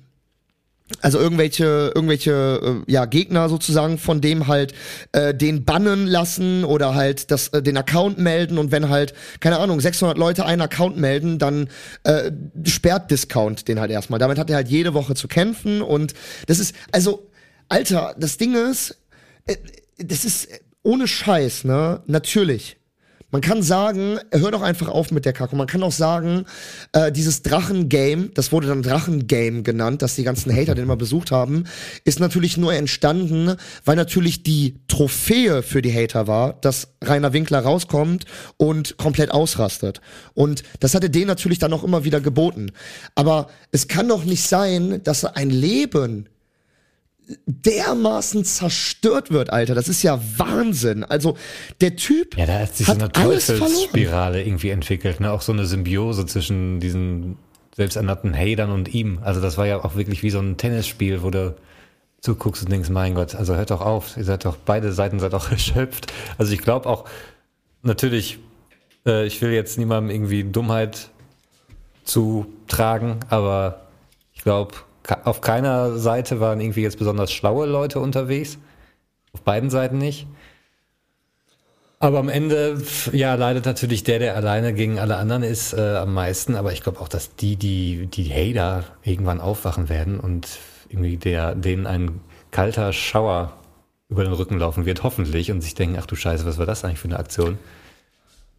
also 1.01 1.19
irgendwelche 1.19 1.91
irgendwelche 1.95 2.83
äh, 2.87 2.91
ja 2.91 3.05
Gegner 3.05 3.49
sozusagen 3.49 3.97
von 3.97 4.21
dem 4.21 4.47
halt 4.47 4.73
äh, 5.11 5.33
den 5.33 5.65
bannen 5.65 6.07
lassen 6.07 6.63
oder 6.63 6.93
halt 6.93 7.31
das 7.31 7.49
äh, 7.49 7.61
den 7.61 7.77
Account 7.77 8.17
melden. 8.17 8.57
Und 8.57 8.71
wenn 8.71 8.89
halt 8.89 9.13
keine 9.39 9.59
Ahnung 9.59 9.79
600 9.79 10.17
Leute 10.17 10.45
einen 10.45 10.61
Account 10.61 10.97
melden 10.97 11.39
dann 11.39 11.69
äh, 12.03 12.31
sperrt 12.65 13.11
Discount 13.11 13.67
den 13.67 13.79
halt 13.79 13.91
erstmal. 13.91 14.19
Damit 14.19 14.37
hat 14.37 14.49
er 14.49 14.57
halt 14.57 14.67
jede 14.67 14.93
Woche 14.93 15.15
zu 15.15 15.27
kämpfen. 15.27 15.81
Und 15.81 16.13
das 16.47 16.59
ist 16.59 16.75
also 16.91 17.29
Alter 17.69 18.15
das 18.17 18.37
Ding 18.37 18.55
ist 18.55 18.97
äh, 19.45 19.55
das 19.97 20.25
ist 20.25 20.47
ohne 20.83 21.07
Scheiß 21.07 21.63
ne? 21.63 22.01
Natürlich 22.07 22.77
man 23.33 23.41
kann 23.41 23.63
sagen, 23.63 24.19
hör 24.31 24.51
doch 24.51 24.61
einfach 24.61 24.87
auf 24.87 25.09
mit 25.09 25.25
der 25.25 25.33
Kacke. 25.33 25.55
Man 25.55 25.65
kann 25.65 25.81
auch 25.81 25.91
sagen, 25.91 26.45
äh, 26.91 27.11
dieses 27.11 27.41
Drachen-Game, 27.41 28.29
das 28.35 28.51
wurde 28.51 28.67
dann 28.67 28.83
Drachen-Game 28.83 29.63
genannt, 29.63 30.03
dass 30.03 30.13
die 30.15 30.23
ganzen 30.23 30.55
Hater 30.55 30.75
den 30.75 30.83
immer 30.83 30.97
besucht 30.97 31.31
haben, 31.31 31.63
ist 32.05 32.19
natürlich 32.19 32.57
nur 32.57 32.75
entstanden, 32.75 33.55
weil 33.85 33.95
natürlich 33.95 34.43
die 34.43 34.75
Trophäe 34.87 35.63
für 35.63 35.81
die 35.81 35.91
Hater 35.91 36.27
war, 36.27 36.53
dass 36.61 36.89
Rainer 37.03 37.33
Winkler 37.33 37.61
rauskommt 37.61 38.25
und 38.57 38.97
komplett 38.97 39.31
ausrastet. 39.31 39.99
Und 40.35 40.61
das 40.79 40.93
hatte 40.93 41.09
denen 41.09 41.25
natürlich 41.25 41.57
dann 41.57 41.73
auch 41.73 41.83
immer 41.83 42.03
wieder 42.03 42.21
geboten. 42.21 42.71
Aber 43.15 43.47
es 43.71 43.87
kann 43.87 44.07
doch 44.09 44.25
nicht 44.25 44.47
sein, 44.47 45.01
dass 45.03 45.25
ein 45.25 45.49
Leben 45.49 46.29
dermaßen 47.45 48.45
zerstört 48.45 49.31
wird, 49.31 49.51
Alter. 49.51 49.75
Das 49.75 49.89
ist 49.89 50.03
ja 50.03 50.19
Wahnsinn. 50.37 51.03
Also 51.03 51.37
der 51.81 51.95
Typ 51.95 52.37
Ja, 52.37 52.45
da 52.45 52.59
hat 52.59 52.75
sich 52.75 52.87
so 52.87 52.93
eine. 52.93 53.11
Teufelsspirale 53.11 54.43
irgendwie 54.43 54.69
entwickelt, 54.69 55.19
ne? 55.19 55.31
Auch 55.31 55.41
so 55.41 55.51
eine 55.51 55.65
Symbiose 55.65 56.25
zwischen 56.25 56.79
diesen 56.79 57.37
selbsternannten 57.75 58.35
Hatern 58.35 58.71
und 58.71 58.93
ihm. 58.93 59.19
Also 59.23 59.41
das 59.41 59.57
war 59.57 59.65
ja 59.65 59.83
auch 59.83 59.95
wirklich 59.95 60.23
wie 60.23 60.29
so 60.29 60.39
ein 60.39 60.57
Tennisspiel, 60.57 61.23
wo 61.23 61.29
du 61.29 61.55
zuguckst 62.21 62.63
und 62.63 62.71
denkst, 62.71 62.89
mein 62.89 63.15
Gott, 63.15 63.35
also 63.35 63.55
hört 63.55 63.71
doch 63.71 63.81
auf, 63.81 64.15
ihr 64.15 64.23
seid 64.23 64.45
doch, 64.45 64.55
beide 64.55 64.93
Seiten 64.93 65.19
seid 65.19 65.33
doch 65.33 65.51
erschöpft. 65.51 66.11
Also 66.37 66.53
ich 66.53 66.61
glaube 66.61 66.87
auch, 66.87 67.05
natürlich, 67.81 68.39
äh, 69.05 69.25
ich 69.25 69.41
will 69.41 69.51
jetzt 69.51 69.77
niemandem 69.77 70.15
irgendwie 70.15 70.43
Dummheit 70.43 71.09
zutragen, 72.03 73.19
aber 73.29 73.87
ich 74.33 74.43
glaube, 74.43 74.75
auf 75.23 75.41
keiner 75.41 75.97
Seite 75.97 76.39
waren 76.39 76.61
irgendwie 76.61 76.81
jetzt 76.81 76.99
besonders 76.99 77.31
schlaue 77.31 77.65
Leute 77.65 77.99
unterwegs. 77.99 78.57
Auf 79.33 79.41
beiden 79.41 79.69
Seiten 79.69 79.97
nicht. 79.97 80.27
Aber 81.99 82.19
am 82.19 82.27
Ende, 82.27 82.81
ja, 83.13 83.35
leidet 83.35 83.65
natürlich 83.65 84.03
der, 84.03 84.19
der 84.19 84.35
alleine 84.35 84.73
gegen 84.73 84.99
alle 84.99 85.15
anderen 85.15 85.41
ist, 85.41 85.73
äh, 85.73 85.95
am 85.95 86.13
meisten. 86.13 86.55
Aber 86.55 86.73
ich 86.73 86.83
glaube 86.83 86.99
auch, 86.99 87.07
dass 87.07 87.35
die, 87.35 87.55
die, 87.55 88.07
die 88.07 88.29
Hater 88.29 88.83
irgendwann 89.03 89.39
aufwachen 89.39 89.87
werden 89.87 90.19
und 90.19 90.47
irgendwie 90.89 91.15
der, 91.15 91.55
denen 91.55 91.87
ein 91.87 92.19
kalter 92.51 92.91
Schauer 92.91 93.53
über 94.09 94.23
den 94.23 94.33
Rücken 94.33 94.59
laufen 94.59 94.85
wird, 94.85 95.03
hoffentlich, 95.03 95.49
und 95.49 95.61
sich 95.61 95.75
denken, 95.75 95.97
ach 95.99 96.05
du 96.05 96.15
Scheiße, 96.15 96.45
was 96.45 96.57
war 96.57 96.65
das 96.65 96.83
eigentlich 96.83 96.99
für 96.99 97.07
eine 97.07 97.19
Aktion? 97.19 97.57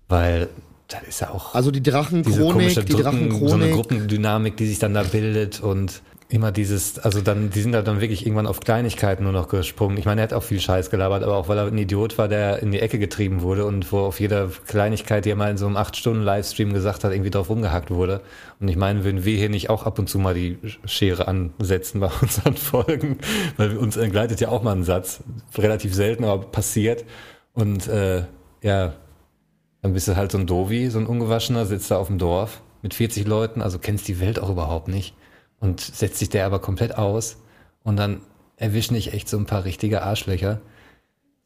Weil 0.08 0.48
das 0.88 1.02
ist 1.02 1.20
ja 1.20 1.30
auch 1.30 1.54
Also 1.54 1.70
die 1.70 1.82
Drachenchronik, 1.82 2.86
die 2.86 2.92
Drücken, 2.92 2.92
so 2.92 2.96
eine 2.96 3.02
Drachenchronik. 3.02 3.72
Gruppendynamik, 3.72 4.56
die 4.56 4.66
sich 4.66 4.78
dann 4.78 4.94
da 4.94 5.02
bildet 5.02 5.60
und 5.60 6.02
immer 6.34 6.50
dieses, 6.50 6.98
also 6.98 7.20
dann, 7.20 7.50
die 7.50 7.60
sind 7.60 7.72
da 7.72 7.82
dann 7.82 8.00
wirklich 8.00 8.26
irgendwann 8.26 8.48
auf 8.48 8.58
Kleinigkeiten 8.58 9.22
nur 9.22 9.32
noch 9.32 9.48
gesprungen. 9.48 9.96
Ich 9.98 10.04
meine, 10.04 10.20
er 10.20 10.24
hat 10.24 10.32
auch 10.32 10.42
viel 10.42 10.60
Scheiß 10.60 10.90
gelabert, 10.90 11.22
aber 11.22 11.36
auch 11.36 11.48
weil 11.48 11.58
er 11.58 11.66
ein 11.66 11.78
Idiot 11.78 12.18
war, 12.18 12.26
der 12.26 12.60
in 12.60 12.72
die 12.72 12.80
Ecke 12.80 12.98
getrieben 12.98 13.42
wurde 13.42 13.64
und 13.64 13.92
wo 13.92 14.00
auf 14.00 14.18
jeder 14.18 14.50
Kleinigkeit, 14.66 15.24
die 15.24 15.30
er 15.30 15.36
mal 15.36 15.50
in 15.50 15.58
so 15.58 15.66
einem 15.66 15.76
8-Stunden-Livestream 15.76 16.72
gesagt 16.72 17.04
hat, 17.04 17.12
irgendwie 17.12 17.30
drauf 17.30 17.50
rumgehackt 17.50 17.92
wurde. 17.92 18.20
Und 18.58 18.66
ich 18.66 18.76
meine, 18.76 19.04
würden 19.04 19.24
wir 19.24 19.36
hier 19.36 19.48
nicht 19.48 19.70
auch 19.70 19.84
ab 19.86 19.98
und 20.00 20.08
zu 20.08 20.18
mal 20.18 20.34
die 20.34 20.58
Schere 20.84 21.28
ansetzen 21.28 22.00
bei 22.00 22.10
unseren 22.20 22.56
Folgen, 22.56 23.18
weil 23.56 23.76
uns 23.76 23.96
entgleitet 23.96 24.40
ja 24.40 24.48
auch 24.48 24.64
mal 24.64 24.74
ein 24.74 24.84
Satz, 24.84 25.22
relativ 25.56 25.94
selten, 25.94 26.24
aber 26.24 26.46
passiert. 26.46 27.04
Und 27.52 27.86
äh, 27.86 28.24
ja, 28.60 28.94
dann 29.82 29.92
bist 29.92 30.08
du 30.08 30.16
halt 30.16 30.32
so 30.32 30.38
ein 30.38 30.48
Dovi, 30.48 30.90
so 30.90 30.98
ein 30.98 31.06
Ungewaschener, 31.06 31.64
sitzt 31.64 31.92
da 31.92 31.98
auf 31.98 32.08
dem 32.08 32.18
Dorf 32.18 32.60
mit 32.82 32.92
40 32.92 33.24
Leuten, 33.26 33.62
also 33.62 33.78
kennst 33.78 34.08
die 34.08 34.18
Welt 34.18 34.40
auch 34.40 34.50
überhaupt 34.50 34.88
nicht 34.88 35.14
und 35.64 35.80
setzt 35.80 36.18
sich 36.18 36.28
der 36.28 36.44
aber 36.44 36.58
komplett 36.58 36.98
aus 36.98 37.38
und 37.84 37.96
dann 37.96 38.20
erwischen 38.58 38.94
dich 38.94 39.14
echt 39.14 39.30
so 39.30 39.38
ein 39.38 39.46
paar 39.46 39.64
richtige 39.64 40.02
Arschlöcher, 40.02 40.60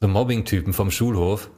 so 0.01 0.09
Mobbing-Typen 0.09 0.73
vom 0.73 0.91
Schulhof, 0.91 1.51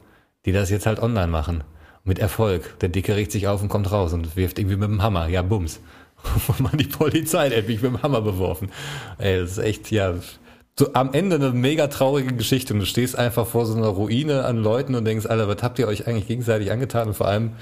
die 0.45 0.51
das 0.51 0.69
jetzt 0.69 0.85
halt 0.85 0.99
online 0.99 1.27
machen. 1.27 1.63
Mit 2.03 2.19
Erfolg. 2.19 2.79
Der 2.79 2.89
Dicke 2.89 3.15
regt 3.15 3.31
sich 3.31 3.47
auf 3.47 3.63
und 3.63 3.69
kommt 3.69 3.91
raus 3.91 4.13
und 4.13 4.35
wirft 4.35 4.59
irgendwie 4.59 4.75
mit 4.75 4.89
dem 4.89 5.01
Hammer. 5.01 5.27
Ja, 5.27 5.41
bums. 5.41 5.79
Wo 6.47 6.61
man 6.61 6.77
die 6.77 6.85
Polizei 6.85 7.49
mich 7.49 7.81
mit 7.81 7.93
dem 7.93 8.03
Hammer 8.03 8.21
beworfen. 8.21 8.71
Ey, 9.17 9.39
das 9.39 9.53
ist 9.53 9.57
echt, 9.57 9.89
ja, 9.89 10.13
so 10.77 10.93
am 10.93 11.13
Ende 11.13 11.37
eine 11.37 11.51
mega 11.51 11.87
traurige 11.87 12.35
Geschichte 12.35 12.75
und 12.75 12.79
du 12.79 12.85
stehst 12.85 13.17
einfach 13.17 13.47
vor 13.47 13.65
so 13.65 13.75
einer 13.75 13.87
Ruine 13.87 14.45
an 14.45 14.57
Leuten 14.57 14.93
und 14.93 15.05
denkst, 15.05 15.25
Alter, 15.25 15.47
was 15.47 15.63
habt 15.63 15.79
ihr 15.79 15.87
euch 15.87 16.05
eigentlich 16.05 16.27
gegenseitig 16.27 16.71
angetan 16.71 17.07
und 17.07 17.13
vor 17.15 17.27
allem 17.27 17.53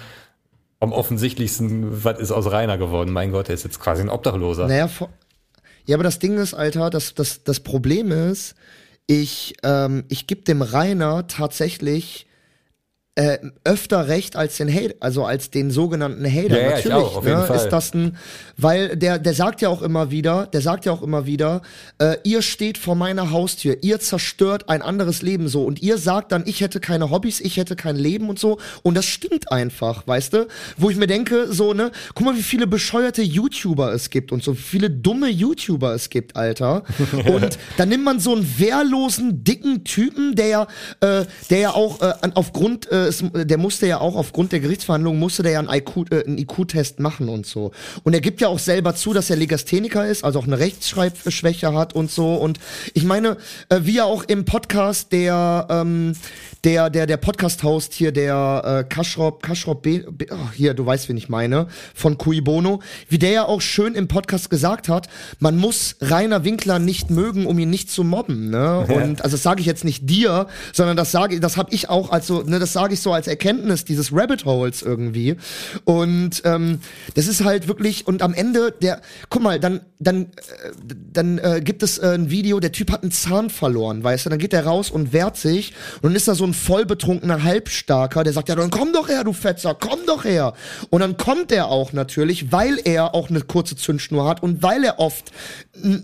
am 0.80 0.94
offensichtlichsten, 0.94 2.04
was 2.04 2.20
ist 2.20 2.32
aus 2.32 2.52
Rainer 2.52 2.78
geworden? 2.78 3.12
Mein 3.12 3.32
Gott, 3.32 3.48
der 3.48 3.56
ist 3.56 3.64
jetzt 3.64 3.80
quasi 3.80 4.02
ein 4.02 4.10
Obdachloser. 4.10 4.68
Naja, 4.68 4.90
ja, 5.86 5.96
aber 5.96 6.04
das 6.04 6.20
Ding 6.20 6.38
ist, 6.38 6.54
Alter, 6.54 6.90
das, 6.90 7.16
das, 7.16 7.44
das 7.44 7.60
Problem 7.62 8.12
ist, 8.12 8.56
ich, 9.08 9.56
ähm, 9.64 10.06
ich 10.08 10.28
gebe 10.28 10.42
dem 10.42 10.62
Rainer 10.62 11.28
tatsächlich 11.28 12.28
äh, 13.20 13.40
öfter 13.66 14.08
recht 14.08 14.38
als 14.38 14.56
den 14.56 14.74
Hate, 14.74 14.96
also 15.02 15.26
als 15.26 15.50
den 15.50 15.72
sogenannten 15.72 16.26
Hater. 16.26 16.58
Ja, 16.58 16.70
ja, 16.70 16.78
ich 16.78 16.86
Natürlich, 16.86 16.94
auch, 16.94 17.18
auf 17.18 17.26
jeden 17.26 17.40
ne, 17.40 17.46
Fall. 17.46 17.58
ist 17.58 17.70
das 17.70 17.94
ein, 17.94 18.18
weil 18.56 18.96
der, 18.96 19.20
der 19.20 19.34
sagt 19.34 19.60
ja 19.62 19.68
auch 19.68 19.82
immer 19.82 20.10
wieder, 20.10 20.48
der 20.48 20.62
sagt 20.62 20.86
ja 20.86 20.94
auch 20.94 21.02
immer 21.02 21.26
wieder, 21.26 21.62
äh, 21.98 22.16
ihr 22.24 22.42
steht 22.42 22.78
vor 22.78 22.96
meiner 22.96 23.32
Haustür, 23.32 23.78
ihr 23.82 24.00
zerstört 24.00 24.70
ein 24.70 24.82
anderes 24.82 25.22
Leben 25.22 25.50
so 25.50 25.66
und 25.66 25.82
ihr 25.82 25.98
sagt 25.98 26.32
dann, 26.32 26.44
ich 26.46 26.62
hätte 26.62 26.80
keine 26.80 27.10
Hobbys, 27.10 27.42
ich 27.42 27.58
hätte 27.58 27.76
kein 27.76 27.98
Leben 27.98 28.30
und 28.30 28.40
so 28.40 28.58
und 28.84 28.96
das 28.96 29.06
stimmt 29.06 29.52
einfach, 29.52 30.08
weißt 30.08 30.34
du? 30.34 30.48
Wo 30.78 30.90
ich 30.90 30.96
mir 30.96 31.08
denke, 31.08 31.52
so, 31.52 31.74
ne, 31.74 31.92
guck 32.16 32.26
mal, 32.26 32.38
wie 32.38 32.44
viele 32.44 32.68
bescheuerte 32.68 33.22
YouTuber 33.22 33.92
es 33.92 34.10
gibt 34.10 34.32
und 34.32 34.44
so 34.44 34.54
viele 34.54 34.90
dumme 34.90 35.28
YouTuber 35.28 35.94
es 35.94 36.10
gibt, 36.10 36.38
Alter. 36.38 36.84
Und 37.28 37.58
dann 37.78 37.90
nimmt 37.90 38.04
man 38.04 38.20
so 38.20 38.34
einen 38.34 38.60
wehrlosen, 38.60 39.44
dicken 39.44 39.84
Typen, 39.84 40.36
der 40.36 40.48
ja, 40.48 40.68
äh, 41.02 41.26
der 41.50 41.60
ja 41.60 41.72
auch 41.72 42.02
äh, 42.02 42.14
aufgrund, 42.34 42.92
äh, 42.92 43.09
es, 43.10 43.24
der 43.34 43.58
musste 43.58 43.88
ja 43.88 44.00
auch 44.00 44.16
aufgrund 44.16 44.52
der 44.52 44.60
Gerichtsverhandlungen, 44.60 45.20
musste 45.20 45.44
der 45.44 45.54
ja 45.54 45.60
einen 45.60 45.70
IQ, 45.70 46.12
äh, 46.12 46.24
einen 46.26 46.38
IQ-Test 46.38 47.00
machen 47.00 47.28
und 47.28 47.46
so. 47.46 47.72
Und 48.04 48.14
er 48.14 48.22
gibt 48.22 48.42
ja 48.42 48.48
auch 48.48 48.60
selber 48.60 48.96
zu, 48.96 49.14
dass 49.14 49.30
er 49.30 49.36
Legastheniker 49.36 50.08
ist, 50.08 50.24
also 50.24 50.40
auch 50.40 50.48
eine 50.48 50.60
Rechtschreibschwäche 50.60 51.74
hat 51.74 51.94
und 51.94 52.12
so. 52.12 52.36
Und 52.36 52.60
ich 52.94 53.04
meine, 53.04 53.38
äh, 53.70 53.80
wie 53.82 53.96
ja 53.96 54.06
auch 54.06 54.24
im 54.24 54.46
Podcast 54.46 55.12
der, 55.12 55.68
ähm, 55.70 56.16
der, 56.64 56.90
der, 56.90 57.06
der 57.08 57.18
Podcast-Host 57.18 57.94
hier, 57.94 58.12
der 58.12 58.84
äh, 58.86 58.94
Kaschrop, 58.94 59.42
Kaschrop 59.42 59.82
B, 59.82 60.04
B 60.10 60.28
oh, 60.32 60.36
hier, 60.54 60.74
du 60.74 60.86
weißt, 60.86 61.10
wen 61.10 61.18
ich 61.18 61.30
meine, 61.30 61.68
von 61.96 62.18
Cui 62.18 62.42
Bono, 62.42 62.82
wie 63.08 63.18
der 63.18 63.32
ja 63.32 63.46
auch 63.46 63.62
schön 63.62 63.96
im 63.96 64.08
Podcast 64.08 64.50
gesagt 64.50 64.90
hat, 64.90 65.08
man 65.40 65.58
muss 65.58 65.96
Rainer 66.02 66.44
Winkler 66.44 66.80
nicht 66.80 67.10
mögen, 67.10 67.46
um 67.46 67.58
ihn 67.60 67.70
nicht 67.70 67.90
zu 67.90 68.04
mobben, 68.04 68.50
ne? 68.50 68.80
Und 68.80 69.22
also 69.24 69.36
das 69.36 69.44
sage 69.44 69.62
ich 69.62 69.66
jetzt 69.66 69.86
nicht 69.86 70.10
dir, 70.10 70.48
sondern 70.74 70.98
das 70.98 71.12
sage 71.12 71.40
das 71.40 71.58
habe 71.58 71.72
ich 71.72 71.90
auch 71.90 72.12
als 72.12 72.28
so, 72.28 72.44
ne, 72.44 72.60
das 72.60 72.74
sage 72.74 72.94
ich 72.94 72.99
so 73.02 73.14
als 73.14 73.28
Erkenntnis 73.28 73.86
dieses 73.86 74.14
Rabbit 74.14 74.46
Holes 74.46 74.82
irgendwie. 74.82 75.36
Und 75.86 76.42
ähm, 76.46 76.80
das 77.16 77.28
ist 77.28 77.44
halt 77.44 77.68
wirklich 77.68 78.08
und 78.08 78.22
am 78.22 78.34
Ende 78.34 78.72
der, 78.72 79.02
guck 79.30 79.42
mal, 79.42 79.60
dann 79.60 79.82
dann 80.00 80.24
äh, 80.24 80.28
dann 81.12 81.38
äh, 81.40 81.62
gibt 81.64 81.84
es 81.84 81.98
äh, 81.98 82.14
ein 82.14 82.30
Video, 82.30 82.60
der 82.60 82.72
Typ 82.72 82.92
hat 82.92 83.04
einen 83.04 83.12
Zahn 83.12 83.50
verloren, 83.50 84.04
weißt 84.04 84.26
du, 84.26 84.30
dann 84.30 84.40
geht 84.40 84.54
er 84.54 84.66
raus 84.66 84.90
und 84.90 85.14
wehrt 85.14 85.38
sich 85.38 85.74
und 85.98 86.04
dann 86.04 86.16
ist 86.16 86.28
da 86.28 86.36
so 86.36 86.46
ein 86.46 86.54
vollbetrunkener 86.54 87.44
Halbstarker, 87.44 88.24
der 88.24 88.34
sagt 88.34 88.50
ja, 88.50 88.56
dann 88.56 88.70
komm 88.70 88.94
doch 88.94 89.10
her, 89.10 89.24
du 89.24 89.34
Fetzer, 89.34 89.76
komm 89.76 90.00
doch 90.06 90.24
her. 90.24 90.54
Und 90.90 91.02
dann 91.02 91.18
kommt 91.18 91.52
er 91.52 91.68
auch 91.68 91.94
natürlich, 91.94 92.52
weil 92.52 92.80
er 92.84 93.14
auch 93.14 93.30
eine 93.30 93.42
kurze 93.42 93.76
Zündschnur 93.76 94.28
hat 94.28 94.42
und 94.42 94.64
weil 94.64 94.84
er 94.84 95.00
oft 95.00 95.32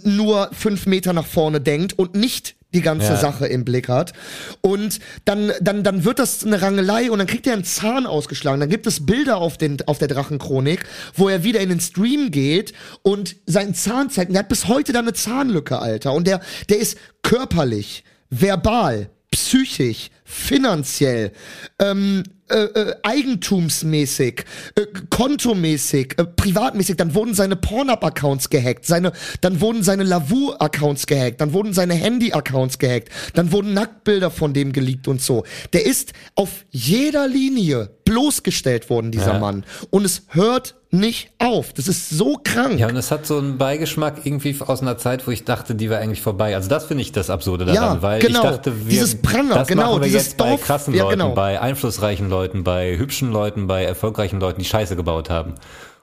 nur 0.04 0.50
fünf 0.52 0.86
Meter 0.86 1.14
nach 1.14 1.26
vorne 1.26 1.62
denkt 1.62 1.98
und 1.98 2.16
nicht 2.16 2.56
die 2.76 2.82
ganze 2.82 3.08
Ja. 3.14 3.18
Sache 3.18 3.48
im 3.48 3.66
Blick 3.66 3.90
hat. 3.90 4.14
Und 4.62 5.00
dann, 5.26 5.52
dann, 5.62 5.84
dann 5.84 6.04
wird 6.04 6.20
das 6.20 6.46
eine 6.46 6.62
Rangelei 6.62 7.10
und 7.10 7.18
dann 7.18 7.28
kriegt 7.28 7.48
er 7.48 7.54
einen 7.54 7.64
Zahn 7.64 8.06
ausgeschlagen. 8.06 8.60
Dann 8.60 8.70
gibt 8.70 8.86
es 8.86 9.06
Bilder 9.06 9.38
auf, 9.38 9.58
den, 9.58 9.78
auf 9.88 9.98
der 9.98 10.10
Drachenchronik, 10.10 10.86
wo 11.16 11.30
er 11.30 11.44
wieder 11.44 11.62
in 11.62 11.70
den 11.70 11.80
Stream 11.80 12.30
geht 12.30 12.74
und 13.02 13.38
seinen 13.46 13.74
Zahn 13.74 14.10
zeigt. 14.10 14.30
Und 14.30 14.34
der 14.34 14.42
hat 14.44 14.50
bis 14.50 14.68
heute 14.68 14.94
da 14.94 15.00
eine 15.00 15.14
Zahnlücke, 15.14 15.80
Alter. 15.80 16.14
Und 16.14 16.28
der, 16.28 16.42
der 16.70 16.78
ist 16.78 16.98
körperlich, 17.24 18.04
verbal, 18.30 19.10
psychisch, 19.32 20.10
finanziell, 20.26 21.32
ähm, 21.80 22.24
äh, 22.50 22.58
äh, 22.58 22.96
eigentumsmäßig, 23.04 24.44
äh, 24.76 24.86
kontomäßig, 25.10 26.16
äh, 26.18 26.26
privatmäßig, 26.26 26.96
dann 26.98 27.16
wurden 27.16 27.34
seine 27.34 27.56
Pornhub-Accounts 27.56 28.50
gehackt, 28.50 28.86
seine, 28.86 29.14
dann 29.42 29.62
wurden 29.62 29.82
seine 29.84 30.04
Lavu-Accounts 30.04 31.08
gehackt, 31.08 31.42
dann 31.42 31.54
wurden 31.54 31.74
seine 31.74 31.94
Handy-Accounts 31.94 32.78
gehackt, 32.80 33.10
dann 33.34 33.52
wurden 33.52 33.74
Nacktbilder 33.74 34.30
von 34.32 34.54
dem 34.54 34.74
geleakt 34.74 35.08
und 35.08 35.22
so. 35.22 35.44
Der 35.74 35.86
ist 35.86 36.14
auf 36.36 36.66
jeder 36.72 37.28
Linie 37.28 37.90
bloßgestellt 38.06 38.90
worden, 38.90 39.12
dieser 39.12 39.34
Ja. 39.34 39.40
Mann. 39.40 39.64
Und 39.90 40.06
es 40.06 40.24
hört 40.30 40.76
nicht 40.92 41.32
auf. 41.40 41.74
Das 41.74 41.88
ist 41.88 42.10
so 42.10 42.40
krank. 42.42 42.80
Ja, 42.80 42.88
und 42.88 42.96
es 42.96 43.12
hat 43.12 43.26
so 43.26 43.38
einen 43.38 43.58
Beigeschmack 43.58 44.26
irgendwie 44.26 44.56
aus 44.66 44.82
einer 44.82 44.98
Zeit, 44.98 45.28
wo 45.28 45.32
ich 45.32 45.44
dachte, 45.44 45.76
die 45.76 45.90
war 45.90 45.98
eigentlich 45.98 46.22
vorbei. 46.22 46.56
Also 46.56 46.70
das 46.70 46.86
finde 46.86 47.02
ich 47.02 47.12
das 47.12 47.30
Absurde 47.30 47.66
daran, 47.66 47.96
Ja, 47.98 48.02
weil 48.02 48.22
genau. 48.22 48.44
ich 48.44 48.50
dachte, 48.50 48.86
wir, 48.86 48.90
Dieses 48.90 49.16
Pranger, 49.22 49.66
genau, 49.66 50.00
dieses 50.00 50.15
jetzt 50.16 50.38
bei 50.38 50.50
Dorf- 50.50 50.62
krassen 50.64 50.94
ja, 50.94 51.04
Leuten, 51.04 51.20
genau. 51.20 51.34
bei 51.34 51.60
einflussreichen 51.62 52.30
Leuten, 52.30 52.64
bei 52.64 52.98
hübschen 52.98 53.32
Leuten, 53.32 53.68
bei 53.68 53.84
erfolgreichen 53.84 54.40
Leuten, 54.40 54.60
die 54.60 54.66
Scheiße 54.66 54.96
gebaut 54.96 55.30
haben. 55.30 55.56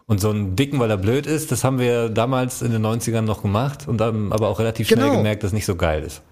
Und 0.06 0.20
so 0.20 0.30
einen 0.30 0.56
Dicken, 0.56 0.78
weil 0.80 0.90
er 0.90 0.96
blöd 0.98 1.26
ist, 1.26 1.52
das 1.52 1.64
haben 1.64 1.78
wir 1.78 2.08
damals 2.08 2.60
in 2.62 2.72
den 2.72 2.84
90ern 2.84 3.22
noch 3.22 3.42
gemacht 3.42 3.86
und 3.88 3.98
dann 3.98 4.32
aber 4.32 4.48
auch 4.48 4.58
relativ 4.58 4.88
schnell 4.88 5.04
Genau. 5.06 5.16
gemerkt, 5.18 5.42
dass 5.42 5.48
es 5.48 5.54
nicht 5.54 5.66
so 5.66 5.76
geil 5.76 6.02
ist. 6.02 6.22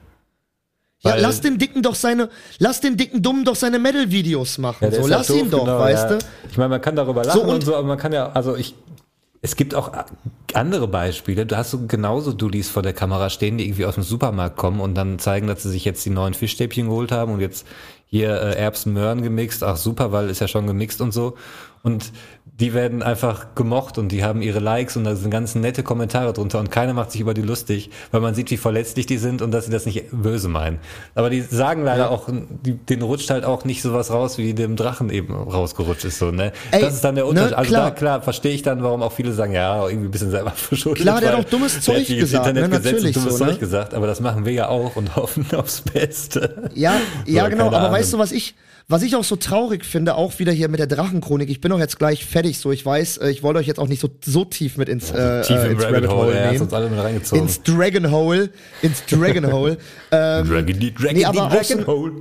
Ja, 1.03 1.13
Weil- 1.13 1.23
lass 1.23 1.41
den 1.41 1.57
Dicken 1.57 1.81
doch 1.83 1.95
seine, 1.95 2.29
lass 2.59 2.81
den 2.83 2.97
Dicken 2.99 3.23
Dummen 3.23 3.45
doch 3.45 3.57
seine 3.57 3.79
Metal-Videos 3.79 4.59
machen. 4.59 4.93
Ja, 4.93 5.01
so, 5.03 5.07
lass 5.09 5.31
ihn 5.31 5.51
doch, 5.51 5.61
genau, 5.65 5.79
weißt 5.79 6.11
ja. 6.11 6.17
du? 6.19 6.25
Ich 6.51 6.59
meine, 6.59 6.69
man 6.69 6.81
kann 6.83 6.95
darüber 6.95 7.25
lachen 7.25 7.39
So, 7.41 7.45
und, 7.47 7.55
und- 7.55 7.65
so, 7.65 7.75
aber 7.75 7.87
man 7.89 7.97
kann 7.97 8.13
ja, 8.13 8.31
also 8.33 8.55
ich, 8.57 8.75
es 9.43 9.57
gibt 9.57 9.75
auch 9.75 9.93
andere 10.53 10.87
Beispiele. 10.87 11.47
Du 11.47 11.57
hast 11.57 11.71
so 11.71 11.87
genauso 11.87 12.33
Dullis 12.33 12.69
vor 12.69 12.83
der 12.83 12.93
Kamera 12.93 13.31
stehen, 13.31 13.57
die 13.57 13.65
irgendwie 13.65 13.87
aus 13.87 13.95
dem 13.95 14.05
Supermarkt 14.05 14.57
kommen 14.57 14.81
und 14.81 14.95
dann 14.95 15.19
zeigen, 15.19 15.47
dass 15.47 15.63
sie 15.63 15.71
sich 15.71 15.85
jetzt 15.85 16.05
die 16.05 16.11
neuen 16.11 16.35
Fischstäbchen 16.35 16.89
geholt 16.89 17.11
haben 17.11 17.33
und 17.33 17.41
jetzt 17.41 17.67
hier 18.07 18.31
äh, 18.31 18.57
Erbsen, 18.57 18.93
Möhren 18.93 19.23
gemixt. 19.23 19.63
Ach 19.63 19.77
super, 19.77 20.13
weil 20.13 20.29
ist 20.29 20.41
ja 20.41 20.49
schon 20.49 20.67
gemixt 20.67 21.01
und 21.01 21.13
so. 21.13 21.37
Und 21.83 22.13
die 22.61 22.75
werden 22.75 23.03
einfach 23.03 23.55
gemocht 23.55 23.97
und 23.97 24.13
die 24.13 24.23
haben 24.23 24.43
ihre 24.43 24.59
Likes 24.59 24.97
und 24.97 25.05
da 25.05 25.17
sind 25.17 25.31
ganz 25.31 25.55
nette 25.55 25.83
Kommentare 25.83 26.35
drunter 26.35 26.61
und 26.61 26.71
keiner 26.71 26.93
macht 26.93 27.11
sich 27.11 27.23
über 27.23 27.33
die 27.33 27.41
lustig, 27.41 27.91
weil 28.11 28.21
man 28.21 28.35
sieht, 28.35 28.51
wie 28.51 28.59
verletzlich 28.59 29.07
die 29.07 29.17
sind 29.17 29.41
und 29.41 29.51
dass 29.51 29.65
sie 29.65 29.73
das 29.73 29.87
nicht 29.87 30.05
böse 30.13 30.49
meinen. 30.49 30.79
Aber 31.15 31.31
die 31.31 31.41
sagen 31.41 31.85
leider 31.85 32.11
auch, 32.11 32.29
die, 32.29 32.75
denen 32.75 33.03
rutscht 33.03 33.31
halt 33.31 33.47
auch 33.47 33.65
nicht 33.65 33.81
sowas 33.81 34.11
raus, 34.11 34.37
wie 34.37 34.53
dem 34.53 34.77
Drachen 34.77 35.09
eben 35.09 35.35
rausgerutscht 35.35 36.05
ist, 36.05 36.19
so, 36.19 36.31
ne? 36.31 36.53
Ey, 36.71 36.83
das 36.83 36.95
ist 36.95 37.05
dann 37.05 37.15
der 37.15 37.25
ne, 37.25 37.31
Unterschied. 37.31 37.55
also 37.55 37.71
klar. 37.71 37.85
da, 37.85 37.91
klar, 37.93 38.23
verstehe 38.23 38.53
ich 38.53 38.63
dann, 38.63 38.83
warum 38.83 39.03
auch 39.03 39.13
viele 39.13 39.33
sagen, 39.33 39.55
ja, 39.55 39.89
irgendwie 39.89 40.09
ein 40.09 40.11
bisschen 40.11 40.31
selber 40.31 40.51
verschuldet. 40.55 41.03
Klar, 41.03 41.21
der 41.21 41.33
hat 41.33 41.47
auch 41.47 41.51
dummes 41.51 41.81
Zeug 41.81 42.07
gesagt, 42.07 42.45
ne? 42.45 42.61
Internetgesetz 42.61 42.87
und 42.87 42.93
Natürlich 42.93 43.15
dummes 43.15 43.39
so, 43.39 43.45
ne? 43.45 43.51
Zeug 43.53 43.61
gesagt, 43.61 43.95
aber 43.95 44.07
das 44.07 44.21
machen 44.21 44.45
wir 44.45 44.53
ja 44.53 44.69
auch 44.69 44.97
und 44.97 45.17
hoffen 45.17 45.47
aufs 45.57 45.81
Beste. 45.81 46.71
Ja, 46.75 46.95
ja, 47.25 47.49
genau. 47.49 47.69
Aber 47.69 47.91
weißt 47.91 48.13
du, 48.13 48.19
was 48.19 48.33
ich, 48.33 48.55
was 48.89 49.03
ich 49.03 49.17
auch 49.17 49.25
so 49.25 49.37
traurig 49.37 49.85
finde, 49.85 50.15
auch 50.15 50.39
wieder 50.39 50.53
hier 50.53 50.69
mit 50.69 50.81
der 50.81 50.87
Drachenchronik. 50.87 51.49
Ich 51.49 51.61
bin 51.61 51.73
auch 51.73 51.79
jetzt 51.79 51.99
gleich 51.99 52.25
fertig, 52.25 52.59
so. 52.59 52.73
Ich 52.73 52.85
weiß, 52.85 53.19
äh, 53.19 53.31
ich 53.31 53.43
wollte 53.43 53.61
euch 53.61 53.67
jetzt 53.67 53.79
auch 53.79 53.89
nicht 53.89 54.01
so, 54.01 54.11
so 54.25 54.45
tief 54.45 54.77
mit 54.77 54.89
ins, 54.89 55.11
äh, 55.11 55.43
Tief 55.43 55.57
äh, 55.57 55.73
ins 55.73 55.85
Rabbit 55.85 56.09
Hole, 56.09 56.35
ja, 56.35 56.45
hast 56.45 56.53
nehmen. 56.53 56.63
uns 56.63 56.73
alle 56.73 56.91
mit 56.91 56.99
reingezogen. 56.99 57.45
Ins 57.45 57.63
Dragon 57.63 58.11
Hole, 58.11 58.51
ins 58.83 59.05
Dragon 59.07 59.53
Hole. 59.53 59.79
ähm, 60.11 60.49
Dragon, 60.49 60.79
die 60.79 60.95
Dragon, 60.95 61.17
nee, 61.17 61.25
aber 61.25 61.49
Dragon 61.49 61.87
Hole. 61.87 62.13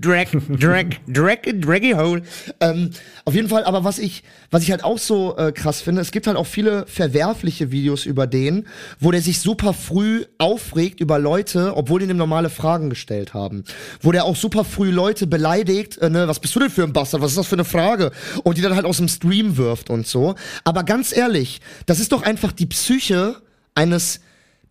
Drag, 0.00 0.26
Drag, 0.48 0.86
Drag, 1.06 1.38
Draggy 1.60 1.92
Hole. 1.92 2.22
Ähm, 2.60 2.90
auf 3.24 3.34
jeden 3.34 3.48
Fall, 3.48 3.64
aber 3.64 3.84
was 3.84 3.98
ich, 3.98 4.22
was 4.50 4.62
ich 4.62 4.70
halt 4.70 4.84
auch 4.84 4.98
so 4.98 5.36
äh, 5.36 5.52
krass 5.52 5.80
finde, 5.80 6.00
es 6.00 6.10
gibt 6.10 6.26
halt 6.26 6.36
auch 6.36 6.46
viele 6.46 6.86
verwerfliche 6.86 7.70
Videos 7.70 8.06
über 8.06 8.26
den, 8.26 8.66
wo 8.98 9.10
der 9.10 9.22
sich 9.22 9.40
super 9.40 9.72
früh 9.72 10.24
aufregt 10.38 11.00
über 11.00 11.18
Leute, 11.18 11.76
obwohl 11.76 12.00
die 12.00 12.06
ihm 12.06 12.16
normale 12.16 12.50
Fragen 12.50 12.90
gestellt 12.90 13.34
haben. 13.34 13.64
Wo 14.00 14.12
der 14.12 14.24
auch 14.24 14.36
super 14.36 14.64
früh 14.64 14.90
Leute 14.90 15.26
beleidigt, 15.26 15.98
äh, 15.98 16.10
ne, 16.10 16.28
was 16.28 16.40
bist 16.40 16.54
du 16.54 16.60
denn 16.60 16.70
für 16.70 16.84
ein 16.84 16.92
Bastard, 16.92 17.22
was 17.22 17.32
ist 17.32 17.38
das 17.38 17.46
für 17.46 17.56
eine 17.56 17.64
Frage? 17.64 18.10
Und 18.44 18.58
die 18.58 18.62
dann 18.62 18.74
halt 18.74 18.86
aus 18.86 18.98
dem 18.98 19.08
Stream 19.08 19.56
wirft 19.56 19.90
und 19.90 20.06
so. 20.06 20.34
Aber 20.64 20.84
ganz 20.84 21.16
ehrlich, 21.16 21.60
das 21.86 22.00
ist 22.00 22.12
doch 22.12 22.22
einfach 22.22 22.52
die 22.52 22.66
Psyche 22.66 23.36
eines 23.74 24.20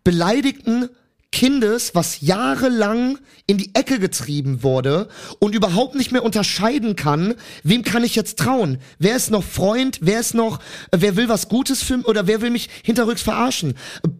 beleidigten 0.04 0.88
Kindes, 1.32 1.94
was 1.94 2.20
jahrelang 2.20 3.18
in 3.46 3.56
die 3.56 3.74
Ecke 3.74 3.98
getrieben 4.00 4.62
wurde 4.62 5.08
und 5.38 5.54
überhaupt 5.54 5.94
nicht 5.94 6.10
mehr 6.10 6.24
unterscheiden 6.24 6.96
kann, 6.96 7.34
wem 7.62 7.82
kann 7.82 8.02
ich 8.02 8.16
jetzt 8.16 8.38
trauen? 8.38 8.78
Wer 8.98 9.16
ist 9.16 9.30
noch 9.30 9.44
Freund? 9.44 9.98
Wer 10.00 10.20
ist 10.20 10.34
noch, 10.34 10.58
äh, 10.90 10.98
wer 10.98 11.16
will 11.16 11.28
was 11.28 11.48
Gutes 11.48 11.82
für 11.82 12.00
oder 12.04 12.26
wer 12.26 12.40
will 12.40 12.50
mich 12.50 12.68
hinterrücks 12.82 13.22
verarschen? 13.22 13.74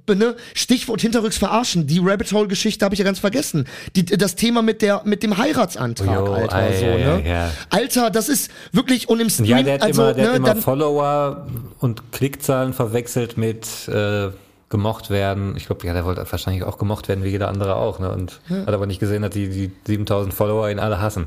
Äh, 0.09 0.15
ne? 0.15 0.37
Stichwort 0.55 1.01
hinterrücks 1.01 1.37
verarschen. 1.37 1.87
Die 1.87 2.01
Rabbit 2.03 2.33
Hole 2.33 2.49
Geschichte 2.49 2.85
habe 2.85 2.95
ich 2.95 3.01
ja 3.01 3.05
ganz 3.05 3.19
vergessen. 3.19 3.67
Die, 3.97 4.05
das 4.05 4.37
Thema 4.37 4.63
mit 4.63 4.81
der 4.83 5.03
mit 5.05 5.23
dem 5.23 5.37
Heiratsantrag, 5.37 6.27
Jo, 6.27 6.33
Alter, 6.33 6.57
ei, 6.57 6.79
so, 6.79 6.87
ei, 6.87 6.97
ne? 6.97 7.29
ja. 7.29 7.51
Alter, 7.71 8.11
das 8.11 8.29
ist 8.29 8.51
wirklich 8.73 9.09
und 9.09 9.21
im 9.21 9.31
Stream, 9.31 9.47
Ja, 9.49 9.63
der 9.63 9.75
hat 9.75 9.83
also 9.83 10.03
immer, 10.03 10.15
der 10.15 10.25
ne, 10.25 10.31
hat 10.31 10.37
immer 10.37 10.49
dann, 10.49 10.63
Follower 10.63 11.47
und 11.81 12.13
Klickzahlen 12.13 12.73
verwechselt 12.73 13.37
mit 13.37 13.67
äh, 13.89 14.29
gemocht 14.71 15.11
werden. 15.11 15.57
Ich 15.57 15.67
glaube, 15.67 15.87
ja, 15.87 15.93
der 15.93 16.05
wollte 16.05 16.25
wahrscheinlich 16.31 16.65
auch 16.65 16.79
gemocht 16.79 17.09
werden, 17.09 17.25
wie 17.25 17.29
jeder 17.29 17.49
andere 17.49 17.77
auch. 17.77 17.99
Ne? 17.99 18.11
Und 18.11 18.41
hat 18.49 18.73
aber 18.73 18.87
nicht 18.87 19.01
gesehen, 19.01 19.23
dass 19.23 19.33
die, 19.33 19.49
die 19.49 19.71
7000 19.87 20.33
Follower 20.33 20.71
ihn 20.71 20.79
alle 20.79 21.01
hassen. 21.01 21.27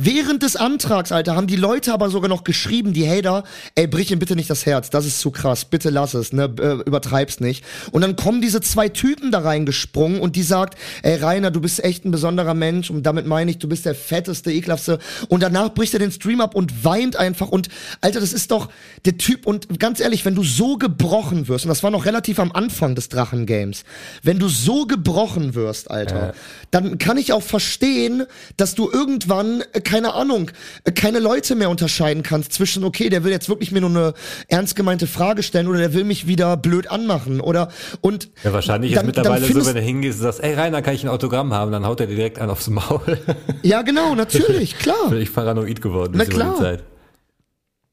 Während 0.00 0.44
des 0.44 0.54
Antrags, 0.54 1.10
Alter, 1.10 1.34
haben 1.34 1.48
die 1.48 1.56
Leute 1.56 1.92
aber 1.92 2.08
sogar 2.08 2.28
noch 2.28 2.44
geschrieben, 2.44 2.92
die 2.92 3.08
Hater, 3.08 3.42
ey, 3.74 3.88
brich 3.88 4.12
ihm 4.12 4.20
bitte 4.20 4.36
nicht 4.36 4.48
das 4.48 4.64
Herz, 4.64 4.90
das 4.90 5.04
ist 5.04 5.18
zu 5.18 5.32
krass, 5.32 5.64
bitte 5.64 5.90
lass 5.90 6.14
es, 6.14 6.32
ne, 6.32 6.44
äh, 6.60 6.74
übertreib's 6.86 7.40
nicht. 7.40 7.64
Und 7.90 8.02
dann 8.02 8.14
kommen 8.14 8.40
diese 8.40 8.60
zwei 8.60 8.88
Typen 8.88 9.32
da 9.32 9.40
reingesprungen 9.40 10.20
und 10.20 10.36
die 10.36 10.44
sagt, 10.44 10.78
ey, 11.02 11.16
Rainer, 11.16 11.50
du 11.50 11.60
bist 11.60 11.82
echt 11.82 12.04
ein 12.04 12.12
besonderer 12.12 12.54
Mensch 12.54 12.90
und 12.90 13.02
damit 13.02 13.26
meine 13.26 13.50
ich, 13.50 13.58
du 13.58 13.68
bist 13.68 13.86
der 13.86 13.96
fetteste, 13.96 14.52
ekelhaftste. 14.52 15.00
Und 15.26 15.42
danach 15.42 15.74
bricht 15.74 15.94
er 15.94 15.98
den 15.98 16.12
Stream 16.12 16.40
ab 16.40 16.54
und 16.54 16.84
weint 16.84 17.16
einfach 17.16 17.48
und, 17.48 17.68
Alter, 18.00 18.20
das 18.20 18.32
ist 18.32 18.52
doch 18.52 18.68
der 19.04 19.18
Typ 19.18 19.48
und 19.48 19.80
ganz 19.80 19.98
ehrlich, 19.98 20.24
wenn 20.24 20.36
du 20.36 20.44
so 20.44 20.76
gebrochen 20.76 21.48
wirst, 21.48 21.64
und 21.64 21.70
das 21.70 21.82
war 21.82 21.90
noch 21.90 22.06
relativ 22.06 22.38
am 22.38 22.52
Anfang 22.52 22.94
des 22.94 23.08
Drachen-Games, 23.08 23.82
wenn 24.22 24.38
du 24.38 24.48
so 24.48 24.86
gebrochen 24.86 25.56
wirst, 25.56 25.90
Alter, 25.90 26.34
dann 26.70 26.98
kann 26.98 27.16
ich 27.16 27.32
auch 27.32 27.42
verstehen, 27.42 28.26
dass 28.56 28.76
du 28.76 28.88
irgendwann, 28.88 29.64
äh, 29.72 29.80
keine 29.88 30.14
Ahnung, 30.14 30.50
äh, 30.84 30.92
keine 30.92 31.18
Leute 31.18 31.54
mehr 31.54 31.70
unterscheiden 31.70 32.22
kannst 32.22 32.52
zwischen, 32.52 32.84
okay, 32.84 33.08
der 33.08 33.24
will 33.24 33.32
jetzt 33.32 33.48
wirklich 33.48 33.72
mir 33.72 33.80
nur 33.80 33.90
eine 33.90 34.14
ernst 34.48 34.76
gemeinte 34.76 35.06
Frage 35.06 35.42
stellen 35.42 35.66
oder 35.66 35.78
der 35.78 35.94
will 35.94 36.04
mich 36.04 36.26
wieder 36.26 36.56
blöd 36.56 36.90
anmachen 36.90 37.40
oder 37.40 37.70
und 38.02 38.28
Ja, 38.44 38.52
wahrscheinlich 38.52 38.92
dann- 38.92 39.08
ist 39.08 39.16
mittlerweile 39.16 39.46
so, 39.46 39.66
wenn 39.66 39.74
du 39.74 39.80
hingehst 39.80 40.18
und 40.18 40.24
sagst, 40.24 40.42
ey 40.42 40.54
Rainer, 40.54 40.82
kann 40.82 40.94
ich 40.94 41.02
ein 41.04 41.08
Autogramm 41.08 41.54
haben? 41.54 41.72
Dann 41.72 41.86
haut 41.86 42.00
er 42.00 42.06
dir 42.06 42.16
direkt 42.16 42.38
einen 42.38 42.50
aufs 42.50 42.68
Maul. 42.68 43.18
Ja, 43.62 43.82
genau, 43.82 44.14
natürlich, 44.14 44.78
klar. 44.78 45.08
Bin 45.10 45.20
ich 45.22 45.32
paranoid 45.32 45.80
geworden 45.80 46.12
Na 46.16 46.24
ist 46.24 46.32
über 46.32 46.38
die 46.44 46.44
klar. 46.50 46.58
Zeit. 46.58 46.82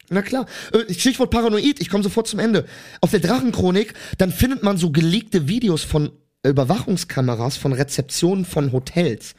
Na 0.10 0.22
klar. 0.22 0.46
Äh, 0.72 0.94
Stichwort 0.94 1.32
Paranoid, 1.32 1.80
ich 1.80 1.90
komme 1.90 2.04
sofort 2.04 2.28
zum 2.28 2.40
Ende. 2.40 2.66
Auf 3.02 3.12
der 3.12 3.22
Drachenchronik, 3.22 3.94
dann 4.18 4.32
findet 4.32 4.62
man 4.64 4.78
so 4.78 4.92
geleakte 4.92 5.48
Videos 5.48 5.84
von 5.84 6.12
Überwachungskameras 6.46 7.58
von 7.58 7.74
Rezeptionen 7.74 8.46
von 8.46 8.72
Hotels. 8.72 9.34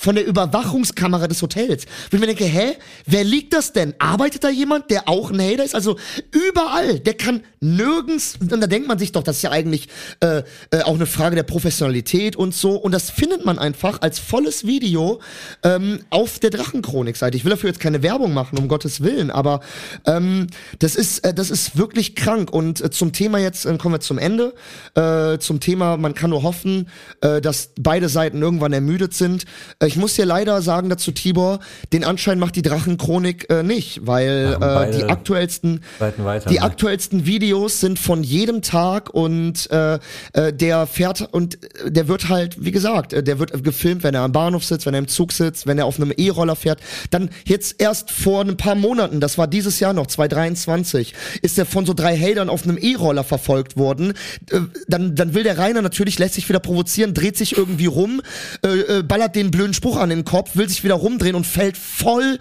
Von 0.00 0.14
der 0.14 0.24
Überwachungskamera 0.24 1.26
des 1.26 1.42
Hotels. 1.42 1.86
Wo 2.10 2.16
ich 2.16 2.20
mir 2.20 2.28
denke, 2.28 2.44
hä, 2.44 2.76
wer 3.04 3.24
liegt 3.24 3.52
das 3.52 3.72
denn? 3.72 3.94
Arbeitet 3.98 4.44
da 4.44 4.48
jemand, 4.48 4.90
der 4.90 5.08
auch 5.08 5.32
ein 5.32 5.40
Hater 5.40 5.64
ist? 5.64 5.74
Also 5.74 5.96
überall, 6.30 7.00
der 7.00 7.14
kann 7.14 7.42
nirgends, 7.58 8.36
und 8.40 8.48
da 8.48 8.68
denkt 8.68 8.86
man 8.86 9.00
sich 9.00 9.10
doch, 9.10 9.24
das 9.24 9.38
ist 9.38 9.42
ja 9.42 9.50
eigentlich 9.50 9.88
äh, 10.20 10.42
äh, 10.70 10.82
auch 10.82 10.94
eine 10.94 11.06
Frage 11.06 11.34
der 11.34 11.42
Professionalität 11.42 12.36
und 12.36 12.54
so. 12.54 12.76
Und 12.76 12.92
das 12.92 13.10
findet 13.10 13.44
man 13.44 13.58
einfach 13.58 14.00
als 14.00 14.20
volles 14.20 14.64
Video 14.64 15.20
ähm, 15.64 15.98
auf 16.10 16.38
der 16.38 16.50
Drachenchronik-Seite. 16.50 17.36
Ich 17.36 17.44
will 17.44 17.50
dafür 17.50 17.70
jetzt 17.70 17.80
keine 17.80 18.02
Werbung 18.04 18.32
machen, 18.32 18.56
um 18.56 18.68
Gottes 18.68 19.02
Willen, 19.02 19.32
aber 19.32 19.60
ähm, 20.06 20.46
das 20.78 20.94
ist 20.94 21.18
äh, 21.24 21.34
das 21.34 21.50
ist 21.50 21.76
wirklich 21.76 22.14
krank. 22.14 22.52
Und 22.52 22.80
äh, 22.80 22.90
zum 22.90 23.12
Thema 23.12 23.38
jetzt 23.38 23.64
äh, 23.64 23.76
kommen 23.78 23.96
wir 23.96 24.00
zum 24.00 24.18
Ende. 24.18 24.54
Äh, 24.94 25.38
zum 25.38 25.58
Thema, 25.58 25.96
man 25.96 26.14
kann 26.14 26.30
nur 26.30 26.44
hoffen, 26.44 26.88
äh, 27.20 27.40
dass 27.40 27.70
beide 27.80 28.08
Seiten 28.08 28.42
irgendwann 28.42 28.72
ermüdet 28.72 29.14
sind. 29.14 29.44
Äh, 29.80 29.87
ich 29.88 29.96
muss 29.96 30.14
dir 30.14 30.26
leider 30.26 30.62
sagen 30.62 30.88
dazu, 30.88 31.10
Tibor, 31.12 31.60
den 31.92 32.04
Anschein 32.04 32.38
macht 32.38 32.56
die 32.56 32.62
Drachenchronik 32.62 33.50
äh, 33.50 33.62
nicht, 33.62 34.06
weil 34.06 34.56
äh, 34.60 34.96
die 34.96 35.04
aktuellsten 35.04 35.80
weiter, 35.98 36.48
die 36.48 36.56
ne? 36.56 36.62
aktuellsten 36.62 37.26
Videos 37.26 37.80
sind 37.80 37.98
von 37.98 38.22
jedem 38.22 38.62
Tag 38.62 39.12
und 39.12 39.70
äh, 39.70 39.98
äh, 40.32 40.52
der 40.52 40.86
fährt 40.86 41.28
und 41.32 41.62
äh, 41.84 41.90
der 41.90 42.08
wird 42.08 42.28
halt, 42.28 42.62
wie 42.64 42.70
gesagt, 42.70 43.12
äh, 43.12 43.22
der 43.22 43.38
wird 43.38 43.64
gefilmt, 43.64 44.02
wenn 44.02 44.14
er 44.14 44.22
am 44.22 44.32
Bahnhof 44.32 44.64
sitzt, 44.64 44.86
wenn 44.86 44.94
er 44.94 44.98
im 44.98 45.08
Zug 45.08 45.32
sitzt, 45.32 45.66
wenn 45.66 45.78
er 45.78 45.86
auf 45.86 45.98
einem 45.98 46.12
E-Roller 46.16 46.56
fährt. 46.56 46.80
Dann 47.10 47.30
jetzt 47.44 47.80
erst 47.80 48.10
vor 48.10 48.42
ein 48.42 48.56
paar 48.56 48.74
Monaten, 48.74 49.20
das 49.20 49.38
war 49.38 49.46
dieses 49.46 49.80
Jahr 49.80 49.92
noch, 49.94 50.06
2023, 50.06 51.14
ist 51.42 51.58
er 51.58 51.66
von 51.66 51.86
so 51.86 51.94
drei 51.94 52.16
Hatern 52.16 52.50
auf 52.50 52.64
einem 52.64 52.78
E-Roller 52.78 53.24
verfolgt 53.24 53.76
worden. 53.76 54.12
Dann, 54.86 55.14
dann 55.14 55.34
will 55.34 55.42
der 55.42 55.58
Rainer 55.58 55.82
natürlich, 55.82 56.18
lässt 56.18 56.34
sich 56.34 56.48
wieder 56.48 56.60
provozieren, 56.60 57.14
dreht 57.14 57.36
sich 57.36 57.56
irgendwie 57.56 57.86
rum, 57.86 58.20
ballert 59.06 59.34
den 59.34 59.50
blöden 59.50 59.74
Spruch 59.78 59.96
an 59.96 60.10
den 60.10 60.24
Kopf, 60.24 60.56
will 60.56 60.68
sich 60.68 60.82
wieder 60.82 60.96
rumdrehen 60.96 61.36
und 61.36 61.46
fällt 61.46 61.76
voll 61.76 62.40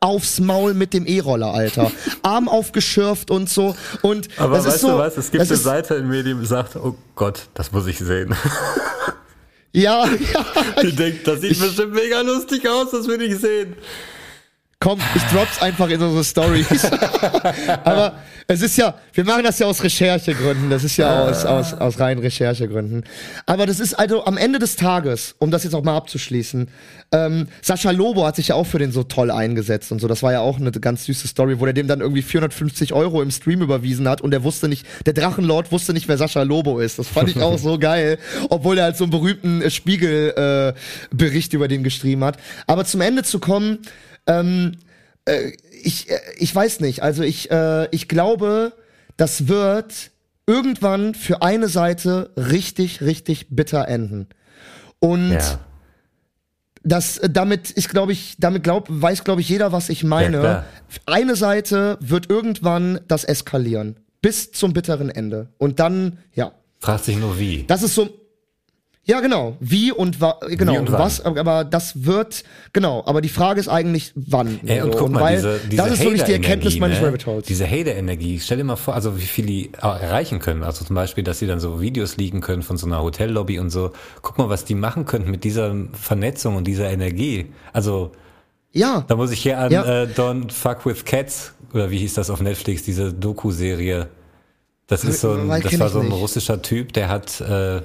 aufs 0.00 0.40
Maul 0.40 0.72
mit 0.72 0.94
dem 0.94 1.06
E-Roller, 1.06 1.52
Alter. 1.52 1.92
Arm 2.22 2.48
aufgeschürft 2.48 3.30
und 3.30 3.50
so. 3.50 3.76
Und 4.00 4.28
Aber 4.38 4.56
das 4.56 4.64
weißt 4.64 4.76
ist 4.76 4.80
so, 4.82 4.88
du 4.88 4.98
was? 4.98 5.16
Es 5.18 5.30
gibt 5.30 5.42
eine 5.42 5.52
ist, 5.52 5.62
Seite 5.62 5.96
in 5.96 6.08
mir, 6.08 6.22
die 6.22 6.34
sagt, 6.46 6.76
oh 6.76 6.96
Gott, 7.14 7.48
das 7.52 7.72
muss 7.72 7.86
ich 7.86 7.98
sehen. 7.98 8.34
Ja, 9.72 10.06
ja. 10.32 10.82
Die 10.82 10.96
denkt, 10.96 11.26
das 11.26 11.42
sieht 11.42 11.60
bestimmt 11.60 11.92
mega 11.94 12.22
lustig 12.22 12.66
aus, 12.66 12.90
das 12.90 13.06
will 13.06 13.20
ich 13.20 13.36
sehen. 13.36 13.76
Komm, 14.80 15.00
ich 15.16 15.22
drop's 15.24 15.60
einfach 15.60 15.88
in 15.88 16.00
unsere 16.00 16.22
Stories. 16.22 16.84
Aber 17.84 18.14
es 18.46 18.62
ist 18.62 18.76
ja, 18.76 18.94
wir 19.12 19.24
machen 19.24 19.42
das 19.42 19.58
ja 19.58 19.66
aus 19.66 19.82
Recherchegründen. 19.82 20.70
Das 20.70 20.84
ist 20.84 20.96
ja 20.96 21.24
aus, 21.24 21.44
aus, 21.44 21.74
aus 21.74 21.98
reinen 21.98 22.20
Recherchegründen. 22.20 23.02
Aber 23.44 23.66
das 23.66 23.80
ist 23.80 23.94
also 23.94 24.24
am 24.24 24.36
Ende 24.36 24.60
des 24.60 24.76
Tages, 24.76 25.34
um 25.38 25.50
das 25.50 25.64
jetzt 25.64 25.74
auch 25.74 25.82
mal 25.82 25.96
abzuschließen, 25.96 26.68
ähm, 27.10 27.48
Sascha 27.60 27.90
Lobo 27.90 28.24
hat 28.24 28.36
sich 28.36 28.48
ja 28.48 28.54
auch 28.54 28.66
für 28.66 28.78
den 28.78 28.92
so 28.92 29.02
toll 29.02 29.32
eingesetzt 29.32 29.90
und 29.90 30.00
so. 30.00 30.06
Das 30.06 30.22
war 30.22 30.30
ja 30.30 30.40
auch 30.40 30.60
eine 30.60 30.70
ganz 30.70 31.06
süße 31.06 31.26
Story, 31.26 31.58
wo 31.58 31.64
der 31.64 31.74
dem 31.74 31.88
dann 31.88 32.00
irgendwie 32.00 32.22
450 32.22 32.92
Euro 32.92 33.20
im 33.20 33.32
Stream 33.32 33.62
überwiesen 33.62 34.08
hat 34.08 34.20
und 34.20 34.30
der 34.30 34.44
wusste 34.44 34.68
nicht, 34.68 34.86
der 35.06 35.12
Drachenlord 35.12 35.72
wusste 35.72 35.92
nicht, 35.92 36.06
wer 36.06 36.18
Sascha 36.18 36.42
Lobo 36.42 36.78
ist. 36.78 37.00
Das 37.00 37.08
fand 37.08 37.30
ich 37.30 37.40
auch 37.40 37.58
so 37.58 37.78
geil, 37.80 38.18
obwohl 38.48 38.78
er 38.78 38.84
halt 38.84 38.96
so 38.96 39.04
einen 39.04 39.10
berühmten 39.10 39.60
äh, 39.60 39.70
Spiegel-Bericht 39.70 40.76
äh, 40.76 41.16
Bericht 41.16 41.52
über 41.52 41.66
den 41.66 41.82
geschrieben 41.82 42.22
hat. 42.22 42.36
Aber 42.68 42.84
zum 42.84 43.00
Ende 43.00 43.24
zu 43.24 43.40
kommen, 43.40 43.80
ähm, 44.28 44.76
äh, 45.24 45.52
ich, 45.82 46.08
äh, 46.10 46.18
ich 46.38 46.54
weiß 46.54 46.80
nicht. 46.80 47.02
Also 47.02 47.22
ich, 47.22 47.50
äh, 47.50 47.88
ich 47.90 48.08
glaube, 48.08 48.72
das 49.16 49.48
wird 49.48 50.10
irgendwann 50.46 51.14
für 51.14 51.42
eine 51.42 51.68
Seite 51.68 52.30
richtig, 52.36 53.00
richtig 53.00 53.48
bitter 53.50 53.88
enden. 53.88 54.28
Und 55.00 55.30
Ja. 55.32 55.60
das 56.82 57.20
damit 57.30 57.70
ist, 57.70 57.88
glaube 57.90 58.12
ich, 58.12 58.36
damit 58.38 58.62
glaub, 58.62 58.86
weiß, 58.88 59.24
glaube 59.24 59.40
ich, 59.40 59.48
jeder, 59.48 59.72
was 59.72 59.88
ich 59.88 60.04
meine. 60.04 60.42
Ja, 60.42 60.64
eine 61.06 61.36
Seite 61.36 61.98
wird 62.00 62.30
irgendwann 62.30 63.00
das 63.08 63.24
eskalieren. 63.24 63.96
Bis 64.22 64.50
zum 64.52 64.72
bitteren 64.72 65.10
Ende. 65.10 65.48
Und 65.58 65.78
dann, 65.80 66.18
ja. 66.34 66.52
Fragt 66.80 67.04
sich 67.04 67.16
nur 67.16 67.38
wie. 67.38 67.64
Das 67.66 67.82
ist 67.82 67.94
so. 67.94 68.08
Ja, 69.08 69.20
genau. 69.20 69.56
Wie 69.58 69.90
und 69.90 70.20
wa 70.20 70.38
genau, 70.46 70.74
Wie 70.74 70.78
und 70.78 70.92
was, 70.92 71.22
aber 71.24 71.64
das 71.64 72.04
wird, 72.04 72.44
genau, 72.74 73.02
aber 73.06 73.22
die 73.22 73.30
Frage 73.30 73.58
ist 73.58 73.68
eigentlich, 73.68 74.12
wann. 74.14 74.60
Ey, 74.66 74.82
und 74.82 74.92
So, 74.92 74.98
guck 74.98 75.10
mal, 75.12 75.20
weil 75.22 75.36
diese, 75.36 75.60
diese 75.70 75.82
das 75.82 75.92
ist 75.92 76.00
wirklich 76.02 76.22
die 76.24 76.32
Erkenntnis 76.32 76.74
Hater-Energie, 76.74 76.80
meines 76.80 77.00
ne? 77.00 77.06
Rabbit 77.06 77.26
Holes. 77.26 77.46
Diese 77.46 77.66
Hater-Energie, 77.66 78.38
stell 78.38 78.58
dir 78.58 78.64
mal 78.64 78.76
vor, 78.76 78.94
also 78.94 79.16
wie 79.16 79.22
viel 79.22 79.46
die 79.46 79.70
auch 79.80 79.98
erreichen 79.98 80.40
können. 80.40 80.62
Also 80.62 80.84
zum 80.84 80.94
Beispiel, 80.94 81.24
dass 81.24 81.38
sie 81.38 81.46
dann 81.46 81.58
so 81.58 81.80
Videos 81.80 82.18
liegen 82.18 82.42
können 82.42 82.62
von 82.62 82.76
so 82.76 82.86
einer 82.86 83.02
Hotellobby 83.02 83.58
und 83.58 83.70
so. 83.70 83.92
Guck 84.20 84.36
mal, 84.36 84.50
was 84.50 84.66
die 84.66 84.74
machen 84.74 85.06
könnten 85.06 85.30
mit 85.30 85.42
dieser 85.42 85.74
Vernetzung 85.94 86.56
und 86.56 86.64
dieser 86.66 86.90
Energie. 86.90 87.46
Also 87.72 88.12
ja, 88.72 89.04
da 89.08 89.16
muss 89.16 89.30
ich 89.30 89.40
hier 89.40 89.58
an 89.58 89.72
Ja. 89.72 90.02
äh, 90.02 90.06
Don't 90.14 90.52
Fuck 90.52 90.84
With 90.84 91.06
Cats, 91.06 91.54
oder 91.72 91.90
wie 91.90 91.96
hieß 91.98 92.12
das 92.12 92.28
auf 92.28 92.42
Netflix, 92.42 92.82
diese 92.82 93.14
Doku-Serie. 93.14 94.08
Das 94.86 95.02
ist 95.04 95.22
so 95.22 95.32
ein, 95.32 95.48
das 95.62 95.80
war 95.80 95.88
so 95.88 96.00
ein 96.00 96.06
nicht. 96.08 96.14
russischer 96.14 96.60
Typ, 96.60 96.92
der 96.92 97.08
hat 97.08 97.40
äh, 97.40 97.80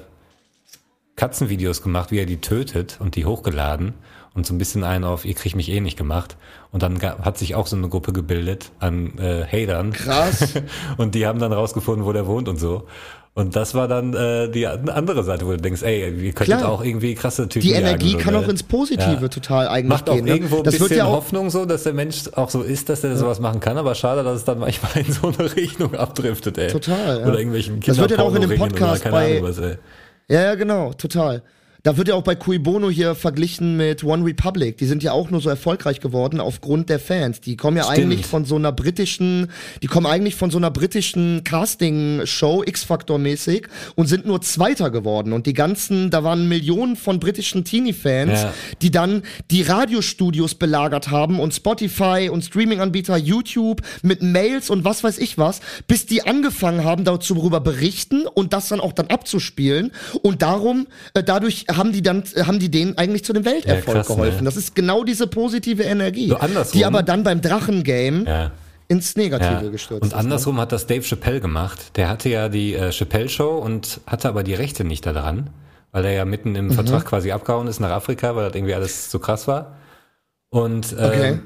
Katzenvideos 1.16 1.82
gemacht, 1.82 2.10
wie 2.10 2.18
er 2.18 2.26
die 2.26 2.38
tötet 2.40 2.98
und 3.00 3.14
die 3.16 3.24
hochgeladen 3.24 3.94
und 4.34 4.46
so 4.46 4.54
ein 4.54 4.58
bisschen 4.58 4.82
einen 4.82 5.04
auf, 5.04 5.24
ihr 5.24 5.34
kriegt 5.34 5.54
mich 5.54 5.70
eh 5.70 5.80
nicht 5.80 5.96
gemacht. 5.96 6.36
Und 6.72 6.82
dann 6.82 6.98
ga- 6.98 7.18
hat 7.22 7.38
sich 7.38 7.54
auch 7.54 7.68
so 7.68 7.76
eine 7.76 7.88
Gruppe 7.88 8.12
gebildet 8.12 8.72
an 8.80 9.16
äh, 9.18 9.44
Hatern. 9.46 9.92
krass. 9.92 10.54
Und 10.96 11.14
die 11.14 11.24
haben 11.26 11.38
dann 11.38 11.52
rausgefunden, 11.52 12.04
wo 12.04 12.12
der 12.12 12.26
wohnt 12.26 12.48
und 12.48 12.58
so. 12.58 12.88
Und 13.34 13.54
das 13.54 13.74
war 13.74 13.86
dann 13.86 14.12
äh, 14.14 14.48
die 14.48 14.66
andere 14.66 15.22
Seite, 15.22 15.46
wo 15.46 15.50
du 15.52 15.56
denkst, 15.58 15.82
ey, 15.82 16.00
ihr 16.08 16.32
könntet 16.32 16.58
Klar. 16.58 16.68
auch 16.70 16.84
irgendwie 16.84 17.14
krasse 17.14 17.48
Typen 17.48 17.62
Die 17.66 17.72
jagen, 17.74 17.86
Energie 17.86 18.12
so, 18.12 18.18
kann 18.18 18.34
ne? 18.34 18.40
auch 18.40 18.48
ins 18.48 18.62
Positive 18.64 19.18
Ja. 19.22 19.28
total 19.28 19.68
eigentlich 19.68 19.88
Macht 19.88 20.10
auch 20.10 20.14
gehen. 20.16 20.24
Ne? 20.24 20.32
irgendwo 20.32 20.58
ein 20.58 20.62
das 20.64 20.74
wird 20.74 20.88
bisschen 20.90 20.98
ja 21.06 21.12
Hoffnung 21.12 21.50
so, 21.50 21.64
dass 21.64 21.84
der 21.84 21.94
Mensch 21.94 22.24
auch 22.34 22.50
so 22.50 22.62
ist, 22.62 22.88
dass 22.88 23.02
er 23.04 23.16
sowas 23.16 23.38
machen 23.40 23.60
kann, 23.60 23.76
aber 23.76 23.94
schade, 23.94 24.22
dass 24.24 24.36
es 24.38 24.44
dann 24.44 24.58
manchmal 24.58 25.04
in 25.04 25.12
so 25.12 25.28
eine 25.36 25.52
Richtung 25.56 25.94
abdriftet, 25.94 26.58
ey. 26.58 26.68
Total, 26.72 27.20
ja. 27.20 27.26
Oder 27.26 27.38
irgendwelchen 27.38 27.78
Das 27.80 27.98
wird 27.98 28.10
ja 28.12 28.18
auch 28.18 28.34
in 28.34 28.48
dem 28.48 28.56
Podcast 28.58 29.02
keine 29.04 29.12
bei- 29.14 29.36
Ahnung 29.38 29.48
was, 29.48 29.58
ey. 29.58 29.76
Ja, 30.28 30.40
ja, 30.40 30.54
genau, 30.54 30.92
total. 30.92 31.42
Da 31.84 31.98
wird 31.98 32.08
ja 32.08 32.14
auch 32.14 32.22
bei 32.22 32.34
Cui 32.34 32.58
Bono 32.58 32.88
hier 32.88 33.14
verglichen 33.14 33.76
mit 33.76 34.02
One 34.04 34.24
Republic. 34.24 34.78
Die 34.78 34.86
sind 34.86 35.02
ja 35.02 35.12
auch 35.12 35.28
nur 35.28 35.42
so 35.42 35.50
erfolgreich 35.50 36.00
geworden 36.00 36.40
aufgrund 36.40 36.88
der 36.88 36.98
Fans. 36.98 37.42
Die 37.42 37.58
kommen 37.58 37.76
ja 37.76 37.82
Stimmt. 37.84 37.98
eigentlich 37.98 38.24
von 38.24 38.46
so 38.46 38.56
einer 38.56 38.72
britischen, 38.72 39.50
die 39.82 39.86
kommen 39.86 40.06
eigentlich 40.06 40.34
von 40.34 40.50
so 40.50 40.56
einer 40.56 40.70
britischen 40.70 41.44
Casting-Show, 41.44 42.62
X-Factor-mäßig, 42.64 43.68
und 43.96 44.06
sind 44.06 44.24
nur 44.24 44.40
Zweiter 44.40 44.90
geworden. 44.90 45.34
Und 45.34 45.44
die 45.44 45.52
ganzen, 45.52 46.08
da 46.08 46.24
waren 46.24 46.48
Millionen 46.48 46.96
von 46.96 47.20
britischen 47.20 47.66
Teenie-Fans, 47.66 48.32
Ja. 48.44 48.54
die 48.80 48.90
dann 48.90 49.20
die 49.50 49.60
Radiostudios 49.60 50.54
belagert 50.54 51.10
haben 51.10 51.38
und 51.38 51.52
Spotify 51.52 52.30
und 52.32 52.46
Streaming-Anbieter 52.46 53.18
YouTube 53.18 53.82
mit 54.00 54.22
Mails 54.22 54.70
und 54.70 54.86
was 54.86 55.04
weiß 55.04 55.18
ich 55.18 55.36
was, 55.36 55.60
bis 55.86 56.06
die 56.06 56.26
angefangen 56.26 56.82
haben, 56.82 57.04
darüber 57.04 57.60
berichten 57.60 58.26
und 58.26 58.54
das 58.54 58.68
dann 58.68 58.80
auch 58.80 58.94
dann 58.94 59.08
abzuspielen. 59.08 59.92
Und 60.22 60.40
darum, 60.40 60.86
äh, 61.12 61.22
dadurch 61.22 61.66
haben 61.76 61.92
die 61.92 62.02
dann, 62.02 62.22
äh, 62.34 62.44
haben 62.44 62.58
die 62.58 62.70
denen 62.70 62.96
eigentlich 62.98 63.24
zu 63.24 63.32
dem 63.32 63.44
Welterfolg 63.44 63.86
Ja, 63.86 63.92
krass, 64.02 64.06
geholfen. 64.08 64.38
ne? 64.38 64.44
Das 64.44 64.56
ist 64.56 64.74
genau 64.74 65.04
diese 65.04 65.26
positive 65.26 65.82
Energie, 65.82 66.28
So 66.28 66.38
die 66.72 66.84
aber 66.84 67.02
dann 67.02 67.22
beim 67.22 67.40
Drachen-Game 67.40 68.26
Ja. 68.26 68.50
ins 68.88 69.16
Negative 69.16 69.64
Ja. 69.64 69.70
gestürzt 69.70 70.02
Und 70.02 70.08
ist. 70.08 70.12
ne? 70.14 70.18
andersrum 70.20 70.58
hat 70.60 70.72
das 70.72 70.86
Dave 70.86 71.02
Chappelle 71.02 71.40
gemacht. 71.40 71.96
Der 71.96 72.08
hatte 72.08 72.28
ja 72.28 72.48
die 72.48 72.74
äh, 72.74 72.90
Chappelle-Show 72.92 73.58
und 73.58 74.00
hatte 74.06 74.28
aber 74.28 74.42
die 74.42 74.54
Rechte 74.54 74.84
nicht 74.84 75.04
daran, 75.06 75.50
weil 75.92 76.04
er 76.04 76.12
ja 76.12 76.24
mitten 76.24 76.50
Mhm. 76.50 76.56
im 76.56 76.70
Vertrag 76.72 77.04
quasi 77.04 77.30
abgehauen 77.32 77.66
ist 77.68 77.80
nach 77.80 77.90
Afrika, 77.90 78.34
weil 78.36 78.46
das 78.46 78.54
irgendwie 78.54 78.74
alles 78.74 79.10
zu 79.10 79.18
krass 79.18 79.46
war. 79.48 79.76
Und 80.50 80.92
ähm, 80.92 81.04
Okay. 81.06 81.38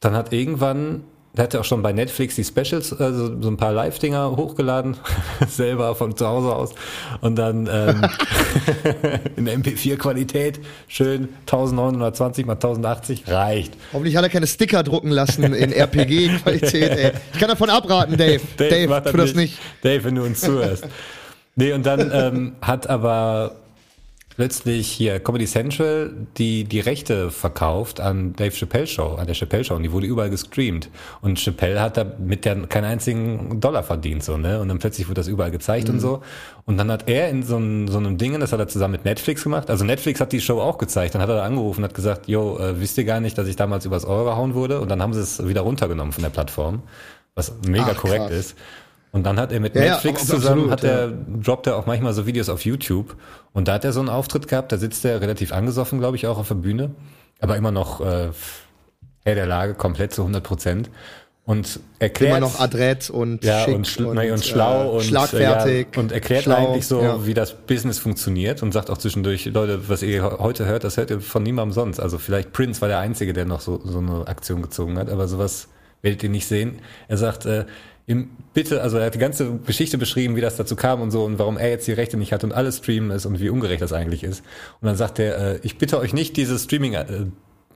dann 0.00 0.14
hat 0.14 0.32
irgendwann, 0.32 1.04
der 1.36 1.44
hat 1.44 1.54
ja 1.54 1.60
auch 1.60 1.64
schon 1.64 1.82
bei 1.82 1.92
Netflix 1.92 2.36
die 2.36 2.44
Specials, 2.44 2.92
also 2.92 3.40
so 3.40 3.48
ein 3.48 3.56
paar 3.56 3.72
Live-Dinger 3.72 4.36
hochgeladen, 4.36 4.96
selber 5.48 5.94
von 5.96 6.16
zu 6.16 6.26
Hause 6.26 6.54
aus. 6.54 6.74
Und 7.20 7.36
dann 7.36 7.68
ähm, 7.70 8.02
in 9.36 9.44
der 9.46 9.58
MP4-Qualität, 9.58 10.60
schön 10.86 11.28
1920 11.40 12.46
mal 12.46 12.54
1080, 12.54 13.28
reicht. 13.28 13.74
Hoffentlich 13.92 14.16
hat 14.16 14.22
er 14.22 14.30
keine 14.30 14.46
Sticker 14.46 14.82
drucken 14.84 15.10
lassen 15.10 15.42
in 15.42 15.72
RPG-Qualität, 15.72 16.90
ey. 16.90 17.12
Ich 17.32 17.40
kann 17.40 17.48
davon 17.48 17.68
abraten, 17.68 18.16
Dave. 18.16 18.40
Dave, 18.56 18.88
mach 18.88 19.02
tu 19.02 19.16
das 19.16 19.34
nicht. 19.34 19.58
Dave, 19.82 20.04
wenn 20.04 20.14
du 20.14 20.22
uns 20.22 20.40
zuhörst. 20.40 20.86
nee, 21.56 21.72
und 21.72 21.84
dann 21.84 22.10
ähm, 22.12 22.52
hat 22.60 22.88
aber 22.88 23.56
plötzlich 24.36 24.90
hier 24.90 25.20
Comedy 25.20 25.46
Central 25.46 26.12
die, 26.36 26.64
die 26.64 26.80
Rechte 26.80 27.30
verkauft 27.30 28.00
an 28.00 28.34
Dave 28.34 28.50
Chappelle 28.50 28.86
Show, 28.86 29.14
an 29.14 29.26
der 29.26 29.34
Chappelle 29.34 29.64
Show. 29.64 29.74
Und 29.74 29.82
die 29.82 29.92
wurde 29.92 30.06
überall 30.06 30.30
gestreamt. 30.30 30.90
Und 31.20 31.38
Chappelle 31.38 31.80
hat 31.80 31.96
da 31.96 32.04
mit 32.18 32.44
der 32.44 32.66
keinen 32.66 32.84
einzigen 32.84 33.60
Dollar 33.60 33.82
verdient, 33.82 34.24
so, 34.24 34.36
ne? 34.36 34.60
Und 34.60 34.68
dann 34.68 34.78
plötzlich 34.78 35.06
wurde 35.08 35.20
das 35.20 35.28
überall 35.28 35.50
gezeigt 35.50 35.88
und 35.88 36.00
so. 36.00 36.22
Und 36.66 36.76
dann 36.78 36.90
hat 36.90 37.08
er 37.08 37.28
in 37.28 37.42
so 37.42 37.56
einem, 37.56 37.88
so 37.88 37.98
einem 37.98 38.18
Ding, 38.18 38.38
das 38.40 38.52
hat 38.52 38.60
er 38.60 38.68
zusammen 38.68 38.92
mit 38.92 39.04
Netflix 39.04 39.42
gemacht. 39.44 39.70
Also 39.70 39.84
Netflix 39.84 40.20
hat 40.20 40.32
die 40.32 40.40
Show 40.40 40.60
auch 40.60 40.78
gezeigt. 40.78 41.14
Dann 41.14 41.22
hat 41.22 41.28
er 41.28 41.36
da 41.36 41.44
angerufen 41.44 41.80
und 41.80 41.84
hat 41.84 41.94
gesagt, 41.94 42.26
yo, 42.28 42.58
äh, 42.58 42.80
wisst 42.80 42.98
ihr 42.98 43.04
gar 43.04 43.20
nicht, 43.20 43.38
dass 43.38 43.46
ich 43.46 43.56
damals 43.56 43.84
übers 43.84 44.04
Euro 44.04 44.24
gehauen 44.24 44.54
wurde? 44.54 44.80
Und 44.80 44.88
dann 44.90 45.02
haben 45.02 45.12
sie 45.12 45.20
es 45.20 45.46
wieder 45.46 45.60
runtergenommen 45.60 46.12
von 46.12 46.22
der 46.22 46.30
Plattform. 46.30 46.82
Was 47.34 47.52
mega 47.66 47.90
Ach, 47.90 47.96
korrekt 47.96 48.28
krass. 48.28 48.36
ist. 48.36 48.56
Und 49.14 49.22
dann 49.24 49.38
hat 49.38 49.52
er 49.52 49.60
mit 49.60 49.76
Ja, 49.76 49.84
ja, 49.84 49.92
Netflix 49.92 50.22
ab- 50.22 50.26
zusammen, 50.26 50.70
absolut, 50.70 50.72
hat 50.72 50.84
er, 50.84 51.12
droppt 51.40 51.68
er 51.68 51.76
auch 51.76 51.86
manchmal 51.86 52.12
so 52.12 52.26
Videos 52.26 52.48
auf 52.48 52.64
YouTube. 52.64 53.14
Und 53.52 53.68
da 53.68 53.74
hat 53.74 53.84
er 53.84 53.92
so 53.92 54.00
einen 54.00 54.08
Auftritt 54.08 54.48
gehabt, 54.48 54.72
da 54.72 54.76
sitzt 54.76 55.04
er 55.04 55.20
relativ 55.20 55.52
angesoffen, 55.52 56.00
glaube 56.00 56.16
ich, 56.16 56.26
auch 56.26 56.36
auf 56.36 56.48
der 56.48 56.56
Bühne. 56.56 56.90
Aber 57.38 57.56
immer 57.56 57.70
noch 57.70 58.00
äh, 58.00 58.30
Herr 59.24 59.34
der 59.36 59.46
Lage, 59.46 59.74
komplett 59.74 60.12
zu 60.12 60.22
100 60.22 60.42
Prozent. 60.42 60.90
Und 61.46 61.78
erklärt, 62.00 62.30
Immer 62.32 62.40
noch 62.40 62.58
adrett 62.58 63.08
und 63.08 63.44
ja, 63.44 63.60
schick 63.64 63.76
und, 63.76 63.86
schl 63.86 64.04
und, 64.06 64.18
und 64.18 64.44
schlau 64.44 64.84
äh, 64.84 64.96
und 64.96 65.02
schlagfertig. 65.04 65.86
äh, 65.92 65.94
ja, 65.94 66.00
und 66.00 66.10
erklärt 66.10 66.42
schlau, 66.44 66.56
eigentlich 66.56 66.86
so, 66.88 67.00
ja. 67.00 67.24
wie 67.24 67.34
das 67.34 67.52
Business 67.54 67.98
funktioniert 68.00 68.62
und 68.64 68.72
sagt 68.72 68.90
auch 68.90 68.98
zwischendurch, 68.98 69.44
Leute, 69.44 69.88
was 69.88 70.02
ihr 70.02 70.38
heute 70.40 70.64
hört, 70.66 70.82
das 70.82 70.96
hört 70.96 71.10
ihr 71.10 71.20
von 71.20 71.42
niemandem 71.44 71.72
sonst. 71.72 72.00
Also 72.00 72.18
vielleicht 72.18 72.52
Prince 72.52 72.80
war 72.80 72.88
der 72.88 72.98
Einzige, 72.98 73.32
der 73.32 73.44
noch 73.44 73.60
so, 73.60 73.78
so 73.84 73.98
eine 73.98 74.26
Aktion 74.26 74.60
gezogen 74.62 74.98
hat, 74.98 75.08
aber 75.08 75.28
sowas 75.28 75.68
werdet 76.02 76.22
ihr 76.24 76.30
nicht 76.30 76.46
sehen. 76.48 76.80
Er 77.08 77.18
sagt, 77.18 77.44
äh, 77.46 77.66
im, 78.06 78.30
bitte, 78.52 78.82
also 78.82 78.98
er 78.98 79.06
hat 79.06 79.14
die 79.14 79.18
ganze 79.18 79.58
Geschichte 79.66 79.96
beschrieben, 79.96 80.36
wie 80.36 80.42
das 80.42 80.56
dazu 80.56 80.76
kam 80.76 81.00
und 81.00 81.10
so 81.10 81.24
und 81.24 81.38
warum 81.38 81.56
er 81.56 81.70
jetzt 81.70 81.86
die 81.86 81.92
Rechte 81.92 82.16
nicht 82.18 82.32
hat 82.32 82.44
und 82.44 82.52
alles 82.52 82.78
streamen 82.78 83.10
ist 83.10 83.24
und 83.24 83.40
wie 83.40 83.48
ungerecht 83.48 83.80
das 83.80 83.92
eigentlich 83.92 84.24
ist. 84.24 84.42
Und 84.80 84.86
dann 84.86 84.96
sagt 84.96 85.18
er, 85.18 85.54
äh, 85.54 85.58
ich 85.62 85.78
bitte 85.78 85.98
euch 85.98 86.12
nicht, 86.12 86.36
diese 86.36 86.58
Streaming 86.58 86.94
äh, 86.94 87.26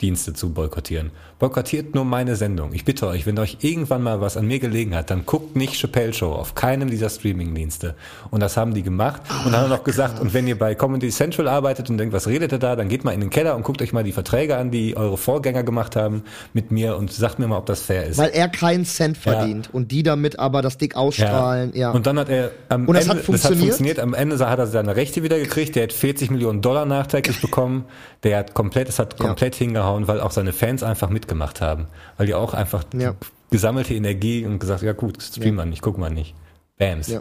Dienste 0.00 0.32
zu 0.32 0.52
boykottieren. 0.52 1.10
Boykottiert 1.38 1.94
nur 1.94 2.04
meine 2.04 2.36
Sendung. 2.36 2.72
Ich 2.72 2.84
bitte 2.84 3.06
euch, 3.06 3.26
wenn 3.26 3.38
euch 3.38 3.58
irgendwann 3.60 4.02
mal 4.02 4.20
was 4.20 4.36
an 4.36 4.46
mir 4.46 4.58
gelegen 4.58 4.94
hat, 4.94 5.10
dann 5.10 5.24
guckt 5.26 5.56
nicht 5.56 5.74
Chappelle 5.74 6.12
Show 6.12 6.32
auf 6.32 6.54
keinem 6.54 6.90
dieser 6.90 7.10
Streaming-Dienste. 7.10 7.94
Und 8.30 8.40
das 8.40 8.56
haben 8.56 8.74
die 8.74 8.82
gemacht. 8.82 9.22
Und 9.44 9.52
dann 9.52 9.62
haben 9.62 9.70
noch 9.70 9.84
gesagt, 9.84 10.20
und 10.20 10.34
wenn 10.34 10.46
ihr 10.46 10.58
bei 10.58 10.74
Comedy 10.74 11.10
Central 11.10 11.48
arbeitet 11.48 11.90
und 11.90 11.98
denkt, 11.98 12.12
was 12.12 12.26
redet 12.26 12.52
ihr 12.52 12.58
da, 12.58 12.74
dann 12.76 12.88
geht 12.88 13.04
mal 13.04 13.12
in 13.12 13.20
den 13.20 13.30
Keller 13.30 13.54
und 13.56 13.62
guckt 13.62 13.82
euch 13.82 13.92
mal 13.92 14.04
die 14.04 14.12
Verträge 14.12 14.56
an, 14.56 14.70
die 14.70 14.96
eure 14.96 15.16
Vorgänger 15.16 15.62
gemacht 15.62 15.96
haben 15.96 16.22
mit 16.54 16.70
mir 16.70 16.96
und 16.96 17.12
sagt 17.12 17.38
mir 17.38 17.46
mal, 17.46 17.58
ob 17.58 17.66
das 17.66 17.82
fair 17.82 18.06
ist. 18.06 18.18
Weil 18.18 18.30
er 18.30 18.48
keinen 18.48 18.84
Cent 18.84 19.16
verdient 19.16 19.70
und 19.72 19.92
die 19.92 20.02
damit 20.02 20.38
aber 20.38 20.62
das 20.62 20.78
dick 20.78 20.96
ausstrahlen. 20.96 21.72
Ja. 21.74 21.92
Und 21.92 22.06
dann 22.06 22.18
hat 22.18 22.28
er 22.28 22.50
am 22.68 22.86
Und 22.86 22.94
das 22.94 23.04
Ende, 23.04 23.16
hat 23.16 23.24
funktioniert? 23.24 23.60
funktioniert. 23.60 24.00
Am 24.00 24.14
Ende 24.14 24.38
hat 24.38 24.58
er 24.58 24.66
seine 24.66 24.96
Rechte 24.96 25.22
wieder 25.22 25.38
gekriegt. 25.38 25.76
Der 25.76 25.84
hat 25.84 25.92
40 25.92 26.30
Millionen 26.30 26.62
Dollar 26.62 26.84
nachträglich 26.84 27.40
bekommen. 27.40 27.84
Der 28.22 28.38
hat 28.38 28.54
komplett, 28.54 28.88
es 28.88 28.98
hat 28.98 29.18
komplett 29.18 29.54
hingehauen, 29.54 29.88
weil 29.97 30.20
auch 30.20 30.31
seine 30.31 30.52
Fans 30.52 30.82
einfach 30.82 31.09
mitgemacht 31.10 31.60
haben. 31.60 31.86
Weil 32.16 32.27
die 32.27 32.35
auch 32.35 32.55
einfach 32.55 32.85
Ja. 32.94 33.15
gesammelte 33.51 33.94
Energie 33.94 34.44
und 34.44 34.59
gesagt, 34.59 34.82
ja 34.82 34.93
gut, 34.93 35.23
stream 35.23 35.55
mal 35.56 35.66
nicht, 35.66 35.82
guck 35.82 35.98
mal 35.98 36.10
nicht. 36.10 36.35
Bams. 36.78 37.09
Ja. 37.09 37.20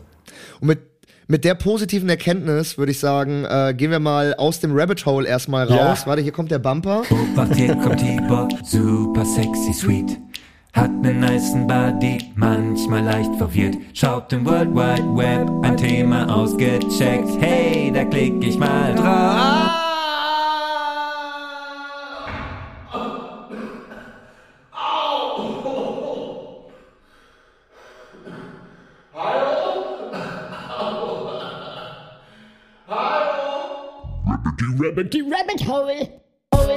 Und 0.59 0.67
mit, 0.67 0.79
mit 1.27 1.43
der 1.45 1.55
positiven 1.55 2.09
Erkenntnis 2.09 2.77
würde 2.77 2.91
ich 2.91 2.99
sagen, 2.99 3.43
äh, 3.45 3.73
gehen 3.75 3.91
wir 3.91 3.99
mal 3.99 4.35
aus 4.35 4.59
dem 4.59 4.77
Rabbit 4.77 5.05
Hole 5.05 5.27
erstmal 5.27 5.69
Ja. 5.69 5.87
raus. 5.89 6.05
Warte, 6.05 6.21
hier 6.21 6.31
kommt 6.31 6.51
der 6.51 6.59
Bumper. 6.59 7.01
Obacht, 7.09 7.55
hier 7.55 7.75
kommt 7.75 7.99
Tibor, 7.99 8.47
super 8.63 9.25
sexy 9.25 9.73
sweet. 9.73 10.19
Hat 10.73 10.91
nen 11.01 11.21
nicen 11.21 11.65
Body, 11.65 12.19
manchmal 12.35 13.03
leicht 13.03 13.33
verwirrt. 13.37 13.75
Schaut 13.93 14.31
im 14.31 14.45
World 14.45 14.69
Wide 14.75 15.15
Web 15.17 15.49
ein 15.63 15.75
Thema 15.75 16.31
ausgecheckt. 16.35 17.41
Hey, 17.41 17.91
da 17.91 18.05
klick 18.05 18.43
ich 18.43 18.57
mal 18.59 18.93
drauf. 18.93 19.86
Hole. 34.79 34.93
Hole. 36.53 36.75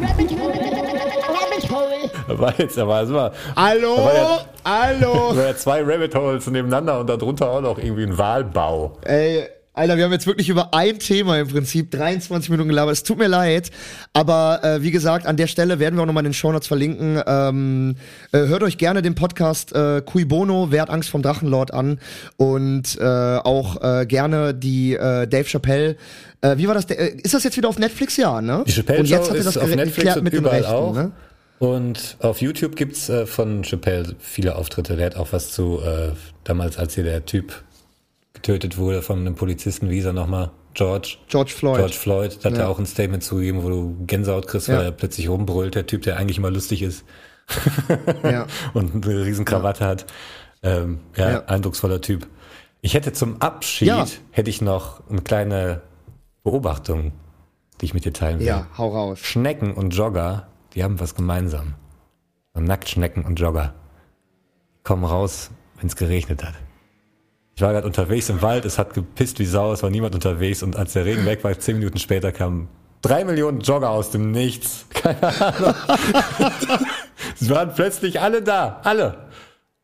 Rabbit 0.00 0.32
hole. 0.32 0.58
Rabbit 1.20 1.70
hole. 1.70 2.10
Da 2.28 2.38
war 2.38 2.54
jetzt, 2.58 2.78
aber 2.78 3.02
es 3.02 3.12
war, 3.12 3.32
Hallo, 3.56 3.96
Da 3.96 4.04
war 4.04 4.14
ja- 4.14 4.40
hallo. 4.64 5.12
da 5.30 5.36
war 5.36 5.46
ja 5.46 5.56
zwei 5.56 5.82
Rabbit 5.82 6.14
Holes 6.14 6.46
nebeneinander 6.48 7.00
und 7.00 7.08
darunter 7.08 7.50
auch 7.50 7.60
noch 7.60 7.78
irgendwie 7.78 8.04
ein 8.04 8.16
Wahlbau. 8.18 8.98
Ey, 9.04 9.46
Alter, 9.78 9.96
wir 9.96 10.04
haben 10.06 10.12
jetzt 10.12 10.26
wirklich 10.26 10.48
über 10.48 10.74
ein 10.74 10.98
Thema 10.98 11.38
im 11.38 11.46
Prinzip 11.46 11.92
23 11.92 12.50
Minuten 12.50 12.68
gelabert. 12.68 12.94
Es 12.94 13.04
tut 13.04 13.16
mir 13.16 13.28
leid, 13.28 13.70
aber 14.12 14.58
äh, 14.64 14.82
wie 14.82 14.90
gesagt, 14.90 15.24
an 15.24 15.36
der 15.36 15.46
Stelle 15.46 15.78
werden 15.78 15.94
wir 15.94 16.02
auch 16.02 16.06
nochmal 16.06 16.24
in 16.24 16.30
den 16.30 16.34
Shownotes 16.34 16.66
verlinken. 16.66 17.22
Ähm, 17.24 17.94
äh, 18.32 18.38
hört 18.38 18.64
euch 18.64 18.76
gerne 18.76 19.02
den 19.02 19.14
Podcast 19.14 19.72
äh, 19.72 20.02
Cui 20.04 20.24
Bono, 20.24 20.72
Wer 20.72 20.82
hat 20.82 20.90
Angst 20.90 21.10
vom 21.10 21.22
Drachenlord 21.22 21.72
an 21.72 22.00
und 22.36 22.98
äh, 23.00 23.04
auch 23.04 23.80
äh, 23.80 24.04
gerne 24.06 24.52
die 24.52 24.94
äh, 24.94 25.28
Dave 25.28 25.44
Chappelle. 25.44 25.96
Äh, 26.40 26.56
wie 26.56 26.66
war 26.66 26.74
das? 26.74 26.86
Äh, 26.86 27.12
ist 27.22 27.34
das 27.34 27.44
jetzt 27.44 27.56
wieder 27.56 27.68
auf 27.68 27.78
Netflix? 27.78 28.16
Ja, 28.16 28.40
ne? 28.40 28.64
Die 28.66 28.72
Chappelle 28.72 28.98
und 28.98 29.08
jetzt 29.08 29.30
hat 29.30 29.36
er 29.36 29.44
das 29.44 29.56
auf 29.56 29.72
Netflix 29.72 30.16
und 30.16 30.24
mit 30.24 30.34
überall 30.34 30.58
Rechten, 30.58 30.74
auch. 30.74 30.92
ne? 30.92 31.12
Und 31.60 32.16
auf 32.20 32.40
YouTube 32.40 32.74
gibt's 32.74 33.08
äh, 33.08 33.26
von 33.26 33.62
Chappelle 33.62 34.16
viele 34.18 34.56
Auftritte. 34.56 34.96
Der 34.96 35.06
hat 35.06 35.16
auch 35.16 35.28
was 35.30 35.52
zu, 35.52 35.80
äh, 35.80 36.10
damals 36.42 36.78
als 36.78 36.96
hier 36.96 37.04
der 37.04 37.24
Typ 37.26 37.62
getötet 38.42 38.78
wurde 38.78 39.02
von 39.02 39.18
einem 39.20 39.34
Polizisten, 39.34 39.90
wie 39.90 39.94
hieß 39.96 40.06
er 40.06 40.12
nochmal? 40.12 40.50
George. 40.74 41.16
George 41.28 41.50
Floyd. 41.52 41.76
George 41.78 41.94
Floyd, 41.94 42.38
da 42.42 42.50
hat 42.50 42.56
Ja. 42.56 42.64
er 42.64 42.68
auch 42.68 42.78
ein 42.78 42.86
Statement 42.86 43.22
zugegeben, 43.24 43.62
wo 43.64 43.68
du 43.68 43.96
Gänsehaut 44.06 44.46
kriegst, 44.46 44.68
weil 44.68 44.76
Ja. 44.76 44.82
er 44.82 44.92
plötzlich 44.92 45.28
rumbrüllt, 45.28 45.74
der 45.74 45.86
Typ, 45.86 46.02
der 46.02 46.16
eigentlich 46.16 46.38
immer 46.38 46.50
lustig 46.50 46.82
ist 46.82 47.04
Ja. 48.22 48.46
und 48.74 49.04
eine 49.04 49.24
riesen 49.24 49.44
Krawatte 49.44 49.84
hat. 49.86 50.06
Ähm, 50.62 51.00
ja, 51.16 51.44
eindrucksvoller 51.46 52.00
Typ. 52.00 52.26
Ich 52.80 52.94
hätte 52.94 53.12
zum 53.12 53.40
Abschied, 53.42 53.92
hätte 54.30 54.50
ich 54.50 54.60
noch 54.60 55.08
eine 55.08 55.20
kleine 55.22 55.82
Beobachtung, 56.44 57.12
die 57.80 57.86
ich 57.86 57.94
mit 57.94 58.04
dir 58.04 58.12
teilen 58.12 58.38
will. 58.40 58.46
ja, 58.46 58.66
hau 58.76 58.88
raus. 58.90 59.18
Schnecken 59.20 59.72
und 59.74 59.90
Jogger, 59.90 60.46
die 60.74 60.84
haben 60.84 61.00
was 61.00 61.14
gemeinsam. 61.14 61.74
Nacktschnecken 62.54 63.24
und 63.24 63.38
Jogger 63.40 63.74
kommen 64.82 65.04
raus, 65.04 65.50
wenn 65.78 65.86
es 65.86 65.94
geregnet 65.96 66.42
hat. 66.44 66.54
Ich 67.58 67.62
war 67.62 67.72
gerade 67.72 67.88
unterwegs 67.88 68.28
im 68.28 68.40
Wald, 68.40 68.64
es 68.66 68.78
hat 68.78 68.94
gepisst 68.94 69.40
wie 69.40 69.44
Sau, 69.44 69.72
es 69.72 69.82
war 69.82 69.90
niemand 69.90 70.14
unterwegs 70.14 70.62
und 70.62 70.76
als 70.76 70.92
der 70.92 71.04
Regen 71.04 71.26
weg 71.26 71.42
war, 71.42 71.58
zehn 71.58 71.80
Minuten 71.80 71.98
später 71.98 72.30
kamen 72.30 72.68
drei 73.02 73.24
Millionen 73.24 73.62
Jogger 73.62 73.90
aus 73.90 74.12
dem 74.12 74.30
Nichts. 74.30 74.86
Keine 74.94 75.20
Ahnung. 75.24 75.74
es 77.40 77.50
waren 77.50 77.74
plötzlich 77.74 78.20
alle 78.20 78.42
da, 78.42 78.80
alle. 78.84 79.26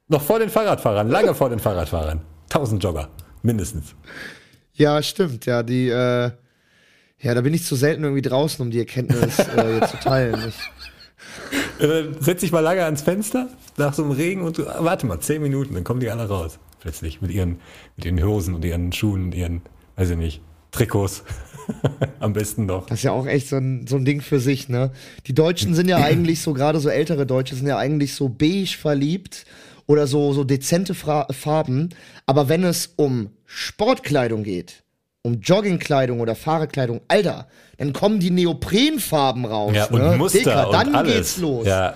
Noch 0.06 0.22
vor 0.22 0.38
den 0.38 0.50
Fahrradfahrern, 0.50 1.08
lange 1.08 1.34
vor 1.34 1.50
den 1.50 1.58
Fahrradfahrern. 1.58 2.20
Tausend 2.48 2.80
Jogger, 2.84 3.08
mindestens. 3.42 3.96
Ja, 4.74 5.02
stimmt. 5.02 5.44
Ja, 5.44 5.64
die, 5.64 5.88
äh, 5.88 6.30
ja, 7.18 7.34
da 7.34 7.40
bin 7.40 7.54
ich 7.54 7.64
zu 7.64 7.74
selten 7.74 8.04
irgendwie 8.04 8.22
draußen, 8.22 8.64
um 8.64 8.70
die 8.70 8.78
Erkenntnis 8.78 9.40
äh, 9.40 9.80
zu 9.84 9.96
teilen. 9.96 10.40
Ich, 10.46 10.54
Äh, 11.80 12.04
setz 12.20 12.40
dich 12.40 12.52
mal 12.52 12.60
lange 12.60 12.84
ans 12.84 13.02
Fenster 13.02 13.48
nach 13.76 13.94
so 13.94 14.04
einem 14.04 14.12
Regen 14.12 14.42
und 14.42 14.58
warte 14.58 15.06
mal, 15.06 15.18
zehn 15.18 15.42
Minuten, 15.42 15.74
dann 15.74 15.82
kommen 15.82 15.98
die 15.98 16.08
alle 16.08 16.28
raus. 16.28 16.60
Plötzlich 16.84 17.22
mit 17.22 17.30
ihren, 17.30 17.60
mit 17.96 18.04
ihren 18.04 18.22
Hosen 18.22 18.54
und 18.54 18.62
ihren 18.62 18.92
Schuhen 18.92 19.24
und 19.24 19.34
ihren, 19.34 19.62
weiß 19.96 20.10
ich 20.10 20.18
nicht, 20.18 20.42
Trikots. 20.70 21.24
Am 22.20 22.34
besten 22.34 22.66
noch. 22.66 22.84
Das 22.88 22.98
ist 22.98 23.04
ja 23.04 23.12
auch 23.12 23.26
echt 23.26 23.48
so 23.48 23.56
ein, 23.56 23.86
so 23.86 23.96
ein 23.96 24.04
Ding 24.04 24.20
für 24.20 24.38
sich, 24.38 24.68
ne? 24.68 24.90
Die 25.26 25.32
Deutschen 25.34 25.74
sind 25.74 25.88
ja 25.88 25.96
eigentlich 26.04 26.42
so, 26.42 26.52
gerade 26.52 26.78
so 26.80 26.90
ältere 26.90 27.24
Deutsche 27.24 27.54
sind 27.54 27.66
ja 27.66 27.78
eigentlich 27.78 28.12
so 28.14 28.28
beige 28.28 28.76
verliebt 28.78 29.46
oder 29.86 30.06
so, 30.06 30.34
so 30.34 30.44
dezente 30.44 30.92
Fra 30.92 31.26
Farben. 31.30 31.88
Aber 32.26 32.50
wenn 32.50 32.64
es 32.64 32.92
um 32.96 33.30
Sportkleidung 33.46 34.42
geht, 34.42 34.82
um 35.22 35.40
Joggingkleidung 35.40 36.20
oder 36.20 36.34
Fahrradkleidung, 36.34 37.00
Alter, 37.08 37.48
dann 37.78 37.94
kommen 37.94 38.20
die 38.20 38.30
Neoprenfarben 38.30 39.46
raus. 39.46 39.72
Ja, 39.74 39.86
und 39.86 40.02
ne? 40.02 40.16
Muster 40.18 40.38
Dicker, 40.40 40.66
und 40.66 40.74
dann 40.74 40.94
alles. 40.94 41.14
geht's 41.14 41.36
los. 41.38 41.66
Ja, 41.66 41.94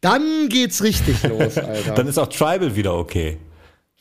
Dann 0.00 0.48
geht's 0.48 0.80
richtig 0.84 1.20
los, 1.24 1.58
Alter. 1.58 1.94
Dann 1.96 2.06
ist 2.06 2.18
auch 2.18 2.28
Tribal 2.28 2.76
wieder 2.76 2.94
okay. 2.94 3.38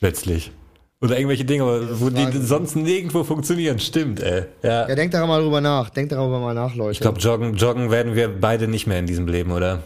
Plötzlich. 0.01 0.51
Oder 0.99 1.15
irgendwelche 1.17 1.45
Dinge, 1.45 1.63
wo 1.99 2.09
die 2.09 2.27
sonst 2.39 2.75
nirgendwo 2.75 3.23
funktionieren. 3.23 3.79
Stimmt, 3.79 4.19
ey. 4.21 4.43
Ja. 4.61 4.87
ja, 4.89 4.95
denkt 4.95 5.13
daran 5.13 5.29
mal 5.29 5.41
drüber 5.41 5.61
nach. 5.61 5.89
Denkt 5.89 6.11
darüber 6.11 6.39
mal 6.39 6.53
nach, 6.53 6.75
Leute. 6.75 6.91
Ich 6.91 6.99
glaube, 6.99 7.19
joggen, 7.19 7.55
joggen 7.55 7.89
werden 7.89 8.15
wir 8.15 8.27
beide 8.27 8.67
nicht 8.67 8.85
mehr 8.87 8.99
in 8.99 9.07
diesem 9.07 9.27
Leben, 9.27 9.51
oder? 9.51 9.81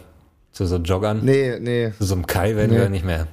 Zu 0.52 0.66
so 0.66 0.76
Joggern? 0.78 1.24
nee, 1.24 1.58
nee. 1.60 1.92
Zu 1.96 2.04
so 2.04 2.14
einem 2.14 2.26
Kai 2.26 2.56
werden 2.56 2.72
Nee. 2.72 2.78
wir 2.78 2.88
nicht 2.88 3.04
mehr. 3.04 3.28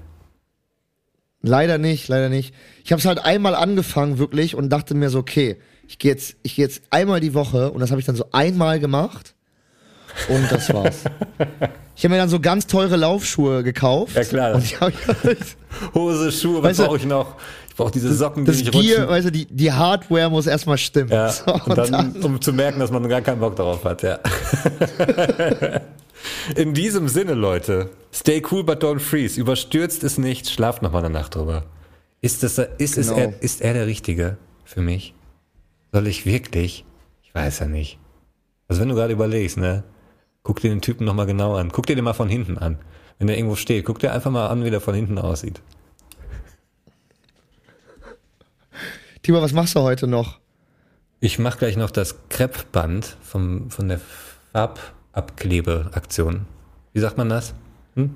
Leider 1.42 1.78
nicht, 1.78 2.08
leider 2.08 2.30
nicht. 2.30 2.54
Ich 2.86 2.92
habe 2.92 3.00
es 3.00 3.06
halt 3.06 3.20
einmal 3.20 3.56
angefangen 3.56 4.18
wirklich 4.18 4.56
und 4.56 4.70
dachte 4.70 4.94
mir 4.94 5.10
so, 5.10 5.20
okay, 5.20 5.58
ich 5.88 6.00
gehe 6.00 6.12
jetzt, 6.12 6.36
ich 6.44 6.56
gehe 6.56 6.66
jetzt 6.66 6.84
einmal 6.90 7.20
die 7.20 7.34
Woche 7.34 7.72
und 7.72 7.80
das 7.82 7.92
habe 7.92 8.00
ich 8.00 8.06
dann 8.06 8.16
so 8.16 8.26
einmal 8.32 8.80
gemacht 8.80 9.33
und 10.30 10.52
das 10.52 10.74
war's. 10.74 11.04
ich 11.96 12.04
habe 12.04 12.14
mir 12.14 12.20
dann 12.20 12.30
so 12.30 12.40
ganz 12.40 12.68
teure 12.68 12.96
Laufschuhe 12.96 13.64
gekauft. 13.64 14.16
Ja, 14.16 14.24
klar. 14.24 14.56
Und 14.56 14.70
die 14.70 14.76
hab 14.78 14.90
ich, 14.90 15.40
Hose, 15.94 16.32
Schuhe, 16.32 16.62
was 16.64 16.78
brauche 16.78 16.98
ich 16.98 17.06
noch? 17.06 17.36
Ich 17.70 17.76
brauche 17.76 17.92
diese 17.92 18.14
Socken, 18.14 18.46
die 18.46 18.52
das 18.52 18.60
nicht 18.60 18.72
Gear, 18.72 18.84
rutschen. 18.84 19.08
weißt 19.10 19.26
du, 19.28 19.32
die, 19.32 19.46
die 19.48 19.72
Hardware 19.72 20.30
muss 20.30 20.46
erstmal 20.46 20.78
stimmen. 20.78 21.10
Ja, 21.12 21.30
So, 21.30 21.52
und 21.54 21.76
dann, 21.78 22.12
um 22.24 22.40
zu 22.40 22.54
merken, 22.54 22.80
dass 22.80 22.92
man 22.92 23.08
gar 23.10 23.22
keinen 23.22 23.40
Bock 23.40 23.56
darauf 23.56 23.84
hat, 23.84 24.04
ja. 24.04 24.20
In 26.56 26.74
diesem 26.74 27.08
Sinne, 27.10 27.34
Leute, 27.34 27.90
stay 28.14 28.42
cool 28.52 28.64
but 28.64 28.84
don't 28.84 29.00
freeze. 29.00 29.40
Überstürzt 29.40 30.04
es 30.04 30.18
nicht, 30.18 30.50
schlaft 30.50 30.82
noch 30.82 30.92
mal 30.92 31.00
eine 31.00 31.10
Nacht 31.10 31.36
drüber. 31.36 31.64
Ist, 32.22 32.44
das, 32.44 32.58
ist, 32.78 32.96
Genau. 32.96 33.18
er, 33.18 33.42
ist 33.42 33.62
er 33.62 33.74
der 33.74 33.88
Richtige 33.88 34.38
für 34.64 34.82
mich? 34.82 35.14
Soll 35.92 36.08
ich 36.08 36.26
wirklich? 36.26 36.86
Ich 37.24 37.36
weiß 37.36 37.60
ja 37.60 37.66
nicht. 37.68 38.00
Also 38.68 38.82
wenn 38.82 38.90
du 38.90 38.96
gerade 38.96 39.14
überlegst, 39.14 39.58
ne? 39.58 39.84
Guck 40.44 40.60
dir 40.60 40.70
den 40.70 40.82
Typen 40.82 41.06
noch 41.06 41.14
mal 41.14 41.26
genau 41.26 41.56
an. 41.56 41.72
Guck 41.72 41.86
dir 41.88 41.96
den 41.96 42.04
mal 42.04 42.14
von 42.14 42.30
hinten 42.30 42.58
an. 42.58 42.78
Wenn 43.18 43.28
der 43.28 43.38
irgendwo 43.38 43.56
steht, 43.56 43.86
guck 43.86 44.00
dir 44.00 44.12
einfach 44.12 44.32
mal 44.32 44.48
an, 44.48 44.66
wie 44.66 44.70
der 44.70 44.82
von 44.82 44.94
hinten 44.94 45.18
aussieht. 45.18 45.62
Timo, 49.22 49.42
was 49.42 49.54
machst 49.54 49.76
du 49.76 49.80
heute 49.80 50.06
noch? 50.08 50.40
Ich 51.22 51.40
mache 51.40 51.58
gleich 51.60 51.78
noch 51.78 51.92
das 51.92 52.28
Kreppband 52.28 53.16
vom, 53.22 53.72
von 53.72 53.88
der 53.88 54.02
Farbabklebeaktion. 54.52 56.46
Wie 56.92 57.00
sagt 57.00 57.18
man 57.18 57.30
das? 57.30 57.54
Hm? 57.96 58.14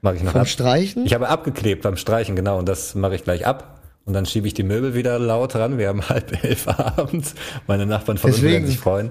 Mache 0.00 0.14
ich 0.14 0.22
noch 0.22 0.30
Vom 0.32 0.42
ab. 0.42 0.46
Streichen? 0.46 1.04
Ich 1.04 1.14
habe 1.14 1.28
abgeklebt 1.28 1.82
beim 1.82 1.96
Streichen, 1.96 2.36
genau, 2.36 2.58
und 2.58 2.68
das 2.68 2.94
mache 2.94 3.16
ich 3.16 3.24
gleich 3.24 3.44
ab. 3.44 3.80
Und 4.04 4.14
dann 4.14 4.24
schiebe 4.26 4.46
ich 4.46 4.54
die 4.54 4.62
Möbel 4.62 4.94
wieder 4.94 5.18
laut 5.18 5.56
ran. 5.56 5.78
Wir 5.78 5.88
haben 5.88 6.08
halb 6.08 6.44
elf 6.44 6.68
abends. 6.68 7.34
Meine 7.66 7.86
Nachbarn 7.86 8.18
von 8.18 8.30
uns 8.30 8.40
werden 8.42 8.68
sich 8.68 8.78
freuen. 8.78 9.10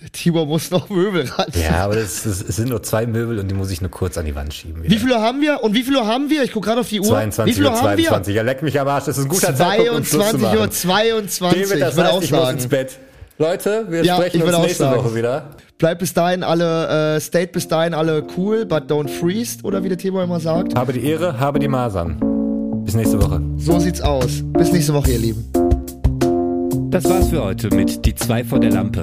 Der 0.00 0.10
Timo 0.10 0.44
muss 0.46 0.70
noch 0.70 0.88
Möbel 0.88 1.28
ran. 1.28 1.46
Ja, 1.54 1.84
aber 1.84 1.94
das, 1.96 2.24
das, 2.24 2.42
es 2.42 2.56
sind 2.56 2.70
nur 2.70 2.82
zwei 2.82 3.06
Möbel 3.06 3.38
und 3.38 3.48
die 3.48 3.54
muss 3.54 3.70
ich 3.70 3.80
nur 3.80 3.90
kurz 3.90 4.18
an 4.18 4.24
die 4.26 4.34
Wand 4.34 4.52
schieben. 4.52 4.82
Wie 4.82 4.90
Wieder. 4.90 5.00
viel 5.00 5.10
Uhr 5.12 5.20
haben 5.20 5.40
wir? 5.40 5.62
Und 5.62 5.74
wie 5.74 5.82
viel 5.82 5.96
Uhr 5.96 6.06
haben 6.06 6.28
wir? 6.30 6.42
Ich 6.42 6.52
gucke 6.52 6.66
gerade 6.66 6.80
auf 6.80 6.88
die 6.88 7.00
Uhr. 7.00 7.06
22 7.06 7.46
wie 7.46 7.56
viel 7.56 7.64
Uhr 7.66 7.70
Uhr 7.70 7.76
haben 7.76 7.96
22. 7.96 8.34
Ja, 8.34 8.42
leck 8.42 8.62
mich 8.62 8.80
am 8.80 8.88
Arsch. 8.88 9.04
Das 9.04 9.18
ist 9.18 9.24
ein 9.24 9.28
guter 9.28 9.54
Zeitpunkt, 9.54 9.90
um 9.92 10.04
Schluss 10.04 10.30
zu 10.30 10.38
22 10.38 10.42
Uhr 10.42 10.58
machen. 10.58 10.70
22. 10.72 11.62
David, 11.68 11.82
das 11.82 11.90
ich 11.90 11.96
würde 11.96 12.08
heißt, 12.08 12.16
auch 12.16 12.22
ich 12.22 12.32
muss 12.32 12.50
ins. 12.50 12.66
Bett. 12.66 12.98
Leute, 13.38 13.86
wir 13.88 14.04
Ja, 14.04 14.16
sprechen 14.16 14.42
uns 14.42 14.58
nächste 14.58 14.84
sagen. 14.84 15.04
Woche 15.04 15.14
wieder. 15.14 15.50
Bleibt 15.78 16.00
bis 16.00 16.14
dahin 16.14 16.42
alle, 16.44 17.16
äh, 17.16 17.20
stayt 17.20 17.52
bis 17.52 17.66
dahin 17.66 17.94
alle 17.94 18.24
cool, 18.36 18.64
but 18.66 18.84
don't 18.90 19.08
freeze, 19.08 19.58
oder 19.62 19.82
wie 19.82 19.88
der 19.88 19.98
Timo 19.98 20.22
immer 20.22 20.38
sagt. 20.38 20.76
Habe 20.76 20.92
die 20.92 21.04
Ehre, 21.04 21.38
habe 21.40 21.58
die 21.58 21.68
Masern. 21.68 22.20
Bis 22.84 22.94
nächste 22.94 23.20
Woche. 23.22 23.40
So 23.56 23.78
sieht's 23.78 24.00
aus. 24.00 24.42
Bis 24.44 24.70
nächste 24.72 24.94
Woche, 24.94 25.12
ihr 25.12 25.18
Lieben. 25.18 25.44
Das 26.90 27.04
war's 27.04 27.28
für 27.30 27.42
heute 27.42 27.68
mit 27.74 28.04
Die 28.04 28.14
zwei 28.14 28.44
vor 28.44 28.60
der 28.60 28.70
Lampe. 28.70 29.02